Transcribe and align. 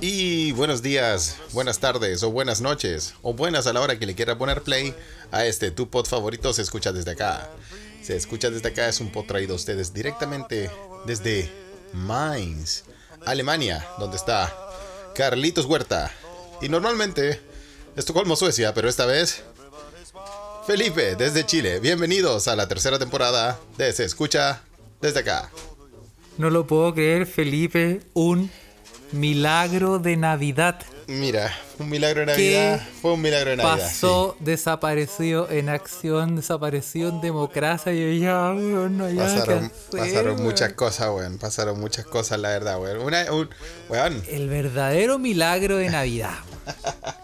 Y 0.00 0.52
buenos 0.52 0.80
días, 0.80 1.36
buenas 1.52 1.78
tardes 1.80 2.22
o 2.22 2.30
buenas 2.30 2.62
noches 2.62 3.14
o 3.20 3.34
buenas 3.34 3.66
a 3.66 3.74
la 3.74 3.80
hora 3.80 3.98
que 3.98 4.06
le 4.06 4.14
quiera 4.14 4.38
poner 4.38 4.62
play 4.62 4.94
a 5.30 5.44
este 5.44 5.70
tu 5.70 5.90
pod 5.90 6.06
favorito 6.06 6.52
se 6.54 6.62
escucha 6.62 6.90
desde 6.90 7.10
acá. 7.10 7.50
Se 8.02 8.16
escucha 8.16 8.48
desde 8.48 8.68
acá 8.68 8.88
es 8.88 9.00
un 9.00 9.12
pod 9.12 9.26
traído 9.26 9.52
a 9.52 9.56
ustedes 9.56 9.92
directamente 9.92 10.70
desde 11.04 11.50
Mainz, 11.92 12.84
Alemania, 13.26 13.86
donde 13.98 14.16
está 14.16 14.54
Carlitos 15.14 15.66
Huerta. 15.66 16.10
Y 16.62 16.70
normalmente 16.70 17.40
Estocolmo, 17.96 18.34
Suecia, 18.34 18.72
pero 18.72 18.88
esta 18.88 19.04
vez 19.04 19.42
Felipe 20.66 21.16
desde 21.16 21.44
Chile. 21.44 21.80
Bienvenidos 21.80 22.48
a 22.48 22.56
la 22.56 22.66
tercera 22.66 22.98
temporada 22.98 23.60
de 23.76 23.92
Se 23.92 24.04
escucha 24.04 24.62
desde 25.02 25.20
acá. 25.20 25.50
No 26.36 26.50
lo 26.50 26.66
puedo 26.66 26.92
creer, 26.94 27.26
Felipe. 27.26 28.00
Un 28.12 28.50
milagro 29.12 30.00
de 30.00 30.16
Navidad. 30.16 30.80
Mira, 31.06 31.52
un 31.78 31.88
milagro 31.90 32.20
de 32.20 32.26
Navidad. 32.26 32.88
Fue 33.00 33.12
un 33.12 33.22
milagro 33.22 33.50
de 33.50 33.56
Navidad. 33.58 33.78
Pasó 33.78 34.36
desaparecido 34.40 35.48
en 35.50 35.68
acción, 35.68 36.34
desapareció 36.34 37.08
en 37.10 37.20
democracia. 37.20 37.92
Y 37.92 38.18
yo 38.18 38.24
ya, 38.24 38.52
weón, 38.52 38.98
no 38.98 39.04
hay 39.04 39.16
Pasaron, 39.16 39.72
pasaron 39.92 40.42
muchas 40.42 40.72
cosas, 40.72 41.08
weón. 41.14 41.38
Pasaron 41.38 41.78
muchas 41.78 42.04
cosas, 42.06 42.40
la 42.40 42.48
verdad, 42.48 42.80
weón. 42.80 42.98
Una, 42.98 43.30
un, 43.32 43.48
weón. 43.88 44.22
El 44.28 44.48
verdadero 44.48 45.18
milagro 45.18 45.76
de 45.76 45.90
Navidad. 45.90 46.34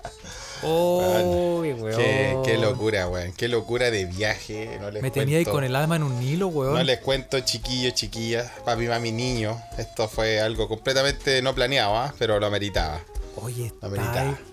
Oh, 0.63 1.61
weón. 1.61 1.97
Qué, 1.97 2.37
qué, 2.45 2.59
locura, 2.59 3.09
weón. 3.09 3.33
Qué 3.33 3.49
locura 3.49 3.91
de 3.91 4.05
viaje. 4.05 4.79
No 4.81 4.91
les 4.91 5.03
Me 5.03 5.11
tenía 5.11 5.39
ahí 5.39 5.45
con 5.45 5.65
el 5.65 5.75
alma 5.75 5.97
en 5.97 6.03
un 6.03 6.23
hilo, 6.23 6.49
weón. 6.49 6.75
No 6.75 6.83
les 6.83 7.01
cuento, 7.01 7.41
chiquillos, 7.41 7.95
chiquillas, 7.95 8.51
papi, 8.65 8.87
mami, 8.87 9.13
niño. 9.13 9.61
Esto 9.79 10.09
fue 10.09 10.41
algo 10.41 10.69
completamente 10.69 11.41
no 11.43 11.55
planeado, 11.55 11.97
¿ah? 11.97 12.15
pero 12.19 12.39
lo 12.39 12.47
ameritaba. 12.47 13.01
Oye, 13.37 13.73
Lo 13.81 13.91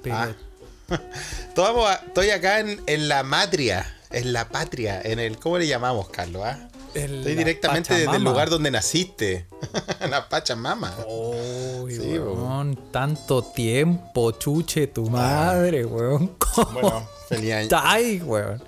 pero... 0.02 0.16
¿ah? 0.16 2.02
Estoy 2.06 2.30
acá 2.30 2.60
en, 2.60 2.82
en 2.86 3.08
la 3.10 3.24
matria. 3.24 3.94
En 4.12 4.32
la 4.32 4.48
patria. 4.48 5.02
En 5.04 5.20
el. 5.20 5.38
¿Cómo 5.38 5.58
le 5.58 5.68
llamamos, 5.68 6.10
Carlos? 6.10 6.44
ah? 6.46 6.70
En 7.04 7.16
Estoy 7.16 7.36
directamente 7.36 7.94
desde 7.94 8.16
el 8.18 8.24
lugar 8.24 8.50
donde 8.50 8.72
naciste. 8.72 9.46
la 10.10 10.28
Pachamama. 10.30 10.96
Oh, 11.08 11.86
Sí, 11.90 12.18
weón, 12.20 12.78
tanto 12.92 13.42
tiempo, 13.44 14.32
chuche, 14.32 14.88
tu 14.88 15.10
madre, 15.10 15.86
weón. 15.86 16.36
¿Cómo 16.56 16.72
Bueno, 16.82 17.10
feliz 17.30 17.54
año, 17.54 17.64
estáis, 17.64 18.22
weón? 18.24 18.62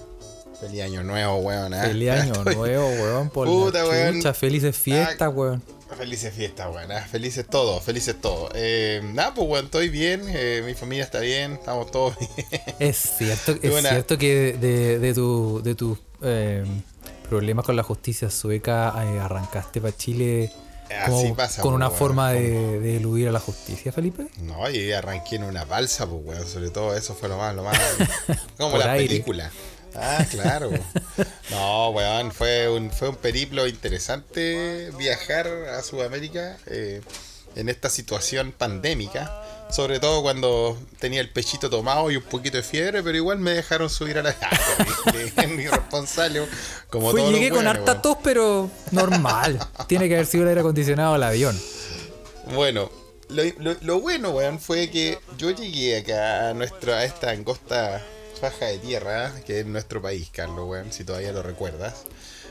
feliz 0.60 0.82
año 0.82 1.02
nuevo, 1.02 1.36
weón. 1.38 1.72
ah. 1.74 1.82
Feliz 1.84 2.10
año 2.10 2.32
Estoy- 2.34 2.54
nuevo, 2.56 2.88
weón, 2.88 3.30
por 3.30 3.46
Puta, 3.48 3.82
la 3.82 3.88
weón. 3.88 4.14
chucha, 4.16 4.34
felices 4.34 4.76
fiestas, 4.76 5.16
Ah, 5.20 5.28
weón. 5.30 5.62
Felices 5.96 6.34
fiestas, 6.34 6.68
weón. 6.74 6.92
ah, 6.92 7.06
Felices 7.10 7.46
todos, 7.48 7.82
felices 7.82 8.14
todos. 8.20 8.50
Eh, 8.54 9.00
nada, 9.14 9.32
pues, 9.34 9.48
weón, 9.48 9.64
estoy 9.64 9.88
bien. 9.88 10.22
eh, 10.28 10.62
mi 10.64 10.74
familia 10.74 11.04
está 11.04 11.20
bien. 11.20 11.54
Estamos 11.54 11.90
todos 11.90 12.14
bien. 12.18 12.30
Es 12.78 12.96
cierto, 13.18 13.52
es 13.62 13.70
Buena. 13.70 13.88
cierto 13.88 14.18
que 14.18 14.52
de, 14.60 14.98
de 14.98 15.14
tu, 15.14 15.62
de 15.64 15.74
tus 15.74 15.98
eh, 16.22 16.64
problemas 17.28 17.64
con 17.64 17.76
la 17.76 17.82
justicia 17.82 18.30
sueca 18.30 18.94
eh, 19.04 19.20
arrancaste 19.20 19.80
para 19.80 19.96
Chile 19.96 20.50
como 21.06 21.18
Así 21.20 21.32
pasa, 21.32 21.62
con 21.62 21.74
una 21.74 21.90
forma 21.90 22.32
de, 22.32 22.80
de 22.80 22.96
eludir 22.96 23.28
a 23.28 23.32
la 23.32 23.40
justicia, 23.40 23.92
Felipe. 23.92 24.28
No, 24.38 24.70
y 24.70 24.90
arranqué 24.92 25.36
en 25.36 25.44
una 25.44 25.64
balsa, 25.66 26.06
pues, 26.06 26.22
weón. 26.24 26.46
Sobre 26.46 26.70
todo 26.70 26.96
eso 26.96 27.14
fue 27.14 27.28
lo 27.28 27.36
más, 27.36 27.54
lo 27.54 27.62
más. 27.62 27.78
Como 28.56 28.70
Por 28.70 28.80
la 28.80 28.92
aire. 28.92 29.06
película. 29.08 29.50
Ah, 29.94 30.24
claro. 30.30 30.70
No, 31.50 31.90
weón, 31.90 32.32
fue 32.32 32.70
un, 32.70 32.90
fue 32.90 33.10
un 33.10 33.16
periplo 33.16 33.66
interesante 33.66 34.90
viajar 34.98 35.46
a 35.46 35.82
Sudamérica 35.82 36.56
eh, 36.66 37.02
en 37.54 37.68
esta 37.68 37.90
situación 37.90 38.52
pandémica. 38.52 39.42
Sobre 39.70 40.00
todo 40.00 40.22
cuando 40.22 40.78
tenía 40.98 41.20
el 41.20 41.30
pechito 41.30 41.68
tomado 41.68 42.10
y 42.10 42.16
un 42.16 42.22
poquito 42.22 42.56
de 42.56 42.62
fiebre, 42.62 43.02
pero 43.02 43.16
igual 43.16 43.38
me 43.38 43.50
dejaron 43.52 43.90
subir 43.90 44.18
a 44.18 44.22
la. 44.22 44.30
Ah, 44.40 45.12
terrible, 45.12 45.62
irresponsable. 45.64 46.46
Como 46.90 47.10
Fui, 47.10 47.20
todos 47.20 47.32
los 47.32 47.40
llegué 47.40 47.54
con 47.54 47.66
harta 47.66 48.00
tos, 48.00 48.16
pero 48.22 48.70
normal. 48.92 49.58
Tiene 49.86 50.08
que 50.08 50.14
haber 50.14 50.26
sido 50.26 50.44
el 50.44 50.48
aire 50.50 50.60
acondicionado 50.60 51.12
del 51.14 51.22
avión. 51.22 51.60
Bueno, 52.54 52.90
lo, 53.28 53.42
lo- 53.58 53.76
lo 53.82 54.00
bueno, 54.00 54.30
weón, 54.30 54.58
fue 54.58 54.90
que 54.90 55.18
yo 55.36 55.50
llegué 55.50 55.98
acá 55.98 56.48
a, 56.50 56.54
nuestra, 56.54 56.98
a 56.98 57.04
esta 57.04 57.30
angosta 57.30 58.02
faja 58.40 58.66
de 58.66 58.78
tierra, 58.78 59.32
que 59.46 59.60
es 59.60 59.66
nuestro 59.66 60.00
país, 60.00 60.30
Carlos, 60.32 60.66
weón, 60.68 60.92
si 60.92 61.04
todavía 61.04 61.32
lo 61.32 61.42
recuerdas. 61.42 62.04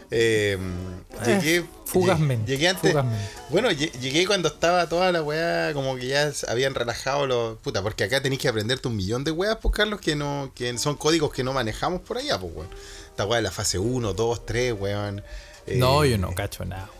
Eh, 0.09 0.57
llegué, 1.25 1.65
fugazmente, 1.85 2.49
llegué, 2.51 2.69
antes. 2.69 2.91
fugazmente. 2.91 3.25
Bueno, 3.49 3.69
lle- 3.71 3.91
llegué 3.99 4.25
cuando 4.25 4.47
estaba 4.47 4.87
toda 4.87 5.11
la 5.11 5.21
weá, 5.21 5.73
como 5.73 5.95
que 5.97 6.07
ya 6.07 6.31
habían 6.47 6.75
relajado 6.75 7.27
los. 7.27 7.57
Puta, 7.59 7.81
porque 7.81 8.03
acá 8.05 8.21
tenéis 8.21 8.41
que 8.41 8.47
aprenderte 8.47 8.87
un 8.87 8.95
millón 8.95 9.23
de 9.23 9.31
weas, 9.31 9.57
pues, 9.61 9.73
Carlos, 9.75 9.99
que 9.99 10.15
no 10.15 10.51
que 10.55 10.77
son 10.77 10.95
códigos 10.95 11.31
que 11.33 11.43
no 11.43 11.53
manejamos 11.53 12.01
por 12.01 12.17
allá, 12.17 12.39
pues, 12.39 12.53
weón. 12.55 12.69
Esta 13.09 13.25
weá 13.25 13.37
de 13.37 13.43
la 13.43 13.51
fase 13.51 13.79
1, 13.79 14.13
2, 14.13 14.45
3, 14.45 14.73
weón. 14.79 15.23
Eh, 15.65 15.75
No, 15.77 16.05
yo 16.05 16.17
no 16.17 16.33
cacho 16.35 16.63
nada, 16.63 16.83
weón. 16.85 16.97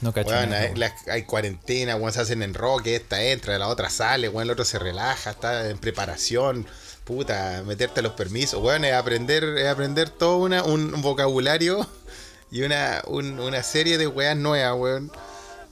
No 0.00 0.12
cacho 0.14 0.30
Weón, 0.30 0.50
nada. 0.50 0.62
hay, 0.62 0.66
weón. 0.68 0.80
la- 0.80 0.94
hay 1.12 1.22
cuarentena, 1.24 1.96
weón, 1.96 2.12
se 2.12 2.20
hacen 2.20 2.42
enroque, 2.42 2.96
esta 2.96 3.22
entra, 3.22 3.58
la 3.58 3.68
otra 3.68 3.90
sale, 3.90 4.28
weón, 4.28 4.44
el 4.44 4.50
otro 4.52 4.64
se 4.64 4.78
relaja, 4.78 5.30
está 5.30 5.68
en 5.68 5.76
preparación, 5.78 6.66
puta, 7.04 7.62
meterte 7.66 8.00
los 8.00 8.12
permisos, 8.12 8.62
weón, 8.62 8.84
es 8.84 8.94
aprender, 8.94 9.42
es 9.58 9.66
aprender 9.66 10.08
todo 10.10 10.36
una, 10.38 10.62
un, 10.62 10.94
un 10.94 11.02
vocabulario 11.02 11.86
y 12.50 12.62
una, 12.62 13.02
un- 13.06 13.38
una 13.40 13.62
serie 13.62 13.98
de 13.98 14.06
weas 14.06 14.36
nuevas, 14.36 14.78
weón. 14.78 15.12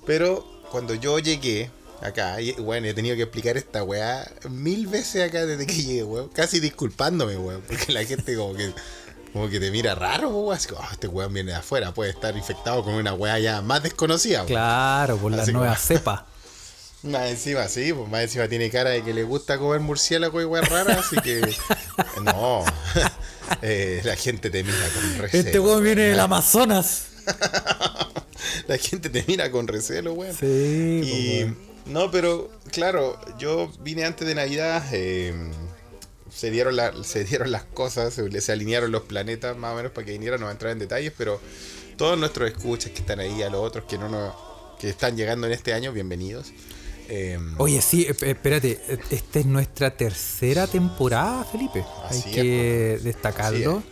Pero 0.06 0.46
cuando 0.70 0.94
yo 0.94 1.18
llegué 1.18 1.70
acá, 2.02 2.40
y, 2.40 2.52
weón, 2.52 2.84
he 2.84 2.94
tenido 2.94 3.16
que 3.16 3.22
explicar 3.22 3.56
esta 3.56 3.82
wea 3.82 4.30
mil 4.50 4.86
veces 4.86 5.28
acá 5.28 5.46
desde 5.46 5.66
que 5.66 5.74
llegué, 5.82 6.04
weón, 6.04 6.28
casi 6.28 6.60
disculpándome, 6.60 7.36
weón, 7.36 7.62
porque 7.66 7.92
la 7.92 8.04
gente 8.04 8.36
como 8.36 8.54
que... 8.54 8.72
Como 9.32 9.50
que 9.50 9.60
te 9.60 9.70
mira 9.70 9.94
raro, 9.94 10.30
weón. 10.30 10.56
Así 10.56 10.66
como, 10.68 10.80
"Ah, 10.82 10.88
este 10.92 11.08
weón 11.08 11.34
viene 11.34 11.50
de 11.50 11.58
afuera, 11.58 11.92
puede 11.92 12.10
estar 12.10 12.34
infectado 12.36 12.82
con 12.82 12.94
una 12.94 13.12
weá 13.12 13.38
ya 13.38 13.60
más 13.60 13.82
desconocida, 13.82 14.38
weón. 14.38 14.46
Claro, 14.48 15.18
por 15.18 15.30
la 15.32 15.42
Así 15.42 15.52
nueva 15.52 15.74
como- 15.74 15.80
cepa. 15.86 16.26
Más 17.02 17.28
encima, 17.30 17.68
sí, 17.68 17.92
pues 17.92 18.08
más 18.08 18.22
encima 18.22 18.48
tiene 18.48 18.70
cara 18.70 18.90
de 18.90 19.02
que 19.04 19.12
le 19.12 19.22
gusta 19.24 19.58
comer 19.58 19.80
murciélago 19.80 20.40
y 20.40 20.44
weá 20.46 20.62
rara, 20.62 20.94
así 21.00 21.16
que. 21.20 21.40
No. 22.22 22.64
Eh, 23.62 24.00
la 24.04 24.16
gente 24.16 24.50
te 24.50 24.62
mira 24.62 24.88
con 24.94 25.18
recelo. 25.18 25.44
Este 25.46 25.58
weón 25.60 25.82
viene 25.84 26.02
del 26.02 26.20
Amazonas. 26.20 27.06
La 28.68 28.78
gente 28.78 29.08
te 29.10 29.24
mira 29.26 29.50
con 29.50 29.66
recelo, 29.68 30.12
weón. 30.14 30.34
Sí, 30.34 31.00
Y. 31.04 31.42
weón. 31.44 31.58
No, 31.86 32.10
pero 32.10 32.50
claro, 32.72 33.18
yo 33.38 33.70
vine 33.80 34.04
antes 34.04 34.26
de 34.26 34.34
Navidad. 34.34 34.84
eh, 34.92 35.32
se, 36.34 36.50
dieron 36.50 36.76
la- 36.76 36.92
se 37.04 37.24
dieron 37.24 37.50
las 37.52 37.62
cosas, 37.64 38.12
se, 38.14 38.40
se 38.40 38.52
alinearon 38.52 38.90
los 38.92 39.02
planetas 39.02 39.56
más 39.56 39.72
o 39.72 39.76
menos 39.76 39.92
para 39.92 40.04
que 40.04 40.12
vinieran, 40.12 40.40
no 40.40 40.46
voy 40.46 40.50
a 40.50 40.52
entrar 40.52 40.72
en 40.72 40.78
detalles, 40.80 41.12
pero 41.16 41.40
todos 41.96 42.18
nuestros 42.18 42.50
escuchas 42.50 42.92
que 42.92 42.98
están 43.00 43.20
ahí, 43.20 43.42
a 43.42 43.48
los 43.50 43.60
otros 43.64 43.84
que 43.88 43.96
no 43.98 44.08
nos, 44.08 44.34
que 44.78 44.88
están 44.90 45.16
llegando 45.16 45.46
en 45.46 45.52
este 45.54 45.72
año, 45.72 45.92
bienvenidos. 45.92 46.52
Eh, 47.08 47.38
Oye, 47.58 47.80
sí, 47.80 48.02
eh, 48.08 48.16
espérate, 48.20 48.80
eh, 48.88 48.98
esta 49.10 49.38
es 49.38 49.46
nuestra 49.46 49.96
tercera 49.96 50.66
temporada, 50.66 51.44
Felipe. 51.44 51.84
Hay 52.08 52.18
es, 52.18 52.24
que 52.24 53.00
destacarlo. 53.02 53.82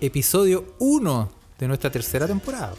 Episodio 0.00 0.76
1 0.78 1.32
de 1.58 1.68
nuestra 1.68 1.90
tercera 1.90 2.26
temporada. 2.26 2.74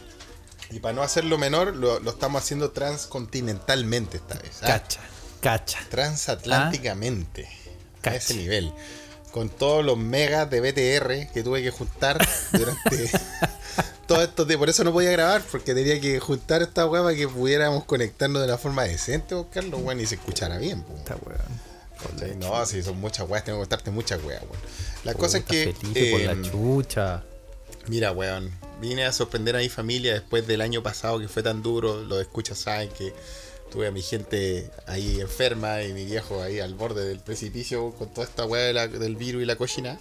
Y 0.70 0.80
para 0.80 0.94
no 0.94 1.02
hacerlo 1.02 1.36
menor, 1.36 1.76
lo, 1.76 2.00
lo 2.00 2.10
estamos 2.10 2.42
haciendo 2.42 2.70
transcontinentalmente 2.70 4.16
esta 4.16 4.34
vez. 4.36 4.62
¿ah? 4.62 4.66
Cacha, 4.66 5.00
cacha. 5.40 5.78
Transatlánticamente. 5.90 7.46
A 7.46 8.02
Cacha. 8.02 8.16
ese 8.16 8.34
nivel. 8.34 8.72
Con 9.32 9.48
todos 9.48 9.84
los 9.84 9.96
megas 9.98 10.48
de 10.50 10.60
BTR 10.60 11.32
que 11.32 11.42
tuve 11.42 11.62
que 11.62 11.70
juntar 11.70 12.18
durante 12.52 13.10
todo 14.06 14.22
esto. 14.22 14.44
de- 14.44 14.58
Por 14.58 14.68
eso 14.68 14.84
no 14.84 14.92
podía 14.92 15.10
grabar, 15.12 15.42
porque 15.50 15.74
tenía 15.74 16.00
que 16.00 16.20
juntar 16.20 16.62
esta 16.62 16.86
weá 16.86 17.02
para 17.02 17.16
que 17.16 17.26
pudiéramos 17.28 17.84
conectarnos 17.84 18.42
de 18.42 18.48
la 18.48 18.58
forma 18.58 18.84
decente, 18.84 19.34
buscarlo, 19.34 19.78
weón, 19.78 20.00
y 20.00 20.06
se 20.06 20.16
escuchara 20.16 20.58
bien. 20.58 20.82
po. 20.82 20.94
Esta 20.96 21.16
weón. 21.16 22.38
No, 22.40 22.66
si 22.66 22.82
son 22.82 23.00
muchas 23.00 23.28
weas, 23.28 23.44
tengo 23.44 23.58
que 23.58 23.62
contarte 23.62 23.90
muchas 23.90 24.22
weas, 24.22 24.42
weón. 24.42 24.56
La 25.04 25.14
cosa 25.14 25.38
es 25.38 25.44
que. 25.44 25.74
Por 26.10 26.20
la 26.20 26.32
em, 26.32 26.42
chucha. 26.50 27.22
Mira, 27.88 28.12
weón, 28.12 28.50
vine 28.80 29.04
a 29.06 29.12
sorprender 29.12 29.56
a 29.56 29.60
mi 29.60 29.68
familia 29.68 30.12
después 30.14 30.46
del 30.46 30.60
año 30.60 30.82
pasado 30.82 31.18
que 31.18 31.28
fue 31.28 31.42
tan 31.42 31.62
duro. 31.62 32.02
Los 32.02 32.20
escuchas 32.20 32.58
saben 32.58 32.90
que 32.90 33.14
tuve 33.72 33.86
a 33.86 33.90
mi 33.90 34.02
gente 34.02 34.70
ahí 34.86 35.20
enferma 35.20 35.82
y 35.82 35.92
mi 35.92 36.04
viejo 36.04 36.42
ahí 36.42 36.60
al 36.60 36.74
borde 36.74 37.04
del 37.06 37.20
precipicio 37.20 37.90
con 37.92 38.12
toda 38.12 38.26
esta 38.26 38.44
weá 38.44 38.86
del 38.86 39.16
virus 39.16 39.42
y 39.42 39.46
la 39.46 39.56
cochina. 39.56 39.98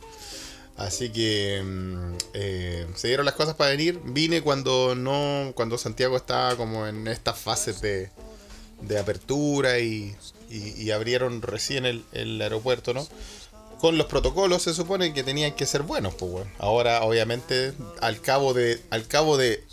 Así 0.78 1.10
que 1.10 1.62
mm, 1.64 2.14
eh, 2.34 2.88
se 2.96 3.08
dieron 3.08 3.26
las 3.26 3.36
cosas 3.36 3.56
para 3.56 3.72
venir. 3.72 4.00
Vine 4.04 4.42
cuando 4.42 4.96
no, 4.96 5.52
cuando 5.56 5.78
Santiago 5.78 6.18
estaba 6.18 6.56
como 6.56 6.88
en 6.88 7.08
estas 7.08 7.38
fases 7.38 7.82
de, 7.82 8.10
de 8.82 8.98
apertura 9.00 9.80
y, 9.80 10.16
y- 10.50 10.82
y 10.82 10.92
abrieron 10.92 11.42
recién 11.42 11.86
el, 11.86 12.04
el 12.14 12.42
aeropuerto, 12.42 12.94
¿no? 12.94 13.08
Con 13.80 13.98
los 13.98 14.08
protocolos 14.08 14.62
se 14.64 14.74
supone 14.74 15.14
que 15.14 15.24
tenían 15.24 15.54
que 15.56 15.66
ser 15.66 15.82
buenos, 15.84 16.14
pues 16.16 16.32
bueno. 16.32 16.52
Ahora, 16.60 17.02
obviamente, 17.04 17.74
al 18.00 18.22
cabo 18.22 18.54
de, 18.54 18.80
al 18.92 19.08
cabo 19.08 19.38
de 19.38 19.64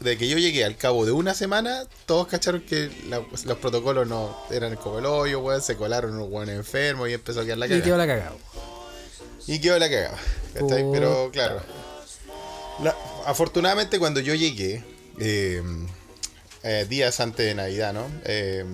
de 0.00 0.16
que 0.16 0.28
yo 0.28 0.38
llegué 0.38 0.64
al 0.64 0.76
cabo 0.76 1.04
de 1.04 1.12
una 1.12 1.34
semana, 1.34 1.84
todos 2.06 2.26
cacharon 2.28 2.60
que 2.62 2.90
la- 3.08 3.22
los 3.44 3.58
protocolos 3.58 4.06
no 4.06 4.36
eran 4.50 4.76
como 4.76 4.98
el 5.00 5.06
hoyo, 5.06 5.40
weón. 5.40 5.60
Se 5.62 5.76
colaron 5.76 6.14
unos 6.14 6.28
weones 6.30 6.56
enfermos 6.56 7.08
y 7.08 7.14
empezó 7.14 7.40
a 7.40 7.44
quedar 7.44 7.58
la 7.58 7.66
Y 7.66 7.68
cagada. 7.70 7.84
quedó 7.84 7.96
la 7.96 8.06
cagada. 8.06 8.32
Y 9.46 9.60
quedó 9.60 9.78
la 9.78 9.88
cagada. 9.90 10.18
Pero 10.54 11.30
claro. 11.32 11.60
la- 12.82 12.96
afortunadamente 13.26 13.98
cuando 13.98 14.20
yo 14.20 14.34
llegué, 14.34 14.84
eh, 15.18 15.62
eh, 16.62 16.86
días 16.88 17.18
antes 17.20 17.46
de 17.46 17.54
Navidad, 17.54 17.92
¿no? 17.92 18.06
Eh, 18.24 18.64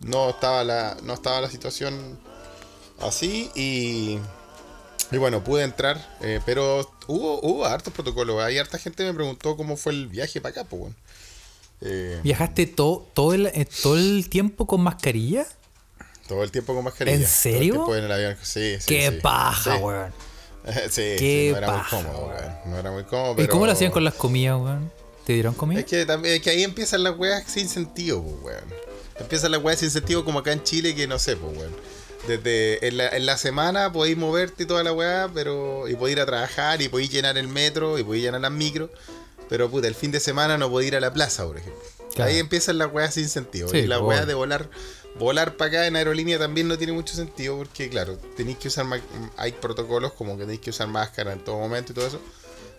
no, 0.00 0.30
estaba 0.30 0.64
la, 0.64 0.96
no 1.02 1.12
estaba 1.14 1.40
la 1.40 1.50
situación 1.50 2.18
así 3.00 3.50
y, 3.54 4.18
y 5.10 5.16
bueno, 5.18 5.42
pude 5.44 5.62
entrar, 5.64 6.16
eh, 6.22 6.40
pero 6.46 6.90
hubo, 7.06 7.40
hubo 7.42 7.64
hartos 7.66 7.92
protocolos. 7.92 8.42
Hay 8.42 8.58
harta 8.58 8.78
gente 8.78 9.04
me 9.04 9.14
preguntó 9.14 9.56
cómo 9.56 9.76
fue 9.76 9.92
el 9.92 10.06
viaje 10.08 10.40
para 10.40 10.50
acá, 10.60 10.64
pues 10.68 10.80
bueno. 10.80 10.94
Eh, 11.82 12.20
¿Viajaste 12.22 12.66
to- 12.66 13.08
todo, 13.14 13.32
el, 13.34 13.46
eh, 13.46 13.66
todo 13.82 13.96
el 13.96 14.28
tiempo 14.28 14.66
con 14.66 14.80
mascarilla? 14.82 15.46
todo 16.28 16.44
el 16.44 16.52
tiempo 16.52 16.74
con 16.74 16.84
mascarilla. 16.84 17.16
¿En 17.16 17.22
todo 17.22 17.28
el 17.28 17.34
serio? 17.34 17.72
tiempo 17.74 17.96
en 17.96 18.04
el 18.04 18.12
avión. 18.12 18.36
Sí, 18.42 18.76
sí, 18.78 18.86
¡Qué 18.86 19.10
sí. 19.10 19.18
paja, 19.20 19.76
Sí. 19.76 19.82
weón! 19.82 20.12
sí, 20.90 21.02
Qué 21.18 21.46
sí, 21.48 21.52
no 21.52 21.58
era 21.58 21.66
paja, 21.66 21.96
muy 21.96 22.04
cómodo, 22.04 22.26
weón. 22.28 22.54
No 22.66 22.78
era 22.78 22.90
muy 22.92 23.04
cómodo, 23.04 23.42
¿Y 23.42 23.46
cómo 23.48 23.66
lo 23.66 23.72
hacían 23.72 23.90
con 23.90 24.04
las 24.04 24.14
comidas, 24.14 24.60
weón? 24.60 24.92
¿Te 25.26 25.32
dieron 25.32 25.54
comida? 25.54 25.80
Es 25.80 25.86
que, 25.86 26.04
también, 26.06 26.36
es 26.36 26.42
que 26.42 26.50
ahí 26.50 26.62
empiezan 26.62 27.02
las 27.02 27.16
weas 27.18 27.44
sin 27.50 27.68
sentido, 27.68 28.22
pues, 28.22 28.36
weón. 28.42 28.64
Empiezan 29.18 29.50
las 29.52 29.62
weas 29.62 29.78
sin 29.80 29.90
sentido 29.90 30.24
como 30.24 30.38
acá 30.38 30.52
en 30.52 30.62
Chile, 30.62 30.94
que 30.94 31.06
no 31.08 31.18
sé, 31.18 31.36
pues, 31.36 31.56
weón. 31.56 31.74
Desde 32.26 32.86
en 32.86 32.96
la, 32.98 33.08
en 33.08 33.26
la 33.26 33.36
semana 33.36 33.92
podéis 33.92 34.16
moverte 34.16 34.64
y 34.64 34.66
toda 34.66 34.82
la 34.84 34.92
weá, 34.92 35.30
pero. 35.32 35.88
Y 35.88 35.94
podéis 35.94 36.16
ir 36.16 36.22
a 36.22 36.26
trabajar, 36.26 36.82
y 36.82 36.88
podéis 36.88 37.10
llenar 37.10 37.38
el 37.38 37.48
metro, 37.48 37.98
y 37.98 38.04
podéis 38.04 38.24
llenar 38.24 38.40
las 38.40 38.52
micros. 38.52 38.90
Pero 39.48 39.70
puta, 39.70 39.88
el 39.88 39.94
fin 39.94 40.12
de 40.12 40.20
semana 40.20 40.58
no 40.58 40.70
podéis 40.70 40.88
ir 40.92 40.96
a 40.96 41.00
la 41.00 41.12
plaza, 41.12 41.44
por 41.46 41.56
ejemplo. 41.58 41.82
Claro. 42.14 42.30
Ahí 42.30 42.38
empiezan 42.38 42.78
las 42.78 42.92
weas 42.92 43.14
sin 43.14 43.28
sentido. 43.28 43.68
Sí, 43.68 43.78
y 43.78 43.86
la 43.86 43.98
weá 43.98 44.18
obvio. 44.18 44.26
de 44.26 44.34
volar. 44.34 44.68
Volar 45.18 45.56
para 45.56 45.68
acá 45.68 45.86
en 45.86 45.96
aerolínea 45.96 46.38
también 46.38 46.68
no 46.68 46.78
tiene 46.78 46.92
mucho 46.92 47.14
sentido 47.14 47.56
porque, 47.58 47.88
claro, 47.88 48.16
tenéis 48.36 48.58
que 48.58 48.68
usar. 48.68 48.86
Hay 49.36 49.52
protocolos 49.52 50.12
como 50.12 50.36
que 50.36 50.44
tenéis 50.44 50.60
que 50.60 50.70
usar 50.70 50.86
máscara 50.86 51.32
en 51.32 51.40
todo 51.40 51.58
momento 51.58 51.92
y 51.92 51.94
todo 51.96 52.06
eso. 52.06 52.20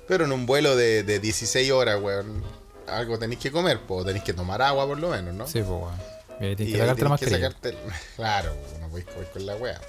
Pero 0.08 0.26
en 0.26 0.32
un 0.32 0.46
vuelo 0.46 0.76
de, 0.76 1.04
de 1.04 1.20
16 1.20 1.72
horas, 1.72 2.02
weón, 2.02 2.42
algo 2.88 3.20
tenéis 3.20 3.40
que 3.40 3.52
comer, 3.52 3.80
pues 3.88 4.06
tenéis 4.06 4.24
que 4.24 4.34
tomar 4.34 4.62
agua 4.62 4.88
por 4.88 5.00
lo 5.00 5.10
menos, 5.10 5.34
¿no? 5.34 5.46
Sí, 5.48 5.60
pues, 5.60 5.70
weón. 5.70 6.12
Y 6.42 6.64
Y 6.64 6.72
que 6.72 6.78
sacarte 6.80 7.04
la 7.06 7.18
que 7.18 7.30
sacarte 7.30 7.78
Claro, 8.16 8.56
no 8.80 8.81
comer 9.04 9.30
con 9.32 9.46
la 9.46 9.56
weá. 9.56 9.80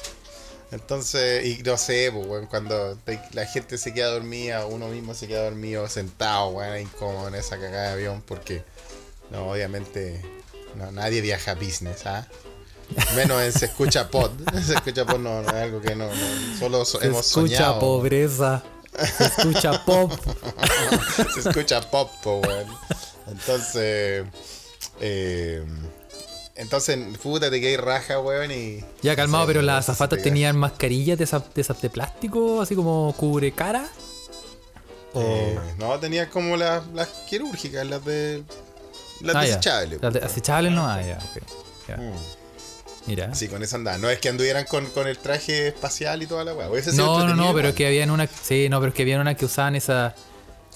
Entonces, 0.70 1.44
y 1.44 1.62
no 1.62 1.76
sé, 1.76 2.10
pues, 2.12 2.26
weón, 2.26 2.46
cuando 2.46 2.96
te- 3.04 3.20
la 3.32 3.44
gente 3.44 3.76
se 3.76 3.93
queda 3.93 4.08
dormida, 4.08 4.64
uno 4.64 4.88
mismo 4.88 5.14
se 5.14 5.28
queda 5.28 5.44
dormido 5.44 5.87
sentado, 5.88 6.49
weón, 6.49 6.81
incómodo 6.81 7.28
en 7.28 7.34
esa 7.34 7.58
cagada 7.58 7.88
de 7.88 7.93
avión, 7.93 8.22
porque, 8.26 8.62
no, 9.31 9.50
obviamente, 9.50 10.22
no, 10.76 10.90
nadie 10.93 11.20
viaja 11.20 11.54
business, 11.54 12.06
¿ah? 12.06 12.26
Menos 13.16 13.43
en 13.43 13.52
se 13.52 13.66
escucha 13.66 14.08
pod. 14.08 14.31
Se 14.66 14.75
escucha 14.75 15.05
pod 15.06 15.19
no, 15.19 15.43
no 15.43 15.48
es 15.48 15.55
algo 15.62 15.81
que 15.81 15.94
no, 15.94 16.06
no 16.08 16.58
solo 16.58 16.84
so- 16.84 17.00
Se 17.00 17.06
hemos 17.06 17.26
escucha 17.26 17.56
soñado. 17.56 17.78
pobreza. 17.81 18.62
Se 19.16 19.25
escucha 19.25 19.84
pop. 19.84 20.12
se 21.34 21.40
escucha 21.48 21.81
pop, 21.90 22.10
po, 22.22 22.38
weón. 22.40 22.66
Entonces, 23.28 24.26
eh, 25.00 25.64
entonces, 26.62 26.99
puta, 27.19 27.50
te 27.50 27.61
quedas 27.61 27.85
raja, 27.85 28.19
weón, 28.20 28.50
y... 28.50 28.82
Ya 29.03 29.14
calmado, 29.17 29.44
Sí, 29.44 29.49
pero 29.49 29.62
las 29.62 29.88
azafatas 29.88 30.23
tenían 30.23 30.56
mascarillas 30.56 31.19
de 31.19 31.25
esas, 31.25 31.43
de 31.82 31.91
plástico, 31.91 32.62
así 32.62 32.75
como 32.75 33.14
cubre 33.19 33.53
cara. 33.53 33.87
O... 35.12 35.20
Eh, 35.20 35.59
no, 35.79 35.99
tenía 35.99 36.31
como 36.31 36.56
las, 36.56 36.87
las 36.94 37.09
quirúrgicas, 37.29 37.87
las 37.87 38.05
de... 38.05 38.43
Las 39.20 39.37
Ah, 39.37 39.41
ya. 39.44 39.49
desechables. 39.49 40.03
Las 40.03 40.12
de- 40.14 40.20
desechables 40.20 40.73
no, 40.73 40.87
ah, 40.88 41.03
ya, 41.03 41.19
ok. 41.19 41.43
Ya, 41.88 41.97
Mm. 41.97 42.12
Mira. 43.06 43.35
Sí, 43.35 43.49
con 43.49 43.61
esa 43.65 43.75
andaba. 43.76 43.99
No 43.99 44.08
es 44.08 44.20
que 44.20 44.29
anduvieran 44.29 44.65
con, 44.65 44.87
con 44.87 45.08
el 45.08 45.19
traje 45.19 45.67
espacial 45.69 46.23
y 46.23 46.26
toda 46.26 46.44
la 46.44 46.55
weá. 46.55 46.69
No, 46.94 47.26
no, 47.26 47.35
no, 47.35 47.53
pero 47.53 47.70
es 47.70 47.75
que 47.75 47.85
habían 47.88 48.12
una. 48.12 48.29
Sí, 48.29 48.69
no, 48.69 48.79
pero 48.79 48.91
es 48.91 48.94
que 48.94 49.03
habían 49.03 49.20
una 49.20 49.35
que 49.35 49.44
usaban 49.44 49.75
esa. 49.75 50.15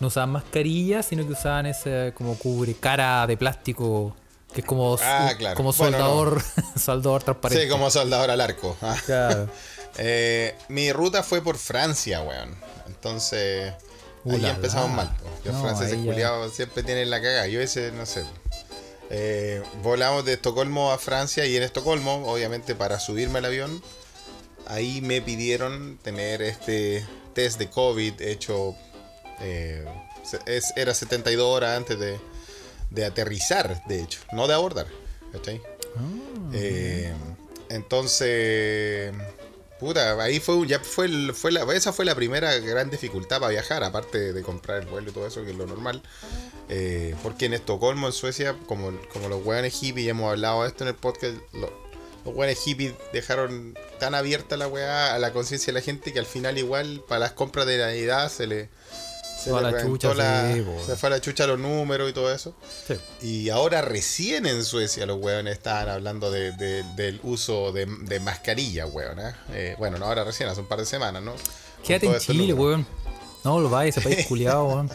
No 0.01 0.09
usaban 0.09 0.31
mascarillas, 0.31 1.07
sino 1.07 1.25
que 1.25 1.33
usaban 1.35 1.67
ese 1.67 2.13
como 2.17 2.37
cubre 2.37 2.75
cara 2.75 3.29
de 3.29 3.37
plástico. 3.37 4.17
Que 4.57 4.63
es 4.63 4.67
como, 4.67 4.97
Ah, 5.03 5.35
claro. 5.37 5.55
como 5.57 5.73
Bueno, 5.73 5.99
soldador, 5.99 6.43
soldador 6.83 7.23
transparente. 7.23 7.65
Sí, 7.65 7.71
como 7.71 7.91
soldador 7.91 8.31
al 8.31 8.41
arco. 8.41 8.77
ah. 8.83 8.97
Claro. 9.05 9.49
Eh, 9.99 10.55
mi 10.69 10.93
ruta 10.93 11.23
fue 11.23 11.41
por 11.43 11.57
Francia, 11.57 12.21
weón. 12.23 12.55
Entonces, 12.87 13.73
Uh, 14.25 14.33
ahí 14.33 14.41
la, 14.41 14.51
empezamos 14.51 14.91
la. 14.91 14.97
mal. 14.97 15.17
Los 15.45 15.55
No, 15.55 15.63
franceses 15.63 15.97
culiados 16.05 16.53
siempre 16.55 16.83
tienen 16.83 17.09
la 17.11 17.23
cagada. 17.23 17.47
Yo 17.47 17.61
ese, 17.63 17.93
no 17.93 18.05
sé. 18.07 18.25
Eh, 19.09 19.63
volamos 19.83 20.25
de 20.27 20.35
Estocolmo 20.35 20.91
a 20.93 20.99
Francia 20.99 21.47
y 21.47 21.57
en 21.57 21.63
Estocolmo, 21.63 22.31
obviamente 22.31 22.75
para 22.75 22.99
subirme 23.01 23.39
al 23.39 23.45
avión, 23.47 23.83
ahí 24.67 25.01
me 25.01 25.23
pidieron 25.23 25.99
tener 26.03 26.43
este 26.43 27.07
test 27.35 27.59
de 27.59 27.71
COVID 27.71 28.21
hecho. 28.21 28.75
eh, 29.41 29.85
es- 30.47 30.73
era 30.77 30.93
72 30.93 31.47
horas 31.47 31.77
antes 31.77 31.99
de, 31.99 32.19
de 32.91 33.05
aterrizar, 33.05 33.83
de 33.87 34.03
hecho, 34.03 34.21
no 34.33 34.47
de 34.49 34.55
abordar. 34.55 34.87
¿cachai? 35.33 35.61
Ah, 35.97 36.01
Eh, 36.53 37.13
entonces, 37.69 39.13
puta, 39.81 40.23
ahí 40.23 40.41
fue 40.41 40.55
un- 40.57 40.69
ya 40.69 40.79
fue, 40.81 41.07
el- 41.07 41.35
fue 41.35 41.51
la, 41.53 41.63
esa 41.75 41.93
fue 41.93 42.05
la 42.05 42.15
primera 42.15 42.57
gran 42.59 42.91
dificultad 42.91 43.41
para 43.41 43.51
viajar, 43.51 43.83
aparte 43.85 44.33
de 44.33 44.43
comprar 44.43 44.83
el 44.83 44.87
vuelo 44.89 45.11
y 45.11 45.13
todo 45.13 45.27
eso, 45.27 45.45
que 45.45 45.51
es 45.51 45.57
lo 45.57 45.67
normal. 45.67 46.03
Eh, 46.69 47.15
porque 47.23 47.47
en 47.47 47.55
Estocolmo, 47.55 48.07
en 48.07 48.13
Suecia, 48.13 48.57
como, 48.67 48.93
como 49.13 49.29
los 49.29 49.45
hueones 49.45 49.75
hippies, 49.75 50.07
y 50.07 50.09
hemos 50.09 50.31
hablado 50.31 50.63
de 50.63 50.69
esto 50.69 50.85
en 50.85 50.89
el 50.89 50.95
podcast, 50.95 51.35
lo- 51.53 51.87
los 52.25 52.35
hueones 52.35 52.59
hippies 52.59 52.95
dejaron 53.13 53.77
tan 54.01 54.15
abierta 54.15 54.57
la 54.57 54.67
weá 54.69 55.15
a 55.15 55.19
la 55.19 55.33
conciencia 55.33 55.73
de 55.73 55.79
la 55.79 55.85
gente 55.85 56.13
que 56.13 56.19
al 56.19 56.27
final 56.27 56.59
igual 56.59 57.03
para 57.07 57.21
las 57.21 57.33
compras 57.33 57.67
de 57.67 57.79
Navidad 57.79 58.31
se 58.31 58.47
le... 58.47 58.69
Se, 59.47 59.51
Fue 59.53 59.59
a 59.61 59.63
la 59.71 59.83
chucha, 59.83 60.15
la- 60.15 60.53
sí, 60.53 60.61
po. 60.63 60.77
se 60.85 60.97
fue 60.97 61.07
a 61.07 61.11
la 61.11 61.21
chucha 61.21 61.47
los 61.47 61.59
números 61.61 62.11
y 62.11 62.13
todo 62.13 62.33
eso. 62.35 62.55
Sí. 62.89 62.95
Y 63.23 63.49
ahora 63.51 63.81
recién 63.81 64.45
en 64.47 64.65
Suecia 64.65 65.07
los 65.07 65.19
weones 65.23 65.53
estaban 65.53 65.89
hablando 65.89 66.31
de- 66.33 66.51
de- 66.53 66.83
del 66.97 67.21
uso 67.23 67.71
de, 67.73 67.87
de 67.87 68.19
mascarilla, 68.19 68.87
weón. 68.87 69.21
¿eh? 69.21 69.35
Eh, 69.53 69.75
bueno, 69.79 69.99
no 69.99 70.07
ahora 70.07 70.25
recién, 70.25 70.49
hace 70.49 70.61
un 70.61 70.67
par 70.67 70.81
de 70.81 70.87
semanas, 70.87 71.23
¿no? 71.23 71.33
Quédate 71.85 72.07
en 72.07 72.19
Chile, 72.19 72.39
número. 72.49 72.57
weón. 72.57 72.87
No 73.45 73.61
lo 73.61 73.71
vayas, 73.71 73.97
ese 73.97 74.09
país 74.09 74.27
culiado, 74.29 74.65
weón. 74.65 74.91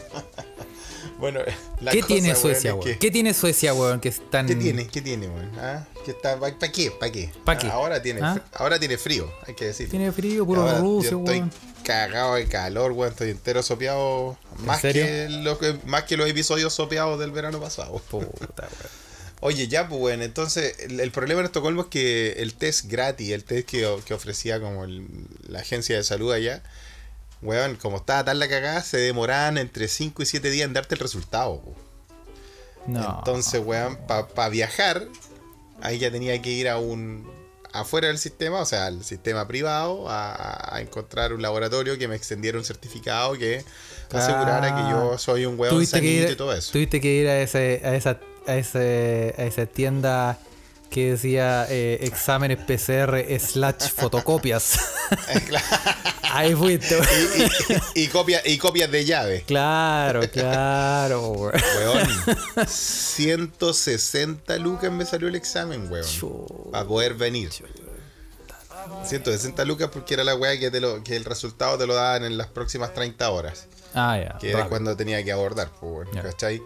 Bueno, 1.18 1.40
la 1.80 1.92
¿Qué 1.92 2.00
cosa, 2.00 2.08
tiene 2.14 2.28
weón, 2.30 2.40
Suecia, 2.42 2.70
es 2.70 2.74
weón? 2.76 2.84
que- 2.86 2.98
¿Qué 2.98 3.10
tiene 3.10 3.32
Suecia, 3.34 3.74
weón? 3.74 4.00
Que 4.00 4.08
es 4.10 4.30
tan. 4.30 4.46
¿Qué 4.46 4.54
tiene? 4.56 4.86
¿Qué 4.88 5.00
tiene, 5.00 5.28
weón? 5.28 5.50
¿Ah? 5.58 5.86
¿Qué 6.04 6.10
está, 6.10 6.38
¿Para 6.38 6.52
qué? 6.72 6.90
¿Para 6.90 7.12
qué? 7.12 7.30
¿Pa' 7.44 7.56
qué? 7.56 7.68
Ahora 7.68 8.02
tiene, 8.02 8.20
¿Ah? 8.22 8.42
ahora 8.54 8.78
tiene 8.78 8.98
frío, 8.98 9.32
hay 9.46 9.54
que 9.54 9.66
decir. 9.66 9.88
Tiene 9.88 10.10
frío, 10.12 10.44
puro 10.44 10.66
ruso, 10.78 11.18
estoy 11.20 11.38
weón. 11.38 11.50
Cagado 11.82 12.34
de 12.34 12.46
calor, 12.46 12.92
weón. 12.92 13.12
Estoy 13.12 13.30
entero 13.30 13.62
sopeado. 13.62 14.38
Más 14.58 14.80
que, 14.80 15.28
los, 15.30 15.58
que- 15.58 15.78
más 15.86 16.04
que 16.04 16.16
los 16.16 16.28
episodios 16.28 16.72
sopeados 16.72 17.18
del 17.20 17.30
verano 17.30 17.60
pasado. 17.60 17.98
Puta, 18.10 18.26
weón. 18.62 19.02
Oye, 19.44 19.66
ya, 19.66 19.88
pues, 19.88 19.98
bueno, 20.00 20.22
entonces 20.22 20.76
el, 20.78 21.00
el 21.00 21.10
problema 21.10 21.40
en 21.40 21.46
Estocolmo 21.46 21.82
es 21.82 21.88
que 21.88 22.34
el 22.34 22.54
test 22.54 22.86
gratis, 22.86 23.30
el 23.32 23.42
test 23.42 23.68
que, 23.68 23.98
que 24.04 24.14
ofrecía 24.14 24.60
como 24.60 24.84
el- 24.84 25.08
la 25.48 25.58
agencia 25.60 25.96
de 25.96 26.04
salud 26.04 26.32
allá, 26.32 26.62
weón, 27.42 27.74
como 27.74 27.96
estaba 27.96 28.24
tan 28.24 28.38
la 28.38 28.48
cagada, 28.48 28.82
se 28.84 28.98
demoraban 28.98 29.58
entre 29.58 29.88
5 29.88 30.22
y 30.22 30.26
7 30.26 30.48
días 30.50 30.66
en 30.66 30.74
darte 30.74 30.94
el 30.94 31.00
resultado. 31.00 31.60
No. 32.86 33.16
Entonces, 33.18 33.60
weón, 33.64 33.98
para 34.06 34.48
viajar, 34.48 35.06
ahí 35.80 35.98
ya 35.98 36.10
tenía 36.12 36.40
que 36.40 36.50
ir 36.50 36.68
a 36.68 36.78
un. 36.78 37.28
Afuera 37.72 38.08
del 38.08 38.18
sistema, 38.18 38.60
o 38.60 38.66
sea, 38.66 38.86
al 38.86 39.04
sistema 39.04 39.46
privado, 39.48 40.08
a, 40.08 40.74
a 40.76 40.80
encontrar 40.80 41.32
un 41.32 41.42
laboratorio 41.42 41.98
que 41.98 42.08
me 42.08 42.16
extendiera 42.16 42.58
un 42.58 42.64
certificado 42.64 43.32
que 43.34 43.64
asegurara 44.12 44.76
que 44.76 44.90
yo 44.90 45.18
soy 45.18 45.46
un 45.46 45.56
que, 45.56 45.86
sanito 45.86 46.28
ir, 46.28 46.30
y 46.30 46.36
todo 46.36 46.52
eso. 46.52 46.72
tuviste 46.72 47.00
que 47.00 47.12
ir 47.14 47.28
a, 47.28 47.40
ese, 47.40 47.80
a, 47.84 47.94
esa, 47.94 48.20
a, 48.46 48.56
ese, 48.56 49.34
a 49.38 49.44
esa 49.44 49.66
tienda 49.66 50.38
que 50.92 51.12
decía 51.12 51.66
eh, 51.68 51.98
exámenes 52.02 52.58
PCR 52.58 53.18
slash 53.40 53.90
fotocopias. 53.96 54.78
Ahí 56.34 56.54
fuiste, 56.54 56.96
y, 56.96 57.42
y- 58.02 58.04
y 58.04 58.08
copia- 58.08 58.40
y 58.44 58.56
copias 58.58 58.90
de 58.90 59.04
llave. 59.04 59.42
Claro, 59.46 60.22
claro, 60.30 61.28
weón. 61.30 61.52
Weón, 61.78 62.66
160 62.66 64.56
lucas 64.58 64.90
me 64.92 65.04
salió 65.04 65.28
el 65.28 65.34
examen, 65.34 65.90
weón. 65.90 66.06
Para 66.70 66.86
poder 66.86 67.14
venir. 67.14 67.50
160 69.04 69.64
lucas 69.64 69.90
porque 69.92 70.14
era 70.14 70.24
la 70.24 70.34
weá 70.34 70.58
que, 70.58 70.70
te 70.70 70.80
lo, 70.80 71.02
que 71.04 71.16
el 71.16 71.24
resultado 71.24 71.78
te 71.78 71.86
lo 71.86 71.94
daban 71.94 72.24
en 72.24 72.36
las 72.38 72.48
próximas 72.48 72.92
30 72.94 73.30
horas. 73.30 73.66
Ah, 73.94 74.18
ya. 74.18 74.38
Que 74.38 74.48
era 74.50 74.58
rápido. 74.60 74.70
cuando 74.70 74.96
tenía 74.96 75.22
que 75.24 75.32
abordar, 75.32 75.68
pues, 75.80 76.08
Ya. 76.14 76.22
¿cachai? 76.22 76.62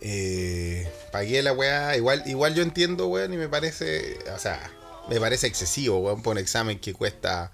Eh, 0.00 0.90
pagué 1.12 1.42
la 1.42 1.52
weá. 1.52 1.96
Igual, 1.96 2.22
igual 2.26 2.54
yo 2.54 2.62
entiendo, 2.62 3.06
weón, 3.08 3.32
y 3.32 3.36
me 3.36 3.48
parece. 3.48 4.18
O 4.34 4.38
sea, 4.38 4.70
me 5.08 5.18
parece 5.20 5.46
excesivo, 5.46 5.98
weón, 5.98 6.22
por 6.22 6.32
un 6.32 6.38
examen 6.38 6.78
que 6.78 6.92
cuesta. 6.92 7.52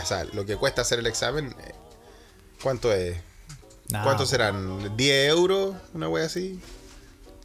O 0.00 0.06
sea, 0.06 0.24
lo 0.24 0.44
que 0.46 0.56
cuesta 0.56 0.82
hacer 0.82 0.98
el 0.98 1.06
examen. 1.06 1.54
eh, 1.66 1.72
¿Cuánto 2.62 2.92
es? 2.92 3.16
Nah, 3.88 4.04
¿Cuántos 4.04 4.30
weón. 4.30 4.78
serán? 4.78 4.96
¿10 4.96 5.26
euros? 5.28 5.74
Una 5.94 6.08
wea 6.08 6.26
así. 6.26 6.60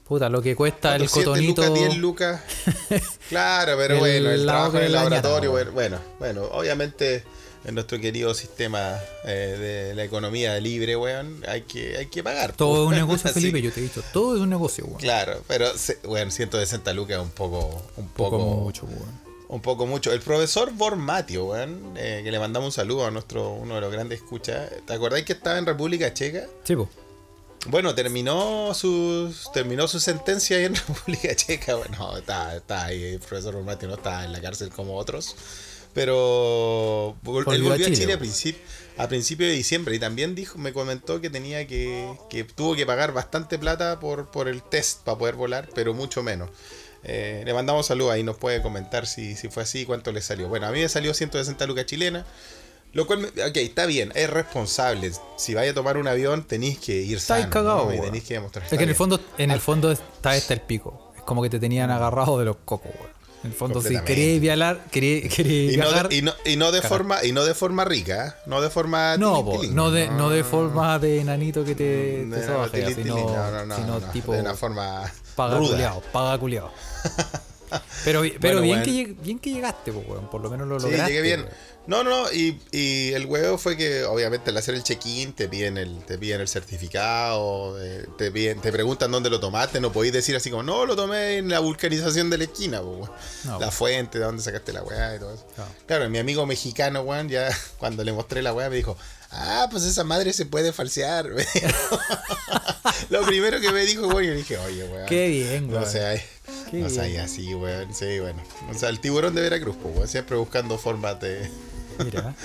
Puta, 0.07 0.29
lo 0.29 0.39
que 0.43 0.55
cuesta 0.55 0.95
el 0.95 1.07
¿Siete 1.09 1.25
cotonito. 1.25 1.63
lucas, 1.63 1.73
10 1.73 1.97
lucas. 1.97 2.41
Claro, 3.29 3.73
pero 3.77 3.95
El 3.95 3.99
bueno, 4.01 4.29
el 4.29 4.45
trabajo 4.45 4.77
en 4.77 4.83
el 4.83 4.91
la 4.91 4.99
laboratorio, 4.99 5.71
bueno, 5.71 5.99
bueno, 6.19 6.43
obviamente 6.51 7.23
en 7.65 7.75
nuestro 7.75 7.99
querido 7.99 8.33
sistema 8.33 8.99
eh, 9.23 9.87
de 9.89 9.95
la 9.95 10.03
economía 10.03 10.59
libre, 10.59 10.95
weón, 10.95 11.43
hay 11.47 11.61
que, 11.63 11.97
hay 11.97 12.05
que 12.07 12.23
pagar. 12.23 12.53
Todo 12.53 12.73
es 12.75 12.79
un 12.81 12.87
weón. 12.93 12.95
negocio, 13.07 13.29
Felipe, 13.33 13.61
yo 13.61 13.71
te 13.71 13.79
he 13.79 13.83
dicho. 13.83 14.03
Todo 14.13 14.35
es 14.35 14.41
un 14.41 14.49
negocio, 14.49 14.85
weón. 14.85 14.99
Claro, 14.99 15.41
pero, 15.47 15.71
bueno, 16.03 16.31
160 16.31 16.93
lucas 16.93 17.17
es 17.17 17.23
un 17.23 17.31
poco, 17.31 17.81
un 17.97 18.07
Poco 18.09 18.37
poco, 18.37 18.55
mucho, 18.61 18.85
weón. 18.85 19.19
un 19.49 19.61
poco 19.61 19.85
mucho. 19.87 20.11
El 20.13 20.21
profesor 20.21 20.71
Bormatio, 20.73 21.45
weón, 21.45 21.93
eh, 21.97 22.21
que 22.23 22.31
le 22.31 22.39
mandamos 22.39 22.67
un 22.67 22.71
saludo 22.71 23.05
a 23.05 23.11
nuestro, 23.11 23.51
uno 23.53 23.75
de 23.75 23.81
los 23.81 23.91
grandes 23.91 24.19
escuchas. 24.21 24.69
¿Te 24.85 24.93
acordáis 24.93 25.25
que 25.25 25.33
estaba 25.33 25.57
en 25.57 25.65
República 25.65 26.13
Checa? 26.13 26.45
Sí, 26.63 26.75
po. 26.75 26.87
Bueno, 27.67 27.95
terminó 27.95 28.75
su, 28.75 29.33
terminó 29.51 29.87
su 29.87 29.99
sentencia 29.99 30.57
ahí 30.57 30.65
en 30.65 30.75
República 30.87 31.35
Checa. 31.35 31.73
Bueno, 31.75 32.15
está, 32.17 32.55
está 32.55 32.85
ahí, 32.85 33.03
el 33.03 33.19
profesor 33.19 33.55
Bormatio 33.55 33.87
no 33.87 33.95
está 33.95 34.23
en 34.23 34.33
la 34.33 34.39
cárcel 34.39 34.69
como 34.69 34.95
otros. 34.97 35.35
Pero 35.95 37.15
vol- 37.23 37.39
él 37.39 37.43
Volvió 37.45 37.67
a 37.67 37.69
volvió 37.69 37.73
a 37.73 37.77
Chile, 37.77 37.91
Chile 37.97 38.03
a, 38.13 38.15
weón. 38.17 38.19
principio, 38.19 38.61
a 38.97 39.07
principio 39.07 39.47
de 39.47 39.53
diciembre 39.53 39.95
y 39.95 39.99
también 39.99 40.35
dijo, 40.35 40.57
me 40.59 40.71
comentó 40.73 41.21
que 41.21 41.29
tenía 41.29 41.65
que, 41.67 42.07
que 42.29 42.43
tuvo 42.43 42.75
que 42.75 42.85
pagar 42.85 43.13
bastante 43.13 43.57
plata 43.57 43.99
por, 43.99 44.29
por 44.29 44.47
el 44.47 44.61
test 44.61 45.01
para 45.03 45.17
poder 45.17 45.35
volar, 45.35 45.69
pero 45.73 45.93
mucho 45.93 46.21
menos. 46.21 46.49
Eh, 47.03 47.43
le 47.45 47.53
mandamos 47.53 47.85
saludos 47.87 48.11
ahí, 48.13 48.23
nos 48.23 48.37
puede 48.37 48.61
comentar 48.61 49.07
si, 49.07 49.35
si 49.35 49.47
fue 49.49 49.63
así, 49.63 49.85
cuánto 49.85 50.11
le 50.11 50.21
salió. 50.21 50.47
Bueno, 50.49 50.67
a 50.67 50.71
mí 50.71 50.81
me 50.81 50.89
salió 50.89 51.13
160 51.13 51.65
lucas 51.65 51.85
chilenas. 51.85 52.25
Lo 52.93 53.05
cual, 53.07 53.19
me- 53.19 53.27
ok, 53.43 53.57
está 53.57 53.85
bien, 53.85 54.11
es 54.15 54.29
responsable. 54.29 55.11
Si 55.37 55.53
vais 55.53 55.71
a 55.71 55.73
tomar 55.73 55.97
un 55.97 56.07
avión, 56.07 56.45
tenéis 56.45 56.79
que 56.79 56.93
ir 56.93 57.17
Estáis 57.17 57.41
sano, 57.43 57.53
cagados, 57.53 57.87
¿no? 57.87 57.93
Y 57.95 58.01
tenéis 58.01 58.23
que 58.23 58.33
demostrar 58.35 58.65
Es 58.65 58.69
que 58.77 58.83
en 58.83 58.89
el 58.89 58.95
fondo, 58.95 59.19
en 59.37 59.51
el 59.51 59.59
fondo 59.59 59.91
está 59.91 60.35
este 60.35 60.53
el 60.55 60.61
pico. 60.61 61.13
Es 61.15 61.21
como 61.23 61.41
que 61.43 61.49
te 61.49 61.59
tenían 61.59 61.91
agarrado 61.91 62.39
de 62.39 62.45
los 62.45 62.57
cocos, 62.65 62.91
weón. 62.99 63.14
En 63.45 63.51
el 63.51 63.57
fondo, 63.57 63.79
si 63.81 63.95
querías 64.01 64.41
viajar, 64.41 64.85
querías, 64.91 65.31
querías 65.33 65.73
Y 65.73 65.77
no, 65.77 65.83
viajar. 65.85 66.09
de, 66.09 66.15
y, 66.15 66.21
no, 66.23 66.33
y 66.45 66.55
no 66.55 66.71
de 66.71 66.81
forma 66.81 67.23
y 67.23 67.31
no 67.31 67.45
de 67.45 67.53
forma 67.53 67.85
rica, 67.85 68.27
¿eh? 68.27 68.33
no 68.47 68.59
de 68.59 68.69
forma 68.71 69.17
no, 69.17 69.35
tilín, 69.37 69.45
po, 69.45 69.59
tilín. 69.61 69.75
no, 69.75 69.91
de, 69.91 70.09
no 70.09 70.29
de 70.29 70.43
forma 70.43 70.97
de 70.99 71.23
nanito 71.23 71.63
que 71.63 71.75
te, 71.75 72.23
Mm, 72.25 72.31
te 72.33 72.45
sobajea, 72.45 72.87
tilín, 72.87 73.03
sino, 73.03 73.15
no, 73.17 73.51
no, 73.51 73.65
no, 73.67 73.75
sino 73.75 73.99
no, 73.99 74.07
tipo 74.11 74.33
de 74.33 74.41
una 74.41 74.55
forma 74.55 75.11
paga 75.35 75.57
ruda. 75.59 75.69
culiao, 75.71 76.01
paga 76.11 76.37
culiao. 76.39 76.71
Pero, 78.03 78.21
pero 78.41 78.59
Bueno, 78.59 78.61
bien, 78.61 78.83
que, 78.83 78.91
lleg- 78.91 79.15
bien 79.21 79.39
que 79.39 79.51
llegaste, 79.51 79.91
po, 79.91 79.99
weón. 80.07 80.29
Por 80.29 80.41
lo 80.41 80.49
menos 80.49 80.67
lo 80.67 80.79
Sí, 80.79 80.85
lograste. 80.87 81.11
llegué 81.11 81.21
bien. 81.21 81.41
weón. 81.41 81.53
No, 81.87 82.03
no, 82.03 82.31
y, 82.31 82.59
y 82.71 83.13
el 83.13 83.27
huevo 83.27 83.59
fue 83.59 83.77
que 83.77 84.05
obviamente 84.05 84.49
al 84.49 84.57
hacer 84.57 84.73
el 84.73 84.81
check-in 84.83 85.33
te 85.33 85.47
piden 85.47 85.77
el, 85.77 86.03
te 86.05 86.17
piden 86.17 86.41
el 86.41 86.47
certificado, 86.47 87.79
eh, 87.79 88.07
te 88.17 88.31
piden, 88.31 88.59
te 88.59 88.71
preguntan 88.71 89.11
dónde 89.11 89.29
lo 89.29 89.39
tomaste, 89.39 89.79
no 89.79 89.91
podéis 89.91 90.11
decir 90.13 90.35
así 90.35 90.49
como, 90.49 90.63
no, 90.63 90.87
lo 90.87 90.95
tomé 90.95 91.37
en 91.37 91.49
la 91.49 91.59
vulcanización 91.59 92.31
de 92.31 92.39
la 92.39 92.43
esquina, 92.45 92.81
po. 92.81 93.07
No, 93.43 93.59
la 93.59 93.67
po. 93.67 93.71
fuente, 93.71 94.17
de 94.17 94.25
dónde 94.25 94.41
sacaste 94.41 94.73
la 94.73 94.81
weá 94.81 95.15
y 95.15 95.19
todo 95.19 95.35
eso. 95.35 95.45
No. 95.57 95.63
Claro, 95.85 96.09
mi 96.09 96.17
amigo 96.17 96.47
mexicano, 96.47 97.01
weón, 97.01 97.29
ya 97.29 97.49
cuando 97.77 98.03
le 98.03 98.13
mostré 98.13 98.41
la 98.41 98.51
weá 98.51 98.67
me 98.71 98.77
dijo, 98.77 98.97
ah, 99.29 99.67
pues 99.69 99.83
esa 99.83 100.03
madre 100.03 100.33
se 100.33 100.47
puede 100.47 100.73
falsear. 100.73 101.27
Lo 103.09 103.21
primero 103.25 103.59
que 103.59 103.71
me 103.71 103.85
dijo, 103.85 104.07
weón, 104.07 104.23
yo 104.23 104.33
dije, 104.33 104.57
oye, 104.57 104.83
weón. 104.85 105.05
Qué 105.05 105.27
bien, 105.27 105.67
No 105.69 105.77
weón. 105.79 105.89
sé, 105.91 106.23
Qué 106.69 106.77
no 106.77 106.87
bien. 106.87 107.19
así, 107.19 107.53
weón. 107.53 107.93
Sí, 107.93 108.19
bueno. 108.19 108.41
O 108.69 108.73
sea, 108.73 108.89
el 108.89 108.99
tiburón 108.99 109.35
de 109.35 109.41
Veracruz, 109.41 109.75
pues, 109.81 109.95
weón, 109.95 110.07
siempre 110.07 110.35
buscando 110.37 110.77
formas 110.77 111.19
de. 111.19 111.49
Mira. 112.03 112.35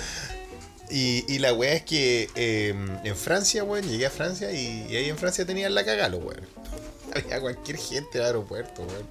Y, 0.89 1.23
y 1.33 1.39
la 1.39 1.53
weá 1.53 1.73
es 1.73 1.83
que 1.83 2.29
eh, 2.35 2.75
en 3.03 3.15
Francia, 3.15 3.63
weón, 3.63 3.87
llegué 3.87 4.05
a 4.05 4.09
Francia 4.09 4.51
y, 4.51 4.87
y 4.89 4.95
ahí 4.97 5.09
en 5.09 5.17
Francia 5.17 5.45
tenían 5.45 5.73
la 5.73 5.85
cagalo, 5.85 6.17
weón. 6.17 6.41
Había 7.15 7.39
cualquier 7.39 7.77
gente 7.77 8.19
al 8.19 8.25
aeropuerto, 8.25 8.81
weón. 8.83 9.07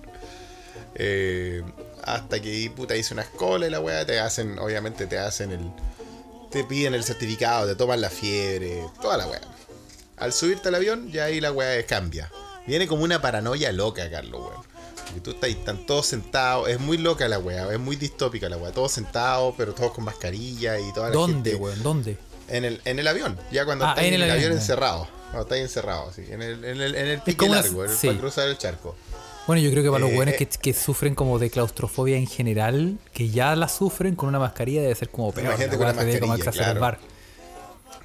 Eh, 0.94 1.62
hasta 2.02 2.40
que 2.40 2.70
puta, 2.74 2.96
hice 2.96 3.14
unas 3.14 3.28
colas 3.28 3.68
y 3.68 3.72
la 3.72 3.80
weá, 3.80 4.04
te 4.04 4.18
hacen, 4.20 4.58
obviamente 4.58 5.06
te 5.06 5.18
hacen 5.18 5.52
el. 5.52 5.70
Te 6.50 6.64
piden 6.64 6.94
el 6.94 7.04
certificado, 7.04 7.68
te 7.68 7.76
toman 7.76 8.00
la 8.00 8.10
fiebre, 8.10 8.84
toda 9.00 9.16
la 9.16 9.26
weá. 9.28 9.40
Al 10.16 10.32
subirte 10.32 10.68
al 10.68 10.74
avión, 10.74 11.10
ya 11.10 11.24
ahí 11.26 11.40
la 11.40 11.52
weá 11.52 11.84
cambia. 11.86 12.30
Viene 12.66 12.86
como 12.88 13.04
una 13.04 13.22
paranoia 13.22 13.72
loca, 13.72 14.10
Carlos, 14.10 14.40
weón. 14.40 14.70
Porque 15.10 15.20
tú 15.22 15.30
estás, 15.32 15.50
están 15.50 15.86
todos 15.86 16.06
sentados, 16.06 16.68
es 16.68 16.78
muy 16.78 16.96
loca 16.98 17.26
la 17.28 17.38
weá, 17.38 17.72
es 17.72 17.78
muy 17.80 17.96
distópica 17.96 18.48
la 18.48 18.56
weá. 18.56 18.70
Todos 18.72 18.92
sentados, 18.92 19.54
pero 19.58 19.74
todos 19.74 19.92
con 19.92 20.04
mascarilla 20.04 20.78
y 20.78 20.92
toda 20.92 21.08
la 21.08 21.14
¿Dónde, 21.14 21.50
gente. 21.50 21.64
weón? 21.64 21.82
¿Dónde? 21.82 22.16
En 22.48 22.64
el, 22.64 22.80
en 22.84 22.98
el 22.98 23.06
avión, 23.08 23.38
ya 23.52 23.64
cuando 23.64 23.86
Ah, 23.86 23.90
estás 23.90 24.04
en 24.04 24.14
el 24.14 24.22
el, 24.22 24.30
avión, 24.30 24.52
encerrado. 24.52 25.08
Cuando 25.30 25.42
estás 25.42 25.58
encerrado, 25.58 26.12
sí. 26.14 26.24
En 26.30 26.42
el, 26.42 26.64
en 26.64 26.80
el, 26.80 26.94
en 26.94 27.06
el 27.06 27.20
pique 27.22 27.44
una- 27.44 27.60
largo, 27.62 27.86
sí. 27.88 28.06
para 28.08 28.18
cruzar 28.20 28.48
el 28.48 28.58
charco. 28.58 28.96
Bueno, 29.46 29.62
yo 29.62 29.70
creo 29.72 29.82
que 29.82 29.88
para 29.90 30.00
los 30.00 30.10
Eh, 30.10 30.14
buenos 30.14 30.34
eh. 30.34 30.38
que, 30.38 30.46
que 30.46 30.74
sufren 30.74 31.14
como 31.14 31.38
de 31.40 31.50
claustrofobia 31.50 32.16
en 32.16 32.26
general, 32.28 32.98
que 33.12 33.30
ya 33.30 33.56
la 33.56 33.68
sufren 33.68 34.14
con 34.14 34.28
una 34.28 34.38
mascarilla, 34.38 34.80
debe 34.82 34.94
ser 34.94 35.08
como 35.10 35.32
peor. 35.32 35.46
Imagínate 35.46 35.76
con 35.76 35.86
una 35.88 36.04
debe 36.04 36.20
como 36.20 36.32
mascarilla, 36.34 36.62
exacerbar. 36.62 36.98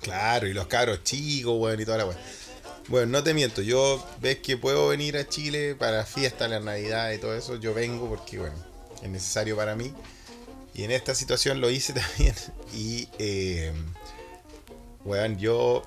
Claro, 0.02 0.48
y 0.48 0.54
los 0.54 0.68
cabros 0.68 1.04
chicos, 1.04 1.54
weón, 1.60 1.80
y 1.82 1.86
toda 1.86 1.98
la 2.00 2.06
weón. 2.06 2.18
Bueno, 2.88 3.08
no 3.08 3.24
te 3.24 3.34
miento, 3.34 3.62
yo 3.62 4.04
ves 4.22 4.38
que 4.40 4.58
puedo 4.58 4.88
venir 4.88 5.18
a 5.18 5.28
Chile 5.28 5.76
para 5.76 6.06
fiesta, 6.06 6.48
la 6.48 6.60
Navidad 6.60 7.12
y 7.14 7.18
todo 7.18 7.36
eso, 7.36 7.56
yo 7.56 7.74
vengo 7.74 8.08
porque, 8.08 8.38
bueno, 8.38 8.56
es 9.02 9.10
necesario 9.10 9.56
para 9.56 9.76
mí. 9.76 9.92
Y 10.76 10.84
en 10.84 10.92
esta 10.92 11.16
situación 11.16 11.62
lo 11.62 11.70
hice 11.70 11.94
también. 12.18 12.36
Y, 12.74 13.08
eh, 13.18 13.72
weón, 15.04 15.40
yo, 15.40 15.82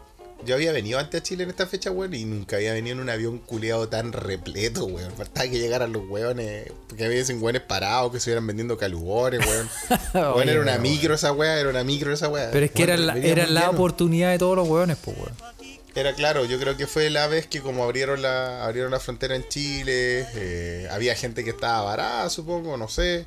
yo 0.45 0.57
había 0.57 0.73
venido 0.73 0.99
antes 0.99 1.21
a 1.21 1.23
Chile 1.23 1.45
en 1.45 1.51
esta 1.51 1.69
fecha, 1.69 1.93
weón, 1.93 2.15
y 2.15 2.25
nunca 2.25 2.57
había 2.57 2.73
venido 2.73 2.97
en 2.97 3.01
un 3.03 3.11
avión 3.11 3.39
culeado 3.39 3.89
tan 3.89 4.13
repleto, 4.13 4.87
weón. 4.87 5.13
Faltaba 5.13 5.49
que 5.49 5.61
llegaran 5.61 5.93
los 5.93 6.09
weones, 6.09 6.73
porque 6.89 7.05
había 7.05 7.25
sin 7.25 7.41
weones 7.41 7.63
parados, 7.63 8.11
que 8.11 8.19
estuvieran 8.19 8.45
vendiendo 8.45 8.77
calubores, 8.77 9.47
weón. 9.47 9.69
Weón, 10.15 10.33
Oye, 10.35 10.51
era 10.51 10.63
una 10.63 10.79
micro 10.79 11.15
esa 11.15 11.33
weá, 11.33 11.61
era 11.61 11.69
una 11.71 11.85
micro 11.85 12.13
esa 12.13 12.29
weá. 12.29 12.51
Pero 12.51 12.67
es 12.67 12.73
que 12.73 12.85
Weón, 12.85 12.91
era 12.91 13.15
la, 13.15 13.19
era 13.19 13.47
la 13.47 13.71
oportunidad 13.71 14.33
de 14.33 14.39
todos 14.39 14.57
los 14.57 14.67
hueones, 14.67 14.97
pues, 15.05 15.17
weón. 15.17 15.78
Era 15.95 16.15
claro, 16.15 16.45
yo 16.45 16.61
creo 16.61 16.77
que 16.77 16.87
fue 16.87 17.11
la 17.11 17.27
vez 17.27 17.47
que 17.47 17.61
como 17.61 17.83
abrieron 17.83 18.23
la, 18.23 18.65
abrieron 18.65 18.91
la 18.93 19.01
frontera 19.01 19.35
en 19.35 19.49
Chile, 19.49 20.27
eh, 20.35 20.87
había 20.93 21.15
gente 21.17 21.43
que 21.43 21.51
estaba 21.51 21.83
varada, 21.83 22.31
supongo, 22.31 22.77
no 22.77 22.89
sé. 22.89 23.27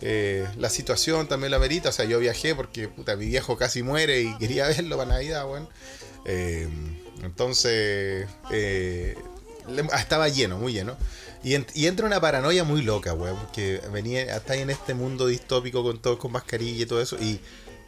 Eh, 0.00 0.46
la 0.58 0.70
situación 0.70 1.26
también 1.28 1.50
la 1.50 1.58
merita, 1.58 1.88
o 1.88 1.92
sea, 1.92 2.04
yo 2.04 2.18
viajé 2.20 2.54
porque 2.54 2.88
puta, 2.88 3.16
mi 3.16 3.26
viejo 3.26 3.56
casi 3.56 3.82
muere 3.82 4.20
y 4.22 4.36
quería 4.38 4.66
verlo 4.68 4.96
para 4.96 5.10
Navidad, 5.10 5.48
weón. 5.50 5.68
Eh, 6.26 6.68
entonces, 7.22 8.26
ah, 9.92 9.98
estaba 9.98 10.28
lleno, 10.28 10.58
muy 10.58 10.72
lleno. 10.72 10.96
Y, 11.42 11.52
ent- 11.54 11.70
entra 11.74 12.06
una 12.06 12.20
paranoia 12.20 12.64
muy 12.64 12.82
loca, 12.82 13.12
weón, 13.14 13.36
porque 13.38 13.80
venía 13.92 14.36
hasta 14.36 14.52
ahí 14.54 14.60
en 14.60 14.70
este 14.70 14.94
mundo 14.94 15.26
distópico 15.26 15.82
con 15.82 16.00
todos 16.00 16.18
con 16.18 16.32
mascarilla 16.32 16.84
y 16.84 16.86
todo 16.86 17.02
eso, 17.02 17.16
y, 17.20 17.40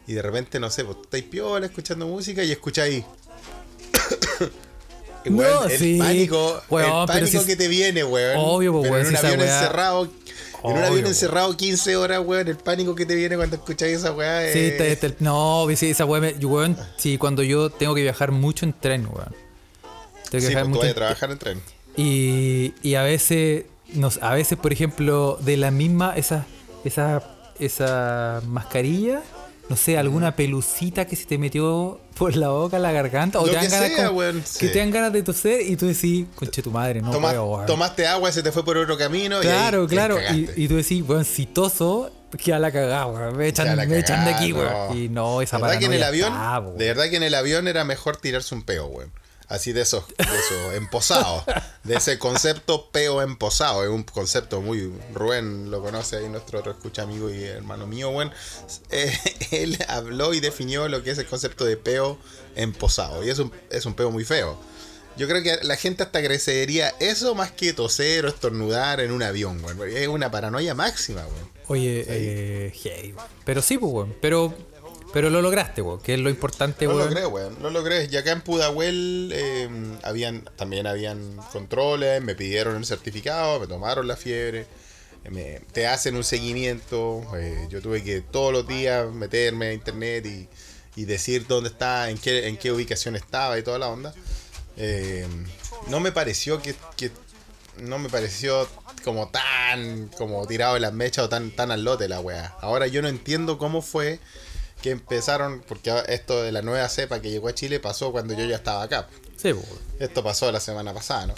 y 0.05 0.13
de 0.13 0.21
repente, 0.21 0.59
no 0.59 0.69
sé, 0.69 0.83
pues 0.85 0.97
estáis 1.03 1.23
piola 1.25 1.65
escuchando 1.65 2.07
música 2.07 2.43
y 2.43 2.51
escucháis 2.51 3.03
No, 5.25 5.65
el 5.65 5.77
sí. 5.77 5.97
pánico, 5.99 6.61
Weón, 6.69 7.01
el 7.01 7.07
pánico 7.07 7.45
que 7.45 7.55
te 7.57 7.67
viene, 7.67 8.03
weón. 8.03 8.37
Obvio, 8.37 8.81
pero 8.81 8.93
weón, 8.93 9.07
en 9.07 9.13
un 9.13 9.17
si 9.19 9.25
avión 9.25 9.41
weá- 9.41 9.57
encerrado, 9.59 10.03
en 10.63 10.71
un 10.71 10.77
avión 10.83 11.01
po. 11.01 11.07
encerrado 11.09 11.57
15 11.57 11.95
horas, 11.97 12.21
weón, 12.25 12.47
el 12.47 12.55
pánico 12.55 12.95
que 12.95 13.05
te 13.05 13.13
viene 13.13 13.35
cuando 13.35 13.57
escucháis 13.57 13.97
esa 13.97 14.13
weá. 14.13 14.53
Sí, 14.53 14.59
está- 14.59 14.85
está 14.85 15.07
el- 15.07 15.15
no, 15.19 15.67
sí, 15.75 15.89
esa 15.89 16.05
weá, 16.05 16.21
me- 16.21 16.31
weón, 16.45 16.77
sí, 16.95 17.17
cuando 17.17 17.43
yo 17.43 17.69
tengo 17.69 17.93
que 17.93 18.03
viajar 18.03 18.31
mucho 18.31 18.65
en 18.65 18.71
tren, 18.71 19.05
weón. 19.05 19.35
Tengo 20.29 20.31
que 20.31 20.41
sí, 20.41 20.47
viajar 20.47 20.63
pues, 20.63 20.71
tú 20.71 20.77
mucho 20.77 20.87
en- 20.87 20.95
trabajar 20.95 21.31
en 21.31 21.37
tren. 21.39 21.61
Y, 21.97 22.73
y 22.81 22.95
a 22.95 23.01
veces, 23.03 23.65
nos, 23.93 24.21
a 24.23 24.33
veces, 24.33 24.57
por 24.57 24.71
ejemplo, 24.71 25.37
de 25.41 25.57
la 25.57 25.71
misma, 25.71 26.13
esa, 26.15 26.45
esa, 26.85 27.21
esa 27.59 28.41
mascarilla, 28.47 29.23
no 29.69 29.75
sé, 29.75 29.97
alguna 29.97 30.35
pelucita 30.35 31.05
que 31.05 31.15
se 31.15 31.25
te 31.25 31.37
metió 31.37 31.99
por 32.17 32.35
la 32.35 32.49
boca, 32.49 32.79
la 32.79 32.91
garganta, 32.91 33.39
o 33.39 33.45
Lo 33.45 33.49
te 33.49 33.55
dan 33.55 33.65
que 33.65 33.71
ganas 33.71 33.89
sea, 33.89 34.31
que 34.31 34.41
sí. 34.43 34.71
te 34.71 34.79
dan 34.79 34.91
ganas 34.91 35.13
de 35.13 35.23
toser 35.23 35.61
y 35.61 35.75
tú 35.75 35.87
decís, 35.87 36.25
conche 36.35 36.61
tu 36.61 36.71
madre, 36.71 37.01
no 37.01 37.11
puedo, 37.11 37.45
weón". 37.45 37.65
tomaste 37.65 38.07
agua, 38.07 38.31
se 38.31 38.41
te 38.41 38.51
fue 38.51 38.63
por 38.63 38.77
otro 38.77 38.97
camino. 38.97 39.39
Claro, 39.41 39.79
y 39.79 39.81
ahí, 39.83 39.87
claro. 39.87 40.17
Y, 40.33 40.49
y 40.55 40.67
tú 40.67 40.77
decís, 40.77 41.03
weón, 41.07 41.25
si 41.25 41.45
toso, 41.45 42.11
queda 42.43 42.59
la 42.59 42.71
cagada, 42.71 43.05
weón. 43.07 43.37
Me 43.37 43.47
echan, 43.47 43.75
me 43.75 43.99
echan 43.99 44.25
de 44.25 44.31
aquí, 44.31 44.53
no. 44.53 44.59
weón. 44.59 44.97
Y 44.97 45.09
no, 45.09 45.41
esa 45.41 45.57
De 45.57 45.63
verdad 45.63 45.79
que 45.79 45.85
en 45.85 45.93
el 45.93 46.03
avión, 46.03 46.33
está, 46.33 46.61
de 46.61 46.85
verdad 46.87 47.09
que 47.09 47.17
en 47.17 47.23
el 47.23 47.35
avión 47.35 47.67
era 47.67 47.83
mejor 47.83 48.17
tirarse 48.17 48.55
un 48.55 48.63
peo, 48.63 48.87
weón. 48.87 49.11
Así 49.47 49.71
de 49.71 49.81
esos, 49.81 50.05
de 50.09 50.23
esos 50.23 50.73
emposados. 50.75 51.43
De 51.83 51.95
ese 51.95 52.19
concepto 52.19 52.89
peo 52.91 53.21
emposado. 53.21 53.83
Es 53.83 53.89
un 53.89 54.03
concepto 54.03 54.61
muy. 54.61 54.91
Rubén 55.13 55.71
lo 55.71 55.81
conoce 55.81 56.17
ahí, 56.17 56.27
nuestro 56.27 56.59
otro 56.59 56.73
escucha 56.73 57.03
amigo 57.03 57.29
y 57.29 57.43
hermano 57.43 57.87
mío, 57.87 58.09
weón. 58.09 58.31
Eh, 58.91 59.17
él 59.51 59.77
habló 59.87 60.33
y 60.33 60.41
definió 60.41 60.89
lo 60.89 61.01
que 61.01 61.11
es 61.11 61.17
el 61.17 61.25
concepto 61.25 61.63
de 61.63 61.77
peo 61.77 62.17
emposado. 62.55 63.23
Y 63.23 63.29
es 63.29 63.39
un, 63.39 63.51
es 63.69 63.85
un 63.85 63.93
peo 63.93 64.11
muy 64.11 64.25
feo. 64.25 64.59
Yo 65.17 65.27
creo 65.27 65.41
que 65.41 65.57
la 65.63 65.77
gente 65.77 66.03
hasta 66.03 66.19
agradecería 66.19 66.93
eso 66.99 67.33
más 67.33 67.51
que 67.51 67.73
toser 67.73 68.25
o 68.25 68.27
estornudar 68.27 68.99
en 68.99 69.11
un 69.11 69.23
avión, 69.23 69.63
weón. 69.63 69.77
porque 69.77 70.03
Es 70.03 70.07
una 70.09 70.29
paranoia 70.29 70.75
máxima, 70.75 71.21
weón. 71.25 71.51
Oye, 71.67 72.05
eh, 72.07 73.13
weón. 73.15 73.27
Pero 73.45 73.61
sí, 73.61 73.77
pues, 73.77 73.91
weón. 73.91 74.15
Pero, 74.21 74.53
Pero 75.13 75.29
lo 75.29 75.41
lograste, 75.41 75.81
weón, 75.81 75.99
que 76.01 76.13
es 76.15 76.19
lo 76.19 76.29
importante, 76.29 76.85
Lo 76.85 76.95
weón. 76.95 77.09
logré, 77.09 77.25
weón. 77.25 77.57
Lo 77.61 77.69
logré. 77.69 78.07
Y 78.11 78.15
acá 78.17 78.31
en 78.31 78.41
Pudahuel 78.41 79.31
eh, 79.33 79.69
habían, 80.03 80.43
también 80.55 80.85
habían 80.87 81.37
controles, 81.51 82.21
me 82.21 82.35
pidieron 82.35 82.75
el 82.75 82.85
certificado, 82.85 83.59
me 83.59 83.67
tomaron 83.67 84.07
la 84.07 84.15
fiebre, 84.17 84.67
me- 85.29 85.61
te 85.71 85.87
hacen 85.87 86.15
un 86.15 86.23
seguimiento. 86.23 87.23
eh, 87.37 87.67
yo 87.69 87.81
tuve 87.81 88.03
que 88.03 88.21
todos 88.21 88.51
los 88.53 88.67
días 88.67 89.09
meterme 89.11 89.67
a 89.67 89.73
internet 89.73 90.25
y, 90.25 90.47
y 90.95 91.05
decir 91.05 91.47
dónde 91.47 91.69
está, 91.69 92.09
en 92.09 92.17
qué, 92.17 92.47
en 92.47 92.57
qué 92.57 92.71
ubicación 92.71 93.15
estaba 93.15 93.57
y 93.57 93.63
toda 93.63 93.79
la 93.79 93.87
onda. 93.87 94.13
Eh, 94.77 95.25
no 95.87 95.99
me 95.99 96.11
pareció 96.11 96.61
que, 96.61 96.75
que- 96.95 97.11
no 97.79 97.99
me 97.99 98.09
pareció 98.09 98.67
como 99.03 99.29
tan 99.29 100.07
como 100.17 100.45
tirado 100.47 100.73
de 100.73 100.79
las 100.79 100.93
mechas 100.93 101.25
o 101.25 101.29
tan 101.29 101.51
tan 101.51 101.69
al 101.71 101.83
lote 101.83 102.09
la 102.09 102.19
weá. 102.19 102.55
Ahora 102.59 102.87
yo 102.87 103.01
no 103.03 103.07
entiendo 103.07 103.59
cómo 103.59 103.83
fue 103.83 104.19
que 104.81 104.91
empezaron, 104.91 105.63
porque 105.67 105.91
esto 106.07 106.43
de 106.43 106.51
la 106.51 106.61
nueva 106.61 106.87
cepa 106.89 107.19
que 107.21 107.29
llegó 107.31 107.47
a 107.47 107.55
Chile 107.55 107.79
pasó 107.79 108.11
cuando 108.11 108.33
yo 108.33 108.45
ya 108.45 108.55
estaba 108.57 108.83
acá. 108.83 109.07
Sí. 109.35 109.51
Esto 109.99 110.23
pasó 110.23 110.51
la 110.51 110.59
semana 110.59 110.93
pasada, 110.93 111.27
¿no? 111.27 111.33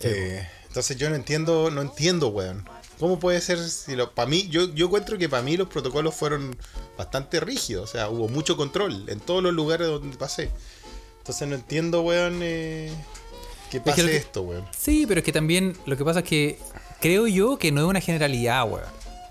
Eh, 0.00 0.46
entonces 0.68 0.96
yo 0.96 1.08
no 1.10 1.16
entiendo, 1.16 1.70
no 1.70 1.82
entiendo, 1.82 2.28
weón. 2.28 2.68
¿Cómo 2.98 3.20
puede 3.20 3.40
ser 3.40 3.58
si 3.58 3.94
lo 3.94 4.12
para 4.12 4.28
mí 4.28 4.48
yo 4.48 4.74
yo 4.74 4.86
encuentro 4.86 5.18
que 5.18 5.28
para 5.28 5.42
mí 5.42 5.56
los 5.56 5.68
protocolos 5.68 6.14
fueron 6.16 6.56
bastante 6.96 7.38
rígidos, 7.38 7.90
o 7.90 7.92
sea, 7.92 8.08
hubo 8.08 8.28
mucho 8.28 8.56
control 8.56 9.04
en 9.08 9.20
todos 9.20 9.40
los 9.42 9.52
lugares 9.52 9.86
donde 9.86 10.16
pasé. 10.16 10.50
Entonces 11.18 11.46
no 11.46 11.54
entiendo, 11.54 12.02
weón, 12.02 12.40
eh, 12.42 12.92
que 13.70 13.80
pase 13.80 14.04
que- 14.04 14.16
esto, 14.16 14.42
weón. 14.42 14.66
Sí, 14.76 15.04
pero 15.06 15.20
es 15.20 15.24
que 15.24 15.32
también 15.32 15.76
lo 15.86 15.96
que 15.96 16.04
pasa 16.04 16.20
es 16.20 16.24
que 16.24 16.58
creo 17.00 17.26
yo 17.28 17.56
que 17.58 17.70
no 17.70 17.82
es 17.82 17.86
una 17.86 18.00
generalidad, 18.00 18.68
weón. 18.68 18.84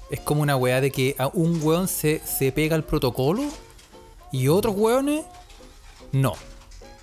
Es 0.09 0.19
como 0.21 0.41
una 0.41 0.55
weá 0.55 0.79
de 0.81 0.91
que 0.91 1.15
a 1.17 1.27
un 1.27 1.61
weón 1.61 1.87
se, 1.87 2.19
se 2.25 2.51
pega 2.51 2.75
el 2.75 2.83
protocolo 2.83 3.43
y 4.31 4.47
otros 4.47 4.75
weones 4.77 5.25
no. 6.11 6.33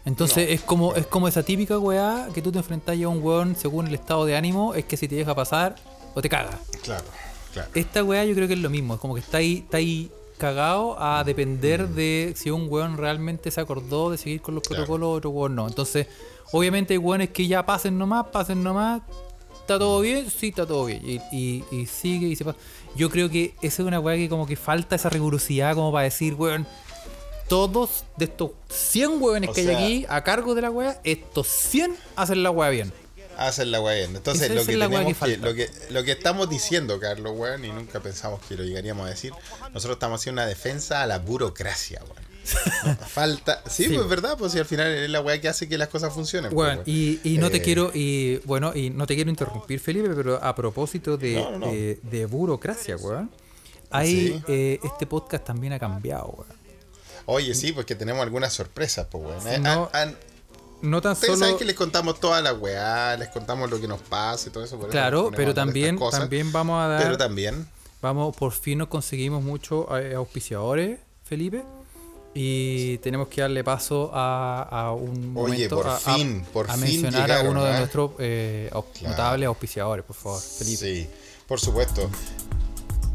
Entonces 0.07 0.51
es 0.51 0.61
como 0.61 0.95
es 0.95 1.07
como 1.07 1.29
esa 1.29 1.43
típica 1.43 1.79
weá 1.79 2.29
que 2.35 2.43
tú 2.43 2.53
te 2.53 2.59
enfrentas 2.59 3.01
a 3.03 3.09
un 3.09 3.23
weón 3.23 3.57
según 3.57 3.87
el 3.87 3.95
estado 3.95 4.25
de 4.27 4.37
ánimo, 4.37 4.75
es 4.75 4.85
que 4.85 4.97
si 4.97 5.09
te 5.09 5.15
deja 5.17 5.35
pasar 5.35 5.77
o 6.15 6.21
te 6.23 6.29
caga. 6.29 6.59
Claro, 6.83 7.05
claro. 7.53 7.69
Esta 7.75 8.05
weá 8.05 8.25
yo 8.25 8.35
creo 8.35 8.47
que 8.49 8.55
es 8.55 8.61
lo 8.61 8.71
mismo, 8.71 8.95
es 8.95 9.01
como 9.01 9.15
que 9.15 9.21
está 9.21 9.39
ahí, 9.39 9.59
está 9.65 9.79
ahí 9.79 10.11
cagado 10.37 11.01
a 11.01 11.25
depender 11.25 11.89
de 11.89 12.35
si 12.37 12.51
un 12.51 12.67
weón 12.69 12.97
realmente 12.99 13.51
se 13.51 13.61
acordó 13.61 14.11
de 14.11 14.19
seguir 14.19 14.43
con 14.43 14.55
los 14.55 14.63
Claro. 14.65 14.83
protocolos 14.85 15.07
o 15.09 15.13
otro 15.13 15.31
weón 15.31 15.55
no. 15.55 15.67
Entonces, 15.69 16.07
obviamente 16.53 16.93
hay 16.95 16.99
weones 16.99 17.31
que 17.31 17.47
ya 17.47 17.65
pasen 17.65 17.97
nomás, 17.97 18.27
pasen 18.27 18.63
nomás, 18.63 19.01
está 19.61 19.79
todo 19.79 20.01
bien, 20.01 20.29
sí, 20.31 20.49
está 20.49 20.67
todo 20.67 20.85
bien. 20.85 21.01
Y, 21.09 21.15
y- 21.35 21.65
y 21.71 21.87
sigue 21.87 22.27
y 22.27 22.37
se 22.37 22.45
pasa. 22.45 22.59
Yo 22.97 23.11
creo 23.11 23.29
que 23.31 23.55
esa 23.63 23.83
es 23.83 23.87
una 23.89 23.99
weá 24.01 24.17
que 24.17 24.29
como 24.29 24.47
que 24.47 24.57
falta 24.57 24.95
esa 24.97 25.09
rigurosidad 25.11 25.75
como 25.75 25.91
para 25.93 26.05
decir, 26.05 26.35
weón, 26.35 26.67
todos 27.49 28.05
de 28.17 28.27
estos 28.27 28.53
100 28.71 29.21
weones 29.23 29.51
que 29.51 29.65
sea- 29.65 29.79
hay 29.79 29.85
aquí 29.85 30.07
a 30.09 30.23
cargo 30.25 30.55
de 30.55 30.63
la 30.63 30.71
weá, 30.71 31.01
estos 31.05 31.47
100 31.49 31.97
hacen 32.17 32.43
la 32.43 32.51
weá 32.51 32.71
bien. 32.71 32.93
Hacen 33.37 33.73
la 33.73 33.81
weá 33.81 33.97
bien. 33.97 34.15
Entonces, 34.17 34.45
Esa- 34.45 34.55
lo 34.55 34.61
que, 34.61 34.73
tenemos 34.73 35.17
que 35.19 35.25
que, 35.33 35.37
lo 35.39 35.55
que 35.55 35.69
lo 35.91 36.05
que 36.05 36.13
estamos 36.13 36.49
diciendo, 36.49 37.01
Carlos, 37.01 37.33
weón, 37.37 37.65
y 37.65 37.71
nunca 37.73 38.01
pensamos 38.01 38.41
que 38.49 38.57
lo 38.57 38.63
llegaríamos 38.65 39.07
a 39.07 39.11
decir, 39.11 39.33
nosotros 39.73 39.97
estamos 39.97 40.21
haciendo 40.21 40.41
una 40.43 40.49
defensa 40.49 41.03
a 41.03 41.07
la 41.07 41.19
burocracia, 41.19 42.01
weón. 42.05 42.24
Falta. 43.09 43.63
Sí, 43.69 43.85
Sí. 43.85 43.95
pues 43.95 44.09
verdad, 44.09 44.37
pues 44.39 44.53
si 44.53 44.59
al 44.59 44.65
final 44.67 44.87
es 44.89 45.11
la 45.11 45.21
weá 45.21 45.41
que 45.41 45.49
hace 45.49 45.69
que 45.69 45.79
las 45.79 45.89
cosas 45.89 46.13
funcionen. 46.13 46.51
pues, 46.53 46.55
Bueno, 46.55 46.83
weón. 46.83 46.85
y, 46.87 47.21
y 47.25 47.39
no 47.39 47.51
te 47.51 47.59
Eh, 47.59 47.63
quiero, 47.63 47.91
y 47.95 48.37
bueno, 48.45 48.73
y 48.75 48.91
no 48.91 49.07
te 49.07 49.15
quiero 49.15 49.31
interrumpir, 49.31 49.81
Felipe, 49.81 50.11
pero 50.15 50.43
a 50.43 50.55
propósito 50.55 51.17
de, 51.17 51.35
No, 51.35 51.51
no, 51.53 51.59
no. 51.59 51.67
de- 51.73 51.99
de 52.03 52.27
burocracia, 52.27 52.97
weón. 52.97 53.31
Ahí 53.91 54.29
Sí. 54.29 54.43
eh, 54.49 54.79
este 54.83 55.07
podcast 55.07 55.45
también 55.45 55.73
ha 55.73 55.79
cambiado, 55.79 56.27
weón. 56.37 56.65
Oye, 57.27 57.55
sí, 57.55 57.73
porque 57.73 57.95
tenemos 57.95 58.23
algunas 58.23 58.53
sorpresas, 58.53 59.07
pues, 59.11 59.25
weón. 59.25 59.47
Eh, 59.49 59.59
No, 59.59 59.89
han- 59.93 60.09
han- 60.11 60.17
No 60.83 61.01
tan 61.01 61.13
Ustedes 61.13 61.35
solo. 61.35 61.47
saben 61.47 61.59
que 61.59 61.65
les 61.65 61.77
contamos 61.77 62.21
toda 62.21 62.43
la 62.43 62.53
weá, 62.53 63.17
les 63.17 63.29
contamos 63.29 63.71
lo 63.71 63.81
que 63.81 63.89
nos 63.89 64.01
pasa 64.03 64.51
y 64.51 64.53
todo 64.53 64.65
eso. 64.65 64.79
por 64.79 64.91
Claro, 64.91 65.31
pero 65.35 65.55
también, 65.55 65.97
cosas. 65.97 66.21
también 66.21 66.53
vamos 66.53 66.83
a 66.85 66.89
dar. 66.89 67.03
Pero 67.03 67.17
también. 67.17 67.67
Vamos, 68.03 68.37
por 68.37 68.53
fin 68.53 68.77
nos 68.79 68.89
conseguimos 68.89 69.43
muchos 69.43 69.87
eh, 69.99 70.13
auspiciadores, 70.15 70.99
Felipe. 71.25 71.63
Y 72.35 72.99
tenemos 72.99 73.29
que 73.29 73.43
darle 73.43 73.63
paso 73.63 74.11
a, 74.13 74.63
a 74.69 74.93
un 74.93 75.33
Oye, 75.37 75.69
momento 75.69 75.77
por 75.77 75.89
a, 75.89 75.97
fin, 75.99 76.45
por 76.53 76.69
a 76.69 76.75
fin 76.75 76.81
mencionar 76.83 77.23
llegaron, 77.23 77.47
a 77.47 77.51
uno 77.51 77.65
de 77.65 77.73
¿ah? 77.73 77.79
nuestros 77.79 78.11
eh, 78.19 78.69
Claro. 78.71 79.09
notables 79.11 79.47
auspiciadores, 79.47 80.05
por 80.05 80.17
favor, 80.17 80.41
Felipe. 80.43 80.77
Sí, 80.79 81.07
por 81.47 81.61
supuesto. 81.61 82.11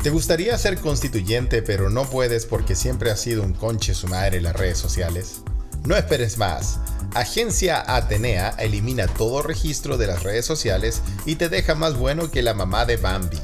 ¿Te 0.02 0.10
gustaría 0.10 0.58
ser 0.58 0.78
constituyente 0.80 1.62
pero 1.62 1.90
no 1.90 2.10
puedes 2.10 2.46
porque 2.46 2.76
siempre 2.76 3.12
has 3.12 3.20
sido 3.20 3.44
un 3.44 3.54
conche 3.54 3.94
su 3.94 4.08
madre 4.08 4.38
en 4.38 4.44
las 4.44 4.56
redes 4.56 4.78
sociales? 4.78 5.42
No 5.86 5.96
esperes 5.98 6.38
más. 6.38 6.80
Agencia 7.16 7.84
Atenea 7.94 8.50
elimina 8.60 9.08
todo 9.08 9.42
registro 9.42 9.98
de 9.98 10.08
las 10.08 10.24
redes 10.24 10.46
sociales 10.46 11.02
y 11.26 11.36
te 11.36 11.50
deja 11.50 11.76
más 11.76 11.98
bueno 11.98 12.32
que 12.32 12.42
la 12.42 12.54
mamá 12.54 12.86
de 12.86 12.96
Bambi. 12.98 13.40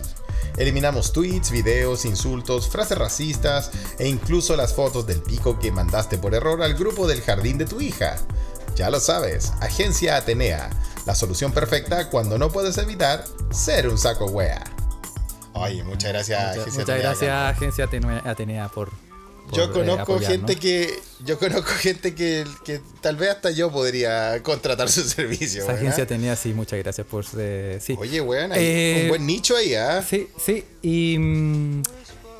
Eliminamos 0.57 1.11
tweets, 1.11 1.51
videos, 1.51 2.05
insultos, 2.05 2.69
frases 2.69 2.97
racistas 2.97 3.71
e 3.99 4.07
incluso 4.07 4.55
las 4.55 4.73
fotos 4.73 5.05
del 5.05 5.21
pico 5.21 5.59
que 5.59 5.71
mandaste 5.71 6.17
por 6.17 6.33
error 6.33 6.61
al 6.63 6.75
grupo 6.75 7.07
del 7.07 7.21
jardín 7.21 7.57
de 7.57 7.65
tu 7.65 7.81
hija. 7.81 8.15
Ya 8.75 8.89
lo 8.89 8.99
sabes, 8.99 9.53
Agencia 9.61 10.17
Atenea, 10.17 10.69
la 11.05 11.15
solución 11.15 11.51
perfecta 11.51 12.09
cuando 12.09 12.37
no 12.37 12.51
puedes 12.51 12.77
evitar 12.77 13.23
ser 13.51 13.87
un 13.87 13.97
saco 13.97 14.25
wea. 14.25 14.63
Oye, 15.53 15.83
muchas 15.83 16.11
gracias, 16.11 16.39
Muchas, 16.39 16.57
Agencia 16.57 16.71
muchas 16.71 16.89
Atenea, 16.89 17.01
gracias, 17.01 17.57
Agencia 17.57 17.85
Atenea, 17.85 18.21
Atenea, 18.25 18.67
por. 18.69 19.04
Por, 19.49 19.58
Yo 19.58 19.65
eh, 19.65 19.71
conozco 19.71 20.19
gente 20.19 20.55
que. 20.58 20.93
Yo 21.23 21.38
conozco 21.39 21.71
gente 21.79 22.13
que, 22.15 22.45
que 22.63 22.81
tal 23.01 23.15
vez 23.15 23.29
hasta 23.29 23.51
yo 23.51 23.71
podría 23.71 24.41
contratar 24.43 24.89
su 24.89 25.01
servicio. 25.10 25.62
Esa 25.62 25.67
weón, 25.73 25.77
agencia. 25.79 26.03
Atenea, 26.03 26.36
sí, 26.36 26.53
muchas 26.53 26.79
gracias 26.79 27.05
por. 27.08 27.25
eh, 27.38 27.79
sí. 27.81 27.95
Oye, 27.99 28.21
weón, 28.21 28.51
hay 28.51 28.60
Eh, 28.63 28.99
un 29.03 29.10
buen 29.10 29.25
nicho 29.25 29.55
ahí, 29.55 29.73
¿ah? 29.75 30.03
Sí, 30.08 30.27
sí. 30.43 30.63
Y, 30.81 31.17
mm, 31.17 31.81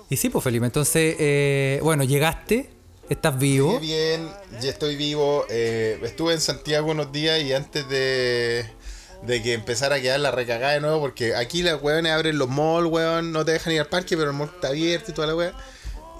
y 0.10 0.18
sí, 0.18 0.30
pues 0.30 0.44
Felipe, 0.44 0.65
entonces, 0.65 1.15
eh, 1.20 1.80
bueno, 1.82 2.04
llegaste, 2.04 2.70
estás 3.10 3.38
vivo. 3.39 3.74
Muy 3.80 3.88
bien, 3.88 4.28
ya 4.62 4.70
estoy 4.70 4.96
vivo. 4.96 5.46
estuve 5.50 6.34
en 6.34 6.41
Santiago 6.41 6.91
unos 6.91 7.12
días 7.12 7.41
y 7.41 7.54
antes 7.54 7.88
de, 7.89 8.65
de 9.26 9.41
que 9.41 9.54
empezara 9.54 9.96
a 9.96 10.02
quedar 10.02 10.20
la 10.20 10.32
recagada 10.32 10.74
de 10.74 10.82
nuevo, 10.82 11.00
porque 11.00 11.36
aquí 11.36 11.63
las 11.63 11.82
weones 11.82 12.12
abren 12.12 12.38
los 12.38 12.50
malls, 12.50 12.88
weón, 12.91 13.32
no 13.32 13.44
te 13.46 13.54
dejan 13.54 13.74
ir 13.74 13.80
al 13.82 13.88
parque, 13.88 14.15
pero 14.18 14.30
el 14.30 14.36
mall 14.38 14.52
está 14.54 14.68
abierto 14.68 15.12
y 15.12 15.13
toda 15.13 15.28
la 15.28 15.36
weá. 15.36 15.54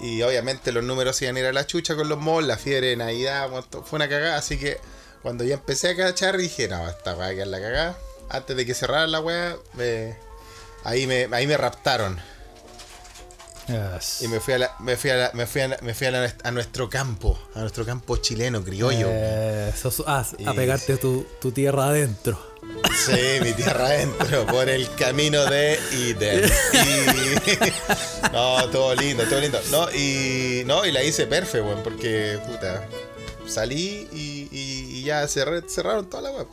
Y 0.00 0.20
obviamente 0.22 0.72
los 0.72 0.84
números 0.84 1.20
iban 1.22 1.36
a 1.36 1.40
ir 1.40 1.46
a 1.46 1.52
la 1.52 1.66
chucha 1.66 1.96
con 1.96 2.08
los 2.08 2.18
malls, 2.18 2.46
la 2.46 2.56
fiebre 2.58 2.88
de 2.88 2.96
Navidad, 2.96 3.48
fue 3.84 3.96
una 3.96 4.08
cagada, 4.08 4.36
así 4.36 4.58
que 4.58 4.78
cuando 5.22 5.42
ya 5.44 5.54
empecé 5.54 5.88
a 5.90 5.96
cachar 5.96 6.36
dije, 6.36 6.68
no, 6.68 6.86
esta 6.88 7.14
weá 7.14 7.28
a 7.28 7.34
quedar 7.34 7.46
la 7.48 7.60
cagada. 7.60 7.98
Antes 8.28 8.56
de 8.56 8.66
que 8.66 8.74
cerrara 8.74 9.06
la 9.06 9.20
weá, 9.20 9.56
me- 9.74 10.16
ahí, 10.84 11.06
me, 11.06 11.28
ahí 11.32 11.46
me 11.46 11.56
raptaron. 11.56 12.18
Yes. 13.68 14.22
Y 14.22 14.28
me 14.28 14.38
fui 14.38 14.54
a 14.54 14.58
la, 14.58 14.76
me 14.78 14.96
fui 14.96 15.10
a 15.10 15.16
la- 15.16 15.30
me 15.34 15.44
fui 15.46 15.60
a 15.60 15.68
la- 15.68 15.78
me 15.82 15.92
fui 15.92 16.06
a, 16.06 16.10
la- 16.12 16.34
a 16.44 16.50
nuestro 16.52 16.88
campo, 16.88 17.36
a 17.54 17.60
nuestro 17.60 17.84
campo 17.84 18.16
chileno, 18.18 18.62
criollo. 18.62 19.08
Eh, 19.10 19.72
sos- 19.76 20.04
ah, 20.06 20.24
a 20.46 20.52
pegarte 20.52 20.96
tu, 20.98 21.26
tu 21.40 21.50
tierra 21.50 21.86
adentro. 21.88 22.38
Sí, 23.06 23.38
mi 23.42 23.52
tierra 23.52 23.86
adentro, 23.86 24.46
por 24.46 24.68
el 24.68 24.88
camino 24.94 25.44
de 25.46 25.78
Eden. 25.92 26.50
Y- 26.72 28.32
No, 28.32 28.68
todo 28.70 28.94
lindo, 28.94 29.24
todo 29.24 29.40
lindo. 29.40 29.60
No, 29.70 29.90
y 29.92 30.62
no, 30.66 30.84
y 30.84 30.92
la 30.92 31.02
hice 31.02 31.26
perfecto, 31.26 31.66
weón, 31.68 31.82
porque 31.82 32.38
puta. 32.46 32.86
Salí 33.46 34.08
y, 34.12 34.48
y- 34.50 34.98
y 34.98 35.04
ya 35.04 35.22
cerré- 35.28 35.68
cerraron 35.68 36.08
toda 36.10 36.22
la 36.24 36.30
web. 36.32 36.46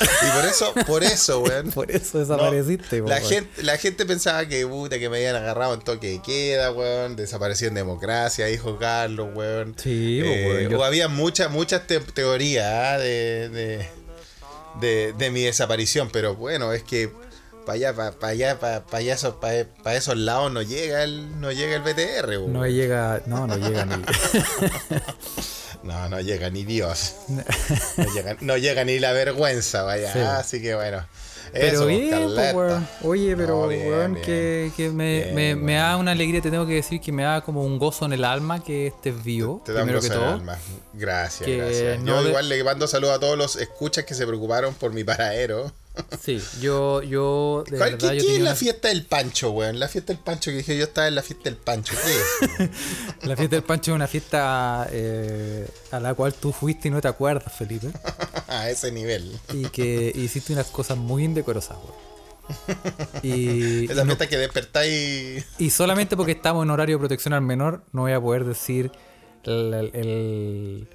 Y 0.00 0.30
por 0.36 0.44
eso, 0.44 0.74
por 0.86 1.04
eso, 1.04 1.40
weón. 1.40 1.70
Por 1.70 1.90
eso 1.92 2.18
no, 2.18 2.20
desapareciste. 2.24 3.00
la, 3.02 3.20
po, 3.20 3.28
gente, 3.28 3.62
la 3.62 3.78
gente 3.78 4.04
pensaba 4.04 4.46
que 4.46 4.66
puta 4.66 4.98
que 4.98 5.08
me 5.08 5.18
habían 5.18 5.36
agarrado 5.36 5.74
en 5.74 5.80
toque 5.80 6.08
de 6.10 6.22
queda, 6.22 6.72
weón. 6.72 7.14
Desapareció 7.14 7.68
en 7.68 7.74
democracia, 7.74 8.46
dijo 8.46 8.78
Carlos, 8.78 9.28
weón. 9.34 9.76
Sí, 9.80 10.20
Eh, 10.24 10.46
weón, 10.48 10.70
yo- 10.72 10.78
o 10.80 10.84
había 10.84 11.06
muchas, 11.08 11.50
muchas 11.50 11.86
te- 11.86 12.00
teorías 12.00 12.66
ah, 12.66 12.98
de, 12.98 13.48
de, 13.50 13.88
de, 14.80 15.12
de 15.16 15.30
mi 15.30 15.42
desaparición, 15.42 16.10
pero 16.12 16.34
bueno, 16.34 16.72
es 16.72 16.82
que 16.82 17.12
para 17.64 17.74
allá, 17.74 17.94
para 17.94 18.32
allá, 18.32 18.58
para 18.58 18.82
allá 18.92 19.14
esos, 19.14 19.34
para, 19.36 19.94
esos 19.94 20.16
lados 20.16 20.52
no 20.52 20.62
llega 20.62 21.04
el, 21.04 21.40
no 21.40 21.52
llega 21.52 21.76
el 21.76 21.82
BTR. 21.82 22.48
No 22.48 22.66
llega, 22.66 23.22
no, 23.26 23.46
no 23.46 23.56
llega 23.56 23.84
ni. 23.84 23.94
No, 25.82 26.08
no 26.08 26.20
llega 26.20 26.48
ni 26.48 26.64
Dios. 26.64 27.16
No 27.96 28.14
llega, 28.14 28.36
no 28.40 28.56
llega 28.56 28.84
ni 28.84 28.98
la 28.98 29.12
vergüenza, 29.12 29.82
vaya. 29.82 30.12
Sí. 30.12 30.18
Así 30.20 30.62
que 30.62 30.74
bueno. 30.74 31.04
Pero 31.52 31.66
Eso, 31.66 31.86
bien, 31.86 32.10
Carleta. 32.10 32.56
weón. 32.56 32.88
Oye, 33.02 33.36
pero 33.36 33.60
No, 33.62 33.68
bien, 33.68 33.88
weón, 33.88 34.12
bien. 34.14 34.24
que, 34.24 34.72
que 34.76 34.90
me, 34.90 35.22
Bien, 35.24 35.34
me, 35.34 35.56
me 35.56 35.74
da 35.74 35.96
una 35.96 36.12
alegría, 36.12 36.40
te 36.40 36.50
tengo 36.50 36.66
que 36.66 36.74
decir 36.74 37.00
que 37.00 37.12
me 37.12 37.22
da 37.24 37.40
como 37.42 37.62
un 37.64 37.78
gozo 37.78 38.04
en 38.06 38.12
el 38.12 38.24
alma 38.24 38.62
que 38.62 38.86
estés 38.88 39.22
vivo, 39.22 39.62
Te 39.64 39.72
da 39.72 39.82
un 39.84 39.92
gozo 39.92 40.08
que 40.08 40.14
en 40.14 40.22
el 40.22 40.28
alma. 40.28 40.58
Gracias, 40.94 41.46
Que 41.46 41.56
gracias. 41.58 42.00
no 42.00 42.16
Yo 42.16 42.22
de- 42.22 42.28
igual 42.30 42.48
le 42.48 42.64
mando 42.64 42.86
saludos 42.86 43.16
a 43.16 43.20
todos 43.20 43.36
los 43.36 43.56
escuchas 43.56 44.04
que 44.04 44.14
se 44.14 44.26
preocuparon 44.26 44.74
por 44.74 44.92
mi 44.92 45.04
paradero. 45.04 45.72
Sí, 46.22 46.42
yo, 46.62 47.02
yo, 47.02 47.64
de 47.68 47.76
¿Cuál- 47.76 47.90
verdad, 47.92 48.10
¿Qué, 48.12 48.16
yo 48.16 48.20
qué 48.22 48.26
tenía 48.28 48.32
es 48.38 48.42
la 48.44 48.50
una- 48.52 48.56
fiesta 48.56 48.88
del 48.88 49.04
Pancho, 49.04 49.50
weón? 49.50 49.78
La 49.78 49.88
fiesta 49.88 50.14
del 50.14 50.22
Pancho 50.22 50.50
que 50.50 50.56
dije 50.56 50.74
yo 50.78 50.84
estaba 50.84 51.06
en 51.06 51.14
la 51.16 51.22
fiesta 51.22 51.44
del 51.50 51.56
Pancho. 51.58 51.92
¿Qué 52.02 52.64
es? 52.64 52.70
La 53.28 53.36
fiesta 53.36 53.56
del 53.56 53.62
Pancho 53.62 53.90
es 53.90 53.94
una 53.96 54.06
fiesta 54.06 54.88
eh, 54.90 55.68
a 55.90 56.00
la 56.00 56.14
cual 56.14 56.32
tú 56.32 56.50
fuiste 56.50 56.88
y 56.88 56.90
no 56.90 57.00
te 57.02 57.08
acuerdas, 57.08 57.52
Felipe. 57.52 57.88
A 58.60 58.68
ese 58.70 58.92
nivel. 58.92 59.38
Y 59.52 59.66
que 59.66 60.12
hiciste 60.14 60.52
unas 60.52 60.66
cosas 60.66 60.96
muy 60.98 61.24
indecorosas, 61.24 61.76
weón. 61.78 62.12
Y, 63.22 63.84
Esa 63.90 64.02
y, 64.02 64.04
no- 64.04 64.18
que 64.18 64.36
despertáis. 64.36 65.44
y 65.58 65.70
solamente 65.70 66.16
porque 66.16 66.32
estamos 66.32 66.64
en 66.64 66.70
horario 66.70 66.96
de 66.96 67.00
protección 67.00 67.34
al 67.34 67.40
menor, 67.42 67.84
no 67.92 68.02
voy 68.02 68.12
a 68.12 68.20
poder 68.20 68.44
decir 68.44 68.90
el, 69.44 69.72
el, 69.72 69.90
el, 69.94 70.88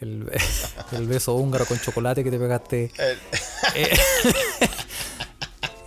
el- 0.00 0.30
el 0.92 1.06
beso 1.06 1.34
húngaro 1.36 1.64
con 1.64 1.78
chocolate 1.80 2.22
que 2.24 2.30
te 2.30 2.38
pegaste. 2.38 2.90
eh, 3.74 3.96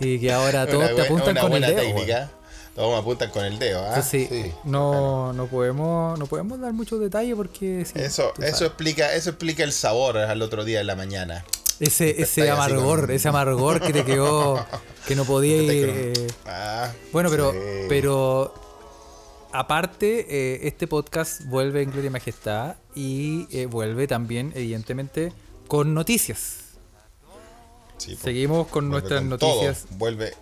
y 0.00 0.18
que 0.18 0.32
ahora 0.32 0.66
todos 0.66 0.84
una 0.84 0.94
te 0.96 1.02
apuntan 1.02 1.36
con 1.36 1.52
el 1.52 1.60
dedo. 1.62 2.26
Todos 2.74 2.90
me 2.92 2.98
apuntan 2.98 3.30
con 3.30 3.44
el 3.44 3.58
dedo, 3.58 3.84
¿ah? 3.86 4.02
Sí, 4.02 4.28
no, 4.64 5.32
no 5.32 5.46
podemos 5.46 6.18
no 6.18 6.26
podemos 6.26 6.58
dar 6.60 6.72
muchos 6.72 6.98
detalles 7.00 7.36
porque 7.36 7.84
sí, 7.84 7.92
Eso, 7.96 8.32
eso 8.42 8.64
explica, 8.66 9.14
eso 9.14 9.30
explica 9.30 9.62
el 9.62 9.72
sabor 9.72 10.18
al 10.18 10.42
otro 10.42 10.64
día 10.64 10.78
de 10.78 10.84
la 10.84 10.96
mañana. 10.96 11.44
ese 11.78 12.50
amargor, 12.50 13.02
con- 13.02 13.10
ese 13.12 13.28
amargor 13.28 13.80
que 13.80 13.92
te 13.92 14.04
quedó 14.10 14.64
que 15.06 15.14
no 15.14 15.24
podía 15.24 15.56
ir, 15.62 15.88
eh, 16.16 16.26
Ah, 16.46 16.90
Bueno, 17.12 17.30
pero 17.30 17.52
sí. 17.52 17.58
pero 17.88 18.54
aparte 19.52 20.26
eh, 20.28 20.66
este 20.66 20.88
podcast 20.88 21.44
vuelve 21.44 21.82
en 21.82 21.90
Gloria 21.92 22.08
y 22.08 22.10
Majestad 22.10 22.74
y 22.96 23.46
eh, 23.56 23.66
vuelve 23.66 24.08
también 24.08 24.50
evidentemente 24.56 25.32
con 25.68 25.94
noticias. 25.94 26.56
Sí. 27.98 28.16
Seguimos 28.20 28.66
con 28.66 28.90
nuestras 28.90 29.20
con 29.20 29.28
noticias. 29.30 29.84
todo, 29.88 29.96
Vuelve. 29.98 30.34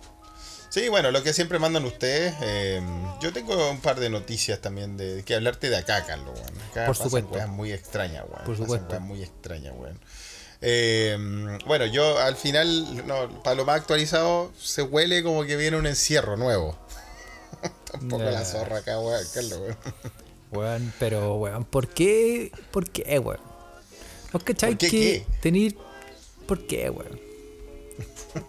Sí, 0.73 0.89
bueno, 0.89 1.11
lo 1.11 1.21
que 1.21 1.33
siempre 1.33 1.59
mandan 1.59 1.85
ustedes. 1.85 2.33
eh, 2.41 2.81
yo 3.21 3.31
tengo 3.31 3.69
un 3.69 3.79
par 3.79 3.99
de 3.99 4.09
noticias 4.09 4.59
también 4.59 4.97
de 4.97 5.21
que 5.23 5.35
hablarte 5.35 5.69
de 5.69 5.77
acá, 5.77 6.03
Carlos. 6.03 6.33
weón. 6.33 6.61
Acá 6.71 6.87
Por 6.87 6.95
supuesto. 6.95 7.29
weas 7.31 7.47
muy 7.47 7.71
extrañas, 7.71 8.23
weón. 8.27 8.43
Por 8.43 8.57
supuesto. 8.57 8.87
weas 8.89 9.01
muy 9.01 9.21
extrañas, 9.21 9.73
weón. 9.77 9.99
Eh, 10.61 11.59
bueno, 11.67 11.85
yo 11.85 12.17
al 12.17 12.35
final, 12.35 13.05
no, 13.05 13.43
para 13.43 13.55
lo 13.55 13.65
más 13.65 13.75
actualizado, 13.81 14.51
se 14.59 14.81
huele 14.81 15.21
como 15.21 15.43
que 15.45 15.57
viene 15.57 15.77
un 15.77 15.85
encierro 15.85 16.37
nuevo. 16.37 16.75
Tampoco 17.91 18.23
Nah. 18.23 18.31
la 18.31 18.43
zorra 18.45 18.77
acá, 18.77 18.99
weón, 18.99 19.23
Carlos, 19.31 19.59
weón. 19.59 19.77
Weón, 20.51 20.93
pero 20.97 21.35
weón, 21.35 21.65
¿por 21.65 21.87
qué? 21.89 22.51
¿Por 22.71 22.89
qué, 22.89 23.19
weón? 23.19 23.41
¿Vos 24.31 24.43
cachai 24.43 24.71
¿Por 24.71 24.77
qué 24.79 24.89
que 24.89 24.97
qué? 24.99 25.25
tener 25.39 25.75
¿Por 26.47 26.65
qué, 26.65 26.89
weón? 26.89 27.19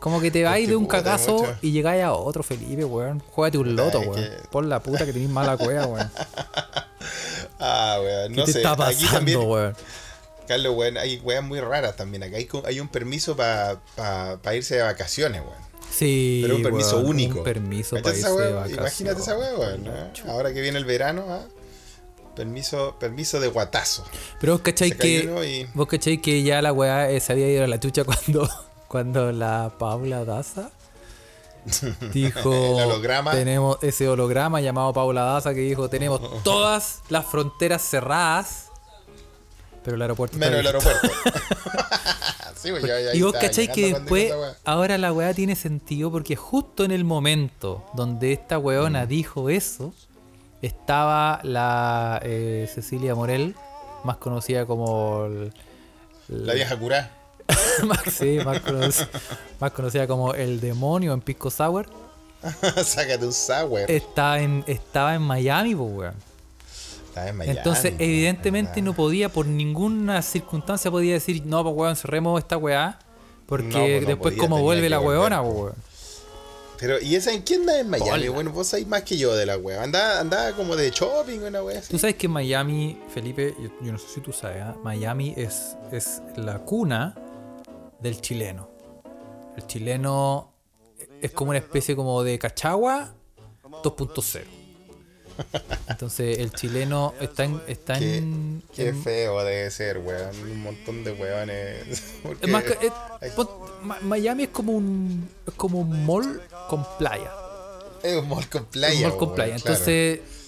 Como 0.01 0.21
que 0.21 0.31
te 0.31 0.43
vais 0.45 0.69
de 0.69 0.77
un 0.77 0.87
cagazo 0.87 1.39
mucho. 1.39 1.57
y 1.63 1.73
llegáis 1.73 2.03
a 2.03 2.13
otro, 2.13 2.43
Felipe, 2.43 2.85
weón. 2.85 3.21
Juégate 3.31 3.59
un 3.59 3.77
loto, 3.77 4.01
weón. 4.01 4.15
que- 4.15 4.31
Por 4.51 4.65
la 4.65 4.81
puta 4.81 5.05
que 5.07 5.13
tenéis 5.13 5.31
mala 5.31 5.57
cueva, 5.59 5.87
weón. 5.87 6.11
Ah, 7.59 7.99
weón, 8.03 8.33
¿Qué 8.33 8.37
no 8.41 8.45
te 8.45 8.53
sé. 8.53 8.59
está 8.59 8.73
Aquí 8.73 8.81
pasando, 8.81 9.11
también, 9.13 9.39
weón? 9.41 9.77
Carlos, 10.49 10.75
weón, 10.77 10.99
hay 10.99 11.19
weas 11.21 11.43
muy 11.43 11.61
raras 11.61 11.97
también. 11.97 12.23
Acá 12.23 12.37
hay, 12.67 12.81
un 12.81 12.89
permiso 12.89 13.37
para 13.37 13.79
irse 14.55 14.77
de 14.77 14.83
vacaciones, 14.83 15.41
weón. 15.41 15.65
Sí, 15.91 16.41
Pero 16.43 16.57
un 16.57 16.63
permiso 16.63 16.97
weón, 16.97 17.07
único. 17.11 17.39
Un 17.39 17.45
permiso 17.45 17.97
para. 18.03 18.17
Imagínate 18.69 19.21
esa 19.21 19.37
wea, 19.39 19.55
weón. 19.57 19.87
¿eh? 19.87 20.13
Ahora 20.29 20.53
que 20.53 20.61
viene 20.61 20.79
el 20.79 20.85
verano, 20.85 21.25
¿ah? 21.29 21.43
permiso, 22.35 22.97
permiso 22.99 23.39
de 23.39 23.47
guatazo. 23.49 24.05
Pero 24.41 24.55
vos 24.55 24.63
cayó 24.63 24.97
que. 24.99 25.31
y- 25.47 25.67
Vos 25.75 25.87
cachai 25.87 26.21
que 26.21 26.43
ya 26.43 26.61
la 26.63 26.73
weá 26.73 27.11
eh, 27.11 27.21
se 27.21 27.33
había 27.33 27.49
ido 27.49 27.63
a 27.65 27.69
la 27.69 27.79
chucha 27.79 28.03
cuando, 28.05 28.49
cuando 28.95 29.33
la 29.33 29.73
Paula 29.77 30.25
Daza 30.25 30.71
dijo. 32.13 32.53
El 32.79 32.85
holograma. 32.85 33.33
Tenemos 33.33 33.77
ese 33.83 34.09
holograma 34.09 34.61
llamado 34.61 34.93
Paula 34.93 35.23
Daza 35.25 35.53
que 35.53 35.63
dijo: 35.63 35.89
Tenemos 35.91 36.21
todas 36.45 37.01
las 37.09 37.27
fronteras 37.27 37.83
cerradas. 37.83 38.69
Pero 39.83 39.97
el 39.97 40.03
aeropuerto 40.03 40.37
está 40.37 40.49
Menos 40.49 40.61
el 40.61 40.67
abierto". 40.69 40.89
aeropuerto. 40.89 41.41
sí, 42.55 42.71
pues, 42.71 42.85
ya- 42.85 43.01
ya 43.01 43.15
Y 43.17 43.23
vos 43.23 43.33
cachai 43.33 43.67
que 43.73 43.95
después, 43.95 44.33
ahora 44.65 44.97
la 44.97 45.13
weá 45.13 45.35
tiene 45.35 45.57
sentido 45.57 46.13
porque 46.13 46.37
justo 46.37 46.85
en 46.85 46.93
el 46.93 47.03
momento 47.03 47.85
donde 47.95 48.33
esta 48.33 48.61
Mm. 48.61 48.65
weona 48.65 49.07
dijo 49.07 49.51
eso, 49.51 49.93
estaba 50.63 51.41
la 51.43 52.21
eh, 52.23 52.71
Cecilia 52.73 53.17
Morel, 53.17 53.57
más 54.05 54.19
conocida 54.19 54.67
como... 54.67 55.25
el- 55.27 55.53
La 56.29 56.55
vieja 56.55 56.79
curá. 56.79 57.11
más, 57.85 58.01
sí, 58.13 58.39
más, 58.45 58.63
conoc- 58.63 59.09
más 59.61 59.73
conocida 59.73 60.07
como 60.07 60.35
el 60.35 60.61
demonio 60.61 61.13
en 61.13 61.21
Pisco 61.21 61.51
Sour, 61.51 61.87
Sácate 62.85 63.25
un 63.25 63.33
sour. 63.33 63.91
estaba 63.91 64.39
en, 64.41 64.65
estaba 64.67 65.15
en 65.15 65.23
Miami, 65.23 65.75
pues 65.75 65.91
weón. 65.93 66.15
Estaba 67.09 67.29
en 67.29 67.37
Miami, 67.37 67.57
Entonces, 67.59 67.95
evidentemente 67.99 68.83
no 68.83 68.93
podía, 68.93 69.29
por 69.29 69.47
ninguna 69.47 70.21
circunstancia 70.23 70.91
podía 70.91 71.15
decir, 71.15 71.45
no, 71.47 71.63
pues 71.63 71.75
weón, 71.77 71.97
cerremos 71.97 72.39
esta 72.41 72.57
weá. 72.57 72.99
Porque 73.47 73.67
No, 73.69 73.79
pues, 73.79 74.03
no 74.03 74.09
después 74.09 74.37
como 74.37 74.61
vuelve 74.63 74.89
la 74.89 75.01
weona, 75.01 75.43
pues 75.43 75.55
weón. 75.55 75.75
Pero, 76.79 77.01
¿y 77.01 77.15
esa 77.15 77.33
en 77.33 77.43
quién 77.43 77.61
anda 77.61 77.79
en 77.79 77.89
Miami? 77.89 78.11
Hola. 78.11 78.31
Bueno, 78.31 78.51
vos 78.51 78.67
sabés 78.67 78.87
más 78.89 79.05
que 79.05 79.17
yo 79.17 79.33
de 79.35 79.47
la 79.47 79.57
wea. 79.57 79.83
Andaba, 79.83 80.19
andaba 80.21 80.53
como 80.53 80.75
de 80.77 80.91
shopping, 80.91 81.39
una 81.41 81.63
wea 81.63 81.79
así. 81.79 81.89
Tú 81.91 81.99
sabes 81.99 82.17
que 82.17 82.27
Miami, 82.29 82.99
Felipe, 83.15 83.55
yo, 83.63 83.71
yo 83.81 83.93
no 83.93 83.99
sé 83.99 84.07
si 84.13 84.21
tú 84.21 84.33
sabes, 84.33 84.63
¿ah? 84.63 84.75
Miami 84.83 85.33
es, 85.37 85.77
es 85.93 86.21
la 86.37 86.59
cuna 86.59 87.15
del 88.05 88.21
chileno. 88.21 88.69
El 89.57 89.67
chileno 89.67 90.53
es 91.23 91.31
como 91.33 91.51
una 91.51 91.59
especie 91.59 91.97
como 91.97 92.23
de 92.23 92.39
cachagua 92.39 93.15
2.0. 93.83 94.43
Entonces 95.89 96.39
el 96.39 96.53
chileno 96.53 97.13
está 97.21 97.45
en... 97.45 97.61
Está 97.67 97.99
Qué, 97.99 98.19
en, 98.19 98.63
qué 98.75 98.89
en- 98.89 99.03
feo 99.03 99.43
debe 99.43 99.71
ser, 99.71 99.99
weón. 99.99 100.31
Un 100.43 100.63
montón 100.63 101.03
de 101.03 101.13
weones. 101.13 102.15
Porque- 102.23 102.47
es 102.47 102.53
más 102.53 102.63
que- 102.63 102.79
es- 103.23 103.33
pon- 103.33 103.49
Ma- 103.83 103.99
Miami 104.03 104.45
es 104.45 104.49
como 104.51 104.73
un 104.73 105.29
es 105.47 105.55
como 105.55 105.81
un 105.81 106.07
mall 106.07 106.43
con 106.69 106.85
playa. 106.99 107.33
Es 108.03 108.17
un 108.17 108.29
mall 108.29 108.49
con 108.49 108.63
Un 108.63 108.69
playa. 108.69 109.09
mall 109.09 109.19
con 109.19 109.35
playa. 109.35 109.57
claro. 109.57 109.77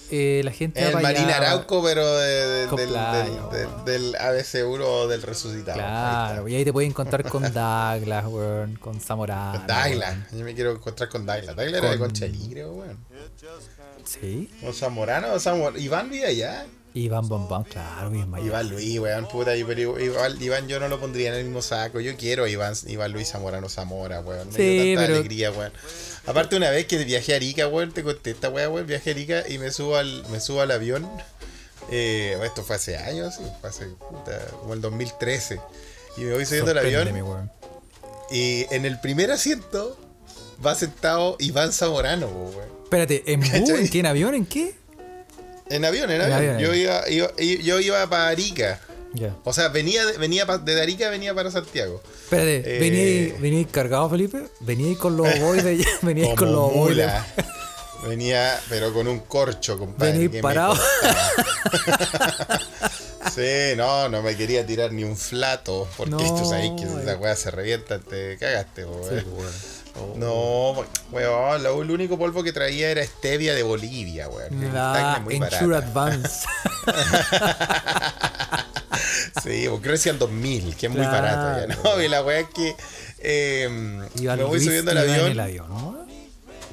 Eh, 0.09 0.41
la 0.43 0.51
gente 0.51 0.87
el 0.87 0.95
va 0.95 1.01
Marina 1.01 1.35
Arauco, 1.37 1.83
pero 1.83 2.05
de- 2.17 2.47
de- 2.61 2.67
Con 2.67 2.77
del, 2.77 2.89
playa, 2.89 3.23
del, 3.51 3.85
del, 3.85 4.13
del 4.13 4.15
ABC1 4.15 4.81
o 4.85 5.07
del 5.07 5.21
resucitado. 5.21 5.77
Claro, 5.77 6.47
y 6.47 6.55
ahí 6.55 6.63
te 6.65 6.71
puedes 6.73 6.89
encontrar 6.89 7.23
con 7.27 7.41
Douglas, 7.53 8.25
weón, 8.27 8.75
con 8.75 8.99
Zamorano. 9.01 9.57
Con 9.59 9.67
Daila. 9.67 10.27
Yo 10.31 10.43
me 10.45 10.53
quiero 10.55 10.71
encontrar 10.71 11.09
con 11.09 11.25
Daila. 11.25 11.53
Daila 11.53 11.77
era 11.79 11.91
de 11.91 11.97
Con- 11.97 12.11
creo, 12.11 12.71
weón. 12.73 12.97
Sí. 14.05 14.49
¿O 14.63 14.71
Zamorano 14.71 15.33
o 15.33 15.39
Zamor... 15.39 15.77
Iván 15.77 16.09
vive 16.09 16.27
allá. 16.27 16.65
Iván 16.97 17.27
Bombón, 17.27 17.63
claro, 17.65 18.09
bien 18.09 18.29
Miami. 18.29 18.49
Iván 18.49 18.69
Luis, 18.69 18.99
weón, 18.99 19.27
puta. 19.27 19.51
Pero 19.67 19.99
Iván, 19.99 20.41
Iván 20.41 20.67
yo 20.67 20.79
no 20.79 20.87
lo 20.87 20.99
pondría 20.99 21.29
en 21.29 21.35
el 21.35 21.43
mismo 21.45 21.61
saco. 21.61 21.99
Yo 21.99 22.15
quiero 22.17 22.43
a 22.45 22.49
Iván, 22.49 22.73
Iván 22.87 23.11
Luis 23.11 23.29
Zamorano 23.31 23.69
Zamora, 23.69 24.19
weón. 24.21 24.47
Me 24.49 24.53
Sí, 24.55 24.63
dio 24.79 24.95
tanta 24.95 25.01
pero- 25.07 25.15
alegría, 25.19 25.51
weón. 25.51 25.71
Aparte 26.25 26.55
una 26.57 26.69
vez 26.69 26.85
que 26.87 26.97
viajé 27.05 27.33
a 27.33 27.35
Arica, 27.37 27.67
weón, 27.67 27.93
te 27.93 28.03
conté 28.03 28.31
esta 28.31 28.49
weá, 28.49 28.69
weón, 28.69 28.85
viajé 28.87 29.11
a 29.11 29.13
Arica 29.13 29.43
y 29.49 29.57
me 29.59 29.71
subo 29.71 29.95
al, 29.95 30.27
me 30.29 30.39
subo 30.39 30.61
al 30.61 30.71
avión. 30.71 31.07
Eh, 31.89 32.37
esto 32.43 32.63
fue 32.63 32.75
hace 32.75 32.97
años, 32.97 33.35
sí, 33.35 33.43
fue 33.61 33.69
hace 33.69 33.85
puta, 33.85 34.37
como 34.59 34.73
el 34.73 34.81
2013. 34.81 35.59
Y 36.17 36.21
me 36.21 36.33
voy 36.33 36.45
subiendo 36.45 36.71
al 36.71 36.79
avión 36.79 37.07
weón. 37.21 37.51
y 38.31 38.65
en 38.73 38.85
el 38.85 38.99
primer 38.99 39.31
asiento 39.31 39.97
va 40.65 40.75
sentado 40.75 41.35
Iván 41.39 41.71
Zamorano, 41.71 42.27
weón. 42.27 42.77
Espérate, 42.83 43.23
¿en. 43.31 43.43
¿En 43.43 43.89
qué? 43.89 43.99
¿En 43.99 44.05
avión? 44.05 44.33
¿En 44.35 44.45
qué? 44.45 44.75
En 45.69 45.85
avión, 45.85 46.09
en 46.11 46.21
En 46.21 46.31
avión. 46.31 46.57
Yo 46.59 46.73
iba, 46.73 47.07
iba- 47.09 47.31
yo 47.37 47.79
iba 47.79 48.09
para 48.09 48.27
Arica. 48.29 48.79
Ya. 49.13 49.33
O 49.45 49.53
sea, 49.53 49.69
venía, 49.69 50.05
de- 50.05 50.17
venía 50.17 50.45
pa- 50.45 50.57
de 50.57 50.79
Arica 50.81 51.09
venía 51.09 51.33
para 51.33 51.49
Santiago. 51.49 52.01
Espérate, 52.23 52.75
Eh. 52.75 52.79
¿venía, 52.79 53.35
venía 53.39 53.67
cargado, 53.71 54.09
Felipe? 54.09 54.43
¿Venía 54.59 54.97
con 54.97 55.15
los 55.33 55.39
boys 55.39 55.63
de? 55.63 55.83
¿Venía 56.01 56.35
con 56.35 56.51
los 56.51 56.73
boys. 56.73 56.97
Venía, 58.07 58.59
pero 58.69 58.93
con 58.93 59.07
un 59.07 59.19
corcho, 59.21 59.79
compadre. 59.79 60.27
Venía 60.27 60.41
parado. 60.41 60.75
sí, 63.35 63.75
no, 63.75 64.09
no 64.09 64.21
me 64.21 64.35
quería 64.35 64.65
tirar 64.65 64.91
ni 64.91 65.03
un 65.03 65.17
flato. 65.17 65.87
Porque 65.97 66.11
No, 66.11 66.17
tú 66.17 66.45
sabes 66.49 66.71
que 66.77 66.83
esa 66.83 67.17
weá 67.17 67.35
se 67.35 67.51
revienta, 67.51 67.99
te 67.99 68.37
cagaste, 68.37 68.83
Sí, 68.83 69.25
weón. 69.97 70.19
No, 70.19 70.85
weón, 71.11 71.63
lo, 71.63 71.81
el 71.81 71.91
único 71.91 72.17
polvo 72.17 72.43
que 72.43 72.53
traía 72.53 72.89
era 72.89 73.03
stevia 73.05 73.53
de 73.53 73.63
Bolivia, 73.63 74.29
weón. 74.29 74.73
La 74.73 75.23
Ensure. 75.29 75.77
Advance. 75.77 76.45
Sí, 79.43 79.63
creo 79.65 79.81
que 79.81 79.89
decían 79.89 80.19
2000, 80.19 80.75
que 80.75 80.87
es 80.87 80.91
muy 80.91 81.05
barato 81.05 81.67
ya, 81.67 81.75
¿no? 81.75 82.01
Y 82.01 82.07
la 82.07 82.23
weá 82.23 82.39
es 82.39 82.47
que 82.49 82.75
eh, 83.19 83.69
me 83.69 84.35
voy 84.35 84.49
Luis 84.49 84.65
subiendo 84.65 84.91
al 84.91 84.97
avión. 84.97 85.31
el 85.31 85.39
avión, 85.39 85.69
¿no? 85.69 86.07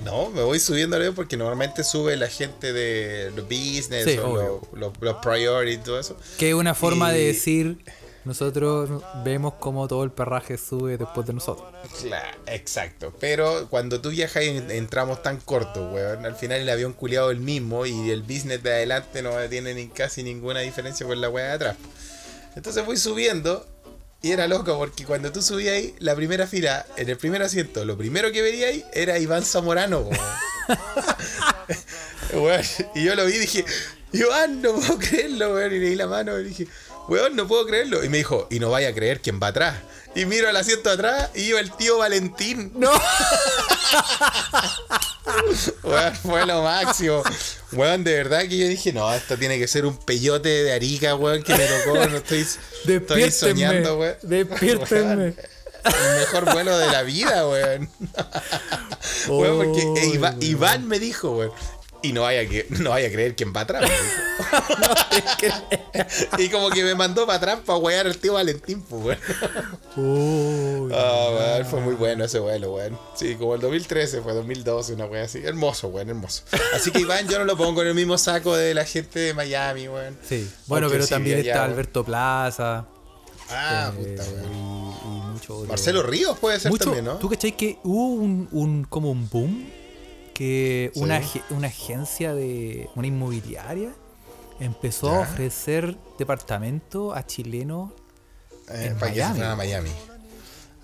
No, 0.05 0.31
me 0.31 0.43
voy 0.43 0.59
subiendo 0.59 0.97
al 0.97 1.03
avión 1.03 1.15
porque 1.15 1.37
normalmente 1.37 1.85
sube 1.85 2.17
la 2.17 2.29
gente 2.29 2.73
de 2.73 3.31
los 3.37 3.45
business 3.45 4.05
Sí, 4.05 4.19
o 4.19 4.37
los, 4.73 4.81
los, 4.81 4.93
los 5.01 5.17
priority 5.17 5.75
y 5.75 5.79
todo 5.79 6.01
eso. 6.01 6.17
Que 6.39 6.49
es 6.51 6.55
una 6.55 6.75
forma 6.75 7.13
de 7.13 7.27
decir 7.27 7.79
nosotros 8.25 9.03
vemos 9.25 9.55
cómo 9.61 9.87
todo 9.87 10.03
el 10.05 10.11
perraje 10.11 10.57
sube 10.57 10.97
después 10.97 11.27
de 11.27 11.35
nosotros. 11.35 11.73
Claro, 12.01 12.39
exacto. 12.47 13.15
Pero 13.21 13.69
cuando 13.69 14.01
tú 14.01 14.11
viajas 14.11 14.43
entramos 14.45 15.23
tan 15.23 15.39
corto, 15.39 15.91
weón, 15.91 16.25
al 16.25 16.35
final 16.35 16.61
el 16.61 16.69
avión 16.69 16.93
culiado 16.95 17.31
el 17.31 17.41
mismo 17.41 17.87
y 17.87 18.11
el 18.11 18.23
business 18.23 18.63
de 18.63 18.73
adelante 18.73 19.23
no 19.23 19.33
tiene 19.51 19.75
ni 19.75 19.89
casi 19.89 20.23
ninguna 20.23 20.61
diferencia 20.61 21.07
con 21.07 21.21
la 21.21 21.29
weá 21.29 21.49
de 21.49 21.53
atrás. 21.53 21.77
Entonces 22.57 22.85
voy 22.87 22.97
subiendo 22.97 23.67
y 24.23 24.33
era 24.33 24.49
loco 24.49 24.79
porque 24.79 25.05
cuando 25.05 25.31
tú 25.31 25.43
subías 25.43 25.75
ahí, 25.75 25.95
la 25.99 26.17
primera 26.17 26.47
fila, 26.47 26.87
en 26.97 27.11
el 27.11 27.19
primer 27.19 27.43
asiento, 27.43 27.85
lo 27.85 27.99
primero 27.99 28.33
que 28.33 28.41
veía 28.41 28.69
ahí 28.69 28.83
era 28.95 29.19
Iván 29.19 29.45
Zamorano, 29.45 30.01
weón. 30.01 30.19
Weón, 32.33 32.63
y 32.95 33.05
yo 33.05 33.15
lo 33.15 33.27
vi 33.27 33.35
y 33.35 33.39
dije, 33.39 33.65
Iván, 34.13 34.63
no 34.63 34.75
puedo 34.75 34.99
creerlo, 34.99 35.55
weón. 35.55 35.75
Y 35.75 35.79
le 35.79 35.91
di 35.91 35.95
la 35.95 36.07
mano 36.07 36.39
y 36.39 36.45
dije, 36.45 36.67
weón, 37.09 37.37
no 37.37 37.47
puedo 37.47 37.67
creerlo. 37.67 38.05
Y 38.05 38.09
me 38.09 38.19
dijo, 38.19 38.47
y 38.51 38.59
no 38.61 38.71
vaya 38.71 38.89
a 38.89 38.95
creer 38.95 39.21
quién 39.21 39.41
va 39.43 39.49
atrás. 39.49 39.77
Y 40.15 40.27
miro 40.27 40.49
al 40.49 40.57
asiento 40.57 40.91
atrás 40.91 41.31
y 41.35 41.43
iba 41.43 41.59
el 41.61 41.73
tío 41.73 41.99
Valentín. 41.99 42.73
¡No! 42.77 42.91
Weón, 45.83 46.15
fue 46.17 46.47
lo 46.47 46.63
máximo. 46.63 47.23
Weón, 47.73 48.05
de 48.05 48.15
verdad 48.15 48.43
que 48.43 48.57
yo 48.59 48.69
dije, 48.69 48.93
no, 48.93 49.13
esto 49.13 49.37
tiene 49.37 49.59
que 49.59 49.67
ser 49.67 49.87
un 49.87 49.97
peyote 49.97 50.49
de 50.49 50.73
Arica, 50.73 51.15
weón, 51.17 51.43
que 51.43 51.55
me 51.55 51.67
tocó. 51.67 51.95
No 52.07 52.17
estoy, 52.19 52.47
estoy 52.87 53.31
soñando, 53.31 53.99
weón. 53.99 54.17
Despiértenme. 54.23 55.35
Weón, 55.35 55.37
El 55.85 56.21
mejor 56.21 56.53
vuelo 56.53 56.79
de 56.79 56.87
la 56.87 57.03
vida, 57.03 57.47
weón. 57.49 57.91
Weón, 59.29 59.57
porque 59.67 59.83
Oh, 59.87 59.97
eh, 59.97 60.07
Iva- 60.15 60.31
weón. 60.31 60.43
Iván 60.43 60.89
me 60.89 60.99
dijo, 60.99 61.33
weón. 61.37 61.53
Y 62.05 62.13
no 62.13 62.23
vaya, 62.23 62.49
que, 62.49 62.67
no 62.81 62.91
vaya 62.91 63.09
a 63.09 63.11
creer 63.11 63.35
quién 63.35 63.53
va 63.55 63.63
atrás. 63.63 63.91
dijo. 65.41 65.55
y 66.39 66.49
como 66.49 66.71
que 66.71 66.85
me 66.85 66.95
mandó 66.95 67.27
para 67.27 67.39
atrás 67.39 67.59
para 67.65 67.79
wear 67.79 68.07
al 68.07 68.17
tío 68.19 68.35
Valentín, 68.35 68.83
pues, 68.83 69.03
weón. 69.05 69.19
Uy, 69.97 70.93
Ah, 70.95 71.29
weón, 71.31 71.67
fue 71.67 71.81
muy 71.81 71.95
bueno 71.95 72.25
ese 72.25 72.39
vuelo, 72.39 72.75
weón. 72.75 72.99
Sí, 73.15 73.37
como 73.37 73.55
el 73.55 73.61
2013, 73.61 74.21
fue 74.23 74.35
2012, 74.35 74.93
una 74.95 75.07
weá 75.07 75.25
así. 75.25 75.41
Hermoso, 75.45 75.89
weón, 75.89 76.09
hermoso. 76.11 76.43
Así 76.75 76.91
que 76.91 77.01
Iván, 77.01 77.29
yo 77.29 77.39
no 77.39 77.45
lo 77.45 77.57
pongo 77.57 77.83
en 77.83 77.89
el 77.89 77.95
mismo 77.95 78.19
saco 78.19 78.57
de 78.57 78.75
la 78.75 78.85
gente 78.85 79.19
de 79.21 79.35
Miami, 79.35 79.89
weón. 79.89 80.17
Sí, 80.29 80.49
bueno, 80.67 80.87
Aunque 80.87 80.97
pero 80.97 81.05
sí, 81.07 81.11
también 81.11 81.39
allá, 81.39 81.51
está 81.53 81.61
weón. 81.63 81.73
Alberto 81.73 82.05
Plaza. 82.05 82.87
Ah, 83.51 83.93
eh, 83.97 84.17
puta, 84.17 84.25
weón. 84.31 84.53
y, 84.53 85.07
y 85.07 85.21
mucho. 85.33 85.65
Marcelo 85.69 86.03
Ríos 86.03 86.39
puede 86.39 86.59
ser 86.61 86.71
Mucho- 86.71 86.85
también, 86.85 87.05
¿no? 87.05 87.15
¿Tú 87.17 87.29
cachai 87.31 87.57
que 87.57 87.79
hubo 87.85 88.15
un, 88.23 88.49
un- 88.53 88.85
como 88.85 89.11
un 89.11 89.29
boom? 89.29 89.71
Que 90.35 90.91
Sí. 90.95 91.01
una, 91.01 91.23
una 91.51 91.69
agencia 91.69 92.35
de. 92.35 92.89
una 92.97 93.07
inmobiliaria 93.07 93.95
empezó 94.61 95.09
Ya. 95.13 95.19
a 95.19 95.21
ofrecer 95.21 95.97
departamento 96.19 97.15
a 97.15 97.25
chilenos. 97.27 97.93
Eh, 98.69 98.87
en 98.91 98.99
para 98.99 99.13
que 99.13 99.21
se 99.21 99.25
Miami, 99.27 99.41
a 99.41 99.45
weón. 99.47 99.57
Miami. 99.59 99.91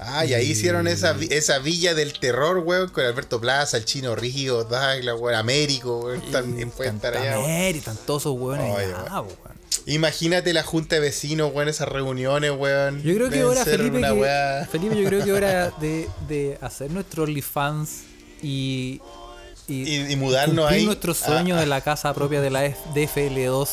Ah, 0.02 0.24
y 0.24 0.32
ahí 0.32 0.46
hicieron 0.52 0.86
esa, 0.88 1.14
esa 1.28 1.58
villa 1.58 1.92
del 1.94 2.18
terror, 2.18 2.58
weón, 2.58 2.88
con 2.88 3.04
Alberto 3.04 3.38
Plaza, 3.40 3.76
el 3.76 3.84
Chino 3.84 4.14
Ríos, 4.16 4.66
Douglas, 4.70 5.14
weón, 5.18 5.34
Américo, 5.34 5.98
weón, 6.00 6.22
también 6.32 6.70
puede 6.70 6.88
estar 6.90 7.14
allá. 7.16 7.68
están 7.68 7.98
todos 8.06 8.22
esos 8.22 8.38
hueones 8.38 8.74
Oye, 8.74 8.84
allá, 8.94 9.20
weón. 9.20 9.50
Imagínate 9.86 10.52
la 10.52 10.62
junta 10.62 10.94
de 10.96 11.00
vecinos, 11.02 11.52
weón, 11.54 11.68
esas 11.68 11.88
reuniones, 11.88 12.50
weón. 12.56 13.02
Yo 13.02 13.14
creo 13.14 13.28
que 13.30 13.40
ahora, 13.42 13.64
Felipe, 13.64 14.00
que- 14.00 14.66
Felipe, 14.70 14.96
yo 15.02 15.08
creo 15.08 15.24
que 15.24 15.32
hora 15.32 15.70
de, 15.80 16.08
de 16.28 16.58
hacer 16.62 16.90
nuestro 16.90 17.24
OnlyFans 17.24 18.02
y, 18.42 19.00
Y, 19.72 20.12
y 20.12 20.16
mudarnos 20.16 20.56
cumplir 20.64 20.80
ahí. 20.80 20.86
nuestro 20.86 21.14
sueño 21.14 21.56
a- 21.56 21.60
de 21.60 21.66
la 21.66 21.80
casa 21.80 22.12
propia 22.14 22.40
de 22.40 22.50
la 22.50 22.64
F- 22.64 22.78
DFL2 22.94 23.68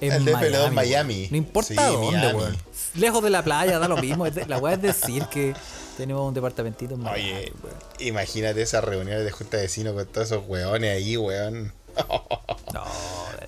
en 0.00 0.12
El 0.12 0.24
DFL2 0.24 0.70
Miami. 0.70 0.74
Miami. 0.74 1.14
weón. 1.14 1.28
No 1.30 1.36
importa 1.36 1.68
Sí, 1.68 1.74
dónde, 1.76 2.16
Miami. 2.18 2.38
weón. 2.38 2.56
Lejos 2.94 3.22
de 3.24 3.30
la 3.30 3.42
playa, 3.42 3.78
da 3.78 3.88
lo 3.88 3.96
mismo. 3.96 4.26
La 4.46 4.58
weá 4.58 4.74
es 4.74 4.82
decir 4.82 5.24
que 5.26 5.54
tenemos 5.96 6.26
un 6.28 6.34
departamentito 6.34 6.94
en 6.94 7.00
Miami. 7.00 7.22
Oye, 7.32 7.52
weón. 7.62 7.76
imagínate 8.00 8.62
esas 8.62 8.84
reuniones 8.84 9.24
de 9.24 9.30
junta 9.30 9.56
de 9.56 9.64
vecinos 9.64 9.94
con 9.94 10.06
todos 10.06 10.26
esos 10.30 10.46
weones 10.46 10.96
ahí, 10.96 11.16
weón. 11.16 11.72
No, 12.72 12.84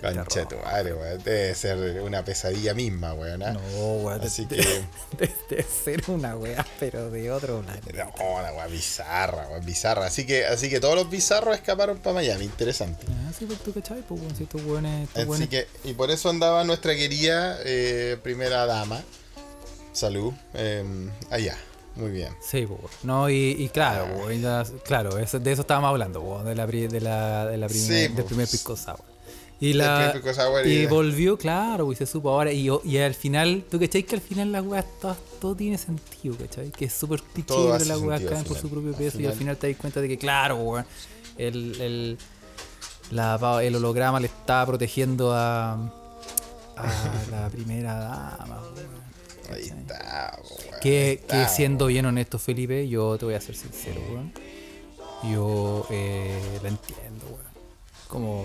Concha 0.02 0.46
tu 0.46 0.56
madre, 0.58 0.92
weón. 0.94 1.22
Debe 1.24 1.54
ser 1.54 2.00
una 2.02 2.24
pesadilla 2.24 2.74
misma, 2.74 3.12
weón. 3.14 3.42
¿ah? 3.42 3.52
No, 3.52 3.60
weón. 4.02 4.20
Así 4.22 4.44
de- 4.44 4.56
que- 4.56 4.84
de- 5.18 5.34
Debe 5.50 5.62
ser 5.64 6.02
una 6.08 6.36
weá, 6.36 6.64
pero 6.78 7.10
de 7.10 7.30
otro 7.30 7.62
lado. 7.62 7.80
No, 7.92 8.42
la 8.42 8.52
weá 8.52 8.66
bizarra, 8.66 9.48
weón, 9.48 9.64
bizarra. 9.66 10.06
Así 10.06 10.24
que, 10.26 10.44
así 10.46 10.68
que 10.70 10.78
todos 10.80 10.94
los 10.94 11.10
bizarros 11.10 11.56
escaparon 11.56 11.98
para 11.98 12.14
Miami, 12.14 12.44
interesante. 12.44 13.04
Ah, 13.08 13.32
sí, 13.36 13.46
pues 13.46 13.58
tú 13.60 13.72
cachai, 13.72 14.02
pues, 14.02 14.20
weón, 14.20 14.36
si 14.36 14.44
estos 14.44 14.62
weones- 14.62 15.08
Así 15.16 15.48
que, 15.48 15.66
y 15.84 15.94
por 15.94 16.10
eso 16.10 16.28
andaba 16.30 16.62
nuestra 16.64 16.94
querida 16.94 17.58
eh, 17.64 18.16
primera 18.22 18.66
dama. 18.66 19.02
Salud. 19.92 20.32
eh, 20.54 20.84
allá. 21.30 21.56
Muy 21.96 22.10
bien. 22.10 22.28
Sí, 22.40 22.66
pues, 22.66 22.80
no, 23.02 23.28
y, 23.30 23.34
y 23.58 23.68
claro, 23.70 24.06
pues, 24.24 24.40
ya- 24.40 24.64
claro, 24.84 25.18
eso- 25.18 25.38
de 25.38 25.52
eso 25.52 25.62
estábamos 25.62 25.88
hablando, 25.88 26.20
pues, 26.22 26.44
de 26.44 26.54
la, 26.54 26.66
de 26.66 27.00
la, 27.00 27.46
de 27.46 27.56
la 27.56 27.66
primer- 27.68 27.86
Sí, 28.08 28.14
del 28.14 28.24
primer 28.24 28.48
pisco 28.48 28.76
sour. 28.76 29.00
Y, 29.58 29.72
la, 29.72 30.12
sour 30.34 30.66
y 30.66 30.70
y- 30.82 30.86
volvió, 30.86 31.38
claro, 31.38 31.90
y 31.90 31.96
se 31.96 32.04
supo 32.04 32.28
ahora. 32.30 32.52
Y, 32.52 32.68
y 32.84 32.98
al 32.98 33.14
final, 33.14 33.64
¿tú 33.70 33.80
cachai 33.80 34.02
que 34.02 34.14
al 34.16 34.20
final 34.20 34.52
la 34.52 34.60
weá 34.60 34.82
todo, 35.00 35.16
todo 35.40 35.54
tiene 35.56 35.78
sentido, 35.78 36.36
cachai? 36.36 36.70
Que 36.70 36.84
es 36.84 36.92
súper 36.92 37.22
cliché, 37.22 37.54
pero 37.78 37.84
la 37.86 37.98
weá 37.98 38.18
caen 38.18 38.44
por 38.44 38.58
su 38.58 38.68
propio 38.68 38.90
Al 38.90 38.96
peso 38.96 39.18
y 39.18 39.24
al 39.26 39.32
final- 39.38 39.56
te 39.56 39.68
das 39.68 39.76
cuenta 39.80 40.00
de 40.02 40.08
que, 40.08 40.18
claro, 40.18 40.56
weón, 40.56 40.84
el, 41.38 41.80
el, 41.80 42.18
la- 43.12 43.60
el 43.62 43.74
holograma 43.76 44.20
le 44.20 44.26
estaba 44.26 44.66
protegiendo 44.66 45.32
a, 45.32 45.72
a 46.76 47.24
la 47.30 47.48
primera 47.50 47.94
dama, 47.94 48.60
weón. 48.74 49.05
Ahí 49.52 49.62
está, 49.62 50.38
weón. 50.42 50.80
Que, 50.80 51.20
siendo 51.48 51.86
bien 51.86 52.06
honesto, 52.06 52.38
Felipe, 52.38 52.88
yo 52.88 53.16
te 53.18 53.24
voy 53.24 53.34
a 53.34 53.40
ser 53.40 53.54
sincero, 53.56 54.00
weón. 54.10 54.32
Yo 55.30 55.86
eh, 55.90 56.58
la 56.62 56.68
entiendo, 56.68 57.24
weón. 57.26 57.46
Como 58.08 58.44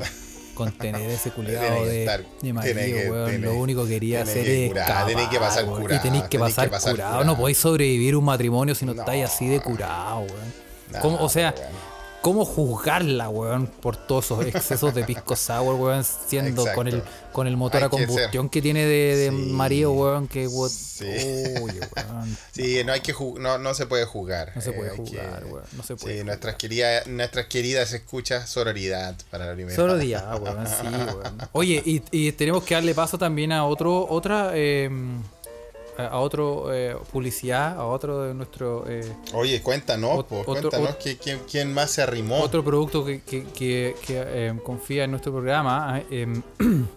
contener 0.55 1.09
ese 1.11 1.31
culiado 1.31 1.85
de, 1.85 2.05
estar- 2.05 2.25
de 2.41 2.53
marido, 2.53 2.75
que- 2.99 3.11
weón. 3.11 3.29
tiene- 3.29 3.45
Lo 3.47 3.55
único 3.55 3.83
que 3.85 3.89
quería 3.91 4.23
hacer 4.23 4.43
que 4.45 4.65
es 4.65 4.69
curar, 4.71 4.87
escapar, 4.89 5.07
tiene 5.07 5.29
que 5.29 5.39
pasar 5.39 5.65
weón. 5.65 5.81
curado, 5.81 5.99
Y 5.99 6.03
tenéis 6.03 6.23
que 6.25 6.39
pasar, 6.39 6.69
curado. 6.69 6.91
curado. 6.91 7.23
No 7.23 7.37
podéis 7.37 7.57
sobrevivir 7.57 8.15
un 8.15 8.25
matrimonio 8.25 8.73
si 8.75 8.85
no, 8.85 8.93
estáis 8.93 9.25
así 9.25 9.47
de 9.47 9.59
curado, 9.61 10.19
weón. 10.21 10.53
No, 10.91 10.99
¿Cómo- 11.01 11.17
o 11.21 11.29
sea, 11.29 11.53
weón. 11.57 11.90
¿Cómo 12.21 12.45
juzgarla, 12.45 13.29
weón, 13.29 13.65
por 13.65 13.97
todos 13.97 14.25
esos 14.25 14.45
excesos 14.45 14.93
de 14.93 15.03
pisco 15.03 15.35
sour, 15.35 15.73
weón, 15.75 16.03
siendo 16.03 16.65
con 16.75 16.87
el, 16.87 17.01
con 17.31 17.47
el 17.47 17.57
motor 17.57 17.77
Hay 17.81 17.85
a 17.85 17.89
combustión 17.89 18.47
que 18.47 18.61
tiene 18.61 18.85
de, 18.85 19.15
de 19.15 19.29
Sí. 19.31 19.35
marido, 19.35 19.91
weón, 19.93 20.27
que... 20.27 20.47
what- 20.47 20.69
Sí. 20.69 21.05
Weón. 21.59 22.37
Sí, 22.51 22.83
no 22.85 22.93
hay 22.93 22.99
que 23.01 23.15
no, 23.39 23.57
no 23.57 23.73
se 23.73 23.87
puede 23.87 24.05
jugar. 24.05 24.51
No 24.55 24.61
se 24.61 24.69
eh, 24.69 24.73
puede 24.73 24.91
hay 24.91 24.97
jugar, 24.97 25.39
que- 25.43 25.45
weón. 25.51 25.63
No 25.75 25.81
se 25.83 25.97
Sí, 25.97 26.03
puede. 26.03 26.23
nuestras 26.23 26.55
queridas, 26.57 27.07
nuestras 27.07 27.47
queridas 27.47 27.91
escuchas 27.93 28.47
sororidad 28.47 29.15
para 29.31 29.47
la 29.47 29.53
primera. 29.55 29.95
Día, 29.95 30.23
weón, 30.39 30.67
sí, 30.67 30.73
weón. 31.17 31.37
Oye, 31.53 31.81
y, 31.83 32.03
y 32.11 32.31
tenemos 32.33 32.63
que 32.63 32.75
darle 32.75 32.93
paso 32.93 33.17
también 33.17 33.51
a 33.51 33.65
otro, 33.65 34.07
otra, 34.07 34.51
eh, 34.53 34.89
a 35.97 36.07
a 36.07 36.19
otro 36.19 36.73
eh, 36.73 36.95
publicidad, 37.11 37.77
a 37.79 37.85
otro 37.85 38.23
de 38.23 38.33
nuestro, 38.33 38.85
eh, 38.87 39.13
Oye, 39.33 39.61
cuéntanos, 39.61 40.23
pues, 40.25 40.41
otro- 40.47 40.69
cuéntanos 40.69 40.95
que- 40.97 41.17
quién, 41.17 41.39
quién 41.49 41.73
más 41.73 41.91
se 41.91 42.01
arrimó. 42.01 42.39
otro 42.39 42.63
producto 42.63 43.03
que, 43.05 43.21
que, 43.21 43.95
eh, 44.07 44.53
confía 44.63 45.03
en 45.05 45.11
nuestro 45.11 45.31
programa. 45.31 46.01
em, 46.09 46.41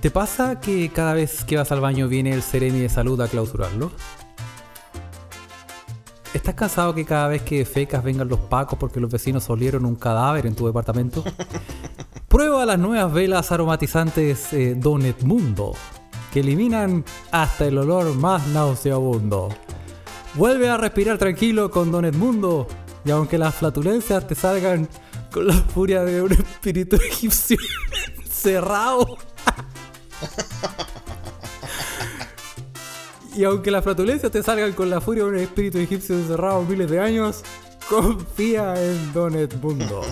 ¿Te 0.00 0.10
pasa 0.10 0.58
que 0.60 0.88
cada 0.90 1.12
vez 1.12 1.44
que 1.44 1.56
vas 1.58 1.70
al 1.72 1.80
baño 1.80 2.08
viene 2.08 2.32
el 2.32 2.42
Seremi 2.42 2.78
de 2.80 2.88
salud 2.88 3.20
a 3.20 3.28
clausurarlo? 3.28 3.90
¿Estás 6.32 6.54
cansado 6.54 6.94
que 6.94 7.04
cada 7.04 7.26
vez 7.26 7.42
que 7.42 7.64
fecas 7.64 8.04
vengan 8.04 8.28
los 8.28 8.38
pacos 8.38 8.78
porque 8.78 9.00
los 9.00 9.10
vecinos 9.10 9.50
olieron 9.50 9.84
un 9.84 9.96
cadáver 9.96 10.46
en 10.46 10.54
tu 10.54 10.64
departamento? 10.64 11.24
Prueba 12.28 12.64
las 12.64 12.78
nuevas 12.78 13.12
velas 13.12 13.50
aromatizantes 13.50 14.52
eh, 14.52 14.76
Don 14.76 15.04
Edmundo, 15.04 15.74
que 16.32 16.38
eliminan 16.40 17.04
hasta 17.32 17.66
el 17.66 17.78
olor 17.78 18.14
más 18.14 18.46
nauseabundo. 18.46 19.48
Vuelve 20.34 20.68
a 20.68 20.76
respirar 20.76 21.18
tranquilo 21.18 21.68
con 21.68 21.90
Don 21.90 22.04
Edmundo, 22.04 22.68
y 23.04 23.10
aunque 23.10 23.36
las 23.36 23.56
flatulencias 23.56 24.28
te 24.28 24.36
salgan 24.36 24.88
con 25.32 25.48
la 25.48 25.54
furia 25.54 26.04
de 26.04 26.22
un 26.22 26.30
espíritu 26.30 26.94
egipcio 27.10 27.58
cerrado. 28.30 29.18
Y 33.36 33.44
aunque 33.44 33.70
las 33.70 33.84
flatulencias 33.84 34.30
te 34.32 34.42
salgan 34.42 34.72
con 34.72 34.90
la 34.90 35.00
furia 35.00 35.24
de 35.24 35.30
un 35.30 35.38
espíritu 35.38 35.78
egipcio 35.78 36.14
encerrado 36.16 36.62
miles 36.62 36.90
de 36.90 36.98
años, 37.00 37.42
confía 37.88 38.74
en 38.80 39.12
Don 39.12 39.34
Edmundo. 39.34 40.02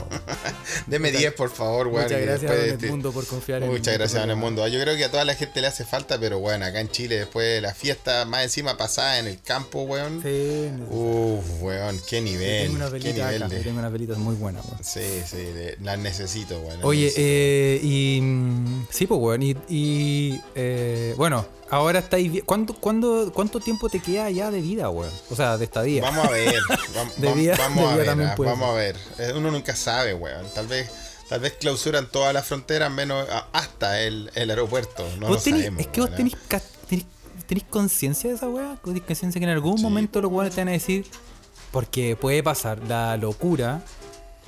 Deme 0.87 1.11
10, 1.13 1.33
por 1.35 1.51
favor, 1.51 1.87
weón. 1.89 2.05
Muchas 2.05 2.21
gracias, 2.21 2.41
después 2.43 2.61
Don 2.67 2.71
este- 2.75 2.87
Edmundo, 2.87 3.13
por 3.13 3.27
confiar 3.27 3.63
en 3.63 3.71
Muchas 3.71 3.95
gracias, 3.95 4.21
Don. 4.23 4.31
Edmundo. 4.31 4.67
Yo 4.69 4.81
creo 4.81 4.97
que 4.97 5.05
a 5.05 5.11
toda 5.11 5.25
la 5.25 5.35
gente 5.35 5.61
le 5.61 5.67
hace 5.69 5.85
falta, 5.85 6.19
pero 6.19 6.39
bueno, 6.41 6.65
acá 6.65 6.81
en 6.81 6.89
Chile, 6.91 7.19
después 7.19 7.47
de 7.47 7.61
la 7.61 7.75
fiesta, 7.75 8.25
más 8.25 8.43
encima 8.45 8.77
pasada 8.77 9.19
en 9.19 9.27
el 9.29 9.41
campo, 9.43 9.83
weón. 9.83 10.23
Sí, 10.23 10.71
Uf, 10.91 11.63
weón, 11.63 12.01
qué 12.09 12.21
nivel. 12.21 12.63
tengo 12.65 12.77
una 12.77 12.87
Qué 12.87 12.93
velita 12.93 13.27
nivel 13.27 13.43
acá, 13.45 13.55
de. 13.55 13.61
tengo 13.63 13.79
unas 13.79 13.93
velitas 13.93 14.19
muy 14.19 14.35
buenas, 14.37 14.65
weón. 14.65 14.83
Sí, 14.83 15.23
sí, 15.27 15.37
las 15.83 15.99
necesito, 15.99 16.59
weón. 16.61 16.79
Oye, 16.83 17.03
necesito. 17.07 17.23
eh, 17.25 17.81
y. 17.83 18.21
mm, 18.23 18.87
Sí, 18.91 19.07
pues, 19.07 19.21
weón. 19.21 19.43
Y. 19.43 19.57
y, 19.69 20.41
eh, 20.55 21.15
bueno, 21.17 21.47
ahora 21.71 21.99
estáis. 22.01 22.43
¿Cuánto, 22.45 22.75
cuándo, 22.75 23.31
¿Cuánto 23.35 23.61
tiempo 23.61 23.89
te 23.89 24.01
queda 24.01 24.31
ya 24.31 24.51
de 24.51 24.61
vida, 24.61 24.91
weón? 24.91 25.13
O 25.31 25.37
sea, 25.37 25.57
de 25.59 25.65
estadía. 25.65 26.03
Vamos 26.03 26.27
a 26.27 26.31
ver, 26.31 26.55
vam- 26.95 27.15
De 27.17 27.35
día- 27.35 27.55
vamos 27.59 27.77
de 27.77 27.83
a 27.85 27.89
día 27.89 27.97
ver, 27.97 28.07
también 28.07 28.31
ah, 28.31 28.35
puede 28.37 28.51
vamos 28.51 28.69
a 28.71 28.73
ver. 28.75 28.97
Eh, 29.19 29.33
Uno 29.37 29.51
nunca 29.51 29.75
sabe, 29.77 30.15
weón. 30.15 30.47
Tal 30.55 30.67
vez, 30.67 30.91
tal 31.29 31.41
vez 31.41 31.55
clausuran 31.61 32.09
todas 32.11 32.33
las 32.35 32.47
fronteras 32.47 32.91
menos 32.91 33.27
hasta 33.53 34.01
el, 34.01 34.31
el 34.35 34.51
aeropuerto. 34.51 35.05
No 35.21 35.29
lo 35.29 35.37
tenés- 35.39 35.59
sabemos. 35.59 35.81
es 35.81 35.87
que 35.89 36.01
vos 36.01 36.11
weón, 36.11 36.17
tenés, 36.31 36.35
tenés, 36.89 37.07
tenés 37.47 37.65
conciencia 37.65 38.31
de 38.31 38.37
esa 38.37 38.49
weá. 38.49 38.77
Tenés 38.85 39.03
conciencia 39.03 39.39
que 39.39 39.45
en 39.45 39.51
algún 39.51 39.77
Sí. 39.79 39.83
momento 39.83 40.21
los 40.21 40.31
weones 40.33 40.55
te 40.55 40.61
van 40.61 40.69
a 40.69 40.73
decir. 40.73 41.07
Porque 41.71 42.17
puede 42.17 42.43
pasar 42.43 42.79
la 42.89 43.17
locura. 43.19 43.83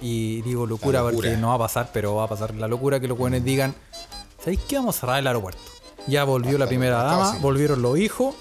Y 0.02 0.40
digo 0.40 0.66
locura, 0.66 1.00
locura. 1.00 1.14
porque 1.14 1.36
no 1.36 1.48
va 1.48 1.56
a 1.56 1.58
pasar, 1.58 1.90
pero 1.92 2.14
va 2.14 2.24
a 2.24 2.28
pasar 2.28 2.54
la 2.54 2.66
locura 2.66 2.98
que 3.00 3.06
los 3.06 3.18
weones 3.18 3.44
digan. 3.44 3.74
¿Sabéis 4.38 4.60
qué? 4.66 4.76
Vamos 4.76 4.96
a 4.96 5.00
cerrar 5.00 5.18
el 5.18 5.26
aeropuerto. 5.26 5.60
Ya 6.06 6.24
volvió 6.24 6.52
la 6.58 6.64
Hasta 6.64 6.68
primera 6.68 7.02
dama, 7.02 7.38
volvieron 7.40 7.82
los 7.82 7.98
hijos. 7.98 8.34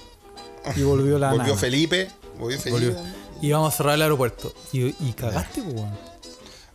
Y 0.75 0.81
volvió 0.83 1.17
la 1.19 1.29
Volvió 1.31 1.47
nana. 1.47 1.57
Felipe. 1.59 2.09
Volvió 2.37 2.59
Felipe. 2.59 2.93
Volvió. 2.93 3.13
Y 3.41 3.51
vamos 3.51 3.73
a 3.73 3.77
cerrar 3.77 3.95
el 3.95 4.01
aeropuerto. 4.01 4.53
Y, 4.71 4.87
y 4.99 5.13
cagaste, 5.13 5.61
pues, 5.61 5.75
weón. 5.75 5.97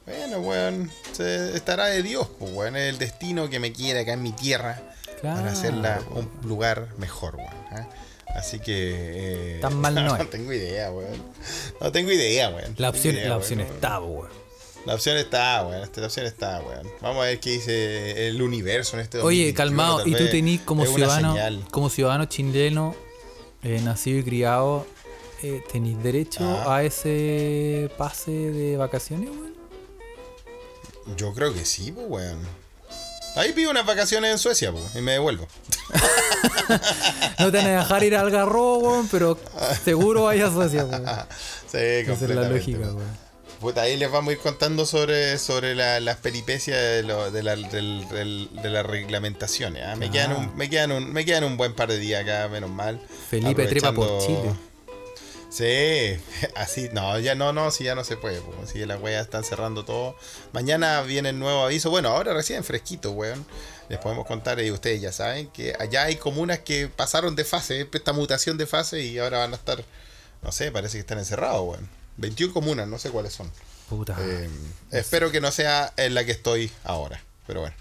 Bueno, 0.07 0.39
weón, 0.41 0.91
se- 1.13 1.57
estará 1.57 1.87
de 1.87 2.03
Dios, 2.03 2.27
pues, 2.39 2.53
weón. 2.53 2.77
Es 2.77 2.89
el 2.91 2.99
destino 2.99 3.49
que 3.51 3.59
me 3.61 3.73
quiere 3.73 4.01
acá 4.01 4.13
en 4.13 4.23
mi 4.23 4.33
tierra 4.33 4.83
Claro, 5.21 5.41
para 5.41 5.53
hacerla 5.53 6.01
weón. 6.11 6.31
un 6.43 6.49
lugar 6.49 6.89
mejor, 6.99 7.37
weón. 7.37 7.49
¿ah? 7.73 7.87
Así 8.35 8.59
que. 8.59 9.57
eh, 9.57 9.59
Tan 9.61 9.81
mal 9.81 9.95
no 10.05 10.17
es. 10.17 10.29
tengo 10.31 10.53
idea, 10.53 10.91
weón. 10.91 11.23
No 11.81 11.93
tengo 11.93 12.11
idea, 12.13 12.51
weón. 12.51 12.75
La 12.79 12.91
opción, 12.91 13.15
idea, 13.15 13.25
la 13.25 13.31
weón. 13.37 13.41
opción 13.43 13.61
está, 13.61 14.01
pues, 14.01 14.11
weón. 14.13 14.44
La 14.87 14.95
opción 14.95 15.17
está, 15.17 15.65
weón. 15.67 15.81
La 15.97 16.07
opción 16.07 16.27
está, 16.27 16.61
weón. 16.61 16.87
Vamos 17.01 17.23
a 17.23 17.27
ver 17.27 17.41
qué 17.41 17.51
dice 17.51 18.29
el 18.29 18.41
universo 18.43 18.97
en 18.97 19.03
este 19.03 19.19
Oye, 19.19 19.53
2021, 19.53 19.57
calmado, 19.57 20.07
y 20.07 20.13
tú 20.15 20.31
tenés 20.31 20.61
como 20.61 20.85
ciudadano, 20.87 21.35
como 21.71 21.89
ciudadano 21.89 22.27
chileno, 22.27 22.95
eh, 23.63 23.81
nacido 23.83 24.19
y 24.19 24.23
criado, 24.25 24.87
eh, 25.43 25.63
¿tenés 25.73 26.03
derecho 26.03 26.45
Ah. 26.67 26.77
a 26.77 26.85
ese 26.85 27.91
pase 27.97 28.31
de 28.31 28.77
vacaciones, 28.77 29.31
weón? 29.31 29.55
Yo 31.17 31.33
creo 31.33 31.53
que 31.55 31.65
sí, 31.65 31.91
pues, 31.93 32.07
weón. 32.09 32.39
Ahí 33.37 33.53
pido 33.53 33.71
unas 33.71 33.85
vacaciones 33.87 34.31
en 34.31 34.39
Suecia, 34.39 34.71
pues, 34.71 34.85
y 34.95 35.01
me 35.01 35.13
devuelvo. 35.13 35.47
No 37.39 37.51
te 37.51 37.59
van 37.59 37.67
a 37.67 37.79
dejar 37.81 38.05
ir 38.05 38.17
al 38.17 38.31
garro, 38.31 38.77
weón, 38.77 39.09
pero 39.09 39.39
seguro 39.85 40.25
vayas 40.25 40.51
a 40.51 40.55
Suecia, 40.55 40.85
weón. 40.85 41.05
sí, 41.71 41.79
Esa 41.79 42.13
es 42.13 42.21
la 42.31 42.49
lógica, 42.49 42.79
weón. 42.79 43.24
Puta, 43.65 43.81
ahí 43.81 43.97
les 43.97 44.11
vamos 44.13 44.29
a 44.29 44.33
ir 44.33 44.39
contando 44.41 44.85
sobre, 44.85 45.39
sobre 45.39 45.75
la- 45.75 45.99
las 45.99 46.19
peripecias 46.19 46.77
de, 46.79 47.03
lo- 47.03 47.31
de, 47.31 47.43
la, 47.43 47.57
de 47.57 48.71
las 48.71 48.85
reglamentaciones. 48.85 49.83
¿ah? 49.87 49.97
Me, 49.97 50.07
Ah. 50.07 50.11
quedan 50.11 50.33
un, 50.37 50.55
me, 50.57 50.69
quedan 50.69 50.93
un, 50.93 51.11
me 51.11 51.25
quedan 51.25 51.45
un 51.45 51.57
buen 51.57 51.73
par 51.75 51.89
de 51.89 51.99
días 51.99 52.23
acá, 52.23 52.47
menos 52.49 52.69
mal. 52.69 53.01
Felipe 53.31 53.67
trepa 53.67 53.93
por 53.93 54.19
Chile. 54.21 54.53
Sí, 55.49 56.23
así, 56.57 56.91
no, 56.93 57.19
ya 57.21 57.35
no, 57.35 57.55
no, 57.55 57.71
si 57.71 57.85
ya 57.85 57.95
no 57.95 58.05
se 58.05 58.19
puede, 58.19 58.43
pues, 58.43 58.71
si 58.71 58.85
las 58.85 59.01
weas 59.01 59.25
están 59.25 59.45
cerrando 59.45 59.85
todo. 59.87 60.15
Mañana 60.53 61.01
viene 61.01 61.31
el 61.31 61.39
nuevo 61.39 61.63
aviso, 61.65 61.89
bueno, 61.89 62.11
ahora 62.11 62.35
recién 62.35 62.65
fresquito, 62.65 63.13
weón. 63.13 63.47
Les 63.89 63.99
podemos 63.99 64.27
contar, 64.27 64.61
y 64.61 64.71
ustedes 64.73 65.01
ya 65.01 65.11
saben, 65.13 65.49
que 65.49 65.75
allá 65.79 66.05
hay 66.05 66.17
comunas 66.17 66.59
que 66.59 66.89
pasaron 66.89 67.35
de 67.35 67.45
fase, 67.45 67.89
esta 67.91 68.13
mutación 68.13 68.59
de 68.59 68.67
fase, 68.67 69.01
y 69.01 69.19
ahora 69.19 69.39
van 69.39 69.53
a 69.53 69.57
estar, 69.57 69.83
no 70.43 70.53
sé, 70.53 70.71
parece 70.71 70.99
que 70.99 71.01
están 71.01 71.19
encerrados, 71.19 71.63
weón. 71.67 72.04
21 72.17 72.53
comunas, 72.53 72.89
no 72.89 72.99
sé 72.99 73.11
cuáles 73.11 73.33
son. 73.33 73.51
Puta. 73.89 74.17
Eh, 74.21 74.49
espero 74.93 75.31
que 75.31 75.41
no 75.41 75.51
sea 75.51 75.93
en 75.97 76.15
la 76.15 76.25
que 76.25 76.33
estoy 76.33 76.71
ahora, 76.85 77.23
pero 77.47 77.61
bueno. 77.61 77.77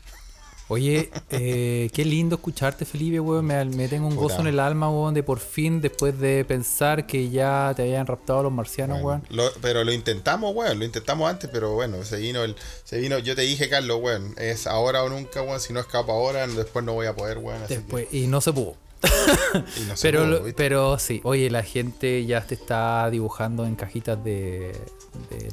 Oye, 0.69 1.11
eh, 1.29 1.89
qué 1.93 2.05
lindo 2.05 2.35
escucharte, 2.37 2.85
Felipe, 2.85 3.19
weón. 3.19 3.45
Me, 3.45 3.63
me 3.65 3.87
tengo 3.89 4.07
un 4.07 4.15
Puta. 4.15 4.23
gozo 4.35 4.41
en 4.41 4.47
el 4.47 4.59
alma, 4.59 4.89
weón, 4.89 5.13
de 5.13 5.21
por 5.21 5.39
fin, 5.39 5.81
después 5.81 6.17
de 6.19 6.45
pensar 6.45 7.05
que 7.05 7.29
ya 7.29 7.73
te 7.75 7.83
habían 7.83 8.07
raptado 8.07 8.43
los 8.43 8.51
marcianos, 8.51 9.01
Bueno, 9.01 9.21
weón. 9.29 9.37
lo- 9.37 9.51
pero 9.61 9.83
lo 9.83 9.91
intentamos, 9.91 10.55
weón, 10.55 10.79
lo 10.79 10.85
intentamos 10.85 11.29
antes, 11.29 11.49
pero 11.51 11.73
bueno, 11.73 12.03
se 12.05 12.15
vino 12.17 12.43
el, 12.43 12.55
se 12.85 12.97
vino, 12.97 13.19
yo 13.19 13.35
te 13.35 13.41
dije, 13.43 13.69
Carlos, 13.69 13.99
weón, 14.01 14.33
es 14.37 14.65
ahora 14.65 15.03
o 15.03 15.09
nunca, 15.09 15.41
weón, 15.41 15.59
si 15.59 15.73
no 15.73 15.79
escapo 15.81 16.13
ahora, 16.13 16.47
después 16.47 16.83
no 16.83 16.93
voy 16.93 17.07
a 17.07 17.15
poder, 17.15 17.37
weón, 17.39 17.61
Después, 17.67 18.07
y 18.11 18.27
no 18.27 18.39
se 18.41 18.53
pudo. 18.53 18.75
no 19.87 19.93
Pero, 20.01 20.25
lo- 20.25 20.55
pero 20.55 20.97
sí, 20.99 21.21
oye, 21.23 21.49
la 21.49 21.63
gente 21.63 22.25
ya 22.25 22.41
te 22.41 22.55
está 22.55 23.09
dibujando 23.09 23.65
en 23.65 23.75
cajitas 23.75 24.23
de, 24.23 24.71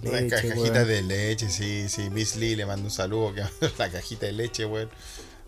leche, 0.02 0.28
ca- 0.28 0.36
weón. 0.46 0.56
cajita 0.58 0.84
de 0.84 1.02
leche, 1.02 1.48
sí, 1.48 1.88
sí, 1.88 2.10
Miss 2.10 2.36
Lee 2.36 2.56
le 2.56 2.66
mando 2.66 2.84
un 2.84 2.90
saludo, 2.90 3.34
que 3.34 3.42
la 3.78 3.90
cajita 3.90 4.26
de 4.26 4.32
leche, 4.32 4.64
weón. 4.66 4.88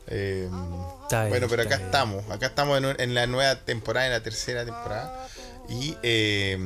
Eh, 0.08 0.48
bueno, 0.50 1.46
pero 1.48 1.62
acá 1.62 1.76
bien. 1.76 1.86
estamos, 1.86 2.28
acá 2.28 2.46
estamos 2.46 2.78
en, 2.82 3.00
en 3.00 3.14
la 3.14 3.26
nueva 3.28 3.54
temporada, 3.56 4.06
en 4.06 4.12
la 4.12 4.22
tercera 4.22 4.64
temporada, 4.64 5.28
y 5.68 5.96
eh, 6.03 6.59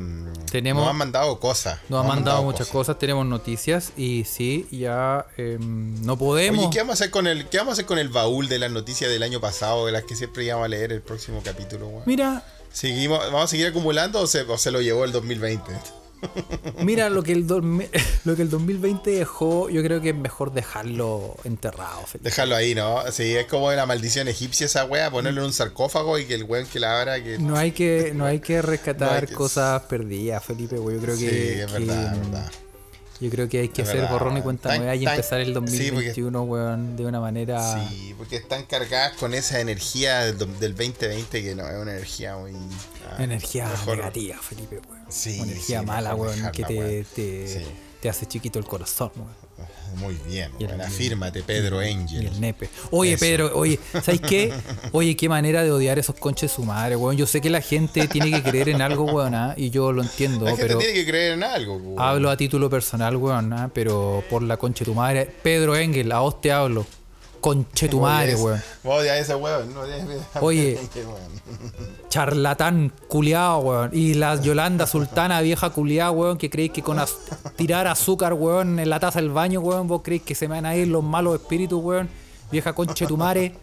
Tenemos- 0.51 0.83
nos 0.83 0.91
han 0.91 0.97
mandado 0.97 1.39
cosas. 1.41 1.79
Nos 1.89 2.01
han 2.03 2.09
mandado 2.09 2.43
muchas 2.43 2.69
cosas, 2.69 2.99
tenemos 2.99 3.27
noticias 3.27 3.93
y 3.97 4.25
sí, 4.25 4.67
ya 4.71 5.27
em, 5.37 6.03
no 6.05 6.17
podemos. 6.17 6.59
Oye, 6.61 6.71
¿qué 6.73 6.79
vamos 6.79 6.93
a 6.93 6.95
hacer 7.05 7.11
con 7.11 7.27
el, 7.27 7.49
qué 7.49 7.59
vamos 7.59 7.73
a 7.73 7.75
hacer 7.75 7.87
con 7.87 7.99
el 7.99 8.09
baúl 8.09 8.49
de 8.49 8.59
las 8.59 8.71
noticias 8.71 9.11
del 9.11 9.23
año 9.23 9.41
pasado, 9.41 9.87
de 9.87 9.93
las 9.93 10.05
que 10.05 10.17
siempre 10.17 10.45
íbamos 10.45 10.65
a 10.65 10.69
leer 10.69 10.93
el 10.93 11.03
próximo 11.03 11.41
capítulo? 11.45 11.91
Mira, 12.07 12.43
Seguimos, 12.73 13.21
¿Vamos 13.21 13.45
a 13.45 13.47
seguir 13.49 13.69
acumulando 13.69 14.21
o 14.21 14.27
se, 14.27 14.43
o 14.43 14.59
se 14.59 14.71
lo 14.71 14.83
llevó 14.83 15.05
el 15.07 15.13
2020? 15.13 15.73
Mira 16.83 17.09
lo 17.11 17.23
que 17.23 17.33
el 17.33 17.47
lo 18.25 18.37
que 18.37 18.43
el 18.43 18.51
2020 18.51 19.11
dejó, 19.11 19.69
yo 19.71 19.83
creo 19.83 20.01
que 20.01 20.11
es 20.11 20.17
mejor 20.17 20.53
dejarlo 20.53 21.35
enterrado, 21.45 22.03
Felipe. 22.07 22.29
Dejarlo 22.29 22.57
ahí, 22.57 22.75
¿no? 22.75 23.01
Sí, 23.12 23.35
es 23.37 23.47
como 23.47 23.71
la 23.73 23.87
maldición 23.87 24.29
egipcia 24.29 24.67
esa 24.67 24.85
wea, 24.85 25.11
ponerlo 25.11 25.41
en 25.43 25.47
un 25.47 25.53
sarcófago 25.53 26.19
y 26.19 26.25
que 26.27 26.35
el 26.35 26.45
weón 26.45 26.67
que 26.67 26.81
la 26.81 27.01
abra, 27.01 27.23
que... 27.23 27.39
No 27.39 27.57
hay 27.57 27.73
que, 27.73 28.12
no 28.15 28.25
hay 28.25 28.41
que 28.41 28.62
rescatar 28.62 29.09
No 29.11 29.15
hay 29.21 29.27
que- 29.27 29.35
cosas 29.35 29.83
perdidas, 29.83 30.45
Felipe, 30.45 30.77
güey. 30.79 30.97
Yo 30.97 31.03
creo 31.03 31.17
sí, 31.17 31.27
que, 31.27 31.62
es 31.62 31.67
que, 31.67 31.73
verdad, 31.79 32.15
es 32.15 32.21
verdad. 32.21 32.53
Yo 33.20 33.31
creo 33.31 33.48
que 33.48 33.61
hay 33.61 33.68
que 33.68 33.83
hacer 33.83 34.07
borrón 34.09 34.37
y 34.37 34.42
cuenta 34.42 34.68
Tan- 34.68 34.79
nueva 34.79 34.94
y 34.94 35.05
tan- 35.05 35.14
empezar 35.14 35.40
el 35.40 35.46
sí, 35.48 35.52
porque- 35.55 35.70
2021, 35.70 36.42
weón, 36.42 36.96
de 36.96 37.07
una 37.07 37.20
manera. 37.20 37.88
Sí, 37.88 38.14
porque 38.18 38.37
están 38.37 38.64
cargadas 38.66 39.16
con 39.16 39.33
esa 39.35 39.61
energía 39.61 40.20
del, 40.26 40.38
del 40.61 40.74
2020 40.76 41.42
que 41.42 41.55
no 41.55 41.66
es 41.68 41.76
una 41.76 41.92
energía 41.92 42.37
muy... 42.37 42.52
ah, 43.11 43.22
Energía 43.22 43.68
mejor- 43.68 43.96
negativa, 43.98 44.37
Felipe, 44.38 44.81
weón. 44.88 45.05
Sí, 45.09 45.40
Una 45.40 45.52
energía 45.52 45.81
sí, 45.81 45.87
mala, 45.87 46.14
weón, 46.14 46.50
que 46.52 46.64
te, 46.64 47.05
te, 47.14 47.48
Sí. 47.48 47.66
te 48.02 48.09
hace 48.09 48.26
chiquito 48.26 48.59
el 48.59 48.66
corazón, 48.66 49.11
weón. 49.16 49.46
Muy 49.97 50.14
bien, 50.29 50.51
afírmate, 50.85 51.42
Pedro 51.42 51.83
Y 51.83 51.90
Angel. 51.90 52.27
el 52.27 52.40
nepe. 52.40 52.69
Oye, 52.90 53.12
Eso. 53.14 53.21
Pedro, 53.21 53.51
oye, 53.57 53.79
¿sabes 53.92 54.21
qué? 54.21 54.53
Oye, 54.92 55.16
qué 55.16 55.29
manera 55.29 55.62
de 55.64 55.71
odiar 55.71 55.99
esos 55.99 56.16
conches 56.16 56.53
su 56.53 56.64
madre, 56.64 56.97
weón. 56.97 57.16
Yo 57.16 57.27
sé 57.27 57.40
que 57.40 57.49
la 57.49 57.62
gente 57.62 58.07
tiene 58.09 58.31
que 58.31 58.42
creer 58.42 58.69
en 58.69 58.83
algo, 58.83 59.05
weón, 59.05 59.35
¿ah? 59.35 59.55
y 59.57 59.71
yo 59.71 59.92
lo 59.92 60.03
entiendo, 60.03 60.45
La 60.45 60.51
gente 60.51 60.66
pero 60.66 60.79
tiene 60.79 60.92
que 60.92 61.07
creer 61.07 61.33
en 61.33 61.45
algo, 61.45 61.77
weón. 61.77 61.99
hablo 61.99 62.29
a 62.31 62.37
título 62.37 62.69
personal, 62.69 63.16
weón, 63.16 63.53
¿ah? 63.55 63.71
pero 63.73 64.23
por 64.29 64.42
la 64.42 64.57
conche 64.59 64.85
tu 64.85 64.95
madre. 64.95 65.31
Pedro 65.42 65.75
Engel, 65.77 66.12
a 66.12 66.21
vos 66.21 66.40
te 66.42 66.53
hablo. 66.53 66.85
Conche 67.40 67.88
tu 67.88 68.01
madre, 68.01 68.35
weón. 68.35 68.62
Vos 68.83 69.01
odias 69.01 69.14
a 69.14 69.18
ese 69.18 69.35
weón, 69.35 69.72
no 69.75 69.83
Oye. 70.40 70.79
Charlatán 72.09 72.92
culiado, 73.09 73.59
weón. 73.59 73.90
Y 73.92 74.14
la 74.14 74.40
Yolanda 74.40 74.87
Sultana, 74.87 75.40
vieja 75.40 75.70
culiada, 75.70 76.11
weón, 76.11 76.38
que 76.38 76.51
creéis 76.51 76.72
que 76.72 76.83
con 76.83 76.99
az- 76.99 77.14
tirar 77.57 77.87
azúcar, 77.87 78.33
weón, 78.35 78.79
en 78.79 78.88
la 78.90 79.01
taza 79.01 79.20
del 79.20 79.31
baño, 79.31 79.61
weón, 79.61 79.87
vos 79.88 80.03
creéis 80.03 80.22
que 80.22 80.35
se 80.35 80.49
me 80.49 80.55
van 80.57 80.66
a 80.66 80.75
ir 80.77 80.88
los 80.88 81.03
malos 81.05 81.35
espíritus, 81.40 81.83
weón. 81.83 82.09
Vieja 82.51 82.72
conche 82.72 83.07
tu 83.07 83.16
madre. 83.16 83.55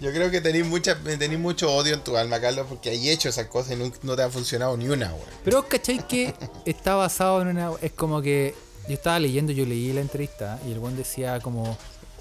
Yo 0.00 0.10
creo 0.12 0.30
que 0.30 0.40
tenés, 0.40 0.66
mucha, 0.66 0.96
tenés 0.98 1.38
mucho 1.38 1.70
odio 1.74 1.92
en 1.94 2.02
tu 2.02 2.16
alma, 2.16 2.40
Carlos, 2.40 2.66
porque 2.68 2.88
hay 2.90 3.10
hecho 3.10 3.28
esas 3.28 3.46
cosas 3.48 3.72
y 3.72 3.76
no, 3.76 3.92
no 4.02 4.16
te 4.16 4.22
ha 4.22 4.30
funcionado 4.30 4.76
ni 4.76 4.88
una, 4.88 5.08
weón. 5.08 5.20
Pero 5.44 5.68
¿cachai 5.68 6.06
que 6.08 6.34
está 6.64 6.94
basado 6.94 7.42
en 7.42 7.48
una... 7.48 7.70
Es 7.82 7.92
como 7.92 8.22
que 8.22 8.54
yo 8.88 8.94
estaba 8.94 9.18
leyendo, 9.18 9.52
yo 9.52 9.66
leí 9.66 9.92
la 9.92 10.00
entrevista 10.00 10.58
y 10.66 10.72
el 10.72 10.78
weón 10.78 10.96
decía 10.96 11.38
como... 11.40 11.76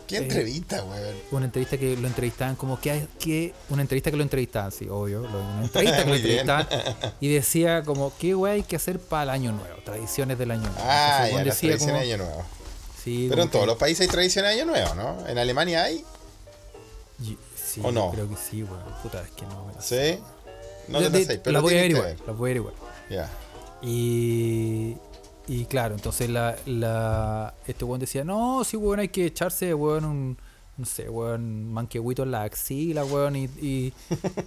¿Qué 0.10 0.16
Eh, 0.18 0.20
entrevista, 0.24 0.84
weón? 0.84 1.16
Una 1.32 1.46
entrevista 1.46 1.78
que 1.78 1.96
lo 1.96 2.08
entrevistaban 2.08 2.56
como 2.56 2.82
que, 2.82 3.08
que 3.20 3.54
una 3.70 3.84
entrevista 3.84 4.10
que 4.12 4.18
lo 4.18 4.24
entrevistaban, 4.24 4.72
sí, 4.72 4.88
obvio, 4.90 5.22
una 5.22 5.62
entrevista 5.64 6.04
que 6.04 6.10
lo 6.10 6.16
entrevistaban 6.18 6.68
y 7.22 7.28
decía 7.30 7.84
como 7.84 8.12
qué 8.20 8.34
wey 8.36 8.54
hay 8.54 8.64
que 8.64 8.76
hacer 8.76 9.00
para 9.00 9.24
el 9.24 9.30
año 9.30 9.52
nuevo, 9.52 9.78
tradiciones 9.86 10.38
del 10.40 10.50
año 10.52 10.64
nuevo. 10.64 10.78
Ah, 10.80 11.28
ya, 11.30 11.36
las 11.36 11.46
decía 11.46 11.70
tradiciones 11.70 11.80
como- 11.80 11.94
de 11.94 12.00
Año 12.14 12.18
Nuevo. 12.18 12.44
sí, 13.04 13.28
Pero 13.30 13.44
en 13.44 13.50
todos 13.52 13.68
los 13.68 13.78
países 13.78 14.02
hay 14.02 14.08
tradiciones 14.12 14.56
de 14.56 14.62
Año 14.62 14.72
Nuevo, 14.72 14.96
¿no? 14.96 15.28
¿En 15.28 15.38
Alemania 15.38 15.84
hay? 15.84 16.04
sí, 17.56 17.82
¿O 17.84 17.92
no? 17.92 18.10
creo 18.12 18.28
que 18.28 18.36
sí, 18.36 18.64
weón. 18.64 18.84
Puta, 19.04 19.22
es 19.22 19.30
que 19.32 19.46
no. 19.46 19.66
me 19.66 19.74
la- 19.76 19.82
¿Sí? 19.82 20.20
No 20.88 21.00
te 21.00 21.10
las 21.12 21.28
sé, 21.28 21.38
pero 21.38 21.54
la 21.54 21.60
voy 21.60 21.76
a 21.76 21.78
averiguar, 21.80 22.16
la 22.26 22.34
voy 22.34 22.50
a 22.50 22.52
averiguar. 22.52 22.74
ver. 23.10 23.20
Ya. 23.20 23.30
Y, 23.84 24.96
y 25.50 25.66
claro, 25.66 25.96
entonces 25.96 26.30
la, 26.30 26.56
la, 26.68 27.56
este 27.66 27.84
weón 27.84 28.00
decía, 28.00 28.24
no, 28.24 28.64
sí, 28.64 28.78
weón, 28.78 29.00
hay 29.00 29.10
que 29.10 29.26
echarse, 29.26 29.74
weón, 29.74 30.06
un, 30.06 30.38
no 30.80 30.86
sé, 30.86 31.10
weón, 31.10 31.72
manquehuito 31.74 32.24
en 32.24 32.32
la 32.32 32.44
axila, 32.44 33.04
weón, 33.06 33.36
y, 33.36 33.44
y, 33.62 33.94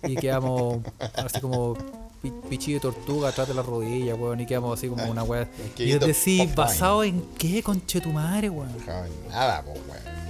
y 0.05 0.17
quedamos 0.17 0.79
así 1.15 1.41
como 1.41 1.75
pi- 2.23 2.33
pichillo 2.49 2.79
de 2.79 2.81
tortuga 2.81 3.29
atrás 3.29 3.47
de 3.49 3.55
la 3.55 3.63
rodilla, 3.63 4.15
weón, 4.15 4.41
y 4.41 4.47
quedamos 4.47 4.79
así 4.79 4.89
como 4.89 5.05
una 5.11 5.23
weá. 5.23 5.47
Y 5.77 5.93
decía, 5.99 6.47
pop 6.47 6.55
¿basado 6.57 7.05
en 7.05 7.23
qué, 7.39 7.63
conche 7.63 8.01
tu 8.01 8.09
madre, 8.11 8.49
weón? 8.49 8.71
No, 8.87 9.29
nada, 9.31 9.63
weón. 9.67 9.79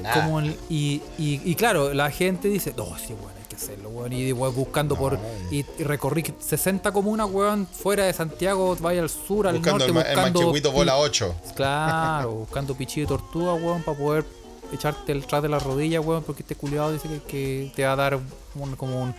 Nada. 0.02 0.24
Como 0.24 0.40
el- 0.40 0.56
y, 0.68 1.00
y, 1.18 1.40
y 1.44 1.54
claro, 1.54 1.94
la 1.94 2.10
gente 2.10 2.48
dice, 2.48 2.74
no, 2.76 2.86
sí, 2.98 3.12
weón, 3.14 3.30
hay 3.38 3.44
que 3.48 3.54
hacerlo, 3.54 3.90
weón. 3.90 4.12
Y 4.12 4.32
weón, 4.32 4.54
buscando 4.56 4.96
por. 4.96 5.16
Y, 5.52 5.64
y 5.78 5.84
recorrí 5.84 6.24
60 6.40 6.90
comunas, 6.90 7.30
weón, 7.30 7.68
fuera 7.68 8.06
de 8.06 8.12
Santiago, 8.12 8.76
vaya 8.80 9.00
al 9.02 9.08
sur, 9.08 9.46
al 9.46 9.54
buscando 9.58 9.86
norte, 9.86 9.86
el, 9.86 9.94
ma- 9.94 10.00
el 10.02 10.06
buscando. 10.16 10.40
manquehuito 10.40 10.72
bola 10.72 10.94
pi- 10.94 11.00
8. 11.04 11.34
Claro, 11.54 12.32
buscando 12.32 12.74
pichillo 12.74 13.06
de 13.06 13.08
tortuga, 13.08 13.54
weón, 13.54 13.82
para 13.84 13.96
poder 13.96 14.24
echarte 14.72 15.12
el 15.12 15.26
tras 15.26 15.42
de 15.42 15.48
la 15.48 15.58
rodilla, 15.58 16.00
weón, 16.00 16.22
porque 16.24 16.42
este 16.42 16.54
culiado 16.54 16.92
dice 16.92 17.08
que, 17.08 17.20
que 17.26 17.72
te 17.74 17.84
va 17.84 17.92
a 17.92 17.96
dar 17.96 18.16
un- 18.54 18.76
como 18.76 19.02
un, 19.02 19.14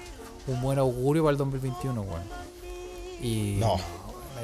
un 0.48 0.62
buen 0.62 0.80
augurio 0.80 1.24
para 1.24 1.32
el 1.32 1.38
2021, 1.38 2.02
weón. 2.02 2.24
Y. 3.22 3.58
No. 3.60 3.78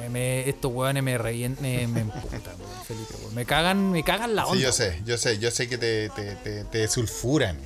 me- 0.00 0.08
me- 0.08 0.48
estos 0.48 0.72
weones 0.72 1.02
me 1.02 1.18
revientan, 1.18 1.62
me, 1.62 1.86
me 1.86 2.00
emputan, 2.00 2.40
weón, 2.58 2.84
Felipe, 2.86 3.14
weón. 3.20 3.34
Me 3.34 3.44
cagan, 3.44 3.90
me 3.92 4.02
cagan 4.02 4.34
la 4.34 4.46
onda. 4.46 4.56
Sí, 4.56 4.62
yo 4.62 4.72
sé, 4.72 5.00
yo 5.04 5.18
sé, 5.18 5.38
yo 5.38 5.50
sé 5.50 5.68
que 5.68 5.76
te, 5.78 6.08
te, 6.10 6.36
te, 6.36 6.64
te 6.64 6.88
sulfuran. 6.88 7.58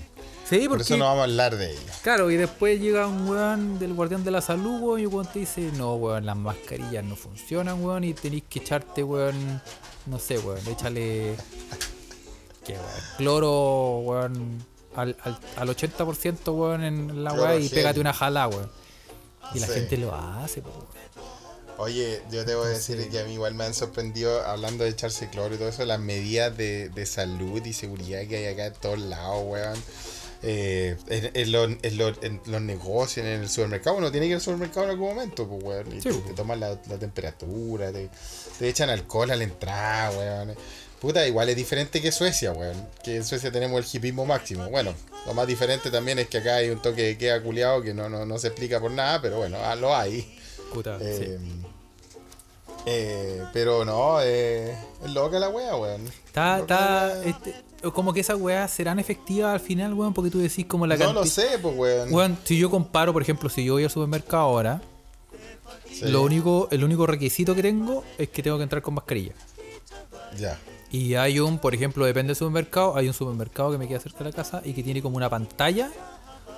Sí, 0.48 0.58
Por 0.60 0.68
porque. 0.70 0.82
eso 0.82 0.96
no 0.98 1.04
vamos 1.06 1.20
a 1.20 1.24
hablar 1.24 1.56
de 1.56 1.70
ellos. 1.70 1.84
Claro, 2.02 2.30
y 2.30 2.36
después 2.36 2.78
llega 2.78 3.06
un 3.06 3.26
weón 3.28 3.78
del 3.78 3.94
guardián 3.94 4.24
de 4.24 4.30
la 4.30 4.42
salud, 4.42 4.78
weón, 4.80 5.00
y 5.00 5.06
weón 5.06 5.26
te 5.32 5.38
dice, 5.38 5.70
no, 5.76 5.94
weón, 5.94 6.26
las 6.26 6.36
mascarillas 6.36 7.02
no 7.04 7.16
funcionan, 7.16 7.82
weón, 7.82 8.04
y 8.04 8.12
tenéis 8.12 8.42
que 8.50 8.58
echarte, 8.58 9.02
weón, 9.02 9.62
no 10.06 10.18
sé, 10.18 10.38
weón, 10.40 10.60
échale, 10.68 11.34
¿qué, 12.64 12.72
weón? 12.74 12.84
Cloro, 13.18 13.98
weón, 13.98 14.64
al, 14.96 15.16
al, 15.22 15.38
al 15.56 15.68
80%, 15.68 16.52
weón, 16.54 16.84
en 16.84 17.24
la 17.24 17.30
Cloro 17.30 17.44
weá 17.50 17.56
y 17.60 17.68
pégate 17.68 18.00
una 18.00 18.12
jala, 18.12 18.48
weón. 18.48 18.70
Y 19.54 19.60
la 19.60 19.66
Sí. 19.66 19.74
gente 19.74 19.96
lo 19.98 20.14
hace, 20.14 20.62
po, 20.62 20.70
weón. 20.70 20.94
Oye, 21.76 22.22
yo 22.30 22.44
te 22.44 22.54
voy 22.54 22.66
a 22.66 22.68
decir 22.70 23.08
que 23.10 23.18
a 23.18 23.24
mí 23.24 23.32
igual 23.34 23.54
me 23.54 23.64
han 23.64 23.74
sorprendido, 23.74 24.44
hablando 24.46 24.84
de 24.84 24.90
echarse 24.90 25.28
cloro 25.28 25.56
y 25.56 25.58
todo 25.58 25.68
eso, 25.68 25.84
las 25.84 25.98
medidas 25.98 26.56
de, 26.56 26.88
de 26.88 27.04
salud 27.06 27.64
y 27.66 27.72
seguridad 27.72 28.24
que 28.28 28.36
hay 28.36 28.46
acá 28.54 28.66
en 28.66 28.74
todos 28.74 28.98
lados, 29.00 29.42
weón. 29.44 29.82
Eh, 30.46 30.96
en, 31.08 31.30
en 31.34 31.52
los, 31.52 31.70
en 31.82 32.20
en 32.22 32.40
los 32.46 32.60
negocios, 32.60 33.24
en 33.26 33.40
el 33.42 33.48
supermercado, 33.48 33.96
uno 33.96 34.10
tiene 34.12 34.26
que 34.26 34.30
ir 34.30 34.34
al 34.36 34.40
supermercado 34.42 34.84
en 34.84 34.90
algún 34.90 35.08
momento, 35.14 35.48
pues, 35.48 35.64
weón. 35.64 35.88
Y 35.88 36.00
Sí, 36.00 36.10
te, 36.10 36.14
pues. 36.14 36.24
te 36.26 36.32
toman 36.34 36.60
la, 36.60 36.78
la 36.88 36.98
temperatura, 36.98 37.90
te, 37.90 38.08
te 38.58 38.68
echan 38.68 38.90
alcohol 38.90 39.30
a 39.32 39.36
la 39.36 39.42
entrada, 39.44 40.10
weón. 40.16 40.54
Puta, 41.04 41.26
igual 41.28 41.50
es 41.50 41.56
diferente 41.56 42.00
que 42.00 42.10
Suecia, 42.10 42.52
weón. 42.52 42.88
Que 43.02 43.16
en 43.16 43.24
Suecia 43.24 43.52
tenemos 43.52 43.78
el 43.78 43.86
hipismo 43.92 44.24
máximo. 44.24 44.70
Bueno, 44.70 44.94
lo 45.26 45.34
más 45.34 45.46
diferente 45.46 45.90
también 45.90 46.18
es 46.18 46.28
que 46.28 46.38
acá 46.38 46.54
hay 46.54 46.70
un 46.70 46.80
toque 46.80 47.02
de 47.02 47.18
queda 47.18 47.42
culiado 47.42 47.82
que 47.82 47.92
no, 47.92 48.08
no, 48.08 48.24
no 48.24 48.38
se 48.38 48.46
explica 48.46 48.80
por 48.80 48.90
nada, 48.90 49.20
pero 49.20 49.36
bueno, 49.36 49.58
ah, 49.62 49.74
lo 49.76 49.94
hay. 49.94 50.34
Puta, 50.72 50.96
Eh, 51.02 51.38
sí. 51.38 52.16
eh, 52.86 53.42
pero 53.52 53.84
no, 53.84 54.16
eh, 54.22 54.74
es 55.04 55.10
loca 55.10 55.38
la 55.38 55.50
wea, 55.50 55.76
weón. 55.76 56.06
Está, 56.06 56.60
está, 56.60 57.08
la 57.08 57.24
este, 57.24 57.54
como 57.92 58.14
que 58.14 58.20
esas 58.20 58.40
weas 58.40 58.70
serán 58.70 58.98
efectivas 58.98 59.52
al 59.52 59.60
final, 59.60 59.92
weón, 59.92 60.14
porque 60.14 60.30
tú 60.30 60.38
decís 60.38 60.64
como 60.64 60.86
la 60.86 60.96
No 60.96 61.12
lo 61.12 61.26
sé, 61.26 61.58
pues, 61.60 61.76
weón. 61.76 62.14
Weón, 62.14 62.38
si 62.44 62.56
yo 62.56 62.70
comparo, 62.70 63.12
por 63.12 63.20
ejemplo, 63.20 63.50
si 63.50 63.62
yo 63.62 63.74
voy 63.74 63.84
al 63.84 63.90
supermercado 63.90 64.44
ahora, 64.44 64.80
Sí, 65.92 66.06
Lo 66.06 66.22
único, 66.22 66.66
el 66.70 66.82
único 66.82 67.06
requisito 67.06 67.54
que 67.54 67.60
tengo 67.62 68.02
es 68.16 68.30
que 68.30 68.42
tengo 68.42 68.56
que 68.56 68.62
entrar 68.62 68.80
con 68.80 68.94
mascarilla. 68.94 69.32
Ya. 70.38 70.58
Y 70.94 71.14
hay 71.16 71.40
un, 71.40 71.58
por 71.58 71.74
ejemplo, 71.74 72.04
depende 72.04 72.28
del 72.28 72.36
supermercado, 72.36 72.96
hay 72.96 73.08
un 73.08 73.14
supermercado 73.14 73.72
que 73.72 73.78
me 73.78 73.88
queda 73.88 73.98
cerca 73.98 74.18
de 74.18 74.26
la 74.30 74.32
casa 74.36 74.62
y 74.64 74.72
que 74.74 74.82
tiene 74.82 75.02
como 75.02 75.16
una 75.16 75.28
pantalla 75.28 75.90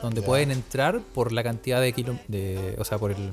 donde 0.02 0.20
pueden 0.20 0.50
entrar 0.50 1.00
por 1.14 1.32
la 1.32 1.42
cantidad 1.42 1.80
de 1.80 1.92
kilo, 1.94 2.18
de, 2.28 2.76
o 2.78 2.84
sea, 2.84 2.98
por 2.98 3.12
el, 3.12 3.32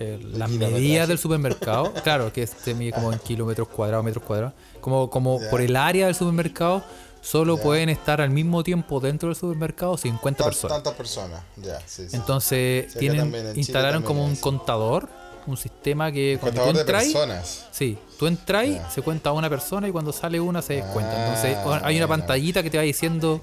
el- 0.00 0.36
las 0.38 0.50
medidas 0.50 1.06
del 1.06 1.18
supermercado. 1.18 1.92
claro, 2.02 2.32
que 2.32 2.44
se 2.46 2.74
mide 2.74 2.92
como 2.92 3.12
en 3.12 3.20
kilómetros 3.20 3.68
cuadrados, 3.68 4.04
metros 4.04 4.24
cuadrados. 4.24 4.54
Como, 4.80 5.08
como 5.10 5.40
por 5.48 5.60
el 5.60 5.76
área 5.76 6.06
del 6.06 6.14
supermercado, 6.16 6.82
solo 7.20 7.56
pueden 7.58 7.88
estar 7.88 8.20
al 8.20 8.30
mismo 8.30 8.64
tiempo 8.64 8.98
dentro 8.98 9.28
del 9.28 9.36
supermercado 9.36 9.96
50 9.96 10.38
Tan- 10.38 10.50
personas. 10.50 10.76
Tantas 10.78 10.94
personas, 10.94 11.40
ya, 11.56 11.78
sí, 11.86 12.08
sí. 12.08 12.16
Entonces, 12.16 12.92
Sí, 12.92 12.98
tienen, 12.98 13.32
en 13.32 13.56
instalaron 13.58 14.02
como 14.02 14.24
un 14.24 14.34
contador, 14.36 15.08
un 15.46 15.56
sistema 15.56 16.10
que 16.12 16.38
cuando 16.40 16.64
tú 16.64 16.72
de 16.72 16.80
entras, 16.80 17.04
personas. 17.04 17.64
sí, 17.70 17.98
tú 18.18 18.26
entras, 18.26 18.66
se 18.92 19.02
cuenta 19.02 19.32
una 19.32 19.48
persona 19.48 19.88
y 19.88 19.92
cuando 19.92 20.12
sale 20.12 20.40
una 20.40 20.60
se 20.62 20.74
descuenta. 20.74 21.12
Ah, 21.12 21.26
Entonces, 21.28 21.56
o- 21.64 21.86
hay 21.86 21.96
una 21.98 22.08
pantallita 22.08 22.62
que 22.62 22.70
te 22.70 22.76
va 22.78 22.82
diciendo 22.84 23.40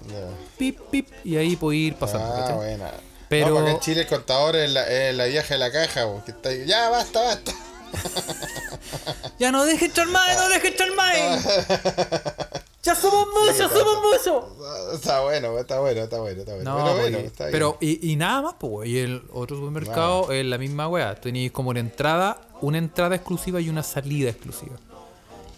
pip, 0.58 0.80
pip, 0.92 1.10
y 1.24 1.38
ahí 1.38 1.56
puedes 1.56 1.80
ir 1.82 1.96
pasando. 1.96 2.26
Ah. 2.28 2.92
Pero- 3.30 3.48
No, 3.50 3.56
porque 3.56 3.72
en 3.72 3.80
Chile 3.80 4.02
el 4.02 4.08
contador 4.08 4.56
es 4.58 4.72
la, 4.72 4.86
es 4.88 5.16
la 5.16 5.26
vieja 5.26 5.54
de 5.56 5.58
la 5.60 5.72
caja, 5.72 6.06
que 6.26 6.32
está 6.32 6.50
ahí, 6.50 6.66
Ya, 6.66 6.90
basta, 6.90 7.22
basta. 7.22 7.52
Ya 9.40 9.52
no 9.52 9.66
dejes 9.66 9.90
echar 9.92 10.08
más, 10.08 10.36
no 10.38 10.50
dejes 10.50 10.72
echar 10.74 10.92
más. 10.96 11.46
ya 12.84 12.96
somos 12.96 13.28
muchos, 13.28 13.70
pasa? 13.70 13.80
somos 13.80 13.98
muchos. 14.02 14.96
Está 14.96 15.22
bueno, 15.22 15.58
está 15.58 15.80
bueno, 15.80 16.02
está 16.02 16.20
bueno, 16.20 16.40
está 16.42 16.56
bueno. 16.56 16.78
No, 16.78 16.84
pero 16.84 16.96
bueno, 16.98 17.18
está 17.20 17.46
bien. 17.46 17.52
pero 17.52 17.78
y, 17.80 18.12
y 18.12 18.16
nada 18.16 18.42
más, 18.42 18.56
pues, 18.60 18.90
y 18.90 19.00
el 19.00 19.24
otro 19.32 19.58
supermercado 19.58 20.32
es 20.32 20.46
la 20.46 20.58
misma 20.58 20.88
weá. 20.88 21.16
Tenéis 21.16 21.52
como 21.52 21.70
una 21.70 21.80
entrada, 21.80 22.42
una 22.62 22.78
entrada 22.78 23.16
exclusiva 23.16 23.62
y 23.62 23.70
una 23.70 23.84
salida 23.84 24.30
exclusiva. 24.30 24.76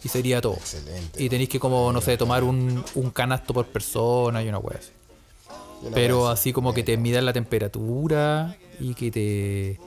Y 0.03 0.07
sería 0.07 0.39
todo. 0.39 0.53
Excelente. 0.53 1.23
Y 1.23 1.29
tenéis 1.29 1.49
que 1.49 1.59
como, 1.59 1.91
no 1.91 1.99
sé, 1.99 2.15
tomar 2.15 2.43
un, 2.43 2.85
un 2.93 3.09
canasto 3.09 3.55
por 3.55 3.65
persona 3.65 4.43
y 4.43 4.49
una 4.49 4.59
weá 4.59 4.77
así. 4.77 4.91
Pero 5.93 6.29
así 6.29 6.53
como 6.53 6.73
que 6.73 6.83
te 6.83 6.95
midan 6.97 7.25
la 7.25 7.33
temperatura 7.33 8.55
y 8.79 8.93
que 8.93 9.11
te. 9.11 9.79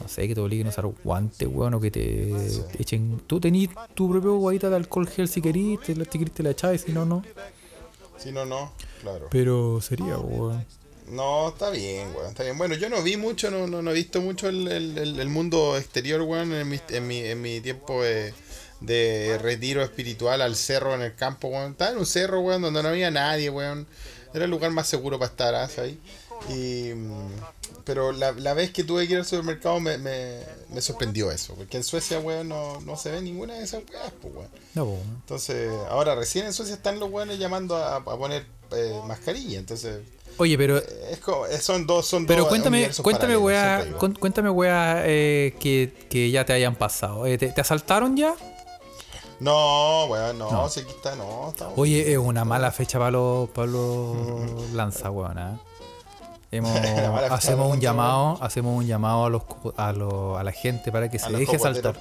No 0.00 0.08
sé, 0.08 0.28
que 0.28 0.34
te 0.34 0.40
obliguen 0.40 0.66
a 0.66 0.70
usar 0.70 0.86
guantes, 1.04 1.48
weón, 1.50 1.74
o 1.74 1.80
que 1.80 1.90
te, 1.90 2.32
te 2.72 2.82
echen. 2.82 3.20
Tú 3.26 3.40
tenés 3.40 3.70
tu 3.94 4.10
propio 4.10 4.34
guayita 4.36 4.68
de 4.70 4.76
alcohol 4.76 5.08
gel 5.08 5.28
si 5.28 5.40
querís, 5.40 5.80
te 5.80 5.94
te 5.94 6.42
la 6.42 6.50
echáis, 6.50 6.82
si 6.82 6.92
no, 6.92 7.04
no. 7.06 7.22
Si 8.18 8.32
no, 8.32 8.44
no, 8.44 8.72
claro. 9.00 9.28
Pero 9.30 9.80
sería, 9.80 10.18
weón. 10.18 10.64
No, 11.10 11.48
está 11.48 11.70
bien, 11.70 12.08
weón, 12.14 12.28
está 12.30 12.42
bien. 12.42 12.58
Bueno, 12.58 12.74
yo 12.74 12.88
no 12.88 13.02
vi 13.02 13.16
mucho, 13.16 13.50
no, 13.50 13.66
no, 13.66 13.80
no 13.80 13.90
he 13.92 13.94
visto 13.94 14.20
mucho 14.20 14.48
el, 14.48 14.66
el- 14.68 14.98
el- 15.20 15.28
mundo 15.28 15.76
exterior, 15.76 16.20
weón, 16.22 16.52
en 16.52 16.68
mi, 16.68 16.80
en 16.88 17.06
mi, 17.06 17.18
en 17.20 17.40
mi 17.40 17.60
tiempo 17.60 18.02
de, 18.02 18.34
de 18.80 19.38
retiro 19.38 19.82
espiritual 19.82 20.42
al 20.42 20.56
cerro 20.56 20.94
en 20.94 21.02
el 21.02 21.14
campo, 21.14 21.48
weón. 21.48 21.72
Estaba 21.72 21.92
en 21.92 21.98
un 21.98 22.06
cerro, 22.06 22.40
weón, 22.40 22.62
donde 22.62 22.82
no 22.82 22.88
había 22.88 23.10
nadie, 23.10 23.50
weón. 23.50 23.86
Era 24.34 24.44
el 24.44 24.50
lugar 24.50 24.70
más 24.72 24.88
seguro 24.88 25.18
para 25.18 25.30
estar, 25.30 25.54
¿ah? 25.54 25.68
ahí. 25.78 25.98
Y, 26.48 26.90
pero 27.84 28.12
la, 28.12 28.32
la 28.32 28.54
vez 28.54 28.72
que 28.72 28.82
tuve 28.84 29.06
que 29.06 29.12
ir 29.14 29.18
al 29.20 29.26
supermercado 29.26 29.78
me, 29.80 29.96
me, 29.98 30.40
me 30.70 30.80
sorprendió 30.80 31.30
eso, 31.30 31.54
porque 31.54 31.76
en 31.76 31.84
Suecia, 31.84 32.18
weón, 32.18 32.48
no, 32.48 32.80
no 32.80 32.96
se 32.96 33.10
ve 33.10 33.20
ninguna 33.22 33.54
de 33.54 33.64
esas 33.64 33.82
weas, 33.92 34.12
pues, 34.20 34.34
weón. 34.34 34.48
No, 34.74 34.84
weón. 34.84 35.02
Entonces, 35.20 35.70
ahora 35.90 36.14
recién 36.14 36.46
en 36.46 36.52
Suecia 36.52 36.74
están 36.74 36.98
los 36.98 37.10
weones 37.10 37.38
llamando 37.38 37.76
a, 37.76 37.96
a 37.96 38.04
poner 38.04 38.44
eh, 38.72 39.00
mascarilla, 39.06 39.58
entonces... 39.58 40.00
Oye, 40.38 40.58
pero. 40.58 40.76
Es 40.76 41.18
como, 41.20 41.46
eh, 41.46 41.58
son 41.58 41.86
dos, 41.86 42.06
son 42.06 42.26
Pero 42.26 42.40
dos 42.42 42.48
cuéntame, 42.50 42.90
cuéntame, 43.02 43.36
cuén- 43.36 44.18
cuéntame, 44.18 44.50
weá, 44.50 45.02
eh, 45.06 45.54
que, 45.58 46.06
que 46.10 46.30
ya 46.30 46.44
te 46.44 46.52
hayan 46.52 46.74
pasado. 46.76 47.24
Eh, 47.24 47.38
¿te, 47.38 47.48
te 47.48 47.60
asaltaron 47.62 48.18
ya? 48.18 48.34
No, 49.40 50.06
weón, 50.06 50.36
no, 50.38 50.50
No. 50.50 50.68
si 50.68 50.80
está, 50.80 51.14
no, 51.14 51.48
está 51.50 51.68
Oye, 51.76 52.12
es 52.12 52.18
una 52.18 52.44
mala 52.44 52.70
fecha 52.72 52.98
para 52.98 53.12
los, 53.12 53.48
para 53.50 53.66
los 53.68 54.70
lanza, 54.74 55.10
weón. 55.10 55.38
¿eh? 55.38 55.58
Hemos- 56.52 56.78
hacemos 57.30 57.72
un 57.72 57.80
llamado, 57.80 58.38
hacemos 58.42 58.76
un 58.78 58.86
llamado 58.86 59.26
a 59.26 59.30
los 59.30 59.42
a, 59.76 59.92
los- 59.92 60.38
a 60.38 60.42
la 60.44 60.52
gente 60.52 60.92
para 60.92 61.10
que 61.10 61.18
se 61.18 61.30
deje 61.32 61.58
saltar. 61.58 61.96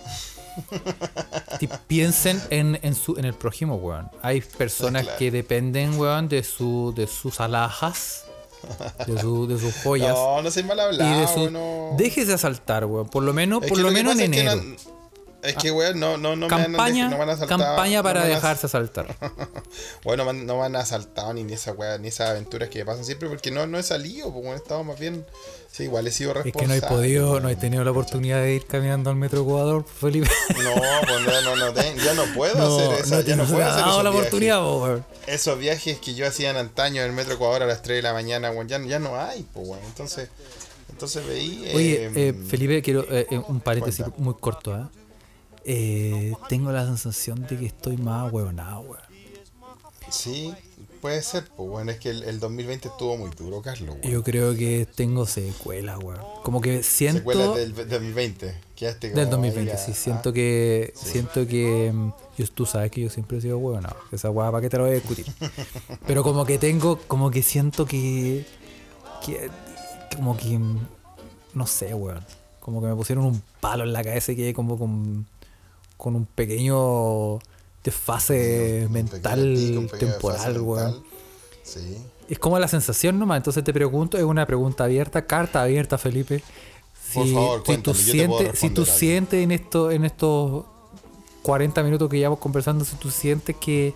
Piensen 1.87 2.41
en, 2.49 2.79
en 2.81 2.95
su 2.95 3.17
en 3.17 3.25
el 3.25 3.33
prójimo, 3.33 3.75
weón. 3.75 4.09
Hay 4.21 4.41
personas 4.41 5.03
Claro. 5.03 5.17
que 5.19 5.31
dependen, 5.31 5.99
weón, 5.99 6.29
de 6.29 6.43
su 6.43 6.93
de 6.95 7.07
sus 7.07 7.39
alhajas, 7.41 8.23
de, 9.05 9.19
su, 9.19 9.47
de 9.47 9.57
sus 9.59 9.75
joyas. 9.83 10.13
No, 10.15 10.41
no 10.41 10.51
soy 10.51 10.63
mal 10.63 10.77
y 10.77 10.81
hablado, 10.81 11.19
de 11.19 11.27
su, 11.27 11.51
no. 11.51 11.95
déjese 11.97 12.33
asaltar, 12.33 12.85
weón. 12.85 13.07
Por 13.09 13.23
lo 13.23 13.33
menos, 13.33 13.63
Es 13.63 13.69
por 13.69 13.79
lo 13.79 13.91
menos 13.91 14.13
en 14.19 14.33
enero. 14.33 14.55
no- 14.55 14.75
Es 15.45 15.55
que, 15.55 15.71
weón, 15.71 15.99
no, 15.99 16.17
no, 16.17 16.35
no 16.35 16.47
me 16.47 16.55
han- 16.55 16.71
no 16.71 16.77
me 16.77 16.83
han 17.23 17.29
asaltado. 17.29 17.59
campaña 17.63 17.97
no 17.97 18.03
para 18.03 18.21
as- 18.23 18.27
dejarse 18.29 18.65
asaltar. 18.67 19.15
Bueno, 20.03 20.23
no 20.25 20.33
me 20.33 20.63
han- 20.63 20.71
no 20.71 20.79
asaltado 20.79 21.33
ni 21.33 21.51
esa 21.53 21.71
weá, 21.73 21.97
ni 21.97 22.07
esas 22.09 22.31
aventuras 22.31 22.69
que 22.69 22.79
me 22.79 22.85
pasan 22.85 23.05
siempre 23.05 23.29
porque 23.29 23.51
no, 23.51 23.65
no 23.67 23.77
he 23.77 23.83
salido, 23.83 24.33
porque 24.33 24.49
he 24.49 24.55
estado 24.55 24.83
más 24.83 24.99
bien. 24.99 25.25
Sí, 25.71 25.83
igual 25.83 26.07
he 26.07 26.11
sido 26.11 26.31
Es 26.31 26.37
responsable. 26.45 26.79
que 26.79 26.81
no 26.81 26.87
he 26.87 26.89
podido, 26.97 27.31
weón. 27.31 27.43
no 27.43 27.49
he 27.49 27.55
tenido 27.57 27.83
la 27.83 27.91
oportunidad 27.91 28.37
de 28.41 28.53
ir 28.55 28.65
caminando 28.65 29.09
al 29.09 29.17
metro 29.17 29.41
Ecuador, 29.41 29.83
Felipe. 29.85 30.29
No, 30.63 30.71
pues 31.05 31.43
no, 31.43 31.55
no, 31.57 31.73
te- 31.73 31.95
ya 32.03 32.13
no 32.13 32.23
puedo 32.33 32.55
No, 32.55 32.77
hacer 32.77 33.05
eso. 33.05 33.15
no 33.15 33.21
ya 33.21 33.35
no 33.35 33.43
puedo 33.45 33.63
ha 33.65 33.71
hacer 33.73 33.85
dado 33.85 34.03
la 34.03 34.09
viajes. 34.09 34.19
oportunidad, 34.27 34.59
po, 34.61 34.83
weón. 34.83 35.05
Esos 35.27 35.59
viajes 35.59 35.99
que 35.99 36.13
yo 36.15 36.25
hacía 36.27 36.51
en 36.51 36.57
antaño 36.57 37.01
en 37.01 37.07
el 37.09 37.13
metro 37.13 37.33
Ecuador 37.33 37.61
a 37.63 37.65
las 37.65 37.81
3 37.81 37.97
de 37.97 38.01
la 38.03 38.13
mañana, 38.13 38.51
weón, 38.51 38.67
ya, 38.69 38.81
ya 38.85 38.99
no 38.99 39.19
hay, 39.19 39.45
pues, 39.53 39.67
weón. 39.67 39.83
Entonces, 39.85 40.29
entonces 40.89 41.27
veí. 41.27 41.69
Oye, 41.75 42.05
eh, 42.05 42.11
eh, 42.15 42.33
Felipe, 42.47 42.81
quiero 42.81 43.01
eh, 43.11 43.27
eh, 43.29 43.41
un 43.45 43.59
paréntesis 43.59 44.01
cuenta. 44.05 44.21
muy 44.23 44.35
corto, 44.39 44.73
¿ah? 44.73 44.89
eh, 44.95 44.99
tengo 46.49 46.71
la 46.71 46.85
sensación 46.85 47.45
de 47.47 47.57
que 47.57 47.65
estoy 47.65 47.97
más 47.97 48.31
huevonado, 48.31 48.81
weón. 48.81 49.01
Sí, 50.11 50.53
puede 51.01 51.21
ser, 51.23 51.45
pues 51.57 51.67
bueno, 51.67 51.89
es 51.91 51.97
que 51.97 52.09
el, 52.11 52.23
el 52.23 52.39
2020 52.39 52.87
estuvo 52.89 53.17
muy 53.17 53.31
duro, 53.31 53.61
Carlos. 53.63 53.95
weón. 54.01 54.11
Yo 54.11 54.23
creo 54.23 54.55
que 54.55 54.85
tengo 54.95 55.25
secuelas, 55.25 55.97
weón. 56.03 56.21
Como 56.43 56.61
que 56.61 56.83
siento... 56.83 57.17
Secuelas 57.19 57.55
del, 57.55 57.73
del 57.75 57.89
2020. 57.89 58.55
Quedaste 58.75 59.07
Del 59.09 59.25
como 59.29 59.37
2020, 59.37 59.71
ahí, 59.71 59.77
sí. 59.83 59.91
ah, 59.91 59.95
Siento 59.95 60.33
que. 60.33 60.93
Sí. 60.95 61.09
Siento 61.09 61.47
que. 61.47 61.91
mm, 61.93 62.09
yo- 62.37 62.47
tú 62.51 62.65
sabes 62.65 62.91
que 62.91 63.01
yo 63.01 63.09
siempre 63.09 63.37
he 63.37 63.41
sido 63.41 63.57
huevo, 63.57 63.79
Esa 64.11 64.29
hueá, 64.29 64.51
¿para 64.51 64.61
qué 64.61 64.69
te 64.69 64.77
lo 64.77 64.83
voy 64.83 64.91
a 64.91 64.95
discutir? 64.95 65.25
Pero 66.05 66.23
como 66.23 66.45
que 66.45 66.57
tengo. 66.59 66.99
Como 67.07 67.31
que 67.31 67.41
siento 67.41 67.85
que. 67.85 68.45
que 69.25 69.49
como 70.17 70.35
que. 70.37 70.59
mm, 70.59 70.79
No 71.53 71.65
sé, 71.65 71.93
weón. 71.93 72.23
Como 72.59 72.81
que 72.81 72.87
me 72.87 72.95
pusieron 72.95 73.25
un 73.25 73.41
palo 73.61 73.85
en 73.85 73.93
la 73.93 74.03
cabeza 74.03 74.33
y 74.33 74.35
quedé 74.35 74.53
como 74.53 74.77
con. 74.77 75.25
Con 75.97 76.15
un 76.15 76.25
pequeño. 76.25 77.39
desfase 77.83 78.87
mental 78.89 79.21
pequeño 79.21 79.87
temporal, 79.97 80.53
desfase 80.53 80.59
weón. 80.59 80.93
mental. 80.93 81.03
Sí. 81.63 81.97
Es 82.27 82.39
como 82.39 82.57
la 82.59 82.67
sensación 82.67 83.19
nomás. 83.19 83.37
Entonces 83.37 83.63
te 83.63 83.73
pregunto, 83.73 84.17
es 84.17 84.23
una 84.23 84.45
pregunta 84.45 84.85
abierta, 84.85 85.25
carta 85.25 85.61
abierta, 85.61 85.97
Felipe. 85.97 86.41
Si, 87.11 87.19
Por 87.19 87.27
favor, 87.27 87.63
si 87.65 87.77
tú 87.77 87.93
sientes, 87.93 88.59
si 88.59 88.69
tú 88.69 88.85
sientes 88.85 89.43
en 89.43 89.51
esto, 89.51 89.91
en 89.91 90.05
estos 90.05 90.65
40 91.43 91.83
minutos 91.83 92.09
que 92.09 92.17
llevamos 92.17 92.39
conversando, 92.39 92.83
si 92.83 92.95
tú 92.95 93.11
sientes 93.11 93.55
que, 93.57 93.93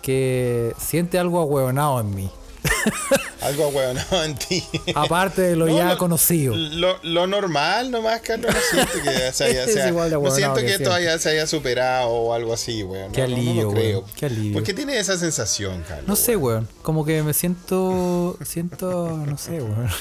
que 0.00 0.72
siente 0.78 1.18
algo 1.18 1.40
ahueonado 1.40 2.00
en 2.00 2.14
mí. 2.14 2.30
Algo 3.42 3.68
huevonado 3.68 4.22
en 4.24 4.34
ti. 4.36 4.62
Aparte 4.94 5.42
de 5.42 5.56
lo 5.56 5.66
No, 5.66 5.76
ya 5.76 5.90
lo- 5.90 5.98
conocido. 5.98 6.54
Lo, 6.54 6.96
lo 7.02 7.26
normal 7.26 7.90
nomás, 7.90 8.20
Carlos, 8.20 8.54
no 8.54 8.60
siento 8.70 8.92
que 9.02 9.32
se 9.32 9.44
haya, 9.44 9.64
Es 9.66 9.72
sea- 9.74 9.88
igual 9.88 10.10
de 10.10 10.14
no 10.14 10.20
huevonado 10.20 10.36
siento 10.54 10.60
que 10.60 10.66
que, 10.66 10.72
esto 10.72 10.84
siempre. 10.90 11.08
haya, 11.10 11.18
se 11.18 11.28
haya 11.30 11.46
superado 11.46 12.08
o 12.10 12.34
algo 12.34 12.52
así, 12.52 12.82
weón. 12.84 13.10
Qué 13.12 13.20
no, 13.26 13.34
alivio, 13.34 13.70
creo. 13.72 14.04
qué 14.16 14.26
alivio. 14.26 14.52
¿Por 14.54 14.62
qué 14.62 14.74
tienes 14.74 14.96
esa 14.96 15.18
sensación, 15.18 15.82
Carlos? 15.88 16.06
No 16.06 16.14
sé, 16.16 16.36
weón. 16.36 16.68
Como 16.82 17.04
que 17.04 17.22
me 17.22 17.34
siento. 17.34 18.38
Siento. 18.44 19.08
No 19.26 19.36
sé, 19.38 19.60
weón. 19.60 19.88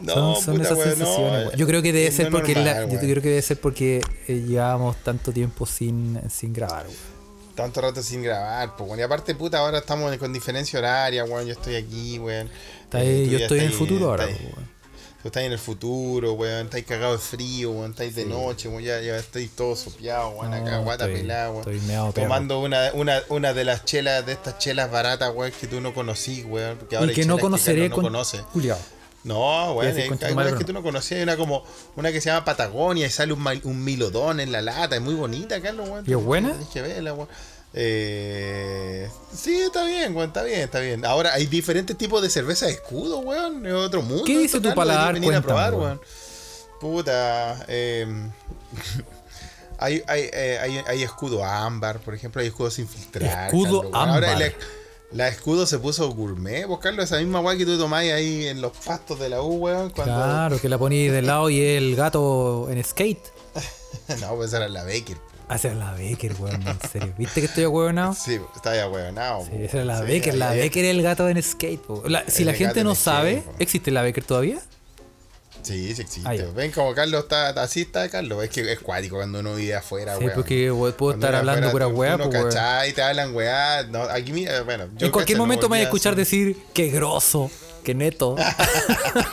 No, 0.00 0.14
son 0.36 0.44
son 0.44 0.54
puta, 0.54 0.64
esas 0.66 0.78
weón, 0.78 0.90
sensaciones. 0.96 1.46
weón. 1.46 1.56
yo 1.56 1.66
creo 1.66 1.82
que 1.82 1.92
debe 1.92 2.12
ser 2.12 2.30
porque. 2.30 2.54
la- 2.54 2.74
normal, 2.82 2.90
yo 2.92 3.00
creo 3.00 3.20
que 3.22 3.28
debe 3.30 3.42
ser 3.42 3.60
porque 3.60 4.00
eh, 4.28 4.44
llevábamos 4.46 4.96
tanto 5.02 5.32
tiempo 5.32 5.66
sin, 5.66 6.20
sin 6.30 6.52
grabar, 6.52 6.86
weón. 6.86 7.17
Tanto 7.58 7.80
rato 7.80 8.00
sin 8.04 8.22
grabar, 8.22 8.76
pues. 8.76 8.98
Y 8.98 9.02
aparte, 9.02 9.34
puta, 9.34 9.58
ahora 9.58 9.78
estamos 9.78 10.16
con 10.18 10.32
diferencia 10.32 10.78
horaria, 10.78 11.24
weón. 11.24 11.44
Yo 11.44 11.52
estoy 11.54 11.74
aquí, 11.74 12.16
weón. 12.20 12.48
Eh, 12.92 13.26
yo 13.28 13.38
estoy 13.38 13.58
en 13.58 13.64
el 13.66 13.72
futuro 13.72 14.10
ahora, 14.10 14.26
weón. 14.26 14.78
Tú 15.20 15.26
estás 15.26 15.42
en 15.42 15.50
el 15.50 15.58
futuro, 15.58 16.34
weón. 16.34 16.66
Estáis 16.66 16.84
cagados 16.86 17.20
de 17.20 17.36
frío, 17.36 17.72
weón. 17.72 17.90
Estáis 17.90 18.14
de 18.14 18.26
noche, 18.26 18.68
weón. 18.68 18.84
Ya, 18.84 19.00
ya 19.00 19.16
estoy 19.16 19.48
todo 19.48 19.74
sopeado, 19.74 20.28
weón. 20.30 20.54
acá, 20.54 20.70
No, 20.70 20.84
guata 20.84 21.06
estoy- 21.06 21.20
pelada, 21.22 21.50
weón. 21.50 21.60
estoy 21.68 21.80
meado. 21.88 22.12
Tomando 22.12 22.60
una, 22.60 22.92
una, 22.94 23.22
una 23.28 23.52
de 23.52 23.64
las 23.64 23.84
chelas, 23.84 24.24
de 24.24 24.34
estas 24.34 24.58
chelas 24.58 24.88
baratas, 24.92 25.34
weón, 25.34 25.50
que 25.60 25.66
tú 25.66 25.80
no 25.80 25.92
conocís, 25.92 26.44
weón. 26.46 26.78
porque 26.78 26.94
ahora 26.94 27.06
Y 27.08 27.10
hay 27.10 27.16
que 27.16 27.26
no 27.26 27.38
conoceré 27.40 27.88
Carlos 27.88 27.94
con. 27.96 28.04
no 28.04 28.08
conoce. 28.10 28.38
Culiao. 28.52 28.78
No, 29.24 29.80
decir, 29.80 30.10
hay, 30.22 30.32
weas 30.32 30.54
que 30.54 30.64
tú 30.64 30.72
no 30.72 30.82
conocías. 30.82 31.18
Hay 31.18 31.22
una 31.24 31.36
como 31.36 31.64
una 31.96 32.12
que 32.12 32.20
se 32.20 32.30
llama 32.30 32.44
Patagonia 32.44 33.06
y 33.06 33.10
sale 33.10 33.32
un, 33.32 33.84
milodón 33.84 34.40
en 34.40 34.52
la 34.52 34.62
lata. 34.62 34.96
Es 34.96 35.02
muy 35.02 35.14
bonita, 35.14 35.60
Carlos, 35.60 35.88
weón. 35.88 36.04
¿Y 36.06 36.12
es 36.12 36.24
buena? 36.24 36.50
Tienes 36.50 36.68
que 36.68 36.82
verla, 36.82 37.14
weón. 37.14 37.28
Eh, 37.74 39.10
sí, 39.34 39.60
está 39.60 39.84
bien, 39.84 40.16
weón, 40.16 40.28
está 40.28 40.42
bien, 40.42 40.60
está 40.60 40.80
bien. 40.80 41.04
Ahora 41.04 41.34
hay 41.34 41.46
diferentes 41.46 41.96
tipos 41.98 42.22
de 42.22 42.30
cerveza 42.30 42.66
de 42.66 42.72
escudo, 42.72 43.18
weón. 43.18 43.66
Es 43.66 43.72
otro 43.74 44.02
mundo. 44.02 44.24
¿Qué 44.24 44.38
dice 44.38 44.60
tu 44.60 44.74
paladar? 44.74 45.14
venir 45.14 45.34
a 45.34 45.42
probar, 45.42 45.74
weón. 45.74 46.00
Puta, 46.80 47.64
eh, 47.66 48.06
hay, 49.78 50.02
hay, 50.06 50.30
hay, 50.32 50.80
hay 50.86 51.02
escudo 51.02 51.44
ámbar, 51.44 51.98
por 51.98 52.14
ejemplo, 52.14 52.40
hay 52.40 52.48
escudo 52.48 52.70
sin 52.70 52.86
filtrar. 52.86 53.46
Escudo 53.46 53.90
ámbar. 53.92 54.54
La 55.12 55.28
escudo 55.28 55.66
se 55.66 55.78
puso 55.78 56.08
gourmet, 56.12 56.66
vos, 56.66 56.80
Carlos, 56.80 57.04
esa 57.06 57.16
misma 57.18 57.40
weá 57.40 57.56
que 57.56 57.64
tú 57.64 57.78
tomáis 57.78 58.12
ahí 58.12 58.46
en 58.46 58.60
los 58.60 58.72
pastos 58.76 59.18
de 59.18 59.28
la 59.30 59.40
U, 59.42 59.54
weón. 59.56 59.90
Cuando... 59.90 60.14
Claro, 60.14 60.60
que 60.60 60.68
la 60.68 60.78
poní 60.78 61.08
de 61.08 61.22
lado 61.22 61.48
y 61.50 61.60
el 61.60 61.96
gato 61.96 62.68
en 62.70 62.82
skate. 62.84 63.22
no, 64.20 64.34
pues 64.36 64.48
esa 64.48 64.58
era 64.58 64.68
la 64.68 64.84
Baker. 64.84 65.16
Hacer 65.48 65.76
la 65.76 65.92
Baker, 65.92 66.34
weón, 66.38 66.62
en 66.68 66.78
serio. 66.90 67.14
¿Viste 67.16 67.40
que 67.40 67.46
estoy 67.46 67.64
ahueonado? 67.64 68.14
Sí, 68.14 68.38
está 68.54 68.76
ya 68.76 68.86
weonado. 68.88 69.46
Sí, 69.46 69.52
esa 69.62 69.78
era 69.78 69.86
la 69.86 70.00
Baker, 70.02 70.34
la 70.34 70.48
Baker 70.50 70.84
es 70.84 70.90
el 70.90 71.02
gato 71.02 71.26
en 71.28 71.42
skate. 71.42 71.80
po. 71.80 72.02
La- 72.06 72.24
si 72.28 72.42
El 72.42 72.48
la 72.48 72.52
gente 72.54 72.80
en 72.80 72.86
no 72.86 72.94
sabe. 72.94 73.42
¿existe 73.58 73.90
la 73.90 74.02
Baker 74.02 74.24
todavía? 74.24 74.58
Sí, 75.62 75.94
sí 75.94 76.02
existe. 76.02 76.28
Ah. 76.28 76.50
Ven 76.54 76.70
como 76.72 76.94
Carlos 76.94 77.22
está, 77.24 77.48
así 77.50 77.82
está 77.82 78.08
Carlos. 78.08 78.42
Es 78.44 78.50
que 78.50 78.72
es 78.72 78.78
cuático 78.80 79.16
cuando 79.16 79.40
uno 79.40 79.54
vive 79.54 79.74
afuera, 79.74 80.16
Sí, 80.16 80.24
weón. 80.24 80.34
porque 80.34 80.68
puedo 80.68 80.94
Cuando 80.96 81.26
estar 81.26 81.30
uno 81.30 81.38
hablando 81.50 81.70
pura 81.70 81.88
weá, 81.88 82.12
tú 82.16 82.24
no 82.24 82.30
pues, 82.30 82.44
cachai, 82.54 82.92
te 82.92 83.02
hablan 83.02 83.34
weá. 83.34 83.82
No, 83.84 84.02
aquí, 84.02 84.32
bueno, 84.64 84.88
yo 84.96 85.06
En 85.06 85.12
cualquier 85.12 85.38
no 85.38 85.44
momento 85.44 85.68
me 85.68 85.76
voy 85.76 85.80
a 85.80 85.82
escuchar 85.84 86.16
decir, 86.16 86.56
qué 86.72 86.88
grosso, 86.88 87.50
qué 87.84 87.94
neto. 87.94 88.36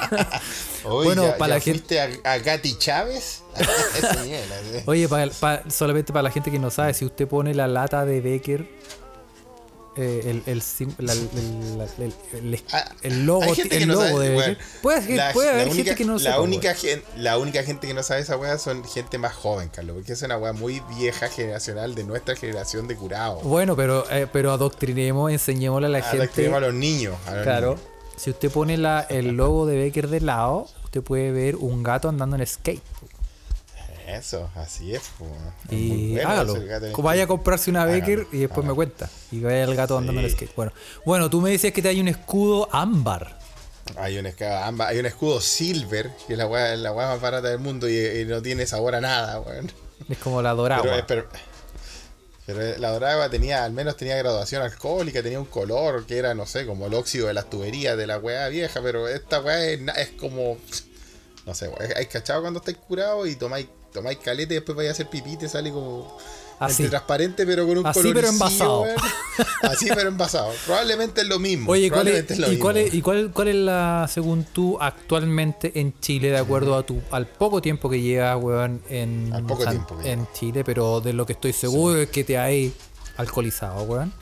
Oye, 0.84 1.06
bueno, 1.08 1.24
ya- 1.26 1.38
para 1.38 1.50
ya 1.50 1.56
la 1.56 1.62
gente- 1.62 2.00
a, 2.00 2.10
a 2.34 2.38
Gati 2.40 2.78
Chávez? 2.78 3.42
Oye, 4.86 5.08
para, 5.08 5.32
para- 5.32 5.70
solamente 5.70 6.14
para 6.14 6.24
la 6.24 6.32
gente 6.32 6.52
que 6.52 6.60
no 6.60 6.70
sabe, 6.72 6.94
si 6.94 7.06
usted 7.06 7.28
pone 7.28 7.54
la 7.54 7.68
lata 7.68 8.06
de 8.06 8.22
Becker, 8.22 8.68
el, 9.98 10.44
el, 10.46 10.62
la- 11.00 11.14
el- 11.14 11.78
la- 11.78 11.86
el- 11.98 12.14
el- 12.34 12.64
el 13.04 13.26
logo, 13.26 13.44
el 13.70 13.88
logo 13.88 14.02
sabe, 14.02 14.20
de 14.20 14.58
puede, 14.82 15.16
La- 15.16 15.32
la 15.48 15.52
haber 15.54 15.68
única- 15.70 15.76
gente 15.76 15.96
que 15.96 16.06
no 16.06 16.14
la 16.14 16.20
sepa, 16.20 16.42
única, 16.42 16.76
la 17.18 17.38
única 17.38 17.64
gente 17.64 17.88
que 17.88 17.94
no 17.94 18.04
sabe 18.04 18.22
esa 18.22 18.36
weá 18.38 18.58
son 18.58 18.84
gente 18.84 19.18
más 19.18 19.34
joven, 19.34 19.70
Carlos. 19.70 19.96
Porque 19.96 20.14
es 20.14 20.22
una 20.22 20.38
weá 20.38 20.54
muy 20.54 20.82
vieja 20.98 21.28
generacional 21.30 21.96
de 21.96 22.04
nuestra 22.04 22.36
generación 22.36 22.88
de 22.88 22.96
curados. 22.96 23.44
Bueno, 23.44 23.76
pero, 23.76 24.10
eh, 24.12 24.28
pero 24.32 24.52
adoctrinemos, 24.52 25.32
enseñémosle 25.32 25.88
a 25.88 25.90
la 25.90 26.02
gente. 26.02 26.54
a 26.54 26.60
los 26.60 26.74
niños. 26.74 27.16
a 27.26 27.34
los 27.36 27.44
Claro, 27.44 27.68
niños. 27.76 27.82
si 28.18 28.30
usted 28.32 28.52
pone 28.52 28.78
la, 28.78 29.02
el 29.10 29.30
logo 29.38 29.66
de 29.66 29.78
Becker 29.78 30.08
de 30.10 30.22
lado, 30.22 30.68
usted 30.84 31.02
puede 31.02 31.32
ver 31.32 31.56
un 31.56 31.84
gato 31.84 32.10
andando 32.10 32.36
en 32.36 32.46
skate. 32.46 32.82
Eso, 34.08 34.50
así 34.56 34.94
es. 34.96 35.02
Y 35.70 36.12
bueno 36.14 36.30
hágalo. 36.30 36.56
el 36.56 36.94
Vaya 36.98 37.24
a 37.24 37.28
comprarse 37.28 37.70
una 37.72 37.84
Hágalo, 37.84 38.00
Becker 38.00 38.28
y 38.32 38.38
después 38.40 38.66
me 38.66 38.74
cuenta. 38.74 39.10
Y 39.32 39.40
vaya 39.42 39.64
el 39.64 39.76
gato 39.76 39.98
andando 39.98 40.22
en 40.22 40.30
Sí. 40.30 40.36
skate. 40.36 40.56
Bueno, 40.56 40.72
bueno, 41.06 41.30
tú 41.30 41.42
me 41.42 41.50
decías 41.52 41.74
que 41.74 41.82
te 41.82 41.90
hay 41.90 42.00
un 42.00 42.08
escudo 42.08 42.70
ámbar. 42.72 43.40
Hay 43.98 44.18
un, 44.18 44.26
esca- 44.26 44.64
amba- 44.68 44.88
hay 44.88 45.00
un 45.00 45.06
escudo 45.06 45.40
silver, 45.42 46.10
que 46.28 46.34
es 46.34 46.40
la 46.40 46.48
weá, 46.48 46.76
la 46.76 46.94
más 46.94 47.20
barata 47.22 47.50
del 47.50 47.60
mundo 47.60 47.88
y, 47.90 47.98
y 47.98 48.26
no 48.26 48.42
tiene 48.42 48.66
sabor 48.66 48.96
a 48.96 49.02
nada, 49.02 49.40
weón. 49.40 49.72
Es 50.10 50.18
como 50.18 50.42
la 50.42 50.54
dorada. 50.54 50.82
Pero, 50.82 50.96
es- 50.96 51.04
pero, 51.08 51.28
pero 52.46 52.78
la 52.80 52.92
dorada 52.92 53.30
tenía, 53.30 53.64
al 53.64 53.74
menos 53.74 53.96
tenía 53.98 54.16
graduación 54.18 54.62
alcohólica, 54.62 55.22
tenía 55.24 55.40
un 55.40 55.46
color 55.46 56.06
que 56.06 56.18
era, 56.18 56.34
no 56.36 56.46
sé, 56.46 56.66
como 56.66 56.86
el 56.88 56.94
óxido 56.94 57.28
de 57.28 57.34
las 57.34 57.50
tuberías 57.50 57.98
de 57.98 58.06
la 58.08 58.18
weá 58.20 58.48
vieja, 58.50 58.82
pero 58.84 59.08
esta 59.08 59.40
weá 59.42 59.64
es 59.72 60.10
como, 60.20 60.58
no 61.46 61.54
sé, 61.56 61.68
weá, 61.70 61.90
hay 61.96 62.06
cachado 62.08 62.42
cuando 62.42 62.60
estáis 62.60 62.78
curado 62.78 63.26
y 63.28 63.36
tomáis, 63.36 63.68
tomáis 63.96 64.20
caleta 64.20 64.54
y 64.54 64.58
después 64.58 64.76
vais 64.76 64.90
a 64.90 64.92
hacer 64.92 65.10
pipí 65.10 65.32
y 65.34 65.38
te 65.38 65.50
sale 65.50 65.72
como... 65.72 66.18
Así. 66.58 66.84
entre 66.84 66.92
transparente 66.92 67.46
pero 67.46 67.68
con 67.68 67.80
un 67.80 67.86
Así, 67.86 68.00
color 68.00 68.16
pero 68.16 68.28
envasado. 68.30 68.86
Así 69.62 69.88
pero 69.94 70.08
envasado. 70.08 70.54
Probablemente 70.66 71.20
es 71.20 71.28
lo 71.28 71.38
mismo. 71.38 71.70
Oye, 71.70 71.92
¿cuál 71.92 72.08
es, 72.08 72.40
lo 72.40 72.48
¿y, 72.48 72.50
mismo. 72.52 72.64
cuál 72.64 72.78
es, 72.78 72.94
¿y 72.94 73.02
cuál, 73.02 73.32
cuál 73.34 73.48
es 73.50 73.56
la, 73.56 74.08
según 74.10 74.46
tú, 74.46 74.78
actualmente 74.80 75.78
en 75.78 76.00
Chile, 76.00 76.30
de 76.30 76.38
acuerdo 76.38 76.78
a 76.78 76.86
tu, 76.86 77.02
al 77.12 77.28
poco 77.28 77.62
tiempo 77.62 77.90
que 77.90 78.00
llevas, 78.00 78.42
weón, 78.42 78.82
en, 78.90 79.34
Al 79.34 79.44
poco 79.44 79.66
que 79.66 80.10
en. 80.10 80.28
Chile, 80.34 80.64
pero 80.64 81.02
de 81.02 81.12
lo 81.12 81.26
que 81.26 81.34
estoy 81.34 81.52
seguro 81.52 82.00
es 82.00 82.10
que 82.10 82.24
te 82.24 82.38
hay 82.38 82.74
alcoholizado, 83.18 83.84
weón? 83.84 84.14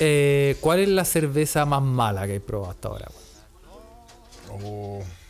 Eh, 0.00 0.56
¿Cuál 0.60 0.80
es 0.80 0.88
la 0.88 1.04
cerveza 1.04 1.66
más 1.66 1.82
mala 1.82 2.26
que 2.26 2.36
he 2.36 2.40
probado 2.40 2.70
hasta 2.70 2.88
ahora, 2.88 3.08
weón? 3.10 4.64
Oh. 4.64 5.23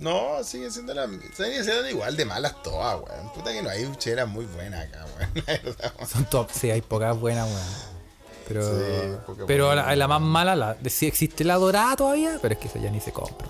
No, 0.00 0.42
sigue 0.42 0.70
siendo, 0.70 0.94
la, 0.94 1.06
sigue 1.06 1.62
siendo 1.62 1.88
igual 1.88 2.16
de 2.16 2.24
malas 2.24 2.62
todas, 2.62 2.96
weón. 3.00 3.32
Puta 3.34 3.52
que 3.52 3.62
no 3.62 3.68
hay 3.70 3.90
chelas 3.98 4.26
muy 4.26 4.46
buenas 4.46 4.86
acá, 4.88 5.04
weón. 5.46 6.08
Son 6.08 6.24
top, 6.24 6.48
sí, 6.50 6.70
hay 6.70 6.80
pocas 6.80 7.18
buenas, 7.18 7.46
weón. 7.46 7.90
Pero, 8.48 8.62
Sí, 8.64 9.42
pero 9.46 9.74
la, 9.76 9.94
la 9.94 10.08
más 10.08 10.20
mala, 10.20 10.56
la, 10.56 10.76
si 10.88 11.06
existe 11.06 11.44
la 11.44 11.54
dorada 11.56 11.94
todavía, 11.96 12.38
pero 12.42 12.54
es 12.54 12.60
que 12.60 12.66
esa 12.68 12.78
ya 12.80 12.90
ni 12.90 12.98
se 13.00 13.12
compra. 13.12 13.48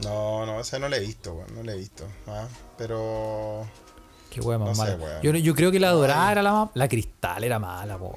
No, 0.00 0.46
no, 0.46 0.60
esa 0.60 0.78
no 0.78 0.88
la 0.88 0.96
he 0.96 1.00
visto, 1.00 1.34
weón. 1.34 1.54
No 1.54 1.62
la 1.62 1.72
he 1.72 1.76
visto. 1.76 2.04
ah, 2.26 2.46
Pero. 2.78 3.66
Qué 4.30 4.40
weón 4.40 4.62
más 4.62 4.78
No 4.78 4.84
sé, 4.86 4.96
mala. 4.96 5.04
weón. 5.04 5.22
yo, 5.22 5.32
yo 5.32 5.54
creo 5.54 5.70
que 5.70 5.78
la 5.78 5.90
dorada 5.90 6.32
era 6.32 6.42
la 6.42 6.52
más. 6.52 6.70
La 6.74 6.88
cristal 6.88 7.44
era 7.44 7.58
mala, 7.58 7.96
weón. 7.98 8.16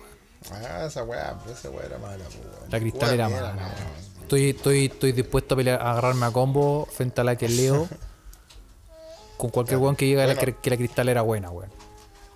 Ah, 0.52 0.86
esa 0.88 1.04
weá, 1.04 1.38
esa 1.52 1.70
weá 1.70 1.86
era 1.86 1.98
mala, 1.98 2.24
weón. 2.24 2.70
La 2.72 2.80
cristal 2.80 3.14
era 3.14 3.28
mala. 3.30 3.54
mala, 3.54 3.68
weón. 3.68 4.13
Estoy, 4.36 4.50
estoy, 4.50 4.86
estoy 4.86 5.12
dispuesto 5.12 5.54
a, 5.56 5.58
pelear- 5.58 5.80
a 5.82 5.92
agarrarme 5.92 6.26
a 6.26 6.32
combo 6.32 6.88
frente 6.92 7.22
a 7.22 7.24
la 7.24 7.36
que 7.38 7.48
leo. 7.48 7.88
con 9.38 9.50
cualquier 9.50 9.78
weón 9.80 9.96
que 9.96 10.14
la- 10.16 10.26
Bueno. 10.34 10.58
que 10.62 10.70
la 10.70 10.78
cristal 10.78 11.10
era 11.10 11.22
buena, 11.22 11.50
weón. 11.50 11.72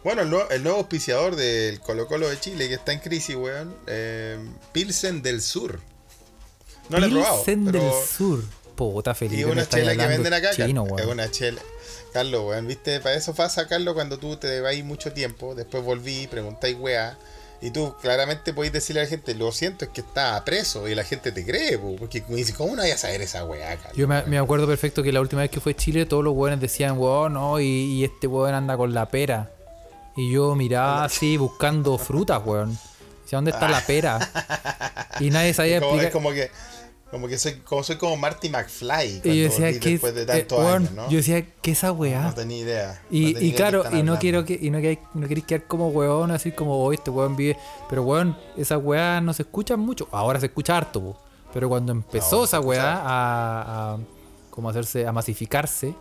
Bueno, 0.04 0.22
el 0.22 0.30
nuevo, 0.30 0.50
el 0.50 0.64
nuevo 0.64 0.78
auspiciador 0.80 1.36
del 1.36 1.80
Colo 1.80 2.08
Colo 2.08 2.30
de 2.30 2.40
Chile 2.40 2.68
que 2.68 2.76
está 2.76 2.92
en 2.94 3.00
crisis, 3.00 3.36
weón. 3.36 3.76
eh, 3.88 4.38
Pilsen 4.72 5.22
del 5.22 5.42
Sur. 5.42 5.80
No 6.90 7.00
lo 7.00 7.08
he 7.08 7.10
probado. 7.10 7.38
Pilsen 7.44 7.66
pero, 7.66 7.84
del 7.84 8.06
Sur. 8.06 8.44
Puta, 8.76 9.16
Felipe. 9.16 9.42
Y 9.42 9.44
una 9.46 9.68
chela 9.68 9.96
que 9.96 10.08
venden 10.08 10.34
acá, 10.34 10.52
chino, 10.52 10.84
Carlos, 10.84 11.00
es 11.00 11.06
weón. 11.08 11.20
una 11.20 11.32
chela. 11.32 11.62
Carlos, 12.14 12.42
weón, 12.46 12.68
viste, 12.68 13.00
para 13.00 13.16
eso 13.16 13.34
pasa, 13.34 13.68
Carlos, 13.68 13.94
cuando 13.96 14.18
tú 14.20 14.38
te 14.38 14.62
vas 14.62 14.76
mucho 14.84 15.12
tiempo, 15.14 15.56
después 15.56 15.84
volví, 15.84 16.28
preguntáis 16.28 16.78
weá, 16.80 17.18
y 17.62 17.72
tú 17.72 17.96
claramente 18.02 18.54
podéis 18.54 18.74
decirle 18.74 19.02
a 19.02 19.04
la 19.06 19.10
gente, 19.10 19.34
lo 19.34 19.52
siento, 19.52 19.86
es 19.86 19.92
que 19.92 20.02
está 20.02 20.44
preso, 20.46 20.88
y 20.88 20.96
la 20.96 21.04
gente 21.04 21.32
te 21.32 21.46
cree, 21.46 21.78
po, 21.78 21.96
porque 21.96 22.24
me 22.28 22.36
dice, 22.36 22.54
¿cómo 22.54 22.76
no 22.76 22.84
vayas 22.84 23.04
a 23.04 23.08
saber 23.08 23.22
esa 23.22 23.46
weá, 23.46 23.76
Carlos? 23.78 23.98
Yo 23.98 24.08
me, 24.08 24.22
me 24.24 24.38
acuerdo 24.38 24.68
perfecto 24.68 25.02
que 25.02 25.12
la 25.12 25.22
última 25.22 25.42
vez 25.42 25.50
que 25.50 25.60
fue 25.60 25.72
a 25.72 25.76
Chile, 25.76 26.06
todos 26.06 26.24
los 26.24 26.36
weones 26.36 26.60
decían, 26.60 26.98
weón, 26.98 27.34
no, 27.34 27.60
y, 27.60 27.66
y 27.66 28.04
este 28.04 28.28
weón 28.28 28.54
anda 28.54 28.78
con 28.78 28.94
la 28.94 29.08
pera. 29.10 29.52
Y 30.16 30.32
yo 30.32 30.56
miraba 30.56 31.04
así 31.04 31.38
buscando 31.38 31.98
frutas, 31.98 32.42
weón. 32.44 32.78
Decía, 33.24 33.38
¿dónde 33.38 33.52
está 33.52 33.68
la 33.70 33.86
pera? 33.86 34.20
Y 35.20 35.32
nadie 35.32 35.52
sabía 35.52 35.80
como, 35.80 35.96
es 35.96 36.04
explicar. 36.04 36.12
como 36.12 36.32
que, 36.32 36.52
como 37.12 37.28
que 37.28 37.38
soy 37.38 37.54
como, 37.64 37.84
soy 37.84 37.96
como 37.96 38.18
Marty 38.18 38.50
McFly, 38.50 39.22
cuando 39.22 39.30
Y 39.30 39.38
yo 39.38 39.44
decía, 39.44 39.66
de 39.68 40.40
eh, 40.40 40.48
años, 40.52 40.92
¿no? 40.92 41.10
Yo 41.10 41.18
decía, 41.18 41.46
¿qué 41.62 41.72
es 41.72 41.78
esa 41.78 41.94
weá? 41.94 42.22
No 42.22 42.34
tenía 42.34 42.58
idea. 42.58 43.02
Y, 43.10 43.22
no 43.22 43.28
tenía 43.28 43.30
y 43.30 43.32
idea 43.32 43.40
de 43.40 43.50
qué 43.50 43.56
claro, 43.56 43.84
y 43.98 44.04
no 44.04 44.20
quiero 44.20 44.46
que, 44.46 44.60
y 44.62 44.70
no, 44.70 44.80
que, 44.80 45.00
no 45.14 45.28
queréis 45.28 45.46
quedar 45.46 45.68
como 45.68 45.88
weón, 45.90 46.32
así 46.32 46.52
como 46.52 46.84
hoy 46.84 46.96
este 46.96 47.10
weón 47.10 47.38
vive. 47.38 47.58
Pero 47.90 48.04
weón, 48.04 48.38
esas 48.58 48.84
weas 48.84 49.24
no 49.24 49.34
se 49.34 49.44
escuchan 49.44 49.80
mucho. 49.80 50.10
Ahora 50.12 50.40
se 50.40 50.48
escucha 50.48 50.76
harto, 50.76 51.02
po. 51.02 51.18
Pero 51.54 51.70
cuando 51.70 51.94
empezó 51.94 52.40
No, 52.40 52.44
esa 52.44 52.60
weá 52.60 53.02
a 53.04 53.98
como 54.50 54.70
hacerse, 54.70 55.08
a 55.08 55.14
masificarse, 55.14 55.94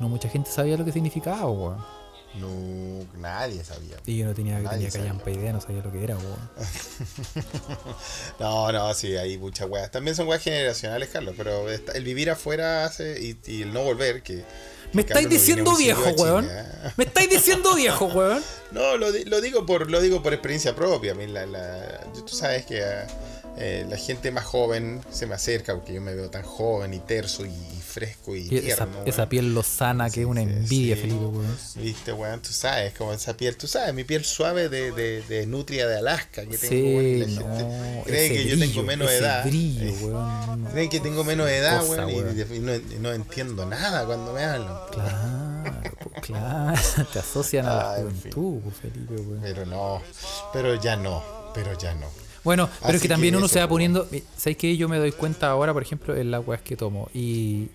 no 0.00 0.08
mucha 0.08 0.28
gente 0.28 0.50
sabía 0.50 0.76
lo 0.76 0.84
que 0.84 0.92
significaba, 0.92 1.48
weón. 1.48 2.01
No, 2.34 3.06
nadie 3.18 3.62
sabía. 3.62 3.96
Y 4.06 4.16
yo 4.18 4.24
no 4.26 4.34
tenía, 4.34 4.58
Nadie 4.58 4.88
tenía 4.88 4.90
callampa 4.90 5.30
idea, 5.30 5.52
no 5.52 5.60
sabía 5.60 5.82
lo 5.82 5.92
que 5.92 6.02
era, 6.02 6.16
weón. 6.16 6.50
No, 8.40 8.72
no, 8.72 8.94
sí, 8.94 9.16
hay 9.16 9.38
muchas 9.38 9.68
weas. 9.68 9.90
También 9.90 10.16
son 10.16 10.28
weas 10.28 10.42
generacionales, 10.42 11.08
Carlos, 11.10 11.34
pero 11.36 11.68
el 11.70 12.04
vivir 12.04 12.30
afuera 12.30 12.84
hace, 12.84 13.20
y, 13.20 13.38
y 13.50 13.62
el 13.62 13.72
no 13.72 13.82
volver, 13.82 14.22
que... 14.22 14.44
Me 14.92 15.04
que 15.04 15.08
estáis 15.12 15.26
Carlos 15.26 15.30
diciendo 15.30 15.76
viejo, 15.76 16.10
weón. 16.18 16.48
¿eh? 16.50 16.64
Me 16.96 17.04
estáis 17.04 17.30
diciendo 17.30 17.74
viejo, 17.74 18.06
weón. 18.06 18.42
No, 18.72 18.96
lo, 18.96 19.08
lo 19.10 19.40
digo 19.42 19.66
por 19.66 19.90
lo 19.90 20.00
digo 20.00 20.22
por 20.22 20.32
experiencia 20.32 20.74
propia. 20.74 21.12
A 21.12 21.14
mí 21.14 21.26
la, 21.26 21.44
la- 21.44 22.00
yo- 22.14 22.24
tú 22.24 22.34
sabes 22.34 22.64
que 22.64 22.82
eh, 23.58 23.84
la 23.88 23.96
gente 23.98 24.30
más 24.30 24.44
joven 24.44 25.02
se 25.10 25.26
me 25.26 25.34
acerca 25.34 25.74
porque 25.74 25.92
yo 25.92 26.00
me 26.00 26.14
veo 26.14 26.30
tan 26.30 26.42
joven 26.42 26.94
y 26.94 26.98
terso 27.00 27.44
y, 27.44 27.50
y 27.50 27.80
fresco 27.86 28.34
y 28.34 28.48
Y 28.50 28.56
esa, 28.58 28.86
tierno. 28.86 29.02
esa 29.04 29.18
weón. 29.18 29.28
piel 29.28 29.54
lozana 29.54 30.08
que 30.08 30.20
es 30.22 30.26
una 30.26 30.40
Sí, 30.42 30.46
envidia, 30.48 30.94
sí. 30.96 31.02
Felipe, 31.02 31.24
weón. 31.26 31.56
Viste, 31.76 32.12
weón, 32.14 32.40
tú 32.40 32.50
sabes, 32.52 32.94
como 32.94 33.12
esa 33.12 33.36
piel, 33.36 33.56
tú 33.56 33.66
sabes, 33.66 33.92
mi 33.92 34.04
piel 34.04 34.24
suave 34.24 34.68
de, 34.70 34.90
de, 34.92 35.20
de 35.22 35.46
nutria 35.46 35.86
de 35.86 35.98
Alaska 35.98 36.46
que 36.46 36.56
tengo, 36.56 36.68
Sí, 36.70 36.82
weón, 36.82 37.20
la 37.20 37.26
no. 37.42 37.56
gente 37.56 38.02
cree 38.06 38.28
que 38.30 38.44
yo 38.48 38.58
tengo 38.58 38.82
menos 38.84 39.10
edad. 39.10 39.44
brillo, 39.44 39.84
Eh, 39.84 39.96
weón. 40.02 40.64
Creen 40.72 40.88
que 40.90 41.00
tengo 41.00 41.24
menos 41.24 41.48
edad, 41.50 41.80
Cosa, 41.86 42.06
weón, 42.06 42.10
y- 42.38 42.42
weón. 42.42 42.82
y, 42.90 42.98
no, 43.00 43.12
entiendo 43.12 43.66
nada 43.66 44.06
cuando 44.06 44.32
me 44.32 44.44
hablan. 44.44 44.76
Claro, 44.90 45.96
pues, 46.10 46.24
claro. 46.26 46.80
Te 47.12 47.18
asocian 47.18 47.66
a 47.66 47.74
la 47.74 47.92
Ah, 47.92 47.98
en 48.00 48.16
fin. 48.16 48.32
juventud, 48.32 48.72
Felipe, 48.80 49.14
weón. 49.14 49.40
Pero 49.42 49.66
no, 49.66 50.00
pero 50.54 50.80
ya 50.80 50.96
no, 50.96 51.22
pero 51.54 51.76
ya 51.78 51.94
no. 51.94 52.06
Bueno, 52.44 52.68
pero 52.80 52.86
Así 52.88 52.96
es 52.96 53.02
que 53.02 53.08
también 53.08 53.34
que 53.34 53.38
uno 53.38 53.48
se 53.48 53.60
va 53.60 53.68
poniendo. 53.68 54.08
¿Sabes 54.36 54.56
qué? 54.56 54.76
Yo 54.76 54.88
me 54.88 54.98
doy 54.98 55.12
cuenta 55.12 55.50
ahora, 55.50 55.72
por 55.72 55.82
ejemplo, 55.82 56.16
en 56.16 56.30
las 56.30 56.46
weas 56.46 56.60
que 56.62 56.76
tomo. 56.76 57.08
Y, 57.14 57.68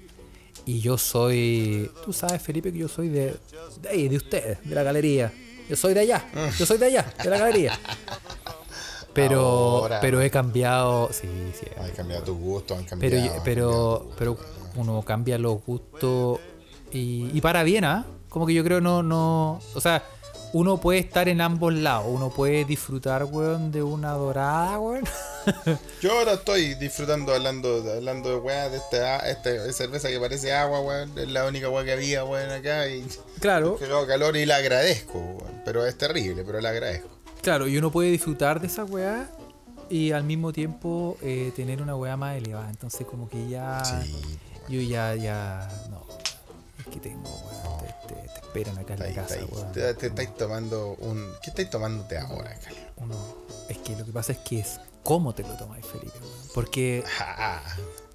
y 0.66 0.80
yo 0.82 0.98
soy. 0.98 1.90
Tú 2.04 2.12
sabes, 2.14 2.42
Felipe, 2.42 2.72
que 2.74 2.80
yo 2.80 2.88
soy 2.88 3.08
de. 3.10 3.36
De 3.82 3.90
ahí, 3.90 4.08
de 4.10 4.18
ustedes, 4.18 4.58
de 4.68 4.76
la 4.76 4.84
galería. 4.84 5.32
Yo 5.70 5.76
soy 5.76 5.94
de 5.94 6.02
allá. 6.02 6.26
Yo 6.58 6.66
soy 6.66 6.78
de 6.78 6.86
allá, 6.88 7.14
de 7.24 7.30
la 7.30 7.38
galería. 7.38 7.80
Pero, 9.14 9.40
Ahora. 9.42 10.00
pero 10.00 10.22
he 10.22 10.30
cambiado. 10.30 11.10
Sí, 11.12 11.28
sí. 11.60 11.66
Cambiado 11.96 12.24
tus 12.24 12.38
gustos, 12.38 12.78
han 12.78 12.84
cambiado. 12.86 13.12
Pero, 13.16 13.18
han 13.22 13.28
yo- 13.28 13.34
cambiado 13.44 14.06
pero, 14.16 14.38
pero 14.38 14.38
uno 14.76 15.02
cambia 15.02 15.40
los 15.40 15.64
gustos 15.66 16.40
y, 16.92 17.32
y 17.34 17.42
para 17.42 17.64
bien, 17.64 17.84
¿ah? 17.84 18.06
Como 18.30 18.46
que 18.46 18.54
yo 18.54 18.64
creo 18.64 18.80
no, 18.80 19.02
no, 19.02 19.60
o 19.74 19.82
sea, 19.82 20.04
uno 20.54 20.78
puede 20.78 21.00
estar 21.00 21.28
en 21.28 21.42
ambos 21.42 21.74
lados, 21.74 22.06
uno 22.10 22.30
puede 22.30 22.66
disfrutar, 22.66 23.26
weón, 23.26 23.72
de 23.72 23.84
una 23.84 24.12
dorada, 24.14 24.80
weón. 24.80 25.04
Yo 26.02 26.12
ahora 26.18 26.34
estoy 26.34 26.76
disfrutando 26.76 27.34
hablando, 27.34 27.84
hablando 27.96 28.30
de 28.30 28.38
weá, 28.38 28.70
de 28.70 28.78
esta, 28.78 29.18
esta 29.30 29.72
cerveza 29.74 30.10
que 30.10 30.20
parece 30.20 30.54
agua, 30.54 30.82
weón. 30.82 31.18
Es 31.18 31.30
la 31.30 31.46
única 31.46 31.70
weá 31.70 31.84
que 31.84 31.94
había, 31.94 32.24
weón, 32.24 32.50
acá. 32.52 32.88
Y 32.88 33.06
Claro, 33.40 33.78
que 33.78 33.88
calor 34.08 34.36
y 34.38 34.46
la 34.46 34.58
agradezco, 34.58 35.20
weón. 35.20 35.62
Pero 35.66 35.86
es 35.86 35.98
terrible, 35.98 36.44
pero 36.46 36.62
la 36.62 36.70
agradezco. 36.70 37.10
claro, 37.42 37.68
y 37.68 37.78
uno 37.78 37.92
puede 37.92 38.10
disfrutar 38.12 38.60
de 38.62 38.68
esa 38.68 38.84
weá 38.86 39.30
y 39.90 40.12
al 40.12 40.24
mismo 40.24 40.52
tiempo 40.54 41.18
eh, 41.22 41.52
tener 41.56 41.82
una 41.82 41.96
weá 41.96 42.18
más 42.18 42.36
elevada, 42.38 42.70
entonces 42.70 43.06
como 43.06 43.30
que 43.30 43.48
ya, 43.48 43.84
Sí, 43.86 44.16
yo 44.70 44.82
ya, 44.82 45.16
ya, 45.16 45.70
no, 45.90 46.04
es 46.80 46.88
que 46.88 47.00
tengo, 47.00 47.30
weón, 47.30 47.67
te, 48.08 48.16
esperan 48.26 48.78
acá 48.78 48.94
en 48.96 49.00
la 49.00 49.14
casa, 49.14 49.38
weón. 49.52 49.72
Te, 49.72 49.94
te 49.94 50.08
estáis 50.08 50.36
tomando 50.36 50.96
un. 51.00 51.32
¿Qué 51.44 51.50
estáis 51.52 51.70
tomándote 51.70 52.18
ahora, 52.18 52.54
Carlos? 52.64 52.82
Uno, 52.98 53.16
es 53.70 53.78
que 53.80 53.96
lo 53.96 54.06
que 54.06 54.12
pasa 54.12 54.32
es 54.32 54.40
que 54.40 54.60
es 54.60 54.80
cómo 55.04 55.34
te 55.36 55.44
lo 55.44 55.56
tomas, 55.56 55.86
Felipe, 55.86 56.18
weón. 56.22 56.34
Porque, 56.54 57.04
Ah, 57.20 57.62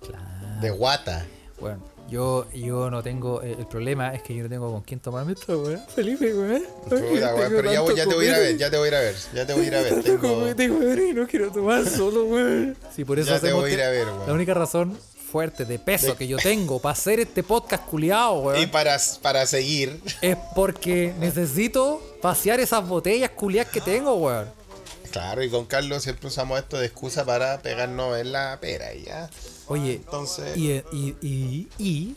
claro, 0.00 0.60
de 0.60 0.70
guata. 0.70 1.26
bueno, 1.60 1.82
yo, 2.08 2.50
yo 2.52 2.90
no 2.90 3.02
tengo, 3.02 3.40
el, 3.42 3.60
el 3.60 3.66
problema 3.66 4.12
es 4.14 4.22
que 4.22 4.34
yo 4.34 4.42
no 4.42 4.48
tengo 4.48 4.70
con 4.72 4.82
quién 4.82 4.98
tomarme 5.00 5.32
esta 5.34 5.56
weá, 5.56 5.78
Felipe, 5.78 6.34
weón. 6.34 6.62
Weón, 6.90 7.50
pero 7.50 7.72
ya, 7.72 7.80
voy, 7.80 7.94
ya 7.96 8.06
te 8.06 8.14
voy 8.14 8.26
a 8.26 8.28
ir 8.28 8.34
a 8.34 8.38
ver, 8.38 8.56
ya 8.58 8.70
te 8.70 8.76
voy 8.76 8.86
a 8.86 8.88
ir 8.88 8.94
a 8.96 9.00
ver, 9.00 9.14
ya 9.32 9.46
te 9.46 9.52
voy 9.54 9.62
a 9.64 9.66
ir 9.68 9.74
a 9.76 9.80
ver. 9.82 10.02
Tengo, 10.56 10.92
y 10.92 11.12
no 11.14 11.26
quiero 11.28 11.50
tomar 11.52 11.86
solo, 11.88 12.24
weón. 12.24 12.76
Sí, 12.94 13.04
por 13.04 13.18
eso 13.18 13.30
ya 13.30 13.40
te 13.40 13.46
hacemos 13.46 13.62
voy 13.62 13.70
a 13.70 13.74
ir 13.74 13.78
que- 13.78 13.84
a 13.84 13.90
ver, 13.90 14.06
La 14.08 14.12
weón. 14.14 14.30
única 14.32 14.54
razón 14.54 14.98
fuerte 15.32 15.64
de 15.64 15.78
peso 15.78 16.08
De- 16.08 16.16
que 16.16 16.28
yo 16.28 16.36
tengo 16.36 16.78
para 16.78 16.92
hacer 16.92 17.18
este 17.20 17.42
podcast 17.42 17.84
culiado, 17.86 18.42
Y 18.42 18.46
weón, 18.58 18.70
para, 18.70 18.98
para 19.22 19.46
seguir, 19.46 20.00
es 20.20 20.36
porque 20.54 21.14
necesito 21.18 22.00
vaciar 22.22 22.60
esas 22.60 22.86
botellas 22.86 23.30
culiadas 23.30 23.72
que 23.72 23.80
tengo, 23.80 24.14
weón. 24.16 24.46
claro, 25.10 25.42
y 25.42 25.48
con 25.50 25.64
Carlos 25.66 26.02
siempre 26.02 26.28
usamos 26.28 26.58
esto 26.58 26.78
de 26.78 26.86
excusa 26.86 27.24
para 27.24 27.60
pegarnos 27.62 28.18
en 28.18 28.32
la 28.32 28.58
pera 28.60 28.94
y 28.94 29.04
ya. 29.04 29.30
Oye, 29.68 29.94
Entonces, 29.94 30.56
Y, 30.56 30.70
y, 30.92 31.16
y, 31.22 31.68
y, 31.78 32.14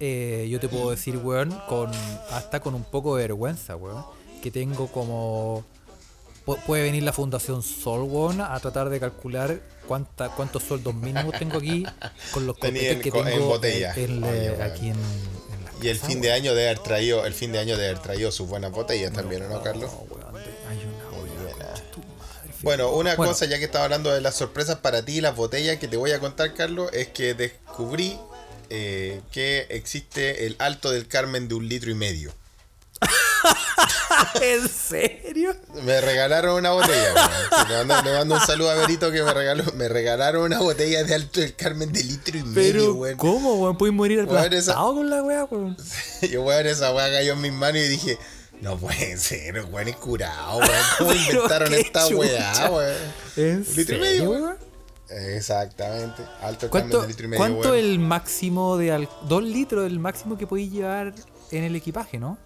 eh, 0.00 0.46
yo 0.50 0.58
te 0.60 0.68
puedo 0.68 0.90
decir, 0.90 1.16
weón, 1.16 1.50
con, 1.68 1.90
hasta 2.30 2.60
con 2.60 2.74
un 2.74 2.84
poco 2.84 3.16
de 3.16 3.22
vergüenza, 3.24 3.74
weón, 3.76 4.04
que 4.42 4.50
tengo 4.50 4.86
como... 4.88 5.64
pu- 6.46 6.58
Puede 6.66 6.82
venir 6.82 7.02
la 7.04 7.12
Fundación 7.12 7.62
Sol, 7.62 8.02
weón, 8.02 8.40
a 8.40 8.58
tratar 8.60 8.88
de 8.88 8.98
calcular 9.00 9.60
cuánta, 9.92 10.28
cuántos 10.30 10.62
sueldos 10.62 10.94
mínimos 10.94 11.38
tengo 11.38 11.58
aquí 11.58 11.84
con 12.32 12.46
los 12.46 12.56
copetes 12.58 12.96
que 13.02 13.08
en 13.10 13.24
tengo 13.24 13.46
botella. 13.46 13.92
en- 13.94 14.24
Oye, 14.24 14.50
weón. 14.52 14.62
aquí 14.62 14.88
en, 14.88 14.96
en 14.96 15.64
la 15.66 15.84
y 15.84 15.88
el 15.88 15.98
fin 15.98 16.22
de 16.22 16.32
año 16.32 16.54
de 16.54 16.64
haber 16.68 16.78
traído, 16.78 17.26
el 17.26 17.34
fin 17.34 17.52
de 17.52 17.58
año 17.58 17.76
de 17.76 17.88
haber 17.90 17.98
traído 17.98 18.32
sus 18.32 18.48
buenas 18.48 18.70
botellas 18.72 19.12
también, 19.12 19.42
¿o 19.42 19.48
no, 19.50 19.62
Carlos? 19.62 19.90
No, 19.92 19.98
weón, 20.16 20.36
hay 20.70 20.78
una. 20.78 21.74
Bueno, 22.62 22.90
una 22.92 23.16
Bueno, 23.16 23.32
cosa, 23.32 23.44
ya 23.46 23.58
que 23.58 23.64
estaba 23.66 23.84
hablando 23.84 24.10
de 24.14 24.20
las 24.22 24.36
sorpresas 24.36 24.76
para 24.78 25.04
ti 25.04 25.18
y 25.18 25.20
las 25.20 25.34
botellas 25.36 25.78
que 25.78 25.88
te 25.88 25.96
voy 25.98 26.12
a 26.12 26.20
contar, 26.20 26.54
Carlos, 26.54 26.90
es 26.92 27.08
que 27.08 27.34
descubrí 27.34 28.16
eh, 28.70 29.20
que 29.32 29.66
existe 29.68 30.46
el 30.46 30.56
Alto 30.60 30.90
del 30.90 31.06
Carmen 31.08 31.48
de 31.48 31.54
un 31.56 31.68
litro 31.68 31.90
y 31.90 31.94
medio. 31.94 32.32
¿En 34.40 34.68
serio? 34.68 35.54
Me 35.82 36.00
regalaron 36.00 36.56
una 36.56 36.70
botella. 36.72 37.14
weón. 37.14 37.68
Le, 37.68 37.84
mando, 37.84 38.10
le 38.10 38.16
mando 38.18 38.34
un 38.36 38.40
saludo 38.40 38.70
a 38.70 38.74
Berito 38.74 39.10
que 39.10 39.22
me 39.22 39.32
regaló. 39.34 39.64
Me 39.76 39.88
regalaron 39.88 40.42
una 40.44 40.60
botella 40.60 41.04
de 41.04 41.14
Alto 41.14 41.40
del 41.40 41.54
Carmen 41.54 41.92
de 41.92 42.02
litro 42.04 42.38
y 42.38 42.42
medio, 42.42 42.94
weón. 42.94 43.16
¿cómo, 43.16 43.54
weón? 43.54 43.76
¿Puedes 43.78 43.94
morir 43.94 44.18
Weón, 44.24 44.30
esa- 44.52 44.72
aplastado 44.72 44.94
con 44.94 45.10
la 45.10 45.22
weá, 45.22 45.44
weón? 45.44 45.76
Yo, 46.30 46.42
weón, 46.42 46.66
esa 46.66 46.92
weá 46.94 47.10
cayó 47.10 47.32
en 47.34 47.40
mis 47.40 47.52
manos 47.52 47.80
y 47.82 47.88
dije, 47.88 48.18
no 48.60 48.76
puede 48.78 49.16
ser, 49.16 49.64
weón, 49.64 49.88
es 49.88 49.96
curado, 49.96 50.58
weón. 50.58 50.70
¿Cómo 50.98 51.12
inventaron 51.14 51.74
esta 51.74 52.06
weá, 52.08 52.70
weón? 52.70 52.96
¿En 53.36 53.66
litro 53.76 53.96
y 53.96 54.00
medio, 54.00 54.30
weón? 54.30 54.56
Exactamente. 55.08 56.22
Alto 56.40 56.70
¿Cuánto, 56.70 57.02
de 57.02 57.08
litro 57.08 57.26
y 57.26 57.28
medio, 57.28 57.38
cuánto 57.38 57.70
weón. 57.70 57.78
el 57.84 57.98
máximo 57.98 58.76
de 58.78 58.92
al... 58.92 59.08
dos 59.28 59.42
litros 59.42 59.86
el 59.86 59.98
máximo 59.98 60.38
que 60.38 60.46
podéis 60.46 60.72
llevar 60.72 61.12
en 61.50 61.64
el 61.64 61.76
equipaje, 61.76 62.18
no? 62.18 62.38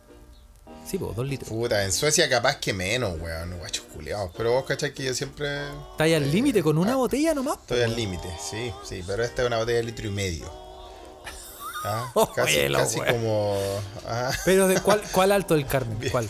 Sí, 0.89 0.99
pues, 0.99 1.17
dos 1.17 1.27
litros. 1.27 1.49
Puta, 1.49 1.85
en 1.85 1.93
Suecia 1.93 2.29
capaz 2.29 2.57
que 2.57 2.73
menos, 2.73 3.19
weón, 3.21 3.59
guachos 3.59 3.85
culeados. 3.93 4.31
Pero 4.37 4.53
vos 4.53 4.65
cachai 4.65 4.93
que 4.95 5.05
yo 5.05 5.15
siempre 5.15 5.49
Está 5.93 6.05
ahí 6.05 6.15
al 6.15 6.31
límite 6.31 6.63
con 6.63 6.79
una 6.79 6.97
botella 6.97 7.35
nomás. 7.35 7.59
estoy 7.63 7.83
al 7.83 7.97
límite, 7.97 8.29
sí, 8.41 8.73
sí, 8.85 9.03
pero 9.07 9.25
esta 9.25 9.43
es 9.43 9.49
una 9.49 9.59
botella 9.59 9.79
de 9.79 9.85
litro 9.85 10.07
y 10.07 10.11
medio. 10.11 10.45
¿Ah? 11.85 12.13
Casi, 12.35 12.69
lo 12.69 12.79
casi 12.79 13.01
como. 13.01 13.59
ah, 14.07 14.31
Pero 14.45 14.69
de 14.69 14.81
cuál, 14.81 15.03
cuál 15.13 15.33
alto 15.33 15.55
del 15.55 15.67
Carmen, 15.67 16.09
¿cuál? 16.11 16.29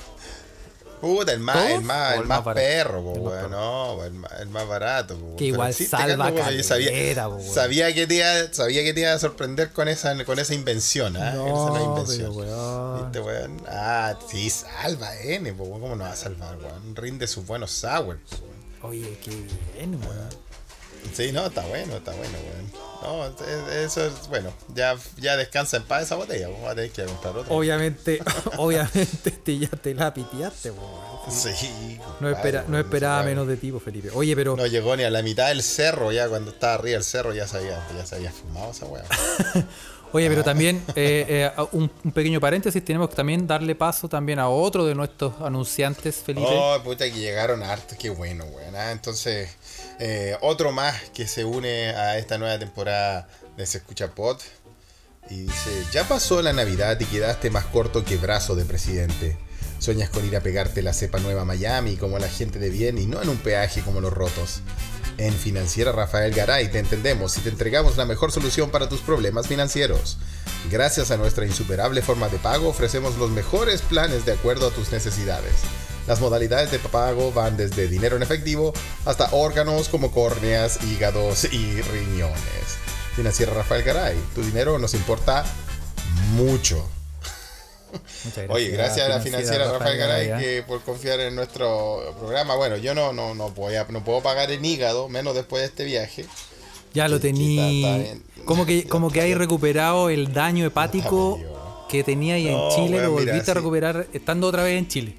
Puta, 1.01 1.33
el 1.33 1.41
más, 1.41 1.71
el 1.71 1.83
más, 1.83 2.17
¿O 2.17 2.21
el 2.23 2.27
más 2.27 2.45
más 2.45 2.55
perro, 2.55 3.03
po, 3.03 3.15
El 3.15 3.21
más 3.23 3.33
weón. 3.33 3.51
No, 3.51 4.05
el 4.05 4.13
más, 4.15 4.33
el 4.41 4.49
más 4.49 4.69
barato, 4.69 5.17
po. 5.17 5.37
Que 5.37 5.45
igual 5.47 5.75
salva 5.75 6.31
weón, 6.31 6.51
yo 6.55 6.63
sabía, 6.63 6.91
caleta, 6.91 7.29
po, 7.29 7.41
sabía 7.41 7.95
que 7.95 8.07
te 8.07 8.15
iba, 8.15 8.53
sabía 8.53 8.83
que 8.83 8.95
te 8.95 9.01
iba 9.01 9.13
a 9.13 9.19
sorprender 9.19 9.73
con 9.73 9.89
esa, 9.89 10.25
con 10.25 10.39
esa 10.39 10.55
invención, 10.55 11.17
¿ah? 11.17 11.31
esa 11.31 11.37
no 11.37 11.77
es 11.77 11.85
invención. 11.85 12.35
pero 12.37 12.49
weón. 12.49 13.03
¿Viste, 13.03 13.21
weón? 13.21 13.63
Ah, 13.69 14.19
sí, 14.31 14.51
salva 14.51 15.15
N, 15.21 15.53
po. 15.53 15.71
¿Cómo 15.71 15.97
no 15.97 16.05
va 16.05 16.13
a 16.13 16.17
salvar, 16.17 16.57
weón? 16.57 16.97
Rinde 16.97 17.27
sus 17.27 17.47
buenos 17.47 17.71
sour, 17.71 18.19
po. 18.19 18.89
Oye, 18.89 19.19
qué 19.23 19.31
bien, 19.75 19.95
weón. 19.95 20.46
Sí, 21.15 21.33
no, 21.33 21.47
está 21.47 21.63
bueno, 21.67 21.97
está 21.97 22.13
bueno, 22.13 22.39
weón. 22.39 22.73
No, 23.03 23.27
es- 23.27 23.85
eso 23.93 24.07
es, 24.07 24.29
bueno, 24.29 24.53
ya, 24.75 24.97
ya 25.19 25.37
descansa 25.37 25.77
en 25.77 25.85
paz 25.85 26.03
esa 26.05 26.17
botella, 26.17 26.49
vamos 26.49 26.71
a 26.71 26.75
tener 26.75 26.91
que 26.91 27.05
comprar 27.05 27.37
otra. 27.37 27.55
Obviamente, 27.55 28.21
obviamente 28.59 29.31
te, 29.31 29.59
ya 29.59 29.69
te 29.69 29.95
la 29.95 30.13
piteaste, 30.13 30.71
weón. 30.71 31.07
Sí. 31.31 31.99
No, 32.21 32.31
espera, 32.31 32.65
no 32.69 32.79
esperaba 32.79 33.23
menos 33.25 33.49
de 33.49 33.57
ti, 33.57 33.73
po, 33.73 33.81
Felipe. 33.81 34.11
Oye, 34.15 34.37
pero 34.37 34.57
No 34.57 34.65
llegó 34.67 34.97
ni 34.97 35.03
a 35.03 35.11
la 35.11 35.23
mitad 35.23 35.49
del 35.49 35.63
cerro, 35.63 36.13
ya 36.13 36.29
cuando 36.29 36.53
estaba 36.53 36.75
arriba 36.75 36.95
del 36.95 37.05
cerro 37.05 37.35
ya 37.35 37.49
se 37.49 37.57
había, 37.59 37.85
ya 37.97 38.07
se 38.07 38.15
había 38.15 38.31
fumado 38.31 38.71
esa 38.71 38.87
weá. 38.87 39.05
Oye, 40.13 40.29
pero 40.29 40.43
también 40.43 40.83
eh, 40.95 41.51
eh, 41.57 41.63
un, 41.73 41.89
pequeño 41.89 42.41
paréntesis, 42.41 42.85
tenemos 42.85 43.11
que 43.11 43.17
también 43.17 43.47
darle 43.47 43.75
paso 43.75 44.09
también 44.09 44.39
a 44.39 44.49
otro 44.49 44.85
de 44.87 44.95
nuestros 44.95 45.35
anunciantes, 45.41 46.17
Felipe. 46.17 46.47
Oh, 46.49 46.81
puta, 46.83 47.05
que 47.05 47.19
llegaron 47.19 47.63
hartos, 47.63 47.99
qué 47.99 48.11
bueno, 48.11 48.45
weón. 48.45 48.77
ah, 48.77 48.93
Entonces, 48.93 49.51
eh, 49.99 50.37
otro 50.41 50.73
más 50.73 51.11
que 51.11 51.27
se 51.27 51.45
une 51.45 51.91
a 51.91 52.19
esta 52.19 52.39
nueva 52.39 52.59
temporada 52.59 53.29
de 53.57 53.67
Se 53.67 53.79
Escucha 53.79 54.09
Pod. 54.09 54.39
Y 55.29 55.43
dice, 55.43 55.71
ya 55.93 56.05
pasó 56.05 56.41
la 56.41 56.53
Navidad 56.53 56.99
y 57.01 57.05
quedaste 57.05 57.51
más 57.51 57.65
corto 57.65 58.05
que 58.05 58.17
brazo 58.17 58.55
de 58.55 58.65
presidente. 58.65 59.37
Sueñas 59.79 60.09
con 60.09 60.25
ir 60.25 60.37
a 60.37 60.41
pegarte 60.41 60.83
la 60.83 60.93
cepa 60.93 61.19
nueva 61.19 61.43
a 61.43 61.45
Miami 61.45 61.97
como 61.97 62.19
la 62.19 62.29
gente 62.29 62.59
de 62.59 62.71
bien 62.71 62.97
y 62.97 63.07
no 63.07 63.21
en 63.21 63.29
un 63.29 63.37
peaje 63.37 63.83
como 63.83 64.01
los 64.01 64.13
rotos. 64.13 64.63
En 65.19 65.33
Financiera 65.33 65.93
Rafael 65.93 66.35
Garay 66.35 66.71
te 66.71 66.79
entendemos 66.79 67.39
y 67.39 67.41
te 67.41 67.49
entregamos 67.49 67.97
la 67.97 68.05
mejor 68.05 68.33
solución 68.33 68.71
para 68.71 68.89
tus 68.89 69.01
problemas 69.01 69.47
financieros. 69.47 70.19
Gracias 70.71 71.11
a 71.11 71.17
nuestra 71.17 71.47
insuperable 71.47 72.03
forma 72.03 72.29
de 72.29 72.39
pago 72.39 72.69
ofrecemos 72.69 73.17
los 73.17 73.31
mejores 73.31 73.81
planes 73.83 74.27
de 74.27 74.33
acuerdo 74.33 74.69
a 74.69 74.71
tus 74.71 74.93
necesidades. 74.93 75.55
Las 76.07 76.21
modalidades 76.21 76.71
de 76.71 76.79
pago 76.79 77.33
van 77.33 77.57
desde 77.57 77.89
dinero 77.89 78.17
en 78.17 78.23
efectivo 78.23 78.73
hasta 79.05 79.31
órganos 79.33 79.89
como 79.89 80.13
córneas, 80.13 80.83
hígados 80.85 81.45
y 81.45 81.81
riñones. 81.81 82.79
Financiera 83.17 83.55
Rafael 83.55 83.83
Garay, 83.83 84.17
tu 84.35 84.43
dinero 84.43 84.79
nos 84.79 84.95
importa 84.95 85.45
mucho. 86.35 86.96
Oye, 88.49 88.69
gracias 88.71 89.07
a 89.07 89.09
la 89.09 89.21
financiera 89.21 89.71
Rafael 89.73 89.99
Garay 89.99 90.39
que 90.43 90.63
por 90.63 90.83
confiar 90.83 91.21
en 91.21 91.35
nuestro 91.35 92.15
programa. 92.19 92.55
Bueno, 92.57 92.77
yo 92.77 92.95
no, 92.95 93.13
no, 93.13 93.35
no, 93.35 93.51
voy 93.51 93.75
a- 93.77 93.87
no 93.89 94.03
puedo 94.05 94.23
pagar 94.23 94.51
en 94.51 94.65
hígado, 94.65 95.09
menos 95.09 95.35
después 95.35 95.63
de 95.63 95.67
este 95.69 95.85
viaje. 95.85 96.25
Ya 96.95 97.09
lo 97.09 97.17
que- 97.21 97.29
que 97.29 97.33
tení. 97.35 97.59
está- 97.59 97.91
está 97.99 98.05
bien. 98.05 98.23
Como 98.47 98.65
que, 98.67 98.87
como 98.89 99.11
que 99.11 99.21
hay 99.21 99.35
recuperado 99.35 100.09
el 100.11 100.33
daño 100.33 100.65
hepático 100.67 101.37
medio- 101.39 101.57
que 101.89 102.03
tenía 102.05 102.35
ahí 102.35 102.49
en 102.49 102.69
Chile, 102.71 102.89
lo 102.89 102.97
mira, 102.97 103.09
volviste 103.09 103.51
a 103.51 103.55
sí. 103.55 103.59
recuperar 103.59 104.07
estando 104.13 104.47
otra 104.49 104.63
vez 104.63 104.79
en 104.79 104.89
Chile. 104.89 105.17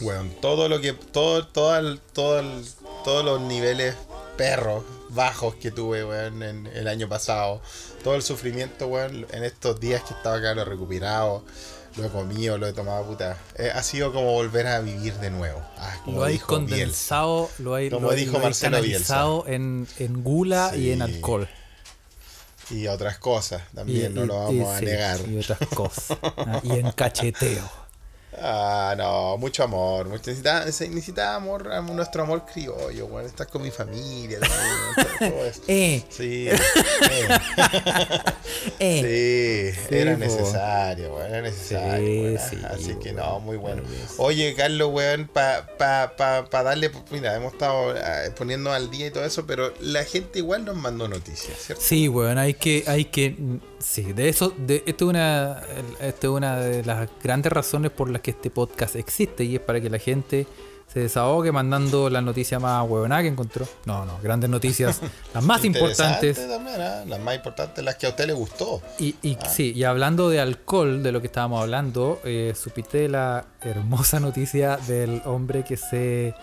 Bueno, 0.00 0.24
todo 0.40 0.68
lo 0.68 0.80
que. 0.80 0.92
Todo, 0.92 1.46
todo 1.46 1.76
el- 1.78 2.00
todo 2.12 2.40
el- 2.40 2.64
todos 3.04 3.24
los 3.24 3.40
niveles 3.40 3.94
perros, 4.36 4.84
bajos 5.10 5.54
que 5.56 5.70
tuve, 5.70 6.04
weón, 6.04 6.42
en 6.42 6.66
el 6.66 6.88
año 6.88 7.08
pasado. 7.08 7.60
Todo 8.02 8.14
el 8.16 8.22
sufrimiento, 8.22 8.86
weón, 8.88 9.26
en 9.32 9.44
estos 9.44 9.80
días 9.80 10.02
que 10.02 10.14
estaba 10.14 10.36
acá, 10.36 10.54
lo 10.54 10.62
he 10.62 10.64
recuperado. 10.64 11.44
Lo 11.96 12.04
he 12.06 12.08
comido, 12.08 12.58
lo 12.58 12.66
he 12.66 12.72
tomado, 12.72 13.04
puta. 13.04 13.36
Eh, 13.56 13.70
ha 13.72 13.80
sido 13.84 14.12
como 14.12 14.32
volver 14.32 14.66
a 14.66 14.80
vivir 14.80 15.14
de 15.14 15.30
nuevo. 15.30 15.62
Ah, 15.78 15.96
como 16.04 16.18
Lo 16.18 16.24
hay 16.24 16.32
dijo 16.32 16.48
Bielsa. 16.58 16.70
condensado, 16.74 17.50
lo 17.60 17.74
hay, 17.76 17.88
Como 17.88 18.08
lo 18.10 18.16
dijo 18.16 18.40
Marcelo 18.40 19.44
en, 19.46 19.86
en 20.00 20.24
gula 20.24 20.72
y 20.76 20.90
en 20.90 21.02
alcohol. 21.02 21.48
Y 22.70 22.88
otras 22.88 23.18
cosas 23.18 23.62
también, 23.72 24.10
Y- 24.10 24.14
no 24.16 24.24
y- 24.24 24.26
lo 24.26 24.34
y- 24.52 24.58
vamos 24.58 24.74
a 24.74 24.78
sí, 24.80 24.84
negar. 24.86 25.20
Y 25.28 25.38
otras 25.38 25.58
cosas. 25.72 26.18
Ah, 26.36 26.60
y 26.64 26.70
en 26.72 26.90
cacheteo. 26.90 27.62
Ah, 28.40 28.94
no, 28.96 29.36
mucho 29.38 29.62
amor. 29.64 30.06
Mucho, 30.08 30.30
necesitaba, 30.30 30.64
necesitaba 30.64 31.34
amor, 31.36 31.72
am- 31.72 31.94
nuestro 31.94 32.22
amor 32.22 32.44
criollo, 32.52 33.06
weón. 33.06 33.26
Estar 33.26 33.46
con 33.48 33.62
mi 33.62 33.70
familia, 33.70 34.38
todo, 34.40 34.50
todo 35.30 35.44
eso. 35.46 35.60
Eh, 35.68 36.02
Sí, 36.08 36.48
eh, 36.48 36.58
eh. 38.78 39.72
sí, 39.76 39.80
Sí, 39.88 39.94
era 39.98 40.16
necesario, 40.16 41.14
weón, 41.14 41.26
era 41.30 41.42
necesario. 41.42 42.38
Sí, 42.38 42.56
Así 42.64 42.94
que 43.02 43.12
no, 43.12 43.40
muy 43.40 43.56
bueno. 43.56 43.82
Oye, 44.18 44.54
Carlos, 44.54 44.90
weón, 44.92 45.28
para 45.32 45.66
pa, 45.76 46.14
pa, 46.16 46.44
pa 46.48 46.62
darle, 46.62 46.90
mira, 47.10 47.34
hemos 47.34 47.52
estado 47.52 47.94
ah, 47.96 48.22
poniendo 48.36 48.72
al 48.72 48.90
día 48.90 49.06
y 49.06 49.10
todo 49.10 49.24
eso, 49.24 49.46
pero 49.46 49.72
la 49.80 50.04
gente 50.04 50.38
igual 50.40 50.64
nos 50.64 50.76
mandó 50.76 51.08
noticias, 51.08 51.58
¿cierto? 51.58 51.82
Sí, 51.84 52.08
weón, 52.08 52.38
hay 52.38 52.54
que, 52.54 52.84
hay 52.86 53.04
que, 53.06 53.36
sí, 53.84 54.12
de 54.12 54.28
eso, 54.28 54.52
de, 54.56 54.82
esto 54.86 55.04
es 55.04 55.10
una, 55.10 55.60
esto 56.00 56.26
es 56.28 56.36
una 56.36 56.56
de 56.56 56.84
las 56.84 57.08
grandes 57.22 57.52
razones 57.52 57.90
por 57.90 58.08
las 58.10 58.22
que 58.22 58.30
este 58.30 58.50
podcast 58.50 58.96
existe 58.96 59.44
y 59.44 59.56
es 59.56 59.60
para 59.60 59.80
que 59.80 59.90
la 59.90 59.98
gente 59.98 60.46
se 60.92 61.00
desahogue 61.00 61.50
mandando 61.50 62.08
las 62.10 62.22
noticias 62.22 62.60
más 62.60 62.88
huevonadas 62.88 63.22
que 63.22 63.28
encontró. 63.28 63.66
No, 63.84 64.04
no, 64.04 64.18
grandes 64.22 64.48
noticias, 64.50 65.00
las 65.34 65.42
más 65.42 65.64
importantes. 65.64 66.36
También, 66.46 66.80
¿ah? 66.80 67.04
Las 67.06 67.20
más 67.20 67.34
importantes, 67.34 67.84
las 67.84 67.96
que 67.96 68.06
a 68.06 68.10
usted 68.10 68.26
le 68.26 68.32
gustó. 68.32 68.80
Y, 68.98 69.16
y 69.22 69.36
Ah. 69.40 69.48
sí, 69.48 69.72
y 69.74 69.84
hablando 69.84 70.28
de 70.28 70.40
alcohol, 70.40 71.02
de 71.02 71.10
lo 71.12 71.20
que 71.20 71.26
estábamos 71.26 71.60
hablando, 71.62 72.20
eh, 72.24 72.52
supiste 72.56 73.08
la 73.08 73.44
hermosa 73.62 74.20
noticia 74.20 74.76
del 74.76 75.20
hombre 75.24 75.64
que 75.64 75.76
se 75.76 76.34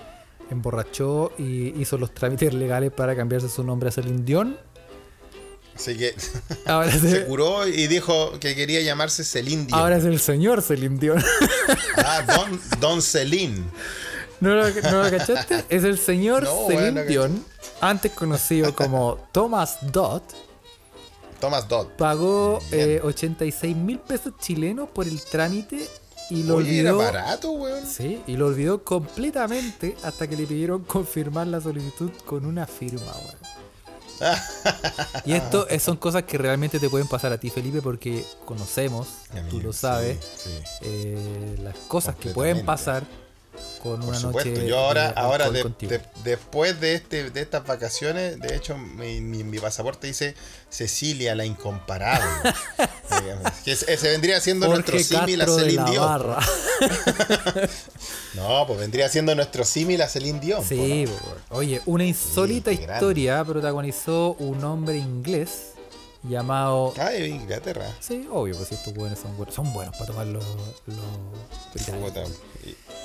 emborrachó 0.49 1.31
y 1.37 1.79
hizo 1.81 1.97
los 1.97 2.13
trámites 2.13 2.53
legales 2.53 2.91
para 2.91 3.15
cambiarse 3.15 3.47
su 3.47 3.63
nombre 3.63 3.89
a 3.89 3.91
Celine 3.91 4.23
Dion. 4.23 4.57
Así 5.75 5.97
que 5.97 6.13
Ahora 6.65 6.91
se 6.99 6.99
se, 7.11 7.25
curó 7.25 7.67
y 7.67 7.87
dijo 7.87 8.39
que 8.39 8.55
quería 8.55 8.81
llamarse 8.81 9.23
Celine 9.23 9.65
Dion. 9.65 9.79
ahora 9.79 9.97
es 9.97 10.03
el 10.05 10.19
señor 10.19 10.61
Celine 10.61 10.97
Dion. 10.99 11.23
Ah, 11.97 12.21
Don, 12.23 12.61
Don 12.79 13.01
Celine. 13.01 13.63
¿No 14.39 14.55
lo, 14.55 14.69
no 14.69 15.03
lo 15.03 15.09
cachaste? 15.17 15.65
Es 15.69 15.83
el 15.83 15.97
señor 15.99 16.43
No, 16.45 16.67
Celine 16.67 16.91
bueno, 16.91 17.03
Dion, 17.03 17.45
antes 17.79 18.11
conocido 18.11 18.73
como 18.75 19.17
Thomas 19.31 19.77
Dodd, 19.91 20.23
Thomas 21.39 21.67
Dodd. 21.67 21.87
pagó 21.97 22.59
eh, 22.71 22.99
86 23.03 23.75
mil 23.75 23.99
pesos 23.99 24.33
chilenos 24.39 24.89
por 24.89 25.07
el 25.07 25.21
trámite 25.21 25.87
y 26.29 26.43
lo 26.43 26.57
Oye, 26.57 26.79
era 26.79 26.91
olvidó. 26.95 27.11
barato, 27.11 27.51
weón. 27.51 27.85
Sí, 27.85 28.21
y 28.27 28.35
lo 28.37 28.47
olvidó 28.47 28.83
completamente 28.83 29.97
hasta 30.03 30.27
que 30.27 30.35
le 30.37 30.45
pidieron 30.45 30.83
confirmar 30.83 31.47
la 31.47 31.59
solicitud 31.59 32.11
con 32.25 32.45
una 32.45 32.67
firma, 32.67 33.11
weón. 33.25 33.35
Y 35.25 35.33
esto 35.33 35.67
es- 35.67 35.83
son 35.83 35.97
cosas 35.97 36.23
que 36.23 36.37
realmente 36.37 36.79
te 36.79 36.89
pueden 36.89 37.07
pasar 37.07 37.31
a 37.33 37.37
ti, 37.37 37.49
Felipe, 37.49 37.81
porque 37.81 38.23
conocemos, 38.45 39.07
A 39.31 39.41
mí, 39.41 39.49
tú 39.49 39.59
lo 39.59 39.73
sabes, 39.73 40.17
sí. 40.37 40.49
eh, 40.81 41.57
las 41.61 41.75
cosas 41.87 42.15
que 42.15 42.29
pueden 42.31 42.65
pasar 42.65 43.03
con 43.83 43.99
Por 43.99 44.09
una 44.09 44.19
supuesto, 44.19 44.51
noche. 44.51 44.67
yo 44.67 44.77
ahora, 44.79 45.09
de 45.09 45.13
ahora 45.19 45.49
de- 45.49 45.63
de- 45.81 46.01
después 46.23 46.79
de 46.79 46.93
este, 46.95 47.29
de 47.31 47.41
estas 47.41 47.65
vacaciones, 47.65 48.39
de 48.39 48.55
hecho, 48.55 48.77
mi, 48.77 49.21
mi- 49.21 49.43
mi 49.43 49.59
pasaporte 49.59 50.07
dice 50.07 50.35
Cecilia 50.69 51.35
la 51.35 51.45
incomparable. 51.45 52.25
Digamos, 53.21 53.51
que 53.65 53.71
ese 53.73 54.09
vendría 54.09 54.39
siendo 54.39 54.67
nuestro 54.67 54.97
símil 54.99 55.41
a 55.41 55.47
Celine 55.47 55.83
Dion. 55.91 56.35
No, 58.33 58.65
pues 58.65 58.79
vendría 58.79 59.09
siendo 59.09 59.35
nuestro 59.35 59.63
símil 59.65 60.01
a 60.01 60.07
Celine 60.07 60.39
Dion. 60.39 60.63
Sí, 60.65 61.05
po, 61.05 61.13
¿no? 61.13 61.35
po, 61.49 61.55
oye, 61.57 61.81
una 61.85 62.05
insólita 62.05 62.71
grande. 62.71 62.93
historia 62.93 63.43
protagonizó 63.43 64.33
un 64.39 64.63
hombre 64.63 64.97
inglés 64.97 65.73
llamado. 66.23 66.93
Ah, 66.97 67.09
de 67.09 67.27
Inglaterra. 67.27 67.93
Sí, 67.99 68.27
obvio, 68.31 68.55
pues 68.55 68.71
estos 68.71 68.93
buenos 68.93 69.19
son 69.19 69.35
buenos. 69.35 69.53
Son 69.53 69.73
buenos 69.73 69.93
para 69.97 70.05
tomar 70.07 70.27
los. 70.27 70.45
los 70.85 70.97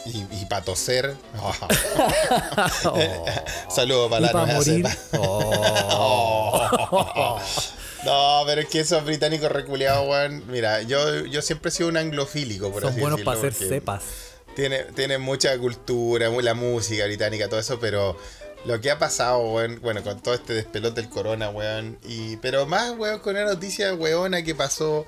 Y, 0.07 0.27
y, 0.31 0.47
para 0.47 0.65
toser. 0.65 1.15
Oh. 2.85 3.25
Saludos 3.69 4.11
para 4.11 4.33
la 4.33 4.47
morir. 4.47 4.87
cepa. 4.87 5.19
Oh. 5.19 7.41
No, 8.05 8.43
pero 8.47 8.61
es 8.61 8.69
que 8.69 8.81
esos 8.81 9.05
británicos 9.05 9.51
reculeados, 9.51 10.09
weón. 10.09 10.45
Mira, 10.47 10.83
yo, 10.83 11.25
yo 11.25 11.43
siempre 11.43 11.71
he 11.71 11.73
sido 11.73 11.89
un 11.89 11.97
anglofílico, 11.97 12.71
por 12.71 12.83
Son 12.83 12.93
así 12.93 13.01
buenos 13.01 13.23
para 13.23 13.39
hacer 13.39 13.53
cepas. 13.53 14.05
Tiene, 14.55 14.85
tiene 14.95 15.19
mucha 15.19 15.59
cultura, 15.59 16.29
la 16.31 16.55
música 16.55 17.05
británica, 17.05 17.49
todo 17.49 17.59
eso, 17.59 17.81
pero 17.81 18.17
lo 18.65 18.81
que 18.81 18.93
ha 18.93 18.99
pasado, 18.99 19.41
weón, 19.41 19.81
bueno, 19.83 20.05
con 20.05 20.21
todo 20.21 20.35
este 20.35 20.53
despelote 20.55 21.01
del 21.01 21.11
corona, 21.11 21.51
weón. 21.51 21.99
Y, 22.05 22.37
pero 22.37 22.65
más, 22.67 22.97
weón, 22.97 23.19
con 23.19 23.35
una 23.35 23.45
noticia 23.45 23.93
weona 23.95 24.45
que 24.45 24.55
pasó, 24.55 25.05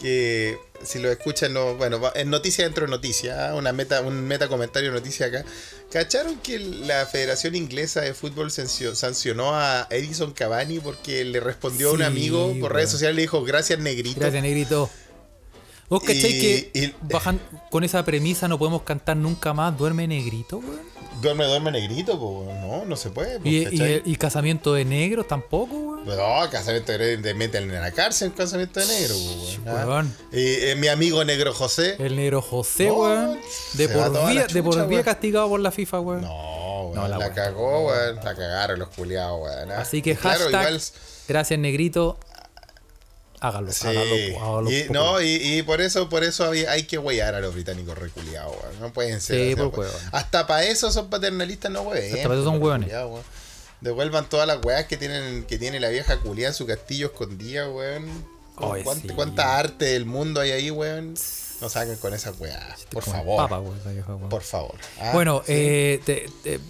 que 0.00 0.58
si 0.84 0.98
lo 0.98 1.10
escuchan, 1.10 1.52
no, 1.54 1.74
bueno, 1.76 2.00
va- 2.00 2.10
es 2.10 2.26
noticia 2.26 2.64
dentro 2.64 2.84
de 2.84 2.90
noticia, 2.90 3.48
¿ah? 3.50 3.54
una 3.54 3.72
meta, 3.72 4.02
un 4.02 4.22
meta 4.26 4.46
comentario 4.48 4.92
noticia 4.92 5.26
acá. 5.26 5.44
¿Cacharon 5.90 6.38
que 6.40 6.58
la 6.58 7.06
Federación 7.06 7.54
Inglesa 7.54 8.02
de 8.02 8.12
Fútbol 8.12 8.50
sancio- 8.50 8.94
sancionó 8.94 9.54
a 9.54 9.86
Edison 9.90 10.32
Cavani 10.32 10.80
porque 10.80 11.24
le 11.24 11.40
respondió 11.40 11.90
a 11.90 11.92
un 11.92 12.02
amigo 12.02 12.54
por 12.60 12.74
redes 12.74 12.90
sociales 12.90 13.14
y 13.14 13.16
le 13.16 13.22
dijo 13.22 13.42
gracias 13.44 13.78
negrito? 13.78 14.20
Gracias, 14.20 14.42
negrito. 14.42 14.90
¿Vos 15.88 16.02
cacháis 16.02 16.22
que 16.40 16.70
y- 16.74 16.94
bajan, 17.12 17.40
con 17.70 17.84
esa 17.84 18.04
premisa 18.04 18.48
no 18.48 18.58
podemos 18.58 18.82
cantar 18.82 19.16
nunca 19.16 19.52
más 19.52 19.76
Duerme 19.76 20.06
Negrito, 20.08 20.58
weón? 20.58 20.96
Duerme, 21.22 21.46
duerme 21.46 21.70
negrito, 21.70 22.18
pues, 22.20 22.60
no, 22.60 22.84
no 22.84 22.94
se 22.94 23.08
puede. 23.08 23.40
pues, 23.40 23.50
Y, 23.50 23.64
¿cachai? 23.64 24.02
y, 24.04 24.12
y 24.12 24.16
Casamiento 24.16 24.74
de 24.74 24.84
Negros 24.84 25.26
tampoco, 25.26 25.74
weón. 25.74 26.04
No, 26.04 26.50
casamiento 26.50 26.92
de 26.92 26.98
negro, 26.98 27.22
te 27.22 27.32
meten 27.34 27.70
en 27.70 27.80
la 27.80 27.90
cárcel, 27.90 28.34
casamiento 28.34 28.80
de 28.80 28.86
negro, 28.86 29.14
pues, 29.14 29.58
weón. 29.64 29.78
Ah. 29.78 29.86
Weón. 29.86 30.16
Y 30.32 30.38
eh, 30.66 30.76
mi 30.76 30.88
amigo 30.88 31.24
negro 31.24 31.54
José. 31.54 31.96
El 31.98 32.16
negro 32.16 32.42
José, 32.42 32.88
No, 32.88 32.94
weón. 32.96 33.38
De 33.74 33.88
por 33.88 34.10
la 34.12 34.26
vida, 34.28 34.46
de 34.46 34.62
por 34.62 34.74
chucha, 34.74 35.02
castigado 35.04 35.48
por 35.48 35.60
la 35.60 35.70
FIFA, 35.70 36.00
weón. 36.00 36.20
No, 36.20 36.82
weón, 36.90 37.10
No, 37.10 37.18
la 37.18 37.32
cagó, 37.32 37.86
weón. 37.86 38.16
La 38.16 38.34
cagaron 38.34 38.78
los 38.78 38.88
culiados, 38.90 39.40
weón. 39.42 39.72
ah. 39.72 39.80
Así 39.80 40.02
que 40.02 40.10
Y 40.10 40.16
claro, 40.16 40.44
hashtag- 40.44 40.48
igual 40.68 40.82
Gracias, 41.28 41.58
negrito. 41.58 42.18
Hágalo, 43.40 43.72
Sí. 43.72 43.86
hágalo, 43.88 44.40
hágalo. 44.42 44.70
y, 44.70 44.86
no, 44.90 45.20
y, 45.20 45.26
y 45.58 45.62
por 45.62 45.80
eso, 45.80 46.08
por 46.08 46.24
eso 46.24 46.50
hay, 46.50 46.64
hay 46.64 46.84
que 46.84 46.98
huear 46.98 47.34
a 47.34 47.40
los 47.40 47.54
británicos 47.54 47.96
reculiados, 47.98 48.52
weón. 48.62 48.80
No 48.80 48.92
pueden 48.92 49.20
ser. 49.20 49.36
Sí, 49.38 49.52
o 49.52 49.56
sea, 49.56 49.64
por 49.66 49.74
pues. 49.74 49.92
Hasta 50.12 50.46
para 50.46 50.64
eso 50.64 50.90
son 50.90 51.10
paternalistas, 51.10 51.70
no 51.70 51.82
hueven. 51.82 52.10
Hasta 52.14 52.22
para 52.28 52.34
eso 52.34 52.44
son 52.44 52.62
hueones. 52.62 52.90
Devuelvan 53.80 54.28
todas 54.28 54.46
las 54.46 54.64
weas 54.64 54.86
que 54.86 54.96
tienen, 54.96 55.44
que 55.44 55.58
tiene 55.58 55.78
la 55.80 55.90
vieja 55.90 56.18
culiada 56.20 56.48
en 56.50 56.54
su 56.54 56.66
castillo 56.66 57.06
escondida, 57.08 57.68
weón. 57.68 58.06
Ay, 58.56 58.82
¿Cuánta, 58.82 59.08
sí. 59.08 59.14
cuánta 59.14 59.58
arte 59.58 59.84
del 59.84 60.06
mundo 60.06 60.40
hay 60.40 60.52
ahí, 60.52 60.70
weón? 60.70 61.14
No 61.60 61.68
saquen 61.68 61.96
con 61.96 62.14
esas 62.14 62.38
weas. 62.40 62.86
Por 62.90 63.02
favor. 63.02 63.46
esa. 63.46 64.28
Por 64.30 64.42
favor. 64.42 64.74
Ah, 65.00 65.10
Bueno, 65.12 65.42
sí. 65.46 65.52
eh, 65.52 66.00
te, 66.04 66.26
te- 66.42 66.60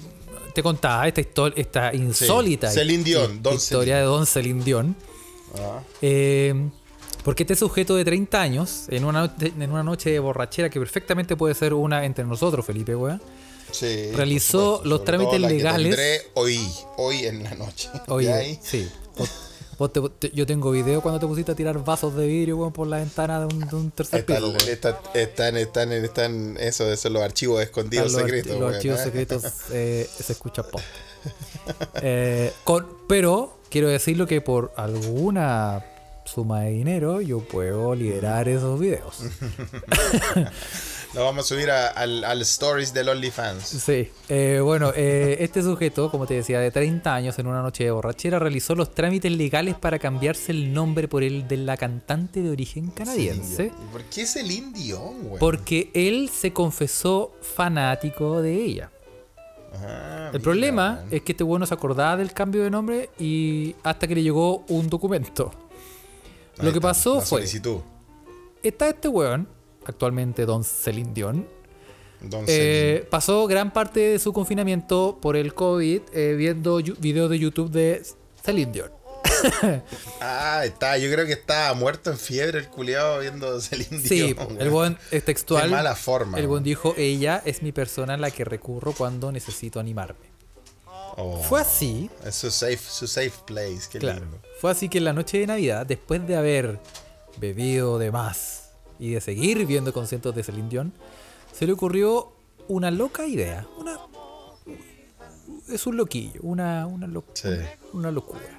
te 0.52 0.62
contaba 0.62 1.06
esta, 1.06 1.20
esta 1.54 1.94
insólita 1.94 2.70
Celine 2.70 3.04
Dion, 3.04 3.36
hi- 3.36 3.38
Don 3.40 3.54
historia 3.54 3.94
Celine. 3.94 3.98
de 4.00 4.04
Don 4.06 4.26
Celine 4.26 4.64
Dion. 4.64 4.96
Ah, 5.58 5.80
Eh, 6.02 6.68
porque 7.24 7.42
este 7.42 7.56
sujeto 7.56 7.96
de 7.96 8.04
30 8.04 8.40
años, 8.40 8.84
en 8.88 9.04
una, 9.04 9.20
noche, 9.22 9.52
en 9.58 9.70
una 9.70 9.82
noche 9.82 10.10
de 10.10 10.18
borrachera, 10.20 10.70
que 10.70 10.78
perfectamente 10.78 11.36
puede 11.36 11.54
ser 11.54 11.74
una 11.74 12.04
entre 12.04 12.24
nosotros, 12.24 12.64
Felipe, 12.64 12.94
weón. 12.94 13.20
sí, 13.72 14.10
Realizó 14.12 14.80
los 14.84 15.04
trámites 15.04 15.40
la 15.40 15.48
legales. 15.48 16.26
hoy, 16.34 16.60
hoy 16.98 17.26
en 17.26 17.42
la 17.42 17.54
noche. 17.54 17.88
Oye, 18.08 18.28
¿Ya 18.28 18.36
ahí? 18.36 18.58
sí. 18.62 18.88
Vos- 19.18 19.30
vos 19.78 19.92
te- 19.92 20.00
te- 20.28 20.30
yo 20.36 20.46
tengo 20.46 20.70
video 20.70 21.00
cuando 21.02 21.18
te 21.18 21.26
pusiste 21.26 21.50
a 21.52 21.54
tirar 21.56 21.82
vasos 21.84 22.14
de 22.14 22.26
vidrio, 22.28 22.58
weón, 22.58 22.72
por 22.72 22.86
la 22.86 22.98
ventana 22.98 23.40
de 23.40 23.46
un, 23.46 23.60
de 23.66 23.74
un 23.76 23.90
tercer 23.90 24.24
piso, 24.24 24.48
weón. 24.50 24.56
están, 24.68 25.56
están, 25.56 25.92
están, 25.92 26.56
eso, 26.60 26.90
esos 26.92 27.10
los 27.10 27.22
archivos 27.22 27.60
escondidos 27.62 28.12
los, 28.12 28.22
secretos. 28.22 28.52
los 28.52 28.60
weón, 28.60 28.74
archivos 28.74 29.00
¿eh? 29.00 29.04
secretos 29.04 29.44
eh, 29.72 30.08
se 30.16 30.32
escucha 30.32 30.62
pop. 30.62 30.80
Eh, 32.02 32.52
con- 32.64 32.86
pero 33.08 33.55
quiero 33.70 33.88
decirlo 33.88 34.26
que 34.26 34.40
por 34.40 34.72
alguna 34.76 35.84
suma 36.24 36.62
de 36.62 36.70
dinero 36.70 37.20
yo 37.20 37.38
puedo 37.40 37.94
liderar 37.94 38.48
esos 38.48 38.78
videos. 38.80 39.20
Lo 41.14 41.24
vamos 41.24 41.46
a 41.46 41.48
subir 41.48 41.70
a- 41.70 41.86
al, 41.88 42.24
al 42.24 42.42
stories 42.42 42.92
del 42.92 43.08
OnlyFans. 43.08 43.62
Sí, 43.64 44.10
eh, 44.28 44.60
bueno, 44.62 44.92
eh, 44.94 45.36
este 45.40 45.62
sujeto, 45.62 46.10
como 46.10 46.26
te 46.26 46.34
decía, 46.34 46.60
de 46.60 46.70
30 46.70 47.14
años 47.14 47.38
en 47.38 47.46
una 47.46 47.62
noche 47.62 47.84
de 47.84 47.90
borrachera, 47.90 48.38
realizó 48.38 48.74
los 48.74 48.92
trámites 48.94 49.32
legales 49.32 49.76
para 49.76 49.98
cambiarse 49.98 50.52
el 50.52 50.74
nombre 50.74 51.08
por 51.08 51.22
el 51.22 51.48
de 51.48 51.56
la 51.58 51.76
cantante 51.78 52.42
de 52.42 52.50
origen 52.50 52.90
canadiense, 52.90 53.66
¿Y 53.66 53.92
por 53.92 54.02
qué 54.04 54.22
es 54.22 54.36
el 54.36 54.48
Dion, 54.74 55.22
güey? 55.28 55.38
porque 55.40 55.90
él 55.94 56.28
se 56.28 56.52
confesó 56.52 57.32
fanático 57.40 58.42
de 58.42 58.54
ella. 58.54 58.90
Ah, 59.82 60.30
El 60.32 60.40
problema 60.40 61.04
es 61.10 61.22
que 61.22 61.32
este 61.32 61.44
weón 61.44 61.60
no 61.60 61.66
se 61.66 61.74
acordaba 61.74 62.16
del 62.16 62.32
cambio 62.32 62.62
de 62.62 62.70
nombre 62.70 63.10
y 63.18 63.74
hasta 63.82 64.06
que 64.06 64.14
le 64.14 64.22
llegó 64.22 64.64
un 64.68 64.88
documento. 64.88 65.50
Ahí 66.58 66.66
Lo 66.66 66.72
que 66.72 66.78
está, 66.78 66.88
pasó 66.88 67.14
fue, 67.20 67.40
solicitud. 67.40 67.78
está 68.62 68.88
este 68.88 69.08
weón, 69.08 69.48
actualmente 69.84 70.46
Don 70.46 70.64
Celine 70.64 71.12
Dion, 71.12 71.46
Don 72.22 72.44
eh, 72.48 73.06
pasó 73.10 73.46
gran 73.46 73.72
parte 73.72 74.00
de 74.00 74.18
su 74.18 74.32
confinamiento 74.32 75.18
por 75.20 75.36
el 75.36 75.52
COVID 75.52 76.00
eh, 76.14 76.34
viendo 76.36 76.78
videos 76.98 77.28
de 77.28 77.38
YouTube 77.38 77.70
de 77.70 78.02
Celine 78.42 78.72
Dion. 78.72 78.95
Ah, 80.20 80.62
está. 80.64 80.96
Yo 80.98 81.10
creo 81.12 81.26
que 81.26 81.32
estaba 81.32 81.74
muerto 81.74 82.10
en 82.10 82.18
fiebre 82.18 82.58
el 82.58 82.68
culiado 82.68 83.20
viendo 83.20 83.60
Celine 83.60 84.00
Sí, 84.00 84.32
Dion, 84.34 84.60
el 84.60 84.70
weón 84.70 84.98
es 85.10 85.24
textual. 85.24 85.64
Qué 85.64 85.70
mala 85.70 85.94
forma. 85.94 86.38
El 86.38 86.46
weón 86.46 86.62
dijo, 86.62 86.94
ella 86.96 87.42
es 87.44 87.62
mi 87.62 87.72
persona 87.72 88.14
a 88.14 88.16
la 88.16 88.30
que 88.30 88.44
recurro 88.44 88.92
cuando 88.92 89.30
necesito 89.32 89.80
animarme. 89.80 90.26
Oh, 91.18 91.42
Fue 91.42 91.60
así, 91.62 92.10
Es 92.24 92.34
su 92.34 92.50
safe, 92.50 92.76
su 92.78 93.06
safe 93.06 93.32
place. 93.46 93.88
Qué 93.90 93.98
Claro. 93.98 94.20
lindo. 94.20 94.38
Fue 94.60 94.70
así 94.70 94.88
que 94.88 94.98
en 94.98 95.04
la 95.04 95.12
noche 95.14 95.38
de 95.38 95.46
Navidad, 95.46 95.86
después 95.86 96.26
de 96.26 96.36
haber 96.36 96.78
bebido 97.38 97.98
de 97.98 98.10
más 98.10 98.70
y 98.98 99.12
de 99.12 99.20
seguir 99.20 99.64
viendo 99.66 99.92
conciertos 99.92 100.34
de 100.34 100.42
Celine 100.42 100.68
Dion, 100.68 100.92
se 101.52 101.66
le 101.66 101.72
ocurrió 101.72 102.32
una 102.68 102.90
loca 102.90 103.26
idea. 103.26 103.66
Una, 103.78 103.98
es 105.68 105.86
un 105.86 105.96
loquillo, 105.96 106.40
una, 106.42 106.86
una, 106.86 107.08
Sí. 107.32 107.48
una 107.94 108.10
locura. 108.10 108.55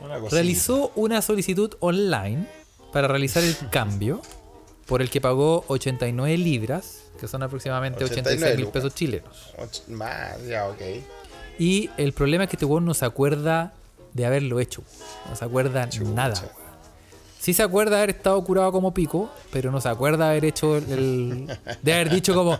Una. 0.00 0.18
Realizó 0.30 0.92
una 0.94 1.22
solicitud 1.22 1.74
online 1.80 2.46
para 2.92 3.08
realizar 3.08 3.42
el 3.42 3.56
cambio, 3.70 4.22
por 4.86 5.02
el 5.02 5.10
que 5.10 5.20
pagó 5.20 5.64
89 5.68 6.38
libras, 6.38 7.02
que 7.20 7.28
son 7.28 7.42
aproximadamente 7.42 8.04
89 8.04 8.36
86 8.36 8.56
mil 8.56 8.72
pesos 8.72 8.94
chilenos. 8.94 9.54
Más, 9.88 10.44
ya, 10.46 10.68
ok. 10.68 10.80
Y 11.58 11.90
el 11.96 12.12
problema 12.12 12.44
es 12.44 12.50
que 12.50 12.56
este 12.56 12.66
weón 12.66 12.84
no 12.84 12.94
se 12.94 13.04
acuerda 13.04 13.72
de 14.12 14.26
haberlo 14.26 14.60
hecho. 14.60 14.82
No 15.28 15.36
se 15.36 15.44
acuerda 15.44 15.88
Chucha. 15.88 16.10
nada. 16.10 16.52
Sí 17.40 17.54
se 17.54 17.62
acuerda 17.62 17.92
de 17.96 18.02
haber 18.02 18.10
estado 18.16 18.42
curado 18.44 18.72
como 18.72 18.92
pico, 18.92 19.30
pero 19.52 19.70
no 19.70 19.80
se 19.80 19.88
acuerda 19.88 20.24
de 20.24 20.30
haber 20.32 20.44
hecho 20.46 20.76
el, 20.76 21.46
de 21.82 21.94
haber 21.94 22.10
dicho 22.10 22.34
como 22.34 22.58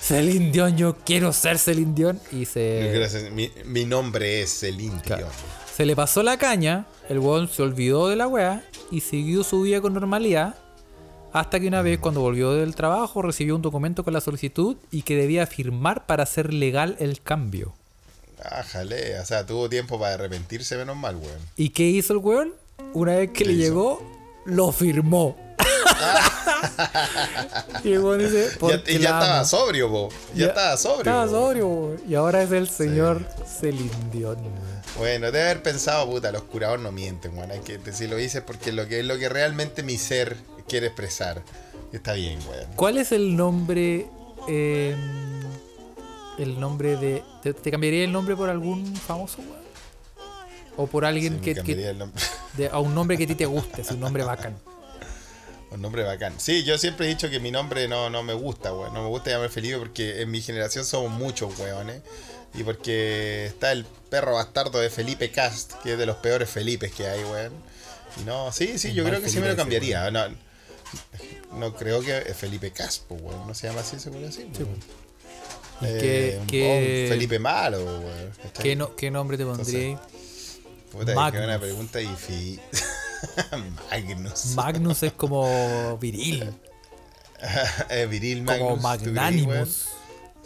Celine 0.00 0.50
Dion, 0.50 0.76
yo 0.76 0.96
quiero 1.04 1.32
ser 1.32 1.58
Celine 1.58 1.94
Dion. 1.94 2.20
Y 2.32 2.44
se, 2.44 3.30
mi, 3.32 3.50
mi 3.64 3.84
nombre 3.84 4.42
es 4.42 4.50
Celine 4.60 5.00
Claro. 5.00 5.28
Se 5.76 5.84
le 5.84 5.94
pasó 5.94 6.22
la 6.22 6.38
caña, 6.38 6.86
el 7.10 7.18
weón 7.18 7.50
se 7.50 7.60
olvidó 7.60 8.08
de 8.08 8.16
la 8.16 8.26
weá 8.26 8.64
y 8.90 9.02
siguió 9.02 9.44
su 9.44 9.60
vida 9.60 9.82
con 9.82 9.92
normalidad. 9.92 10.54
Hasta 11.34 11.60
que 11.60 11.68
una 11.68 11.82
vez 11.82 11.98
cuando 11.98 12.22
volvió 12.22 12.52
del 12.52 12.74
trabajo 12.74 13.20
recibió 13.20 13.54
un 13.54 13.60
documento 13.60 14.02
con 14.02 14.14
la 14.14 14.22
solicitud 14.22 14.78
y 14.90 15.02
que 15.02 15.16
debía 15.16 15.46
firmar 15.46 16.06
para 16.06 16.22
hacer 16.22 16.54
legal 16.54 16.96
el 16.98 17.20
cambio. 17.20 17.74
Ájale, 18.42 19.20
o 19.20 19.24
sea, 19.26 19.44
tuvo 19.44 19.68
tiempo 19.68 20.00
para 20.00 20.14
arrepentirse, 20.14 20.78
menos 20.78 20.96
mal, 20.96 21.16
weón. 21.16 21.40
¿Y 21.56 21.68
qué 21.68 21.82
hizo 21.82 22.14
el 22.14 22.20
weón? 22.20 22.54
Una 22.94 23.16
vez 23.16 23.28
que 23.32 23.34
¿Qué 23.34 23.44
le 23.44 23.52
hizo? 23.52 23.62
llegó, 23.62 24.02
lo 24.46 24.72
firmó. 24.72 25.36
y 27.84 27.92
el 27.92 27.98
weón 27.98 28.20
dice, 28.20 28.48
Ya, 28.62 28.92
y 28.94 28.98
ya 28.98 29.10
estaba 29.10 29.44
sobrio, 29.44 29.90
po. 29.90 30.08
Ya, 30.34 30.46
estaba 30.46 30.74
sobrio. 30.78 30.98
Estaba 31.00 31.26
po. 31.26 31.30
sobrio, 31.32 31.68
weón. 31.68 32.00
Y 32.08 32.14
ahora 32.14 32.42
es 32.42 32.50
el 32.50 32.66
señor 32.66 33.20
Celine 33.46 33.90
Dion. 34.10 34.38
Bueno, 34.98 35.26
debe 35.30 35.44
haber 35.44 35.62
pensado, 35.62 36.06
puta, 36.10 36.32
los 36.32 36.42
curados 36.44 36.80
no 36.80 36.90
mienten, 36.90 37.36
weón. 37.36 37.50
Hay 37.50 37.60
que 37.60 37.78
si 37.92 38.06
lo 38.06 38.16
dices 38.16 38.42
porque 38.46 38.72
lo 38.72 38.88
que 38.88 39.00
es 39.00 39.04
lo 39.06 39.18
que 39.18 39.28
realmente 39.28 39.82
mi 39.82 39.98
ser 39.98 40.36
quiere 40.68 40.86
expresar. 40.86 41.42
Está 41.92 42.14
bien, 42.14 42.38
weón. 42.48 42.66
¿Cuál 42.76 42.98
es 42.98 43.12
el 43.12 43.36
nombre? 43.36 44.06
eh, 44.48 44.96
el 46.38 46.60
nombre 46.60 46.96
de. 46.96 47.22
¿te, 47.42 47.52
te 47.54 47.70
cambiaría 47.70 48.04
el 48.04 48.12
nombre 48.12 48.36
por 48.36 48.48
algún 48.48 48.94
famoso, 48.96 49.38
weón? 49.38 49.66
O 50.78 50.86
por 50.86 51.04
alguien 51.04 51.34
Sí, 51.34 51.54
que. 51.54 51.62
que 51.62 51.88
el 51.90 51.98
nombre. 51.98 52.22
de- 52.56 52.68
a 52.68 52.78
un 52.78 52.94
nombre 52.94 53.16
que 53.18 53.24
a 53.24 53.26
ti 53.26 53.34
te 53.34 53.46
guste, 53.46 53.82
es 53.82 53.90
un 53.90 54.00
nombre 54.00 54.24
bacán. 54.24 54.56
Un 55.68 55.82
nombre 55.82 56.04
bacán. 56.04 56.32
Sí, 56.38 56.62
yo 56.62 56.78
siempre 56.78 57.06
he 57.06 57.08
dicho 57.08 57.28
que 57.28 57.40
mi 57.40 57.50
nombre 57.50 57.88
no, 57.88 58.08
no 58.08 58.22
me 58.22 58.32
gusta, 58.34 58.72
weón. 58.72 58.94
No 58.94 59.02
me 59.02 59.08
gusta 59.08 59.30
llamar 59.30 59.50
Felipe 59.50 59.76
porque 59.78 60.22
en 60.22 60.30
mi 60.30 60.40
generación 60.40 60.84
somos 60.84 61.10
muchos, 61.10 61.58
weones. 61.58 62.02
Y 62.54 62.62
porque 62.64 63.46
está 63.46 63.72
el 63.72 63.84
perro 64.10 64.34
bastardo 64.34 64.78
de 64.78 64.88
Felipe 64.90 65.30
Cast, 65.30 65.74
que 65.82 65.92
es 65.92 65.98
de 65.98 66.06
los 66.06 66.16
peores 66.16 66.48
Felipes 66.48 66.92
que 66.92 67.06
hay, 67.06 67.22
weón. 67.24 67.52
Y 68.20 68.24
no, 68.24 68.50
sí, 68.52 68.78
sí, 68.78 68.88
El 68.88 68.94
yo 68.94 69.04
creo 69.04 69.20
que 69.20 69.28
sí 69.28 69.38
me 69.40 69.48
lo 69.48 69.56
cambiaría. 69.56 70.10
No, 70.10 70.22
no 71.52 71.74
creo 71.74 72.00
que 72.00 72.16
es 72.18 72.36
Felipe 72.36 72.70
Cast, 72.70 73.02
pues, 73.08 73.20
weón. 73.20 73.46
No 73.46 73.54
se 73.54 73.66
llama 73.66 73.80
así, 73.80 73.98
seguro 73.98 74.26
así. 74.28 74.48
Sí, 74.56 74.62
weón. 74.62 74.78
¿Y 75.82 75.84
Eh, 75.84 76.40
qué- 76.46 77.04
un 77.04 77.08
Felipe 77.10 77.38
malo, 77.38 77.84
weón. 77.84 78.32
qué 78.62 78.74
no- 78.76 78.96
qué 78.96 79.10
nombre 79.10 79.36
te 79.36 79.44
pondría? 79.44 80.00
Puta, 80.90 81.04
que 81.04 81.10
es 81.10 81.16
Magnus. 81.16 81.44
una 81.44 81.58
pregunta 81.60 81.98
difícil. 81.98 82.60
Magnus. 83.90 84.46
Magnus 84.54 85.02
es 85.02 85.12
como 85.12 85.98
viril, 86.00 86.50
Eh, 87.90 88.06
viril 88.06 88.42
Magnus. 88.42 88.68
como. 88.70 88.76
Magnanimus. 88.82 89.86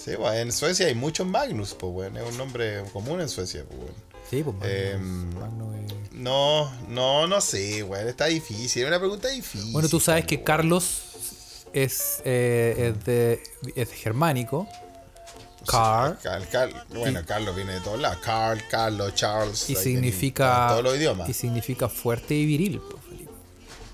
Sí, 0.02 0.12
weón. 0.16 0.34
En 0.36 0.52
Suecia 0.52 0.86
hay 0.86 0.94
muchos 0.94 1.26
Magnus, 1.26 1.74
pues, 1.74 1.92
weón. 1.92 2.16
Es 2.16 2.24
un 2.30 2.38
nombre 2.38 2.82
común 2.92 3.20
en 3.20 3.28
Suecia, 3.28 3.64
pues, 3.66 3.78
weón. 3.80 3.94
Sí, 4.30 4.42
pues 4.42 4.56
Magnus. 4.56 4.72
Em, 4.72 5.34
Magnus 5.38 6.12
No, 6.12 6.70
no, 6.88 7.26
no 7.26 7.40
sé, 7.40 7.82
weón. 7.82 8.08
Está 8.08 8.26
difícil. 8.26 8.82
Es 8.82 8.88
una 8.88 8.98
pregunta 8.98 9.28
difícil. 9.28 9.72
Bueno, 9.72 9.88
tú 9.88 10.00
sabes 10.00 10.24
que 10.26 10.36
weón. 10.36 10.44
Carlos 10.46 11.02
es, 11.72 12.22
eh, 12.24 12.92
es, 12.96 13.04
de, 13.04 13.42
es 13.76 13.90
germánico. 13.92 14.66
Carl. 15.66 16.18
Carl, 16.22 16.46
Carl- 16.50 16.74
bueno, 16.88 17.20
Carlos 17.26 17.54
viene 17.54 17.74
de 17.74 17.80
todos 17.80 18.00
lados. 18.00 18.18
Carl, 18.24 18.60
Carlos, 18.70 19.14
Charles. 19.14 19.68
Y 19.68 19.76
significa. 19.76 20.62
en 20.62 20.68
todos 20.70 20.84
los 20.84 20.96
idiomas. 20.96 21.28
Y 21.28 21.34
significa 21.34 21.88
fuerte 21.88 22.34
y 22.34 22.46
viril, 22.46 22.80
pues, 22.90 23.02
Felipe. 23.04 23.30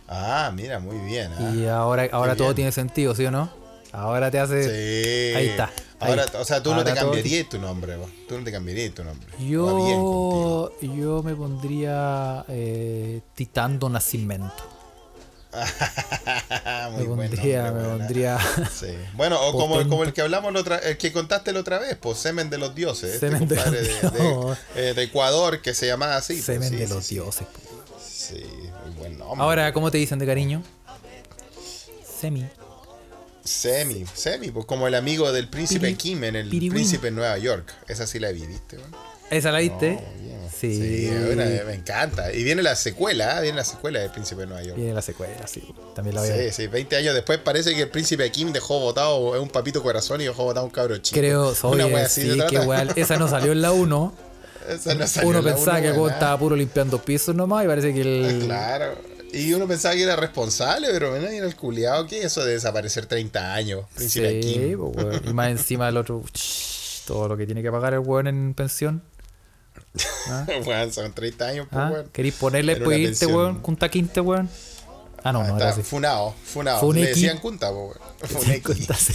Ah, 0.08 0.52
mira, 0.54 0.78
muy 0.78 0.96
bien. 0.98 1.32
ah. 1.36 1.52
Y 1.54 1.66
ahora, 1.66 2.08
ahora 2.12 2.36
todo 2.36 2.48
bien. 2.48 2.56
tiene 2.56 2.72
sentido, 2.72 3.14
¿sí 3.14 3.24
o 3.26 3.30
no? 3.32 3.50
Ahora 3.92 4.30
te 4.30 4.38
hace. 4.38 4.62
Sí. 4.64 5.36
Ahí 5.36 5.46
está, 5.48 5.70
ahí. 6.00 6.10
Ahora, 6.10 6.26
o 6.38 6.44
sea, 6.44 6.62
tú 6.62 6.74
no 6.74 6.84
te 6.84 6.92
todo 6.92 7.02
cambiarías 7.02 7.48
tu 7.48 7.58
nombre, 7.58 7.96
vos. 7.96 8.10
Tú 8.28 8.38
no 8.38 8.44
te 8.44 8.52
cambiarías 8.52 8.94
tu 8.94 9.04
nombre. 9.04 9.26
Yo, 9.40 10.72
yo 10.80 11.22
me 11.22 11.34
pondría 11.34 12.44
eh, 12.48 13.20
Titán 13.34 13.78
do 13.78 13.88
Nascimento. 13.88 14.52
Muy 16.92 17.02
me 17.02 17.04
buen 17.14 17.30
pondría, 17.30 17.70
nombre, 17.70 17.82
me 17.84 17.98
pondría 17.98 18.38
Sí. 18.78 18.88
Bueno, 19.14 19.40
o 19.40 19.52
como, 19.52 19.88
como 19.88 20.04
el 20.04 20.12
que 20.12 20.20
hablamos 20.20 20.52
la 20.52 20.60
otra, 20.60 20.76
el 20.78 20.98
que 20.98 21.12
contaste 21.12 21.52
la 21.52 21.60
otra 21.60 21.78
vez, 21.78 21.96
pues 21.96 22.18
semen 22.18 22.50
de 22.50 22.58
los 22.58 22.74
dioses. 22.74 23.14
Este 23.14 23.30
Semen 23.30 23.48
de 23.48 23.56
compadre 23.56 23.82
los 24.02 24.12
de, 24.12 24.18
de- 24.18 24.56
eh, 24.90 24.94
de 24.94 25.02
Ecuador 25.04 25.62
que 25.62 25.72
se 25.72 25.86
llamaba 25.86 26.16
así. 26.16 26.34
pues, 26.34 26.44
semen 26.44 26.68
sí, 26.68 26.76
de 26.76 26.86
sí, 26.86 26.92
los 26.92 27.08
dioses. 27.08 27.46
po. 27.46 27.60
Sí, 28.06 28.44
muy 28.84 28.94
buen 28.98 29.18
nombre. 29.18 29.42
Ahora, 29.42 29.72
¿cómo 29.72 29.90
te 29.90 29.96
dicen 29.98 30.18
de 30.18 30.26
cariño? 30.26 30.62
Semi. 32.20 32.46
Semi, 33.46 34.04
Semi, 34.14 34.50
pues 34.50 34.66
como 34.66 34.86
el 34.88 34.94
amigo 34.94 35.32
del 35.32 35.48
príncipe 35.48 35.88
Piri- 35.90 35.96
Kim 35.96 36.24
en 36.24 36.36
el 36.36 36.48
Piriwin. 36.48 36.72
príncipe 36.72 37.08
en 37.08 37.14
Nueva 37.16 37.38
York. 37.38 37.72
Esa 37.88 38.06
sí 38.06 38.18
la 38.18 38.30
vi, 38.32 38.46
¿viste? 38.46 38.76
¿Esa 39.30 39.50
la 39.50 39.58
viste? 39.58 39.98
Oh, 40.00 40.22
bien. 40.22 40.40
sí. 40.56 40.76
Sí, 41.08 41.08
una- 41.32 41.44
me 41.66 41.74
encanta. 41.74 42.32
Y 42.32 42.44
viene 42.44 42.62
la 42.62 42.76
secuela, 42.76 43.38
¿eh? 43.38 43.42
viene 43.42 43.56
la 43.56 43.64
secuela 43.64 43.98
del 44.00 44.10
príncipe 44.10 44.42
de 44.42 44.46
Nueva 44.46 44.62
York. 44.62 44.76
Viene 44.76 44.92
la 44.94 45.02
secuela, 45.02 45.46
sí. 45.48 45.62
También 45.94 46.14
la 46.14 46.22
a 46.22 46.26
Sí, 46.26 46.32
sí, 46.52 46.66
20 46.68 46.96
años 46.96 47.14
después 47.14 47.38
parece 47.38 47.74
que 47.74 47.82
el 47.82 47.88
príncipe 47.88 48.30
Kim 48.30 48.52
dejó 48.52 48.78
botado 48.78 49.34
es 49.34 49.40
un 49.42 49.48
papito 49.48 49.82
corazón 49.82 50.20
y 50.20 50.24
dejó 50.24 50.44
botado 50.44 50.64
un 50.66 50.70
cabro 50.70 50.96
chico. 50.98 51.18
Creo, 51.18 51.54
Una 51.64 51.86
oye, 51.86 51.94
wea 51.94 52.06
así 52.06 52.22
sí, 52.30 52.38
qué. 52.48 53.00
Esa 53.00 53.16
no 53.16 53.26
salió 53.28 53.52
en 53.52 53.62
la 53.62 53.72
1. 53.72 54.14
Esa 54.68 54.94
no 54.94 55.06
salió 55.06 55.28
Uno 55.30 55.38
en 55.40 55.44
la 55.44 55.54
pensaba 55.54 55.78
uno, 55.78 55.92
que 55.92 56.00
el 56.00 56.10
estaba 56.10 56.38
puro 56.38 56.56
limpiando 56.56 57.00
pisos 57.02 57.34
nomás 57.34 57.64
y 57.64 57.68
parece 57.68 57.92
que 57.94 58.00
el. 58.02 58.44
Claro. 58.46 59.15
Y 59.32 59.52
uno 59.52 59.66
pensaba 59.66 59.94
que 59.94 60.02
era 60.02 60.16
responsable, 60.16 60.88
pero 60.92 61.10
bueno, 61.10 61.26
era 61.28 61.46
el 61.46 61.56
culiado. 61.56 62.06
¿Qué 62.06 62.20
es 62.20 62.26
eso 62.26 62.44
de 62.44 62.52
desaparecer 62.54 63.06
30 63.06 63.54
años? 63.54 63.84
Príncipe 63.94 64.42
Sí, 64.42 64.52
Kim. 64.54 64.80
weón. 64.80 65.22
Y 65.28 65.32
más 65.32 65.48
encima 65.50 65.86
del 65.86 65.96
otro. 65.98 66.22
todo 67.06 67.28
lo 67.28 67.36
que 67.36 67.46
tiene 67.46 67.62
que 67.62 67.70
pagar 67.70 67.92
el 67.94 68.00
weón 68.00 68.26
en 68.26 68.54
pensión. 68.54 69.02
¿Ah? 70.28 70.44
Weón, 70.66 70.92
son 70.92 71.12
30 71.12 71.46
años, 71.46 71.66
pues, 71.70 71.82
¿Ah? 71.84 71.90
weón. 71.92 72.08
¿Queréis 72.12 72.34
ponerle 72.34 72.82
una 72.82 72.96
irte, 72.96 73.26
weón? 73.26 73.60
Kunta 73.60 73.88
Quinte, 73.88 74.20
weón. 74.20 74.48
Ah, 75.22 75.32
no, 75.32 75.40
Ah, 75.42 75.48
no, 75.48 75.56
era 75.56 75.68
así. 75.70 75.82
funado, 75.82 76.34
funado. 76.44 76.80
Funeki. 76.80 77.04
Le 77.04 77.10
decían 77.10 77.38
Kunta, 77.38 77.68
po, 77.70 77.92
weón. 77.94 78.60
Kunta, 78.62 78.94
sí. 78.94 79.12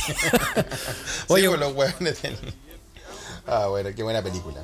Oye, 1.27 1.47
pues, 1.47 1.59
los 1.59 1.73
weones 1.73 2.21
del- 2.21 2.37
Ah, 3.47 3.67
bueno, 3.67 3.89
qué 3.95 4.03
buena 4.03 4.21
película. 4.21 4.61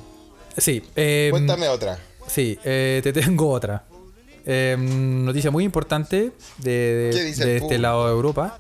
sí. 0.58 0.84
eh, 0.96 1.28
Cuéntame 1.32 1.68
otra. 1.68 1.98
Sí, 2.28 2.58
eh, 2.64 3.00
te 3.04 3.12
tengo 3.14 3.50
otra. 3.50 3.84
Eh, 4.50 4.78
noticia 4.80 5.52
muy 5.52 5.66
importante 5.66 6.32
de, 6.60 6.72
de- 6.72 7.10
¿Qué 7.14 7.24
dice 7.26 7.44
el 7.44 7.48
de 7.50 7.58
este 7.58 7.78
lado 7.78 8.06
de 8.08 8.14
Europa. 8.14 8.60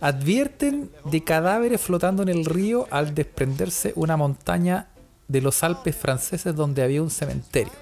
Advierten 0.00 0.90
de 1.04 1.22
cadáveres 1.24 1.80
flotando 1.80 2.22
en 2.22 2.28
el 2.28 2.44
río 2.44 2.86
al 2.90 3.14
desprenderse 3.14 3.92
una 3.94 4.16
montaña 4.16 4.88
de 5.28 5.40
los 5.40 5.62
Alpes 5.62 5.94
franceses 5.96 6.54
donde 6.56 6.82
había 6.82 7.02
un 7.02 7.10
cementerio. 7.10 7.72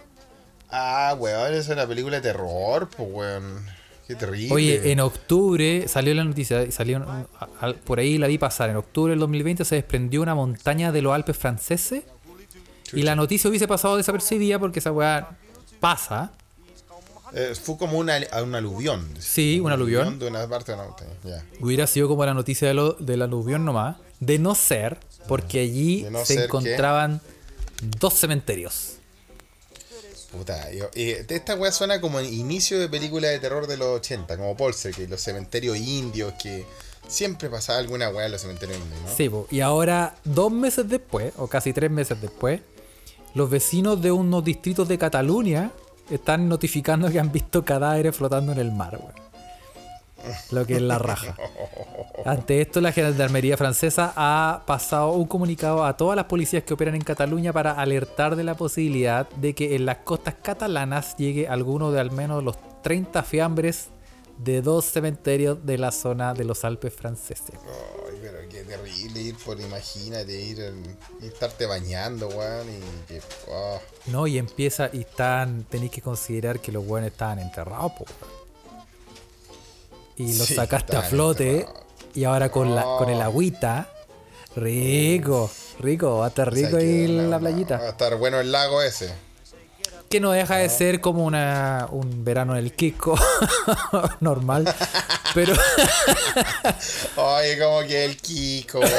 Ah, 0.71 1.15
weón, 1.19 1.53
esa 1.55 1.59
es 1.61 1.69
una 1.79 1.87
película 1.87 2.17
de 2.17 2.23
terror, 2.23 2.89
pues, 2.95 3.09
weón. 3.11 3.65
Qué 4.07 4.15
terrible. 4.15 4.55
Oye, 4.55 4.93
en 4.93 5.01
octubre 5.01 5.89
salió 5.89 6.15
la 6.15 6.25
noticia, 6.25 6.71
salió 6.71 6.99
a- 6.99 7.27
a- 7.61 7.73
por 7.73 7.99
ahí 7.99 8.19
la 8.19 8.27
vi 8.29 8.39
pasar. 8.39 8.71
En 8.71 8.77
octubre 8.77 9.11
del 9.11 9.19
2020 9.21 9.65
se 9.65 9.77
desprendió 9.77 10.23
una 10.23 10.35
montaña 10.35 10.93
de 10.93 11.03
los 11.03 11.13
Alpes 11.15 11.37
franceses 11.37 12.03
y 12.93 13.03
la 13.03 13.17
noticia 13.17 13.49
hubiese 13.51 13.67
pasado 13.67 13.97
desapercibida 13.97 14.59
porque 14.59 14.79
esa 14.79 14.93
weá 14.93 15.31
pasa. 15.81 16.33
Eh, 17.39 17.55
fue 17.55 17.77
como 17.77 17.99
una, 17.99 18.19
un 18.43 18.55
aluvión. 18.55 19.07
Sí, 19.21 19.61
un 19.61 19.71
aluvión. 19.71 20.19
de 20.19 20.27
una 20.29 20.49
parte 20.49 20.73
de 20.73 20.79
la 20.79 20.85
montaña, 20.85 21.11
ya. 21.23 21.45
Hubiera 21.61 21.87
sido 21.87 22.09
como 22.09 22.25
la 22.25 22.33
noticia 22.35 22.67
de 22.67 22.75
lo, 22.75 22.93
del 22.95 23.21
aluvión 23.23 23.65
nomás. 23.65 23.99
De 24.21 24.39
no 24.39 24.55
ser, 24.55 24.99
porque 25.29 25.61
allí 25.61 26.07
no 26.11 26.25
se 26.25 26.45
encontraban 26.45 27.21
dos 28.01 28.15
cementerios. 28.15 28.95
Puta, 30.33 30.71
yo- 30.73 30.89
esta 30.95 31.55
weá 31.55 31.71
suena 31.73 32.01
como 32.01 32.21
inicio 32.21 32.79
de 32.81 32.89
película 32.89 33.29
de 33.29 33.39
terror 33.39 33.67
de 33.67 33.77
los 33.77 33.89
80, 33.99 34.37
como 34.37 34.57
Poltergeist, 34.57 35.11
los 35.11 35.21
cementerios 35.21 35.77
indios, 35.77 36.33
que 36.43 36.65
siempre 37.07 37.49
pasaba 37.49 37.79
alguna 37.79 38.09
weá 38.11 38.27
en 38.27 38.33
los 38.33 38.41
cementerios 38.41 38.79
indios, 38.79 39.01
¿no? 39.03 39.15
Sí, 39.17 39.29
po. 39.29 39.47
y 39.51 39.61
ahora, 39.61 40.17
dos 40.25 40.51
meses 40.51 40.89
después, 40.89 41.33
o 41.37 41.47
casi 41.47 41.73
tres 41.73 41.91
meses 41.91 42.21
después, 42.21 42.61
los 43.35 43.49
vecinos 43.51 44.01
de 44.03 44.11
unos 44.13 44.43
distritos 44.45 44.89
de 44.89 44.99
Cataluña 44.99 45.71
están 46.11 46.49
notificando 46.49 47.11
que 47.11 47.19
han 47.19 47.33
visto 47.33 47.65
cadáveres 47.65 48.17
flotando 48.17 48.53
en 48.53 48.59
el 48.59 48.73
mar, 48.73 48.99
weón. 48.99 49.27
Lo 50.51 50.67
que 50.67 50.77
es 50.77 50.83
la 50.83 50.99
raja. 50.99 51.37
Ante 52.25 52.61
esto, 52.61 52.81
la 52.81 52.93
Gendarmería 52.93 53.57
Francesa 53.57 54.13
ha 54.17 54.63
pasado 54.67 55.13
un 55.13 55.27
comunicado 55.27 55.85
a 55.85 55.97
todas 55.97 56.17
las 56.17 56.25
policías 56.25 56.65
que 56.65 56.75
operan 56.75 56.95
en 56.95 57.03
Cataluña 57.03 57.53
para 57.53 57.73
alertar 57.73 58.35
de 58.35 58.43
la 58.43 58.57
posibilidad 58.57 59.29
de 59.31 59.55
que 59.55 59.77
en 59.77 59.87
las 59.87 59.99
costas 59.99 60.35
catalanas 60.43 61.17
llegue 61.17 61.47
alguno 61.47 61.93
de 61.93 62.01
al 62.01 62.11
menos 62.11 62.43
los 62.43 62.57
30 62.83 63.23
fiambres 63.23 63.91
de 64.39 64.63
dos 64.63 64.87
cementerios 64.87 65.65
de 65.65 65.79
la 65.79 65.93
zona 65.93 66.35
de 66.35 66.45
los 66.45 66.65
Alpes 66.65 66.95
franceses. 66.95 67.59
Terrible 68.67 69.21
ir 69.21 69.37
por, 69.37 69.61
imagínate, 69.61 70.33
ir 70.41 70.73
y 71.23 71.27
estarte 71.27 71.67
bañando, 71.67 72.29
weón, 72.29 72.67
y 72.69 72.81
que... 73.07 73.23
oh. 73.49 73.81
No, 74.07 74.27
y 74.27 74.39
empieza 74.39 74.91
y 74.93 75.01
están, 75.01 75.65
tenéis 75.65 75.93
que 75.93 76.03
considerar 76.03 76.61
que 76.61 76.73
los 76.73 76.85
buenos 76.87 77.11
estaban 77.13 77.39
enterrados, 77.39 77.93
po. 77.93 78.05
Y 80.17 80.35
los 80.37 80.47
Sí, 80.49 80.55
sacaste 80.55 80.97
a 80.97 81.03
flote 81.03 81.61
enterrados. 81.61 81.83
y 82.15 82.25
ahora 82.25 82.51
con 82.51 82.75
la 82.75 82.83
con 82.83 83.09
el 83.11 83.19
Oh. 83.19 83.23
agüita, 83.25 83.93
rico, 84.57 85.51
rico, 85.79 86.19
va 86.19 86.27
a 86.27 86.29
estar 86.29 86.49
O 86.49 86.53
sea, 86.57 86.65
rico 86.67 86.77
ahí 86.79 87.05
en 87.05 87.31
la 87.31 87.39
playita. 87.39 87.79
Va 87.79 87.87
a 87.87 87.91
estar 87.91 88.17
bueno 88.17 88.41
el 88.41 88.51
lago 88.51 88.81
ese. 88.83 89.13
Que 90.09 90.21
no 90.21 90.31
deja 90.31 90.57
de 90.57 90.69
ser 90.69 91.01
como 91.01 91.25
una 91.25 91.89
un 91.91 92.25
verano 92.25 92.57
en 92.57 92.65
el 92.65 92.73
Kiko 92.73 93.19
normal, 94.21 94.73
pero 95.35 95.53
Oye, 97.17 97.59
como 97.59 97.81
que 97.81 98.05
el 98.05 98.17
Kiko, 98.17 98.79
weón, 98.81 98.91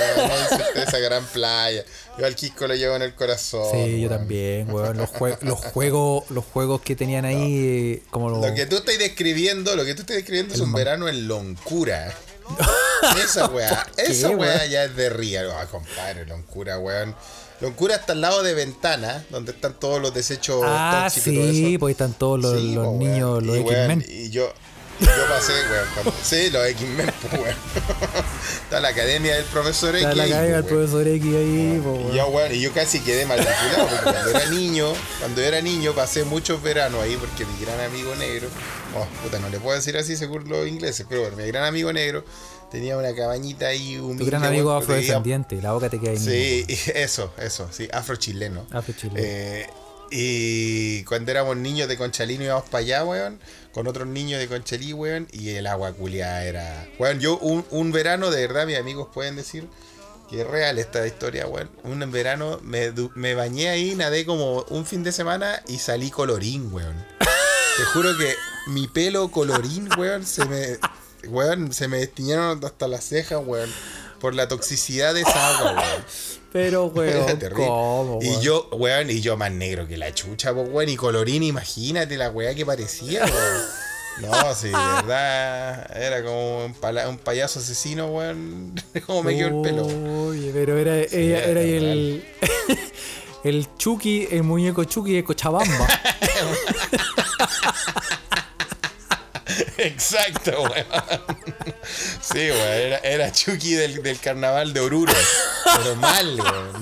esa- 0.51 0.83
esa 0.83 0.99
gran 0.99 1.23
playa. 1.25 1.83
Yo 2.17 2.25
al 2.25 2.35
Kiko 2.35 2.67
lo 2.67 2.75
llevo 2.75 2.95
en 2.95 3.03
el 3.03 3.13
corazón. 3.15 3.67
sí, 3.71 4.01
yo 4.01 4.09
también, 4.09 4.69
weón, 4.71 4.97
los, 4.97 5.09
jue- 5.11 5.37
los 5.41 5.59
juegos 5.59 6.29
los 6.31 6.43
juegos 6.45 6.81
que 6.81 6.95
tenían 6.95 7.25
ahí 7.25 7.57
eh, 7.99 8.03
como 8.09 8.29
Lo 8.29 8.53
que 8.53 8.65
tú 8.65 8.77
estás 8.77 8.97
describiendo, 8.97 9.75
lo 9.75 9.85
que 9.85 9.93
tú 9.93 10.01
estás 10.01 10.15
describiendo 10.17 10.53
es 10.55 10.59
un 10.59 10.73
verano 10.73 11.07
en 11.07 11.27
Loncura. 11.27 12.13
Esa 13.23 13.47
weá, 13.47 13.85
esa 13.97 14.29
¿Qué, 14.29 14.35
weá 14.35 14.65
ya 14.65 14.85
es 14.85 14.95
de 14.95 15.09
real. 15.09 15.51
Ah, 15.51 15.65
compadre, 15.69 16.25
Loncura, 16.25 16.79
weón. 16.79 17.13
Loncura 17.59 17.95
está 17.95 18.13
al 18.13 18.21
lado 18.21 18.43
de 18.43 18.53
Ventana, 18.53 19.25
donde 19.29 19.51
están 19.51 19.73
todos 19.79 19.99
los 20.01 20.13
desechos 20.13 20.61
Ah, 20.65 21.07
tóxicos 21.11 21.27
y 21.45 21.51
sí, 21.53 21.69
eso. 21.73 21.79
pues 21.79 21.91
están 21.93 22.13
todos 22.13 22.39
los, 22.39 22.59
Sí, 22.59 22.75
los 22.75 22.85
po, 22.85 22.91
weón. 22.91 22.99
niños, 22.99 23.43
los 23.43 23.57
Y, 23.57 23.59
X-Men. 23.61 24.05
Y 24.07 24.29
yo, 24.29 24.53
y 24.99 25.05
yo 25.05 25.11
pasé, 25.27 25.53
weón. 25.53 25.87
cuando- 25.95 26.13
sí, 26.23 26.49
los 26.51 26.65
X-Men, 26.67 27.11
pues, 27.21 27.33
weón. 27.33 27.55
Está 28.63 28.79
la 28.79 28.89
academia 28.89 29.35
del 29.35 29.45
profesor 29.45 29.95
X. 29.95 30.07
Está 30.07 30.15
la 30.15 30.23
el 30.25 30.29
pues, 30.29 30.51
weón. 30.51 30.65
profesor 30.67 31.07
X 31.07 31.25
ahí, 31.35 31.81
po, 31.83 31.95
Y 31.95 32.03
weón. 32.03 32.13
yo, 32.13 32.27
weón, 32.27 32.53
y 32.55 32.59
yo 32.61 32.73
casi 32.73 32.99
quedé 32.99 33.25
matriculado 33.25 33.87
porque 33.87 34.03
cuando 34.03 34.29
era 34.29 34.45
niño, 34.51 34.93
cuando 35.19 35.41
era 35.41 35.61
niño 35.61 35.93
pasé 35.93 36.23
muchos 36.25 36.61
veranos 36.61 37.01
ahí 37.01 37.17
porque 37.17 37.43
mi 37.45 37.65
gran 37.65 37.79
amigo 37.81 38.13
negro, 38.15 38.49
oh, 38.95 39.07
puta, 39.23 39.39
no 39.39 39.49
le 39.49 39.59
puedo 39.59 39.75
decir 39.75 39.97
así 39.97 40.15
según 40.15 40.47
los 40.47 40.67
ingleses, 40.67 41.07
pero 41.09 41.21
bueno, 41.21 41.37
mi 41.37 41.47
gran 41.47 41.63
amigo 41.63 41.91
negro 41.91 42.23
tenía 42.71 42.97
una 42.97 43.13
cabañita 43.15 43.67
ahí 43.67 43.97
humilde. 43.97 44.23
Tu 44.25 44.29
gran 44.29 44.43
amigo 44.43 44.69
vivía- 44.71 44.77
afrodescendiente, 44.83 45.61
la 45.61 45.73
boca 45.73 45.89
te 45.89 45.99
queda 45.99 46.11
ahí 46.11 46.17
Sí, 46.17 46.65
mismo. 46.67 46.91
y 46.95 46.97
eso, 46.99 47.33
eso, 47.37 47.67
sí, 47.71 47.87
afrochileno. 47.91 48.65
Afrochileno. 48.71 49.19
Eh, 49.19 49.67
y 50.09 51.03
cuando 51.03 51.31
éramos 51.31 51.57
niños 51.57 51.87
de 51.89 51.97
Conchalino 51.97 52.43
íbamos 52.43 52.69
para 52.69 52.79
allá, 52.83 53.03
weón, 53.03 53.39
con 53.73 53.87
otros 53.87 54.07
niños 54.07 54.39
de 54.39 54.47
Conchalí, 54.47 54.93
weón, 54.93 55.27
y 55.31 55.49
el 55.49 55.67
agua 55.67 55.91
culiada 55.93 56.45
era... 56.45 56.87
Weón, 56.97 57.19
yo 57.19 57.37
un, 57.39 57.65
un 57.71 57.91
verano, 57.91 58.31
de 58.31 58.47
verdad, 58.47 58.65
mis 58.65 58.77
amigos 58.77 59.09
pueden 59.13 59.35
decir 59.35 59.67
que 60.29 60.41
es 60.41 60.47
real 60.47 60.77
esta 60.79 61.05
historia, 61.05 61.47
weón. 61.47 61.69
Un 61.83 62.09
verano 62.11 62.59
me, 62.63 62.91
me 63.15 63.33
bañé 63.35 63.69
ahí, 63.69 63.95
nadé 63.95 64.25
como 64.25 64.63
un 64.69 64.85
fin 64.85 65.03
de 65.03 65.11
semana 65.11 65.61
y 65.67 65.77
salí 65.79 66.09
colorín, 66.09 66.73
weón. 66.73 66.95
Te 67.77 67.83
juro 67.93 68.17
que 68.17 68.33
mi 68.67 68.87
pelo 68.87 69.29
colorín, 69.29 69.89
weón, 69.97 70.25
se 70.25 70.45
me... 70.45 70.77
Weón, 71.29 71.73
se 71.73 71.87
me 71.87 71.97
destiñaron 71.97 72.63
hasta 72.65 72.87
las 72.87 73.03
cejas, 73.03 73.39
weón. 73.45 73.69
Por 74.19 74.33
la 74.33 74.47
toxicidad 74.47 75.13
de 75.13 75.21
esa 75.21 75.57
agua, 75.57 75.73
weón. 75.73 76.03
Pero, 76.51 76.85
weón. 76.95 77.39
¿cómo, 77.55 78.19
Y 78.21 78.29
weón? 78.29 78.41
yo, 78.41 78.69
weón, 78.71 79.09
y 79.11 79.21
yo 79.21 79.37
más 79.37 79.51
negro 79.51 79.87
que 79.87 79.97
la 79.97 80.13
chucha, 80.13 80.53
pues, 80.53 80.67
weón. 80.69 80.89
Y 80.89 80.95
colorín, 80.95 81.43
imagínate 81.43 82.17
la 82.17 82.29
weá 82.31 82.55
que 82.55 82.65
parecía, 82.65 83.23
weón. 83.25 83.63
No, 84.21 84.55
sí, 84.55 84.67
de 84.69 84.73
verdad. 84.73 85.95
Era 85.95 86.23
como 86.23 86.65
un, 86.65 86.73
pala- 86.73 87.07
un 87.07 87.19
payaso 87.19 87.59
asesino, 87.59 88.07
weón. 88.07 88.73
Como 89.05 89.21
me 89.21 89.35
quedó 89.37 89.49
el 89.49 89.61
pelo. 89.61 89.85
Oye, 90.29 90.49
pero 90.51 90.75
era, 90.75 90.97
ella, 90.97 91.43
era 91.43 91.61
el. 91.61 92.25
el 93.43 93.67
Chucky, 93.77 94.27
el 94.31 94.41
muñeco 94.41 94.83
Chucky 94.85 95.13
de 95.13 95.23
Cochabamba. 95.23 95.87
Exacto, 99.77 100.63
weón. 100.63 100.85
Sí, 102.21 102.37
weón. 102.51 102.57
Era, 102.73 102.97
era 102.99 103.31
Chucky 103.31 103.73
del, 103.73 104.01
del 104.03 104.19
carnaval 104.19 104.73
de 104.73 104.79
Oruro. 104.79 105.13
Pero 105.77 105.95
mal, 105.95 106.39
weón. 106.39 106.81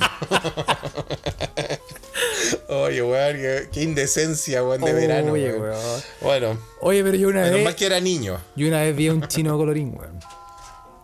Oye, 2.67 3.01
weón, 3.01 3.37
qué, 3.71 3.83
indecencia, 3.83 4.63
weón, 4.63 4.81
de 4.81 4.93
verano. 4.93 5.33
Oye, 5.33 5.51
weón. 5.53 5.61
weón. 5.71 6.01
Bueno, 6.21 6.59
Oye, 6.81 7.03
pero 7.03 7.15
yo 7.17 7.27
una 7.29 7.41
menos 7.41 7.55
vez. 7.55 7.63
mal 7.65 7.75
que 7.75 7.85
era 7.85 7.99
niño. 7.99 8.39
Yo 8.55 8.67
una 8.67 8.81
vez 8.81 8.95
vi 8.95 9.07
a 9.07 9.13
un 9.13 9.27
chino 9.27 9.57
colorín, 9.57 9.95
weón. 9.97 10.19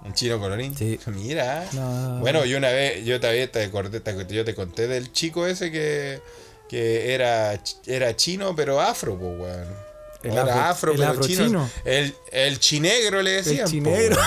Un 0.04 0.14
chino 0.14 0.40
colorín. 0.40 0.76
Sí. 0.76 1.00
Mira. 1.08 1.66
No. 1.74 2.20
Bueno, 2.20 2.44
yo 2.46 2.58
una 2.58 2.70
vez, 2.70 3.06
yo 3.06 3.20
te, 3.20 3.48
te, 3.48 3.72
acordé- 3.72 4.02
te- 4.02 4.34
yo 4.34 4.44
te 4.44 4.56
conté 4.56 4.88
del 4.88 5.12
chico 5.12 5.46
ese 5.46 5.72
que, 5.72 6.20
que 6.68 7.14
era, 7.14 7.60
era 7.86 8.16
chino, 8.16 8.56
pero 8.56 8.82
afro, 8.82 9.18
pues, 9.18 9.40
weón. 9.40 9.91
El 10.24 10.38
afro- 10.38 10.52
afro, 10.62 10.92
el 10.94 10.98
pero 11.00 11.22
chino. 11.22 11.46
chino. 11.46 11.70
El, 11.86 12.16
el 12.32 12.60
chinegro 12.60 13.22
le 13.22 13.32
decían. 13.32 13.66
po, 13.66 13.72
chinegro. 13.72 14.22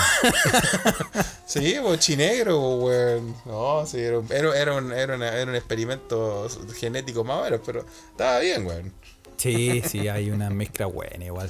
sí, 1.45 1.75
pues 1.81 1.99
chinegro, 1.99 2.59
weón. 2.77 3.35
No, 3.45 3.85
sí, 3.85 3.99
era, 3.99 4.19
un- 4.19 4.31
era, 4.31 4.57
era 4.59 4.73
un, 4.75 4.91
era, 4.91 5.15
una- 5.15 5.31
era 5.33 5.49
un 5.49 5.55
experimento 5.55 6.47
genético 6.77 7.23
más 7.23 7.39
o 7.39 7.43
menos, 7.43 7.61
pero 7.65 7.85
estaba 8.11 8.39
bien, 8.39 8.65
weón. 8.65 8.93
Sí, 9.37 9.81
sí, 9.87 10.07
hay 10.07 10.31
una 10.31 10.49
mezcla 10.49 10.85
buena 10.85 11.25
igual. 11.25 11.49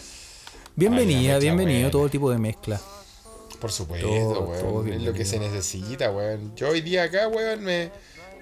Bienvenida, 0.75 1.37
bienvenido 1.39 1.79
buena. 1.79 1.91
todo 1.91 2.09
tipo 2.09 2.29
de 2.31 2.37
mezcla. 2.37 2.79
Por 3.59 3.71
supuesto, 3.71 4.07
Todo- 4.07 4.41
weón. 4.41 4.61
todo 4.61 4.85
es 4.85 5.01
lo 5.01 5.13
que 5.13 5.25
se 5.25 5.39
necesita, 5.39 6.11
weón. 6.11 6.55
Yo 6.55 6.69
hoy 6.69 6.81
día 6.81 7.03
acá, 7.03 7.27
weón, 7.27 7.63
me, 7.63 7.89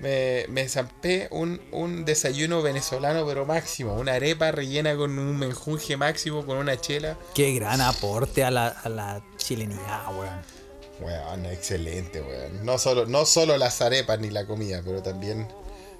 me, 0.03 0.45
me 0.49 0.67
zampé 0.67 1.29
un, 1.31 1.61
un 1.71 2.03
desayuno 2.03 2.61
venezolano, 2.61 3.25
pero 3.25 3.45
máximo. 3.45 3.93
Una 3.93 4.13
arepa 4.13 4.51
rellena 4.51 4.95
con 4.95 5.17
un 5.17 5.39
menjunje 5.39 5.95
máximo, 5.97 6.45
con 6.45 6.57
una 6.57 6.79
chela. 6.79 7.17
Qué 7.33 7.53
gran 7.53 7.79
aporte 7.81 8.43
a 8.43 8.51
la, 8.51 8.67
a 8.67 8.89
la 8.89 9.23
chilenidad, 9.37 10.13
weón. 10.15 10.41
Weón, 10.99 11.45
excelente, 11.45 12.21
weón. 12.21 12.65
No 12.65 12.77
solo, 12.77 13.05
no 13.05 13.25
solo 13.25 13.57
las 13.57 13.81
arepas 13.81 14.19
ni 14.19 14.29
la 14.29 14.45
comida, 14.45 14.81
pero 14.85 15.01
también 15.01 15.47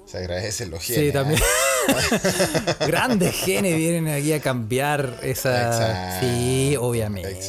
se 0.06 0.18
agradecen 0.18 0.70
los 0.70 0.84
genes. 0.84 1.06
Sí, 1.06 1.12
también. 1.12 1.42
Grandes 2.88 3.36
genes 3.36 3.76
vienen 3.76 4.08
aquí 4.10 4.34
a 4.34 4.42
cambiar 4.42 5.20
esa. 5.24 5.68
Exacto, 5.68 6.26
Sí, 6.26 6.76
obviamente. 6.80 7.40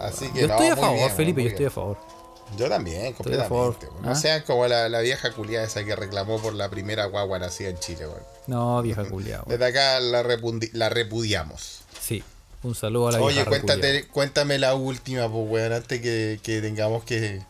Así 0.00 0.28
que 0.32 0.40
yo 0.40 0.48
no, 0.48 0.54
estoy 0.54 0.68
a 0.68 0.76
favor, 0.76 0.96
bien, 0.96 1.10
Felipe, 1.12 1.42
yo 1.44 1.48
estoy 1.50 1.66
a 1.66 1.70
favor. 1.70 2.17
Yo 2.56 2.68
también, 2.68 3.12
completamente. 3.12 3.86
No 4.02 4.10
¿Ah? 4.10 4.14
sean 4.14 4.42
como 4.42 4.66
la, 4.66 4.88
la 4.88 5.00
vieja 5.00 5.32
culiada 5.32 5.66
esa 5.66 5.84
que 5.84 5.94
reclamó 5.94 6.40
por 6.40 6.54
la 6.54 6.68
primera 6.68 7.04
guagua 7.06 7.38
nacida 7.38 7.68
en 7.68 7.78
Chile, 7.78 8.06
weón. 8.06 8.22
No, 8.46 8.80
vieja 8.82 9.04
culiao. 9.08 9.44
weón. 9.46 9.58
Desde 9.60 9.64
acá 9.66 10.00
la, 10.00 10.88
repudiamos. 10.88 11.80
Sí. 12.00 12.22
Un 12.62 12.74
saludo 12.74 13.08
a 13.08 13.12
la 13.12 13.20
Oye, 13.20 13.34
vieja 13.36 13.50
cuéntate, 13.50 14.06
cuéntame 14.08 14.58
la 14.58 14.74
última, 14.74 15.30
pues, 15.30 15.44
weón, 15.48 15.72
antes 15.72 16.00
que, 16.00 16.40
que 16.42 16.60
tengamos 16.60 17.04
que. 17.04 17.40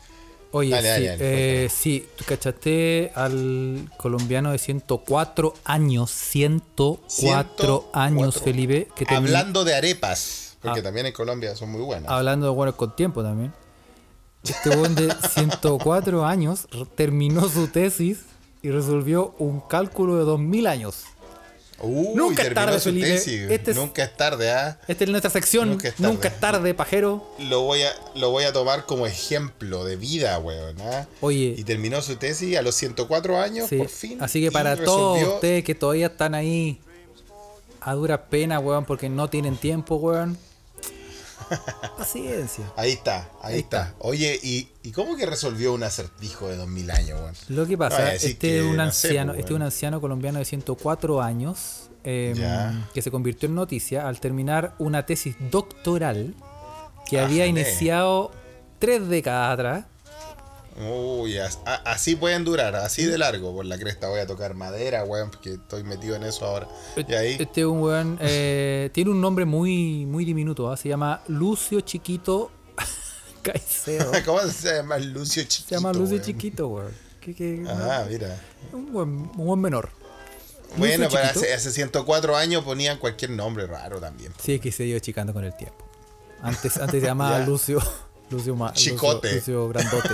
Oye, 0.50 0.70
Dale, 0.70 0.96
sí, 0.96 1.04
dale, 1.04 1.08
dale, 1.18 1.64
eh, 1.64 1.68
sí, 1.68 2.08
¿tú 2.16 2.24
cachaste 2.26 3.12
al 3.14 3.88
colombiano 3.98 4.50
de 4.50 4.58
104 4.58 5.54
años? 5.64 6.10
104 6.10 7.02
104. 7.06 7.90
años, 7.92 8.40
Felipe. 8.40 8.88
Que 8.96 9.06
Hablando 9.14 9.64
de 9.64 9.74
arepas, 9.74 10.56
porque 10.62 10.80
Ah. 10.80 10.82
también 10.82 11.06
en 11.06 11.12
Colombia 11.12 11.54
son 11.54 11.70
muy 11.70 11.82
buenas. 11.82 12.10
Hablando 12.10 12.46
de 12.46 12.52
buenos 12.52 12.76
con 12.76 12.96
tiempo 12.96 13.22
también. 13.22 13.52
Este 14.44 14.74
buen 14.76 14.94
de 14.94 15.12
104 15.34 16.24
años 16.24 16.68
terminó 16.94 17.48
su 17.48 17.68
tesis 17.68 18.20
y 18.62 18.70
resolvió 18.70 19.34
un 19.38 19.60
cálculo 19.60 20.16
de 20.16 20.24
2000 20.24 20.66
años. 20.66 21.04
Uy, 21.80 22.08
Nunca 22.16 22.42
es 22.42 22.54
tarde, 22.54 22.78
su 22.80 22.86
Felipe. 22.88 23.06
tesis. 23.06 23.48
Este 23.50 23.70
es- 23.70 23.76
Nunca 23.76 24.02
es 24.02 24.16
tarde, 24.16 24.50
¿ah? 24.50 24.80
Esta 24.88 25.04
es 25.04 25.10
nuestra 25.10 25.30
sección. 25.30 25.70
Nunca 25.70 25.92
Nunca 25.98 26.26
es 26.28 26.40
tarde. 26.40 26.74
pajero. 26.74 27.24
Lo 27.38 27.62
voy 27.62 27.82
a, 27.82 27.92
lo 28.16 28.30
voy 28.30 28.44
a 28.44 28.52
tomar 28.52 28.84
como 28.84 29.06
ejemplo 29.06 29.84
de 29.84 29.94
vida, 29.96 30.38
weón. 30.40 30.76
¿ah? 30.80 31.06
Oye. 31.20 31.54
Y 31.56 31.62
terminó 31.62 32.02
su 32.02 32.16
tesis 32.16 32.56
a 32.56 32.62
los 32.62 32.74
104 32.74 33.38
años, 33.38 33.68
Sí. 33.68 33.76
por 33.76 33.88
fin. 33.88 34.20
Así 34.20 34.40
que 34.40 34.50
para 34.50 34.76
todos 34.76 35.22
ustedes 35.34 35.62
que 35.62 35.76
todavía 35.76 36.06
están 36.06 36.34
ahí 36.34 36.80
a 37.80 37.94
duras 37.94 38.20
penas, 38.28 38.60
weón, 38.62 38.84
porque 38.84 39.08
no 39.08 39.30
tienen 39.30 39.56
tiempo, 39.56 39.96
weón. 39.96 40.36
Paciencia. 41.96 42.64
Ahí 42.76 42.92
está, 42.92 43.30
ahí, 43.42 43.54
Ahí 43.54 43.60
está. 43.60 43.82
está. 43.88 43.94
Oye, 44.00 44.38
¿y, 44.42 44.68
¿y 44.82 44.92
cómo 44.92 45.16
que 45.16 45.26
resolvió 45.26 45.72
un 45.74 45.82
acertijo 45.82 46.48
de 46.48 46.56
2000 46.56 46.90
años, 46.90 47.20
weón? 47.20 47.34
Lo 47.48 47.66
que 47.66 47.72
No, 47.72 47.78
pasa, 47.78 48.02
decir 48.04 48.30
este 48.32 48.58
es 48.58 48.64
un 48.64 48.76
no 48.76 48.82
anciano, 48.82 49.32
pues, 49.32 49.40
este 49.40 49.52
es 49.52 49.56
un 49.56 49.62
anciano 49.62 50.00
colombiano 50.00 50.38
de 50.38 50.44
104 50.44 51.22
años 51.22 51.90
eh, 52.04 52.34
Ya. 52.36 52.88
que 52.94 53.02
se 53.02 53.10
convirtió 53.10 53.48
en 53.48 53.54
noticia 53.54 54.06
al 54.08 54.20
terminar 54.20 54.74
una 54.78 55.04
tesis 55.06 55.34
doctoral 55.50 56.34
que 57.08 57.18
había 57.20 57.44
Ájale. 57.44 57.60
iniciado 57.60 58.30
tres 58.78 59.08
décadas 59.08 59.54
atrás. 59.54 59.84
Uy, 60.80 61.36
así 61.84 62.14
pueden 62.16 62.44
durar, 62.44 62.76
así 62.76 63.04
de 63.04 63.18
largo. 63.18 63.52
Por 63.54 63.64
la 63.64 63.76
cresta 63.78 64.08
voy 64.08 64.20
a 64.20 64.26
tocar 64.26 64.54
madera, 64.54 65.04
weón, 65.04 65.30
porque 65.30 65.54
estoy 65.54 65.82
metido 65.82 66.14
en 66.16 66.22
eso 66.22 66.44
ahora. 66.46 66.68
Y 66.96 67.12
ahí, 67.14 67.36
Este 67.40 67.60
es 67.62 67.66
un 67.66 67.80
weón, 67.82 68.18
eh, 68.20 68.90
tiene 68.94 69.10
un 69.10 69.20
nombre 69.20 69.44
muy, 69.44 70.06
muy 70.06 70.24
diminuto, 70.24 70.70
¿ah? 70.70 70.76
se 70.76 70.88
llama 70.88 71.22
Lucio 71.26 71.80
Chiquito 71.80 72.50
Caicedo. 73.42 74.12
¿cómo 74.24 74.40
se 74.42 74.76
llama? 74.76 74.98
Lucio 74.98 75.42
Chiquito. 75.44 75.68
Se 75.68 75.74
llama 75.74 75.92
Lucio 75.92 76.16
weón. 76.16 76.22
Chiquito, 76.26 76.68
weón. 76.68 76.92
¿Qué- 77.20 77.34
qué- 77.34 77.64
Ah, 77.68 78.04
mira. 78.08 78.40
un, 78.72 78.92
buen, 78.92 79.08
un 79.08 79.46
buen 79.46 79.60
menor. 79.60 79.90
Bueno, 80.76 81.04
Lucio 81.04 81.10
para 81.18 81.28
Chiquito. 81.32 81.44
hace, 81.46 81.54
hace 81.54 81.70
104 81.72 82.36
años 82.36 82.62
ponían 82.62 82.98
cualquier 82.98 83.30
nombre 83.32 83.66
raro 83.66 83.98
también. 84.00 84.32
Sí, 84.40 84.54
es 84.54 84.60
que 84.60 84.70
se 84.70 84.84
dio 84.84 84.98
chicando 85.00 85.32
con 85.32 85.44
el 85.44 85.56
tiempo. 85.56 85.84
Antes, 86.40 86.76
antes 86.76 87.00
se 87.00 87.06
llamaba. 87.06 87.40
Lucio. 87.40 87.80
Lucio, 88.30 88.54
Ma- 88.54 88.68
Lucio- 88.70 88.92
Chicote. 88.92 89.34
Lucio, 89.36 89.68
Grandote. 89.68 90.08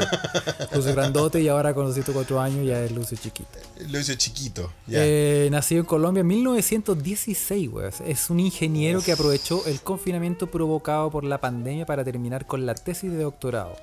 Lucio 0.73 0.93
Grandote 0.95 1.41
y 1.41 1.49
ahora 1.49 1.75
con 1.75 1.85
los 1.87 1.95
104 1.95 2.41
años 2.41 2.65
ya 2.67 2.83
es 2.85 2.93
Lucio 2.93 3.19
Chiquito. 3.21 3.59
Lucio 3.89 4.15
Chiquito, 4.15 4.71
ya. 4.87 4.99
Eh, 5.05 5.49
nacido 5.51 5.81
en 5.81 5.87
Colombia 5.87 6.21
en 6.21 6.27
1916, 6.29 7.69
weón. 7.73 7.93
Es 8.07 8.31
un 8.31 8.39
ingeniero 8.41 9.01
que 9.03 9.13
aprovechó 9.13 9.65
el 9.67 9.81
confinamiento 9.81 10.49
provocado 10.51 11.11
por 11.11 11.25
la 11.25 11.39
pandemia 11.41 11.87
para 11.87 12.05
terminar 12.05 12.47
con 12.47 12.67
la 12.67 12.75
tesis 12.75 13.11
de 13.11 13.19
doctorado. 13.23 13.77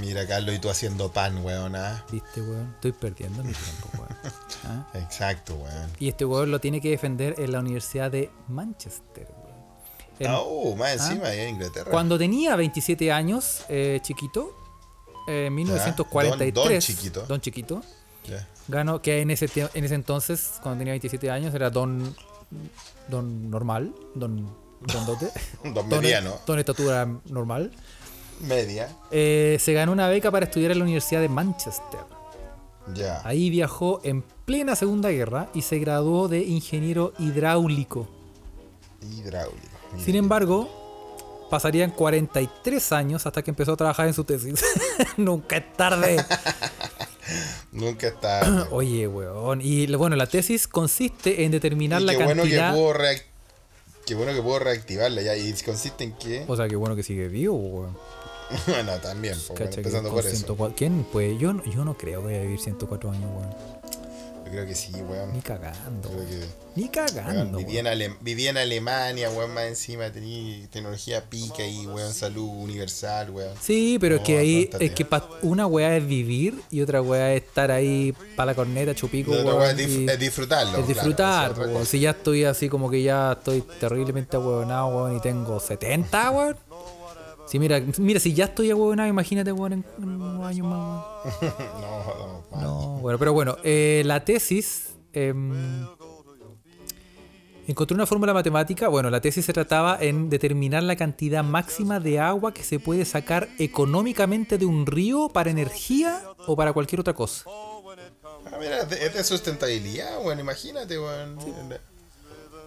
Mira, 0.00 0.26
Carlos, 0.26 0.54
y 0.56 0.58
tú 0.58 0.70
haciendo 0.70 1.12
pan, 1.12 1.44
weón. 1.44 1.76
ah. 1.76 2.04
¿Viste, 2.10 2.40
weón? 2.40 2.72
Estoy 2.74 2.92
perdiendo 2.92 3.44
mi 3.44 3.52
tiempo, 3.52 3.88
weón. 3.94 4.08
¿Ah? 4.64 4.86
Exacto, 4.94 5.54
weón. 5.54 5.90
Y 6.00 6.08
este 6.08 6.24
weón 6.24 6.50
lo 6.50 6.60
tiene 6.60 6.80
que 6.80 6.90
defender 6.90 7.34
en 7.38 7.52
la 7.52 7.60
Universidad 7.60 8.10
de 8.10 8.30
Manchester, 8.48 9.28
weón. 9.36 9.43
En- 10.18 10.30
Ah, 10.30 10.40
oh, 10.40 10.76
más 10.76 10.92
encima, 10.92 11.26
ahí 11.28 11.40
en 11.40 11.48
Inglaterra. 11.50 11.90
Cuando 11.90 12.16
tenía 12.18 12.54
27 12.56 13.10
años, 13.12 13.64
eh, 13.68 13.98
chiquito, 14.02 14.56
eh, 15.26 15.46
en 15.46 15.54
1943, 15.54 16.54
Don- 16.54 16.68
don 16.72 16.80
chiquito. 16.80 17.22
don 17.26 17.40
chiquito, 17.40 17.82
ganó, 18.68 19.02
que 19.02 19.20
en 19.20 19.30
ese, 19.30 19.48
en 19.74 19.84
ese 19.84 19.94
entonces, 19.94 20.52
cuando 20.62 20.78
tenía 20.78 20.92
27 20.92 21.30
años, 21.30 21.54
era 21.54 21.68
don, 21.70 22.14
don 23.08 23.50
normal, 23.50 23.92
don, 24.14 24.46
don 24.80 25.06
dote, 25.06 25.30
Don 25.74 25.88
mediano. 25.88 26.36
don 26.46 26.58
estatura 26.58 27.08
normal. 27.26 27.72
Media. 28.40 28.88
Eh, 29.10 29.56
se 29.60 29.72
ganó 29.72 29.92
una 29.92 30.08
beca 30.08 30.30
para 30.30 30.44
estudiar 30.46 30.72
en 30.72 30.78
la 30.78 30.84
Universidad 30.84 31.20
de 31.20 31.28
Manchester. 31.28 32.00
Ya. 32.94 33.22
Ahí 33.24 33.48
viajó 33.48 34.00
en 34.04 34.22
plena 34.44 34.76
Segunda 34.76 35.08
Guerra 35.10 35.48
y 35.54 35.62
se 35.62 35.78
graduó 35.78 36.28
de 36.28 36.40
ingeniero 36.44 37.14
hidráulico. 37.18 38.08
Hidráulico. 39.00 39.73
Sin 40.02 40.16
embargo, 40.16 41.46
pasarían 41.50 41.90
43 41.90 42.92
años 42.92 43.26
hasta 43.26 43.42
que 43.42 43.50
empezó 43.50 43.72
a 43.72 43.76
trabajar 43.76 44.06
en 44.06 44.14
su 44.14 44.24
tesis. 44.24 44.64
Nunca 45.16 45.56
es 45.58 45.72
tarde. 45.74 46.16
Nunca 47.72 48.08
está. 48.08 48.68
Oye, 48.70 49.08
weón. 49.08 49.60
Y 49.62 49.86
bueno, 49.96 50.16
la 50.16 50.26
tesis 50.26 50.68
consiste 50.68 51.44
en 51.44 51.50
determinar 51.52 52.00
Y 52.02 52.04
la 52.04 52.12
bueno 52.14 52.42
que 52.42 52.50
cantidad. 52.50 52.74
pudo 52.74 52.94
reac- 52.94 53.22
Qué 54.06 54.14
bueno 54.14 54.34
que 54.34 54.42
pudo 54.42 54.58
reactivarla 54.58 55.22
ya. 55.22 55.36
¿Y 55.36 55.52
consiste 55.64 56.04
en 56.04 56.12
qué? 56.12 56.44
O 56.46 56.56
sea, 56.56 56.68
qué 56.68 56.76
bueno 56.76 56.94
que 56.94 57.02
sigue 57.02 57.28
vivo, 57.28 57.54
weón. 57.56 57.96
bueno, 58.66 58.92
también. 59.00 59.34
pues, 59.34 59.48
bueno, 59.48 59.70
que 59.70 59.76
empezando 59.76 60.10
por 60.10 60.20
eso. 60.26 60.36
104 60.36 60.76
¿Quién? 60.76 61.06
Pues 61.10 61.38
yo, 61.40 61.54
no- 61.54 61.64
yo 61.64 61.84
no 61.84 61.96
creo 61.96 62.20
que 62.20 62.26
vaya 62.26 62.38
a 62.40 62.42
vivir 62.42 62.60
104 62.60 63.10
años, 63.10 63.30
weón. 63.34 63.73
Creo 64.54 64.66
que 64.66 64.74
sí, 64.76 64.92
weón. 64.94 65.32
Ni 65.32 65.40
cagando. 65.40 66.08
Creo 66.08 66.20
weón. 66.20 66.30
que. 66.30 66.46
Ni 66.76 66.82
weón, 66.82 66.92
cagando. 66.92 67.58
viví, 67.58 67.78
en 67.78 67.86
weón. 67.86 67.86
Ale- 67.86 68.16
viví 68.20 68.46
en 68.46 68.56
Alemania, 68.56 69.30
weón, 69.30 69.52
más 69.52 69.64
encima. 69.64 70.10
Tenía 70.10 70.66
tecnología 70.68 71.24
pica 71.28 71.66
y, 71.66 71.86
weón, 71.86 72.12
salud 72.14 72.46
universal, 72.48 73.30
weón. 73.30 73.54
Sí, 73.60 73.98
pero 74.00 74.16
es 74.16 74.20
que 74.22 74.38
ahí, 74.38 74.70
es 74.78 74.90
que 74.92 75.04
pa- 75.04 75.28
una 75.42 75.66
weá 75.66 75.96
es 75.96 76.06
vivir 76.06 76.54
y 76.70 76.80
otra 76.82 77.02
weá 77.02 77.32
es 77.34 77.42
estar 77.42 77.70
ahí 77.70 78.14
para 78.36 78.46
la 78.52 78.54
corneta, 78.54 78.94
chupico, 78.94 79.32
La 79.34 79.40
otra 79.40 79.54
weón, 79.54 79.62
weón 79.76 79.80
es, 79.80 79.88
dif- 79.90 80.10
es 80.10 80.18
disfrutarlo. 80.18 80.68
Es 80.70 80.74
claro, 80.76 80.86
disfrutar, 80.86 81.50
es 81.52 81.58
po, 81.58 81.64
cosa. 81.72 81.84
si 81.86 82.00
ya 82.00 82.10
estoy 82.10 82.44
así 82.44 82.68
como 82.68 82.88
que 82.90 83.02
ya 83.02 83.32
estoy 83.32 83.62
terriblemente 83.80 84.36
ahueonado, 84.36 84.86
weón, 84.88 85.16
y 85.16 85.20
tengo 85.20 85.58
70, 85.60 86.30
weón. 86.30 86.56
Sí, 87.54 87.60
mira, 87.60 87.80
mira, 87.98 88.18
si 88.18 88.34
ya 88.34 88.46
estoy 88.46 88.72
ahueonado, 88.72 89.08
imagínate, 89.08 89.52
weón, 89.52 89.74
en, 89.74 89.84
unos 89.96 90.44
años 90.44 90.66
más, 90.66 91.04
weón. 91.24 91.54
no, 91.80 92.44
no. 92.50 92.60
No, 92.60 92.98
bueno, 92.98 93.16
pero 93.16 93.32
bueno, 93.32 93.58
eh, 93.62 94.02
la 94.04 94.24
tesis 94.24 94.96
em, 95.12 95.86
encontré 97.68 97.94
una 97.94 98.06
fórmula 98.06 98.34
matemática. 98.34 98.88
Bueno, 98.88 99.08
la 99.08 99.20
tesis 99.20 99.44
se 99.44 99.52
trataba 99.52 99.98
en 100.00 100.30
determinar 100.30 100.82
la 100.82 100.96
cantidad 100.96 101.44
máxima 101.44 102.00
de 102.00 102.18
agua 102.18 102.52
que 102.52 102.64
se 102.64 102.80
puede 102.80 103.04
sacar 103.04 103.48
económicamente 103.60 104.58
de 104.58 104.66
un 104.66 104.84
río 104.84 105.28
para 105.28 105.48
energía 105.48 106.22
o 106.48 106.56
para 106.56 106.72
cualquier 106.72 107.02
otra 107.02 107.14
cosa. 107.14 107.44
Ah, 107.46 108.56
mira, 108.58 108.80
es 108.80 109.14
de, 109.14 109.22
sustentabilidad, 109.22 110.24
weón, 110.24 110.40
imagínate, 110.40 110.98
weón. 110.98 111.38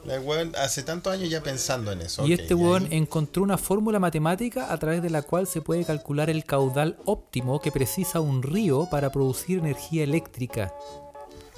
La 0.08 0.20
weón 0.22 0.54
hace 0.58 0.84
tantos 0.84 1.12
años 1.14 1.30
ya 1.30 1.44
pensando 1.44 1.92
en 1.92 2.02
eso. 2.02 2.26
y 2.26 2.34
este 2.34 2.54
weón 2.56 2.86
ahí- 2.86 2.98
encontró 2.98 3.44
una 3.44 3.58
fórmula 3.58 4.00
matemática 4.00 4.72
a 4.72 4.78
través 4.78 5.02
de 5.04 5.10
la 5.10 5.22
cual 5.22 5.48
se 5.48 5.62
puede 5.62 5.84
calcular 5.84 6.30
el 6.30 6.46
caudal 6.46 6.98
óptimo 7.06 7.60
que 7.60 7.72
precisa 7.72 8.20
un 8.22 8.42
río 8.42 8.88
para 8.90 9.12
producir 9.12 9.60
energía 9.60 10.04
eléctrica. 10.06 10.74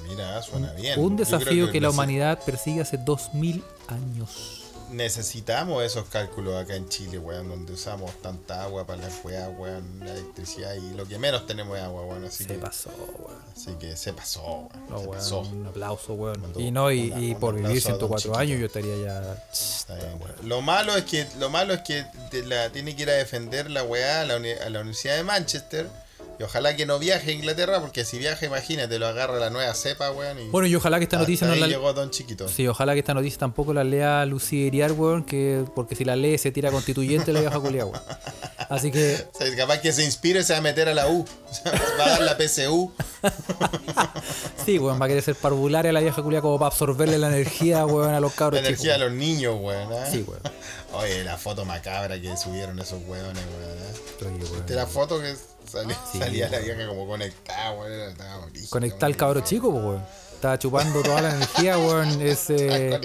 Mira, 0.07 0.41
suena 0.41 0.73
bien. 0.73 0.99
Un 0.99 1.15
desafío 1.17 1.69
que, 1.71 1.79
la 1.79 1.89
nece- 1.89 1.93
humanidad 1.93 2.39
persigue 2.45 2.81
hace 2.81 2.97
2000 2.97 3.63
años. 3.87 4.63
Necesitamos 4.91 5.83
esos 5.83 6.05
cálculos 6.09 6.55
acá 6.61 6.75
en 6.75 6.89
Chile, 6.89 7.17
weón, 7.19 7.47
donde 7.49 7.73
usamos 7.73 8.11
tanta 8.21 8.63
agua 8.63 8.85
para 8.87 9.03
la 9.07 9.09
weá, 9.23 9.49
weón, 9.49 9.99
la 10.03 10.11
electricidad 10.11 10.73
y 10.75 10.93
lo 10.95 11.07
que 11.07 11.17
menos 11.19 11.45
tenemos 11.47 11.77
es 11.77 11.83
agua, 11.83 12.03
weón. 12.05 12.25
Así 12.25 12.43
Se 12.43 12.47
que, 12.53 12.59
pasó, 12.59 12.89
weón. 13.19 13.37
así 13.55 13.71
que 13.79 13.95
se 13.95 14.13
pasó, 14.13 14.41
weón. 14.43 14.69
No, 14.89 14.99
se 14.99 15.05
weón, 15.05 15.11
pasó. 15.19 15.39
un 15.41 15.67
aplauso, 15.67 16.13
weón. 16.13 16.41
Mandó 16.41 16.59
Y 16.59 16.71
no, 16.71 16.91
y, 16.91 17.11
una- 17.11 17.19
y 17.21 17.31
un 17.33 17.39
por 17.39 17.55
vivir 17.55 17.67
aplauso 17.69 17.89
a 17.89 17.91
don 17.91 17.99
104 17.99 18.17
Chiquito. 18.21 18.39
años 18.39 18.59
yo 18.59 18.65
estaría 18.65 18.97
ya. 18.97 19.43
Está 19.51 19.95
bien. 19.95 20.19
Lo 20.43 20.61
malo 20.61 20.95
es 20.95 21.03
que 21.05 21.27
lo 21.39 21.49
malo 21.49 21.73
es 21.73 21.81
que 21.81 22.05
la 22.45 22.69
tiene 22.71 22.95
que 22.95 23.03
ir 23.03 23.09
a 23.09 23.13
defender 23.13 23.69
la 23.69 23.83
weá 23.83 24.21
a 24.21 24.25
la, 24.25 24.37
uni- 24.37 24.51
a 24.51 24.69
la 24.69 24.79
Universidad 24.79 25.15
de 25.17 25.23
Manchester. 25.23 25.87
Y 26.39 26.43
ojalá 26.43 26.73
que 26.75 26.85
no 26.85 26.99
viaje 26.99 27.31
a 27.31 27.33
Inglaterra, 27.33 27.81
porque 27.81 28.05
si 28.05 28.17
viaja, 28.17 28.45
imagínate, 28.45 28.97
lo 28.97 29.07
agarra 29.07 29.37
la 29.39 29.49
nueva 29.49 29.73
cepa, 29.73 30.09
weón. 30.11 30.39
Y 30.39 30.47
Bueno, 30.47 30.67
y 30.69 30.75
ojalá 30.75 30.97
que 30.97 31.03
esta 31.03 31.17
hasta 31.17 31.23
noticia 31.23 31.47
no 31.47 31.55
la. 31.55 31.67
llegó 31.67 31.91
Don 31.93 32.11
Chiquito. 32.11 32.47
Sí, 32.47 32.65
ojalá 32.65 32.93
que 32.93 32.99
esta 32.99 33.13
noticia 33.13 33.39
tampoco 33.39 33.73
la 33.73 33.83
lea 33.83 34.25
Lucía 34.25 34.65
Iriar, 34.67 34.93
weón, 34.93 35.25
que, 35.25 35.65
porque 35.75 35.95
si 35.95 36.05
la 36.05 36.15
lee 36.15 36.37
se 36.37 36.51
tira 36.51 36.71
constituyente 36.71 37.33
la 37.33 37.41
vieja 37.41 37.59
culia, 37.59 37.85
weón. 37.85 38.01
Así 38.69 38.89
que, 38.89 39.27
O 39.33 39.37
sea, 39.37 39.53
capaz 39.57 39.79
que 39.79 39.91
se 39.91 40.05
inspire 40.05 40.43
se 40.43 40.53
va 40.53 40.59
a 40.59 40.61
meter 40.61 40.87
a 40.87 40.93
la 40.93 41.09
U. 41.09 41.25
Va 41.99 42.05
a 42.05 42.09
dar 42.11 42.21
la 42.21 42.37
PSU. 42.37 42.89
sí, 44.65 44.79
weón, 44.79 44.99
va 45.01 45.05
a 45.05 45.07
querer 45.09 45.23
ser 45.23 45.35
parvularia 45.35 45.91
la 45.91 45.99
vieja 45.99 46.21
culia 46.21 46.41
como 46.41 46.57
para 46.57 46.67
absorberle 46.67 47.17
la 47.17 47.27
energía, 47.27 47.85
weón, 47.85 48.13
a 48.13 48.19
los 48.19 48.31
La 48.31 48.37
cabros 48.37 48.59
energía 48.61 48.93
a 48.93 48.95
chicos. 48.97 49.09
los 49.11 49.19
niños, 49.19 49.55
weón. 49.59 49.91
¿ah? 49.91 50.05
Sí, 50.09 50.23
weón. 50.27 50.41
Oye, 50.93 51.23
la 51.23 51.37
foto 51.37 51.65
macabra 51.65 52.19
que 52.19 52.35
subieron 52.37 52.79
esos 52.79 53.01
weones, 53.07 53.43
weón. 53.43 53.77
¿eh? 53.77 54.35
Oye, 54.37 54.43
weón. 54.45 54.55
¿Viste 54.57 54.75
la 54.75 54.87
foto 54.87 55.19
que 55.19 55.35
Sí, 56.11 56.17
salía 56.19 56.49
la 56.49 56.59
vieja 56.59 56.87
como 56.87 57.05
conectada, 57.07 57.71
weón? 57.73 58.15
Conectar 58.69 59.07
al 59.07 59.15
cabro 59.15 59.41
chico, 59.41 59.69
weón. 59.69 60.03
Estaba 60.33 60.57
chupando 60.57 61.01
toda 61.03 61.21
la 61.21 61.29
energía, 61.35 61.77
weón. 61.77 62.21
Ese. 62.25 62.99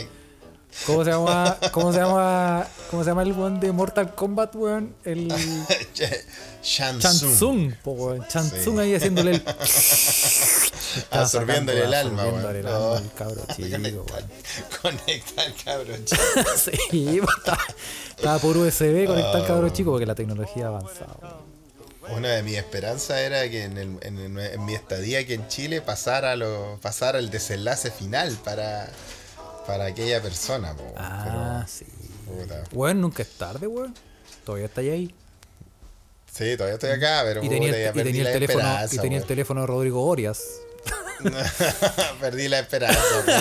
¿Cómo 0.86 1.04
se 1.04 1.10
llama? 1.12 1.56
¿Cómo 1.70 1.92
se 1.92 1.98
llama? 2.00 2.66
¿Cómo 2.90 3.04
se 3.04 3.10
llama 3.10 3.22
el 3.22 3.32
weón 3.32 3.60
de 3.60 3.70
Mortal 3.72 4.14
Kombat, 4.14 4.54
weón? 4.56 4.94
El. 5.04 5.28
Chansung, 6.62 7.72
weón. 7.84 8.26
Chansung 8.28 8.74
Sí. 8.76 8.80
ahí 8.80 8.94
haciéndole 8.94 9.32
el. 9.36 9.44
Absorbiéndole 11.10 11.84
el 11.84 11.94
alma, 11.94 12.22
absorbiéndole 12.22 12.60
weón. 12.62 12.66
el 12.66 12.66
alma 12.66 12.86
Oh. 12.88 12.96
al 12.96 13.12
cabro 13.12 13.42
chico, 13.54 13.76
weón. 13.76 14.24
conectar, 14.82 15.54
cabrón. 15.64 16.04
chico. 16.04 16.22
Sí, 16.56 17.20
estaba, 17.38 17.58
estaba 18.16 18.38
por 18.38 18.56
USB 18.56 19.06
conectar 19.06 19.36
al 19.36 19.46
cabro 19.46 19.68
chico 19.70 19.90
porque 19.92 20.06
la 20.06 20.14
tecnología 20.14 20.66
ha 20.66 20.68
avanzado. 20.68 21.43
Weón. 22.04 22.18
Una 22.18 22.28
de 22.30 22.42
mis 22.42 22.56
esperanzas 22.56 23.18
era 23.18 23.48
que 23.48 23.64
en, 23.64 23.78
el- 23.78 23.98
en 24.02 24.18
el- 24.18 24.38
en 24.52 24.64
mi 24.64 24.74
estadía 24.74 25.18
aquí 25.20 25.34
en 25.34 25.46
Chile 25.48 25.80
pasara, 25.80 26.36
lo, 26.36 26.78
pasara 26.82 27.18
el 27.18 27.30
desenlace 27.30 27.90
final 27.90 28.36
para, 28.44 28.88
para 29.66 29.86
aquella 29.86 30.20
persona. 30.22 30.74
po, 30.76 30.92
Ah, 30.96 31.64
sí. 31.68 31.86
pero, 32.26 32.38
puta. 32.42 32.64
Weón, 32.72 33.00
nunca 33.00 33.22
es 33.22 33.30
tarde, 33.30 33.66
weón. 33.66 33.94
Todavía 34.44 34.66
está 34.66 34.80
ahí. 34.82 35.14
Sí, 36.32 36.56
todavía 36.56 36.74
estoy 36.74 36.90
acá, 36.90 37.22
pero 37.24 37.44
Y 37.44 37.48
tenía, 37.48 37.68
puta, 37.70 37.78
el, 37.80 37.88
y 37.88 37.92
perdí 37.92 38.04
tenía 38.10 38.20
el 38.22 38.24
la 38.26 38.32
teléfono, 38.32 38.68
y 38.86 38.88
tenía 38.98 39.18
el 39.18 39.22
weón. 39.22 39.28
teléfono 39.28 39.60
de 39.62 39.66
Rodrigo 39.68 40.04
Orias. 40.06 40.40
Perdí 42.20 42.48
la 42.48 42.58
esperanza. 42.58 43.00
weón, 43.26 43.40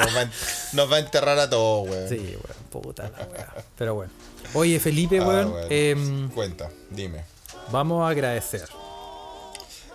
nos, 0.00 0.16
va, 0.16 0.30
nos 0.72 0.92
va 0.92 0.96
a 0.96 0.98
enterrar 1.00 1.38
a 1.38 1.48
todos, 1.50 1.88
weón. 1.88 2.08
Sí, 2.08 2.16
weón, 2.18 2.56
puta 2.84 3.10
la 3.10 3.24
weá. 3.26 3.54
Pero 3.76 3.94
bueno. 3.94 4.12
Oye, 4.54 4.80
Felipe, 4.80 5.18
Ah, 5.20 5.26
weón, 5.28 5.50
bueno. 5.52 5.66
em, 5.70 6.30
Cuenta, 6.30 6.70
dime. 6.90 7.22
Vamos 7.70 8.04
a 8.04 8.08
agradecer. 8.10 8.68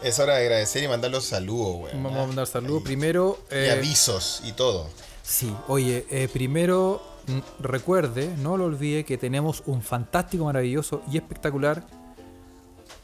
Es 0.04 0.20
hora 0.20 0.36
de 0.36 0.42
agradecer 0.46 0.84
y 0.84 0.88
mandar 0.88 1.10
los 1.12 1.26
saludos, 1.26 1.78
weón. 1.92 2.04
Vamos 2.04 2.24
a 2.24 2.28
mandar 2.28 2.48
saludos. 2.48 2.84
Primero, 2.84 3.40
Y 3.50 3.56
eh, 3.56 3.72
avisos 3.72 4.42
y 4.44 4.52
todo. 4.52 4.88
sí, 5.24 5.54
oye, 5.68 6.06
eh, 6.12 6.28
primero 6.32 7.02
mm, 7.28 7.40
recuerde, 7.64 8.30
no 8.38 8.58
lo 8.58 8.66
olvide 8.66 9.04
que 9.06 9.18
tenemos 9.18 9.64
un 9.66 9.82
fantástico, 9.82 10.46
maravilloso 10.46 11.02
y 11.12 11.18
espectacular 11.18 11.88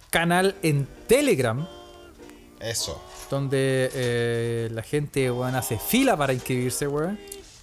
canal 0.10 0.56
en 0.62 0.86
Telegram 1.08 1.66
Eso. 2.60 3.02
donde 3.30 3.90
eh, 3.94 4.70
la 4.72 4.84
gente, 4.84 5.32
weón, 5.32 5.56
hace 5.56 5.80
fila 5.80 6.18
para 6.18 6.34
inscribirse, 6.34 6.88
weón. 6.88 7.18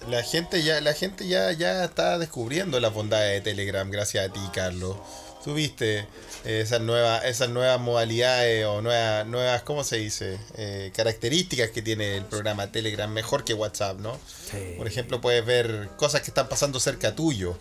La 0.09 0.23
gente 0.23 0.63
ya, 0.63 0.81
la 0.81 0.93
gente 0.93 1.27
ya, 1.27 1.51
ya 1.51 1.83
está 1.83 2.17
descubriendo 2.17 2.79
las 2.79 2.93
bondades 2.93 3.43
de 3.43 3.51
Telegram 3.51 3.89
gracias 3.91 4.27
a 4.29 4.33
ti, 4.33 4.39
Carlos. 4.53 4.95
Tuviste 5.43 6.05
esas 6.43 6.81
nuevas, 6.81 7.23
esas 7.23 7.49
nuevas 7.49 7.79
modalidades 7.79 8.65
o 8.65 8.81
nuevas, 8.81 9.25
nuevas, 9.25 9.61
¿cómo 9.63 9.83
se 9.83 9.97
dice? 9.97 10.37
Eh, 10.57 10.91
características 10.93 11.69
que 11.69 11.81
tiene 11.81 12.17
el 12.17 12.25
programa 12.25 12.71
Telegram 12.71 13.09
mejor 13.11 13.43
que 13.45 13.53
WhatsApp, 13.53 13.99
¿no? 13.99 14.17
Sí. 14.51 14.75
Por 14.77 14.87
ejemplo, 14.87 15.21
puedes 15.21 15.45
ver 15.45 15.89
cosas 15.95 16.21
que 16.21 16.27
están 16.27 16.49
pasando 16.49 16.79
cerca 16.79 17.15
tuyo 17.15 17.55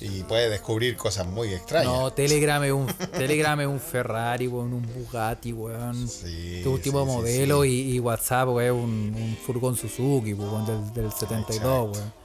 y 0.00 0.22
puedes 0.24 0.50
descubrir 0.50 0.96
cosas 0.96 1.26
muy 1.26 1.52
extrañas. 1.52 1.92
No, 1.92 2.12
Telegram 2.12 2.62
es 2.64 2.72
un 2.72 2.86
Telegram 3.12 3.60
es 3.60 3.66
un 3.68 3.80
Ferrari, 3.80 4.48
weón, 4.48 4.72
un 4.72 4.86
Bugatti, 4.94 5.52
weón. 5.52 6.08
Sí, 6.08 6.56
este 6.56 6.68
último 6.68 7.06
modelo. 7.06 7.64
Y, 7.64 7.94
y 7.94 8.00
WhatsApp, 8.00 8.48
weón, 8.48 8.64
es 8.66 8.72
un, 8.72 9.22
un 9.22 9.38
furgón 9.46 9.76
Suzuki, 9.76 10.32
weón, 10.32 10.66
del, 10.66 10.92
del 10.92 11.12
72, 11.12 11.48
Exacto. 11.56 11.84
weón. 11.84 12.23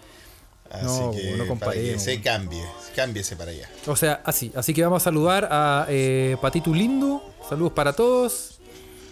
Así 0.71 0.85
no, 0.85 1.11
que 1.11 1.23
no 1.23 1.31
para 1.31 1.43
que 1.43 1.47
comparemos. 1.47 2.03
se 2.03 2.21
cambie, 2.21 2.63
cámbiese 2.95 3.35
para 3.35 3.51
allá. 3.51 3.67
O 3.87 3.95
sea, 3.95 4.21
así. 4.23 4.51
Así 4.55 4.73
que 4.73 4.83
vamos 4.83 5.01
a 5.01 5.05
saludar 5.05 5.47
a 5.51 5.85
eh, 5.89 6.37
Patito 6.41 6.71
Lindo. 6.73 7.23
Saludos 7.47 7.73
para 7.73 7.93
todos. 7.93 8.59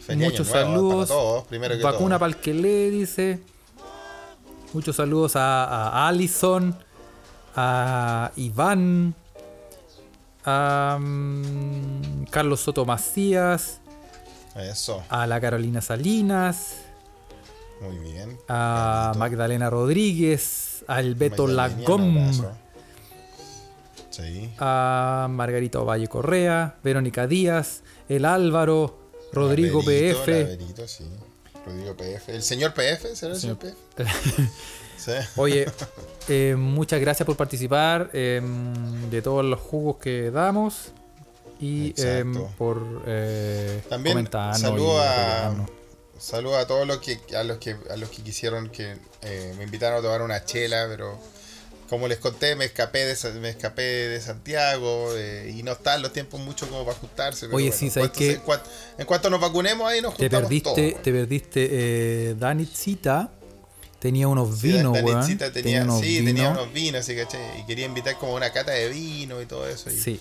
Feliz 0.05 0.23
Muchos 0.29 0.47
nuevo 0.49 0.65
saludos. 0.65 1.07
para 1.09 1.19
todos, 1.19 1.43
primero 1.47 1.77
que 1.77 1.83
Vacuna 1.83 2.19
para 2.19 2.29
el 2.29 2.37
que 2.37 2.53
le 2.53 2.89
dice. 2.91 3.39
Muchos 4.73 4.95
saludos 4.97 5.35
a, 5.35 5.63
a 5.89 6.07
Allison, 6.07 6.77
a 7.55 8.31
Iván, 8.35 9.15
a 10.45 10.97
mm, 10.99 12.25
Carlos 12.29 12.59
Soto 12.61 12.85
Macías, 12.85 13.79
Eso, 14.55 15.03
a 15.09 15.25
la 15.25 15.39
Carolina 15.41 15.81
Salinas, 15.81 16.75
muy 17.81 17.97
bien. 17.97 18.37
a. 18.47 19.13
Magdalena 19.17 19.69
Rodríguez, 19.69 20.66
al 20.87 21.15
Beto 21.15 21.47
Lagom. 21.47 22.31
Sí. 24.09 24.49
a 24.57 25.27
Margarita 25.29 25.79
Valle 25.79 26.07
Correa, 26.07 26.77
Verónica 26.83 27.27
Díaz, 27.27 27.83
el 28.09 28.25
Álvaro, 28.25 28.97
Rodrigo 29.31 29.81
Laverito, 29.81 30.21
PF. 30.23 30.43
Laverito, 30.43 30.87
sí. 30.87 31.05
Rodrigo 31.65 31.95
PF. 31.95 32.29
¿El 32.33 32.41
señor 32.41 32.73
PF? 32.73 33.15
¿Será 33.15 33.33
el 33.33 33.39
señor 33.39 33.57
PF? 33.57 33.77
Sí. 34.97 35.11
Oye, 35.35 35.71
eh, 36.27 36.55
muchas 36.57 36.99
gracias 36.99 37.25
por 37.25 37.37
participar 37.37 38.09
eh, 38.13 38.41
de 39.11 39.21
todos 39.21 39.45
los 39.45 39.59
jugos 39.59 39.97
que 39.97 40.31
damos 40.31 40.91
y 41.59 41.93
eh, 41.97 42.25
por 42.57 43.03
También 43.87 44.15
comentarnos 44.15 44.59
saludo 44.59 44.99
a, 44.99 45.55
apoyarnos. 46.17 46.23
saludo 46.23 46.57
a 46.57 46.67
todos 46.67 46.87
los 46.87 46.97
que 46.99 47.19
a 47.35 47.43
los 47.43 47.57
que 47.57 47.75
a 47.89 47.95
los 47.97 48.09
que 48.09 48.21
quisieron 48.23 48.69
que 48.69 48.95
eh, 49.21 49.53
me 49.57 49.63
invitaron 49.63 49.99
a 49.99 50.01
tomar 50.01 50.21
una 50.21 50.43
chela, 50.45 50.85
pero 50.89 51.17
como 51.89 52.07
les 52.09 52.17
conté, 52.17 52.55
me 52.55 52.65
escapé 52.65 53.05
de 53.05 53.15
me 53.39 53.49
escapé 53.49 53.81
de 53.81 54.19
Santiago 54.19 55.09
eh, 55.15 55.53
y 55.57 55.63
no 55.63 55.71
están 55.71 56.01
los 56.01 56.11
tiempos 56.11 56.39
mucho 56.41 56.67
como 56.67 56.83
para 56.85 56.97
ajustarse. 56.97 57.45
pero 57.45 57.55
Oye, 57.57 57.67
bueno, 57.67 57.77
sí, 57.79 57.89
¿sabes 57.89 58.11
qué? 58.11 58.31
En 58.33 58.41
cuanto, 58.41 58.69
en 58.97 59.05
cuanto 59.05 59.29
nos 59.29 59.39
vacunemos 59.39 59.89
ahí 59.89 60.01
nos 60.01 60.15
Te 60.17 60.23
juntamos 60.25 60.47
perdiste, 60.49 60.91
todos, 60.91 61.03
te 61.03 61.11
perdiste 61.11 61.67
eh, 61.71 62.35
Danitzita. 62.37 63.31
Tenía 63.99 64.27
unos 64.27 64.59
Sí, 64.59 64.67
vinos. 64.73 64.93
Danicita 64.93 65.51
tenía, 65.51 65.81
unos 65.81 66.01
sí, 66.01 66.19
vinos. 66.19 66.25
tenía 66.25 66.49
unos 66.51 66.71
vinos, 66.71 67.03
sí, 67.03 67.15
¿cachai? 67.15 67.61
Y 67.61 67.65
quería 67.65 67.87
invitar 67.87 68.15
como 68.19 68.35
una 68.35 68.51
cata 68.53 68.71
de 68.71 68.89
vino 68.89 69.41
y 69.41 69.47
todo 69.47 69.67
eso. 69.67 69.89
Y, 69.89 69.97
Sí. 69.97 70.19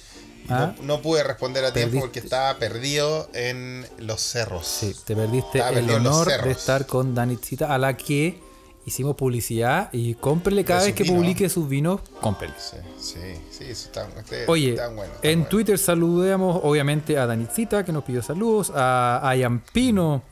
Ah, 0.50 0.74
no, 0.78 0.82
no 0.96 1.02
pude 1.02 1.22
responder 1.22 1.64
a 1.64 1.72
tiempo 1.72 1.90
Perdiste. 1.92 2.00
porque 2.06 2.18
estaba 2.20 2.58
perdido 2.58 3.28
en 3.34 3.86
los 3.98 4.20
cerros. 4.20 4.66
sí, 4.66 4.94
te 5.04 5.14
perdiste 5.16 5.58
Estaba 5.58 5.78
el 5.78 5.90
honor 5.90 6.28
de 6.42 6.50
estar 6.50 6.86
con 6.86 7.14
Danitzita, 7.14 7.72
a 7.74 7.78
la 7.78 7.96
que 7.96 8.40
hicimos 8.84 9.16
publicidad 9.16 9.88
y 9.92 10.14
cómprele 10.14 10.64
cada 10.64 10.84
vez 10.84 10.94
que 10.94 11.04
publique 11.04 11.48
sus 11.48 11.68
vinos, 11.68 12.00
cómprele. 12.20 12.54
Sí, 12.58 12.76
sí, 13.00 13.18
sí, 13.50 13.64
eso 13.64 13.86
está, 13.88 14.08
este- 14.18 14.44
Oye, 14.46 14.76
en. 15.22 15.44
Twitter 15.48 15.76
saludemos 15.78 16.60
obviamente 16.62 17.18
a 17.18 17.26
Danitzita 17.26 17.84
que 17.84 17.92
nos 17.92 18.04
pidió 18.04 18.22
saludos, 18.22 18.70
a, 18.74 19.20
a 19.28 19.34
Yampino, 19.34 20.22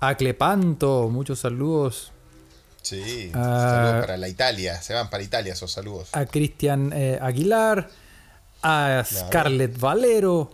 a 0.00 0.14
Clepanto, 0.16 1.08
muchos 1.10 1.38
saludos, 1.40 2.10
Sí, 2.82 3.30
Ah. 3.32 3.70
saludos 3.72 4.00
para 4.04 4.16
la 4.18 4.28
Italia, 4.28 4.82
se 4.82 4.92
van 4.92 5.08
para 5.08 5.22
Italia 5.22 5.54
esos 5.54 5.72
saludos. 5.72 6.10
a 6.12 6.26
Cristian 6.26 6.92
eh, 6.94 7.18
Aguilar, 7.22 7.88
a 8.64 9.04
Scarlett 9.04 9.78
Valero, 9.78 10.50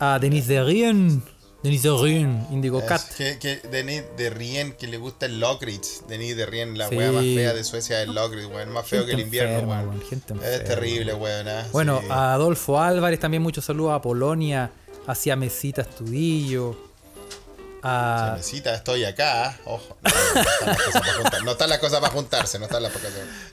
a 0.00 0.18
Denise 0.18 0.54
de 0.54 0.64
Rien, 0.64 1.22
Denis 1.62 1.82
de 1.84 1.96
Rien, 1.96 2.46
Indigo 2.50 2.84
Cat. 2.84 3.00
Que, 3.16 3.38
que 3.38 3.56
Denis 3.68 4.02
de 4.16 4.30
Rien, 4.30 4.72
que 4.72 4.88
le 4.88 4.96
gusta 4.96 5.26
el 5.26 5.38
Lockridge. 5.38 6.00
Denis 6.08 6.36
de 6.36 6.44
Rien, 6.46 6.76
la 6.76 6.88
Sí. 6.88 6.96
wea 6.96 7.12
más 7.12 7.22
fea 7.22 7.54
de 7.54 7.62
Suecia 7.62 8.02
es 8.02 8.08
el 8.08 8.14
Lockridge, 8.16 8.46
weón. 8.46 8.70
Más 8.70 8.86
feo 8.86 9.06
que 9.06 9.12
el 9.12 9.20
invierno, 9.20 9.52
enferma, 9.54 9.82
weón. 9.82 10.02
Es 10.42 10.64
terrible, 10.64 11.14
weón. 11.14 11.46
ah, 11.48 11.64
Bueno, 11.72 12.00
sí. 12.02 12.06
a 12.10 12.34
Adolfo 12.34 12.80
Álvarez 12.80 13.20
también 13.20 13.42
muchos 13.44 13.64
saludos, 13.64 13.94
a 13.94 14.02
Polonia, 14.02 14.72
hacia 15.06 15.36
Mesita 15.36 15.82
Estudillo, 15.82 16.76
a... 17.84 18.34
Mesita, 18.36 18.74
estoy 18.74 19.04
acá. 19.04 19.50
ah. 19.50 19.56
Ojo. 19.66 19.96
No, 20.04 20.10
no 20.12 20.40
están 20.42 20.68
las 20.68 20.78
cosas 20.88 21.00
para 21.02 21.12
juntar- 21.22 21.44
no 21.44 21.50
están 21.52 21.68
las 21.70 21.78
cosas 21.78 22.00
para 22.00 22.12
juntarse, 22.12 22.58
no. 22.58 22.66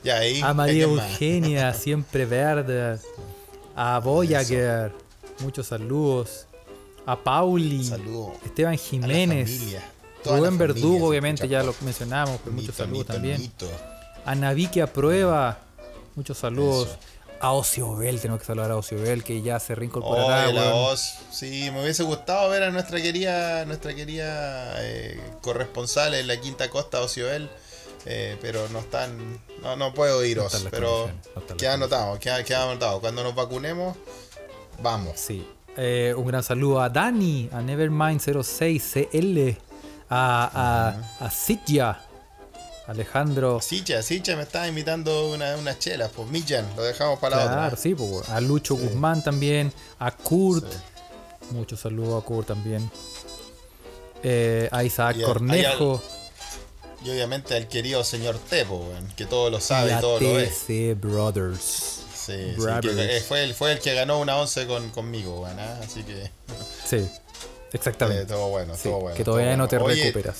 Ya 0.04 0.18
ahí. 0.18 0.40
A 0.42 0.52
María. 0.54 0.84
Eugenia, 0.84 1.74
siempre 1.74 2.26
verde. 2.26 2.98
A 3.82 3.98
Voyager, 3.98 4.92
muchos 5.38 5.68
saludos. 5.68 6.44
A 7.06 7.16
Pauli, 7.16 7.82
Saludo 7.82 8.34
Esteban 8.44 8.76
Jiménez, 8.76 9.74
Rubén 10.22 10.58
Verdugo, 10.58 11.08
obviamente 11.08 11.48
ya 11.48 11.62
lo 11.62 11.74
mencionamos, 11.80 12.38
pero 12.44 12.54
muchos 12.54 12.68
Mito, 12.68 12.76
saludos 12.76 12.98
mito, 12.98 13.12
también. 13.14 13.40
mito. 13.40 13.66
A 14.26 14.34
Navique 14.34 14.82
Aprueba, 14.82 15.60
muchos 16.14 16.36
saludos. 16.36 16.88
Eso. 16.88 16.98
A 17.40 17.52
Ocio 17.52 17.96
Bell, 17.96 18.20
tenemos 18.20 18.40
que 18.40 18.46
saludar 18.46 18.70
a 18.70 18.76
Ocio 18.76 19.00
Bell, 19.00 19.24
que 19.24 19.40
ya 19.40 19.58
se 19.58 19.74
reincorporará. 19.74 20.50
Voz. 20.72 21.14
Sí, 21.32 21.70
me 21.72 21.80
hubiese 21.80 22.02
gustado 22.02 22.50
ver 22.50 22.64
a 22.64 22.70
nuestra 22.70 23.00
querida, 23.00 23.64
nuestra 23.64 23.94
querida 23.94 24.74
eh, 24.84 25.18
corresponsal 25.40 26.12
en 26.12 26.26
la 26.26 26.38
Quinta 26.38 26.68
Costa, 26.68 27.00
Ocioel. 27.00 27.48
Eh, 28.06 28.36
pero 28.40 28.68
no 28.70 28.78
están. 28.80 29.40
No, 29.62 29.76
no 29.76 29.92
puedo 29.94 30.24
iros. 30.24 30.52
las 30.52 30.64
pero 30.70 31.10
no 31.34 31.56
queda 31.56 31.74
anotado, 31.74 32.18
queda, 32.18 32.42
queda 32.44 32.64
anotado. 32.70 33.00
Cuando 33.00 33.22
nos 33.22 33.34
vacunemos, 33.34 33.96
vamos. 34.82 35.12
Sí. 35.18 35.46
Eh, 35.76 36.14
un 36.16 36.26
gran 36.26 36.42
saludo 36.42 36.80
a 36.80 36.88
Dani, 36.88 37.48
a 37.52 37.60
Nevermind06CL, 37.60 39.56
a, 40.08 40.96
a, 41.20 41.24
a 41.26 41.30
Sitya, 41.30 42.00
Alejandro. 42.86 43.60
Sicha, 43.60 44.02
Sicha 44.02 44.34
me 44.36 44.42
estaba 44.42 44.66
invitando 44.66 45.30
una, 45.32 45.56
unas 45.56 45.78
chelas, 45.78 46.10
pues 46.14 46.28
Millan, 46.28 46.66
lo 46.76 46.82
dejamos 46.82 47.18
para 47.20 47.36
la 47.36 47.42
Claro, 47.44 47.66
otra. 47.68 47.76
sí, 47.78 47.94
pues, 47.94 48.28
a 48.28 48.40
Lucho 48.40 48.74
Guzmán 48.74 49.22
también, 49.22 49.72
a 50.00 50.10
Kurt, 50.10 50.66
muchos 51.52 51.78
saludos 51.80 52.20
a 52.22 52.26
Kurt 52.26 52.48
también, 52.48 52.90
eh, 54.22 54.68
a 54.72 54.82
Isaac 54.84 55.16
Y 55.18 55.22
Cornejo 55.22 56.02
Y 57.02 57.10
obviamente 57.10 57.56
al 57.56 57.66
querido 57.68 58.04
señor 58.04 58.38
Tepo, 58.38 58.76
weón, 58.76 59.08
que 59.16 59.24
todo 59.26 59.48
lo 59.50 59.60
sabe 59.60 59.92
y 59.96 60.00
todo 60.00 60.20
lo 60.20 60.34
ve. 60.34 60.46
TC 60.46 60.94
Brothers. 61.00 62.02
Sí, 62.14 62.32
sí, 62.54 62.60
Brothers. 62.60 62.94
que, 62.94 63.16
eh, 63.16 63.20
fue, 63.22 63.44
el, 63.44 63.54
fue 63.54 63.72
el 63.72 63.78
que 63.80 63.94
ganó 63.94 64.18
una 64.20 64.36
once 64.36 64.66
con, 64.66 64.90
conmigo, 64.90 65.40
weón, 65.40 65.58
ah, 65.58 65.80
así 65.82 66.02
que 66.02 66.30
Sí, 66.86 66.96
eh, 66.96 67.10
exactamente. 67.72 68.26
todo 68.26 68.48
bueno, 68.48 68.74
Sí, 68.76 68.84
todo 68.90 69.00
bueno. 69.00 69.16
que 69.16 69.24
todavía 69.24 69.56
no 69.56 69.66
te. 69.68 69.78
Oye, 69.78 70.04
recuperas. 70.04 70.36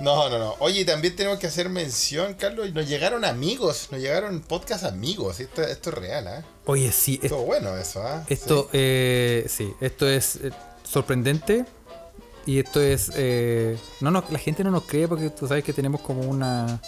No, 0.00 0.30
no, 0.30 0.38
no. 0.38 0.56
Oye, 0.60 0.86
también 0.86 1.14
tenemos 1.14 1.38
que 1.38 1.46
hacer 1.48 1.68
mención, 1.68 2.32
Carlos. 2.32 2.72
Nos 2.72 2.88
llegaron 2.88 3.22
amigos, 3.26 3.88
nos 3.90 4.00
llegaron 4.00 4.40
podcast 4.40 4.84
amigos. 4.84 5.40
Esto, 5.40 5.60
esto 5.62 5.90
es 5.90 5.94
real, 5.96 6.26
¿ah? 6.26 6.42
Oye, 6.64 6.90
sí, 6.90 7.16
es- 7.18 7.24
Estuvo 7.24 7.44
bueno 7.44 7.76
eso, 7.76 8.00
¿ah? 8.02 8.24
esto, 8.30 8.62
Sí. 8.62 8.68
eh, 8.72 9.46
sí, 9.46 9.70
esto 9.82 10.08
es 10.08 10.36
eh, 10.36 10.52
sorprendente. 10.90 11.66
Y 12.46 12.58
esto 12.58 12.80
es. 12.80 13.10
eh, 13.14 13.76
no 14.00 14.10
nos- 14.10 14.30
la 14.30 14.38
gente 14.38 14.64
no 14.64 14.70
nos 14.70 14.84
cree 14.84 15.06
porque 15.08 15.30
tú 15.30 15.46
sabes 15.46 15.62
que 15.64 15.72
tenemos 15.72 16.00
como 16.00 16.22
una. 16.22 16.80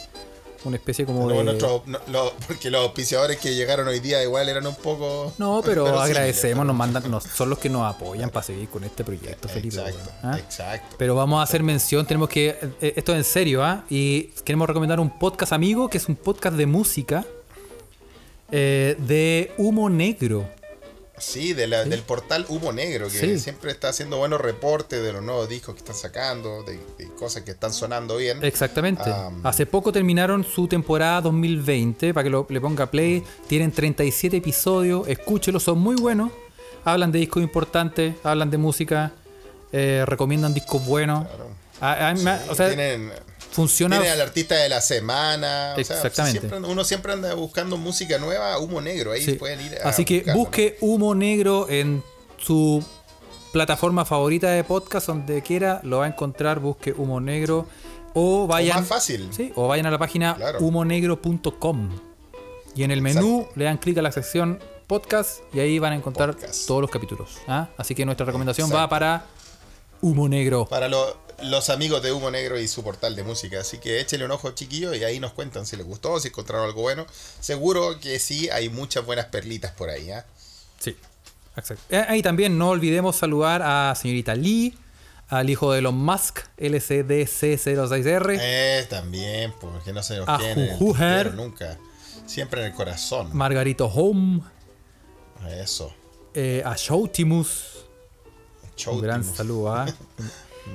Una 0.65 0.77
especie 0.77 1.05
como 1.05 1.29
de. 1.29 1.43
nuestro- 1.43 1.83
no- 1.87 1.99
lo- 2.07 2.33
porque 2.47 2.71
los 2.71 2.83
auspiciadores 2.83 3.37
que 3.39 3.53
llegaron 3.57 3.89
hoy 3.89 3.99
día 3.99 4.23
igual 4.23 4.49
eran 4.49 4.65
un 4.65 4.77
poco. 4.77 5.33
No, 5.37 5.61
pero, 5.65 5.87
agradecemos, 6.01 6.65
nos 6.65 6.77
mandan, 6.83 7.11
nos, 7.11 7.25
son 7.25 7.51
los 7.51 7.59
que 7.59 7.69
nos 7.69 7.93
apoyan 7.93 8.31
para 8.31 8.45
seguir 8.45 8.69
con 8.69 8.85
este 8.85 9.03
proyecto, 9.03 9.49
Felipe. 9.49 9.77
Exacto, 9.79 10.11
¿ah? 10.23 10.39
exacto. 10.39 10.95
Pero 10.99 11.17
vamos 11.17 11.41
a 11.41 11.43
hacer 11.43 11.65
mención, 11.65 12.07
tenemos 12.07 12.29
que. 12.29 12.57
eh, 12.81 12.93
esto 12.95 13.11
es 13.13 13.19
en 13.19 13.25
serio, 13.25 13.65
¿ah? 13.65 13.85
Y 13.91 14.29
queremos 14.45 14.69
recomendar 14.69 15.01
un 15.01 15.19
podcast 15.19 15.53
amigo, 15.53 15.89
que 15.89 15.99
es 15.99 16.09
un 16.09 16.15
podcast 16.15 16.57
de 16.57 16.67
música 16.67 17.25
eh, 18.53 18.95
de 19.01 19.53
Humo 19.59 19.91
Negro. 19.91 20.49
Sí, 21.19 21.53
de 21.53 21.67
la- 21.67 21.85
del 21.85 22.01
portal 22.03 22.47
Humo 22.49 22.73
Negro, 22.73 23.07
que 23.09 23.19
Sí. 23.19 23.39
siempre 23.39 23.71
está 23.71 23.91
haciendo 23.91 24.17
buenos 24.17 24.41
reportes 24.41 25.03
de 25.03 25.13
los 25.13 25.23
nuevos 25.23 25.49
discos 25.49 25.75
que 25.75 25.81
están 25.81 25.95
sacando, 25.95 26.63
de, 26.65 26.81
de 26.99 27.09
cosas 27.19 27.43
que 27.43 27.51
están 27.53 27.73
sonando 27.73 28.17
bien. 28.17 28.43
Exactamente. 28.45 29.05
Hace 29.45 29.67
poco 29.67 29.93
terminaron 29.93 30.43
su 30.43 30.67
temporada 30.67 31.21
2020, 31.21 32.13
para 32.15 32.25
que 32.25 32.31
lo- 32.31 32.47
le 32.49 32.61
ponga 32.61 32.91
play. 32.91 33.23
Tienen 33.47 33.71
37 33.73 34.39
episodios, 34.39 35.07
escúchelos, 35.07 35.63
son 35.63 35.79
muy 35.79 35.97
buenos. 35.97 36.33
Hablan 36.85 37.13
de 37.13 37.21
discos 37.21 37.43
importantes, 37.43 38.15
hablan 38.25 38.51
de 38.51 38.59
música, 38.59 39.13
eh, 39.71 40.05
recomiendan 40.07 40.53
discos 40.55 40.85
buenos. 40.85 41.27
Claro. 41.29 41.49
Ah, 41.81 42.15
ah, 42.27 42.41
o 42.49 42.55
sea, 42.55 42.69
tienen, 42.69 43.13
funciona. 43.53 43.97
tienen 44.01 44.13
al 44.21 44.21
artista 44.27 44.57
de 44.57 44.69
la 44.69 44.81
semana. 44.81 45.75
o 45.79 45.85
sea, 45.85 45.97
Exactamente. 45.97 46.41
siempre- 46.49 46.59
uno 46.71 46.85
siempre 46.85 47.13
anda 47.13 47.33
buscando 47.35 47.77
música 47.77 48.19
nueva, 48.19 48.59
Humo 48.59 48.81
Negro. 48.81 49.13
Ahí 49.13 49.23
Sí. 49.25 49.33
pueden 49.35 49.61
ir 49.61 49.79
a 49.83 49.89
Así 49.89 50.05
que 50.05 50.25
busque 50.35 50.77
Humo 50.81 51.15
Negro 51.15 51.69
en 51.69 52.03
su 52.39 52.85
plataforma 53.53 54.05
favorita 54.05 54.49
de 54.51 54.65
podcast, 54.65 55.07
donde 55.07 55.43
quiera, 55.43 55.81
lo 55.85 55.99
va 55.99 56.07
a 56.07 56.09
encontrar. 56.09 56.59
Busque 56.59 56.93
Humo 56.93 57.21
Negro 57.21 57.67
o 58.15 58.45
O 58.45 58.47
vayan. 58.47 58.79
más 58.79 58.89
fácil. 58.89 59.29
Sí, 59.31 59.53
o 59.55 59.69
vayan 59.69 59.87
a 59.87 59.91
la 59.91 59.99
página 59.99 60.35
Claro. 60.37 60.59
humonegro.com 60.61 61.91
y 62.75 62.83
en 62.85 62.91
el 62.91 63.03
menú 63.03 63.47
le 63.55 63.65
dan 63.67 63.77
clic 63.79 63.99
a 63.99 64.03
la 64.03 64.13
sección 64.13 64.59
podcast 64.87 65.41
y 65.55 65.61
ahí 65.61 65.79
van 65.79 65.93
a 65.93 65.97
encontrar 65.97 66.33
Podcast. 66.35 66.67
todos 66.67 66.81
los 66.83 66.91
capítulos. 66.91 67.39
¿ah? 67.49 67.69
Así 67.77 67.95
que 67.95 68.05
nuestra 68.05 68.27
recomendación 68.27 68.71
va 68.75 68.89
para 68.89 69.25
Humo 70.01 70.29
Negro. 70.29 70.67
Para 70.67 70.89
lo- 70.89 71.17
los 71.43 71.71
amigos 71.71 72.03
de 72.03 72.13
Humo 72.13 72.31
Negro 72.31 72.59
y 72.59 72.69
su 72.69 72.83
portal 72.83 73.15
de 73.17 73.23
música. 73.23 73.61
Así 73.61 73.79
que 73.79 74.01
échele 74.01 74.25
un 74.25 74.31
ojo, 74.31 74.51
chiquillos, 74.53 74.97
y 74.97 75.05
ahí 75.05 75.21
nos 75.21 75.33
cuentan 75.33 75.67
si 75.67 75.77
les 75.77 75.87
gustó, 75.87 76.19
si 76.21 76.29
encontraron 76.29 76.67
algo 76.67 76.83
bueno. 76.83 77.07
Seguro 77.41 77.99
que 78.01 78.19
sí, 78.19 78.49
hay 78.51 78.69
muchas 78.69 79.05
buenas 79.05 79.27
perlitas 79.27 79.73
por 79.73 79.91
ahí. 79.91 80.11
¿ah? 80.11 80.25
Sí, 80.79 80.97
exacto. 81.57 81.83
Eh, 81.91 82.05
Ahí 82.09 82.23
también 82.23 82.57
no 82.59 82.71
olvidemos 82.71 83.17
saludar 83.17 83.63
a 83.63 83.95
señorita 83.95 84.35
Lee, 84.35 84.77
al 85.29 85.49
hijo 85.49 85.73
de 85.73 85.79
Elon 85.79 85.97
Musk, 85.97 86.41
LCDC06R, 86.59 88.39
Eh, 88.41 88.87
también, 88.91 89.53
porque 89.61 89.93
no 89.93 90.03
se 90.03 90.17
nos 90.19 90.27
tintero 90.79 91.33
nunca. 91.33 91.79
Siempre 92.27 92.61
en 92.61 92.67
el 92.69 92.75
corazón. 92.75 93.31
Margarito 93.33 93.87
Home, 93.87 94.43
Eso. 95.61 95.93
eh, 96.35 96.63
a 96.65 96.75
Showtimus. 96.77 97.85
Un 98.87 99.01
gran 99.01 99.23
saludo, 99.25 99.73
¿ah? 99.75 99.87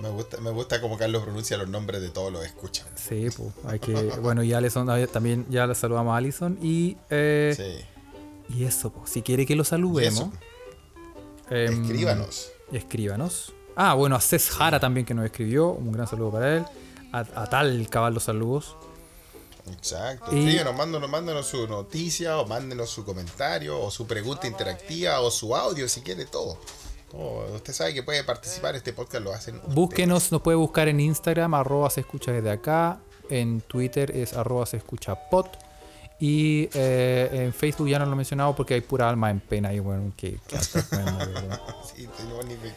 Me 0.01 0.09
gusta, 0.09 0.37
me 0.41 0.51
gusta 0.51 0.81
como 0.81 0.97
Carlos 0.97 1.23
pronuncia 1.23 1.57
los 1.57 1.69
nombres 1.69 2.01
de 2.01 2.09
todos 2.09 2.31
los 2.31 2.45
escuchan. 2.45 2.85
Sí, 2.95 3.27
pues, 3.35 3.49
hay 3.65 3.79
que. 3.79 3.93
Bueno, 4.21 4.43
y 4.43 4.53
Alison, 4.53 4.87
también 5.11 5.45
ya 5.49 5.65
le 5.65 5.75
saludamos 5.75 6.13
a 6.13 6.17
Alison. 6.17 6.57
Y, 6.61 6.97
eh, 7.09 7.53
Sí. 8.47 8.53
y 8.57 8.63
eso, 8.65 8.91
pues, 8.91 9.09
si 9.11 9.21
quiere 9.21 9.45
que 9.45 9.55
lo 9.55 9.63
saludemos, 9.63 10.29
em, 11.49 11.81
escríbanos. 11.83 12.51
escríbanos. 12.71 13.53
Ah, 13.75 13.93
bueno, 13.93 14.15
a 14.15 14.21
Cés 14.21 14.49
Jara 14.49 14.79
también 14.79 15.05
que 15.05 15.13
nos 15.13 15.25
escribió. 15.25 15.69
Un 15.69 15.91
gran 15.91 16.07
saludo 16.07 16.31
para 16.31 16.57
él. 16.57 16.65
A, 17.13 17.19
a 17.19 17.47
tal 17.49 17.87
cabal 17.89 18.13
los 18.13 18.23
saludos. 18.23 18.75
Exacto. 19.71 20.35
Y- 20.35 20.39
Escríbanos, 20.47 20.75
mándanos, 20.77 21.09
mándanos 21.09 21.45
su 21.47 21.67
noticia, 21.67 22.37
o 22.39 22.47
mándenos 22.47 22.89
su 22.89 23.03
comentario, 23.05 23.79
o 23.79 23.91
su 23.91 24.05
pregunta 24.07 24.47
interactiva, 24.47 25.19
o 25.21 25.29
su 25.31 25.55
audio, 25.55 25.87
si 25.89 26.01
quiere, 26.01 26.25
todo. 26.25 26.57
Usted 27.13 27.73
sabe 27.73 27.93
que 27.93 28.03
puede 28.03 28.23
participar, 28.23 28.75
este 28.75 28.93
podcast 28.93 29.23
lo 29.23 29.33
hacen. 29.33 29.55
ustedes. 29.55 29.73
Búsquenos, 29.75 30.31
nos 30.31 30.41
puede 30.41 30.57
buscar 30.57 30.87
en 30.87 30.99
Instagram, 30.99 31.53
arroba 31.53 31.89
se 31.89 32.01
escucha 32.01 32.31
desde 32.31 32.51
acá. 32.51 32.99
En 33.29 33.61
Twitter 33.61 34.11
es 34.15 34.33
arroba 34.33 34.65
se 34.65 34.77
escucha 34.77 35.15
pot. 35.29 35.47
Y 36.19 36.67
eh, 36.73 37.29
en 37.31 37.53
Facebook 37.53 37.87
ya 37.87 37.99
no 37.99 38.05
lo 38.07 38.13
he 38.13 38.15
mencionado 38.15 38.55
porque 38.55 38.73
hay 38.73 38.81
pura 38.81 39.07
alma 39.07 39.29
en 39.29 39.39
pena 39.39 39.71
y 39.71 39.79
bueno, 39.79 40.11
que. 40.17 40.39
Sí, 41.95 42.07
no, 42.29 42.43
ni, 42.43 42.55
ve- 42.55 42.73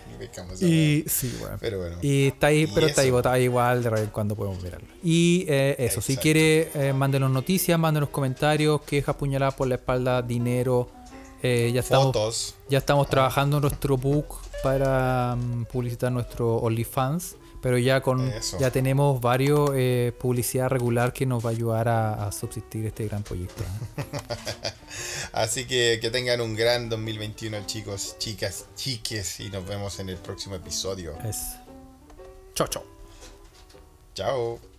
ni 0.61 0.67
Y 0.67 1.05
sí, 1.09 1.37
bueno. 1.41 1.57
Pero 1.61 1.79
bueno. 1.79 1.97
Y 2.03 2.29
está 2.29 2.49
ahí, 2.49 2.63
Y 2.63 2.67
pero 2.69 2.87
está 2.87 3.03
ahí 3.33 3.45
igual, 3.45 3.83
de 3.83 4.07
cuando 4.09 4.37
podemos 4.37 4.63
mirarlo. 4.63 4.87
Y 5.03 5.45
eh, 5.49 5.77
eso, 5.79 6.01
si 6.01 6.17
quiere, 6.17 6.71
eh, 6.75 6.93
mándenos 6.93 7.31
noticias, 7.31 7.79
mándenos 7.79 8.11
comentarios, 8.11 8.83
quejas, 8.83 9.17
puñaladas 9.17 9.55
por 9.55 9.69
la 9.69 9.77
espalda, 9.77 10.23
dinero. 10.23 10.89
Eh, 11.43 11.71
ya 11.73 11.81
estamos, 11.81 12.07
Fotos. 12.07 12.55
ya 12.69 12.79
estamos 12.79 13.09
trabajando 13.09 13.57
en 13.59 13.63
nuestro 13.63 13.97
book 13.97 14.39
para 14.63 15.37
mm, 15.37 15.65
publicitar 15.67 16.13
nuestro 16.13 16.57
OnlyFans. 16.57 17.37
Pero 17.63 17.77
ya 17.77 18.01
con 18.01 18.27
Eso. 18.27 18.59
ya 18.59 18.71
tenemos 18.71 19.21
varios 19.21 19.73
eh, 19.75 20.15
publicidad 20.19 20.69
regular 20.71 21.13
que 21.13 21.27
nos 21.27 21.45
va 21.45 21.51
a 21.51 21.53
ayudar 21.53 21.89
a, 21.89 22.27
a 22.27 22.33
subsistir 22.33 22.87
este 22.87 23.05
gran 23.07 23.23
proyecto. 23.23 23.63
¿eh? 23.63 24.03
Así 25.33 25.67
que 25.67 25.99
que 26.01 26.11
tengan 26.11 26.41
un 26.41 26.57
gran 26.57 26.89
2021, 26.89 27.67
chicos, 27.67 28.17
chicas, 28.19 28.65
chiques. 28.77 29.41
Y 29.41 29.51
nos 29.51 29.67
vemos 29.67 29.99
en 30.01 30.09
el 30.09 30.17
próximo 30.17 30.55
episodio. 30.55 31.13
Es. 31.23 31.57
Chao, 32.55 32.67
chao. 32.67 32.85
Chao. 34.15 34.70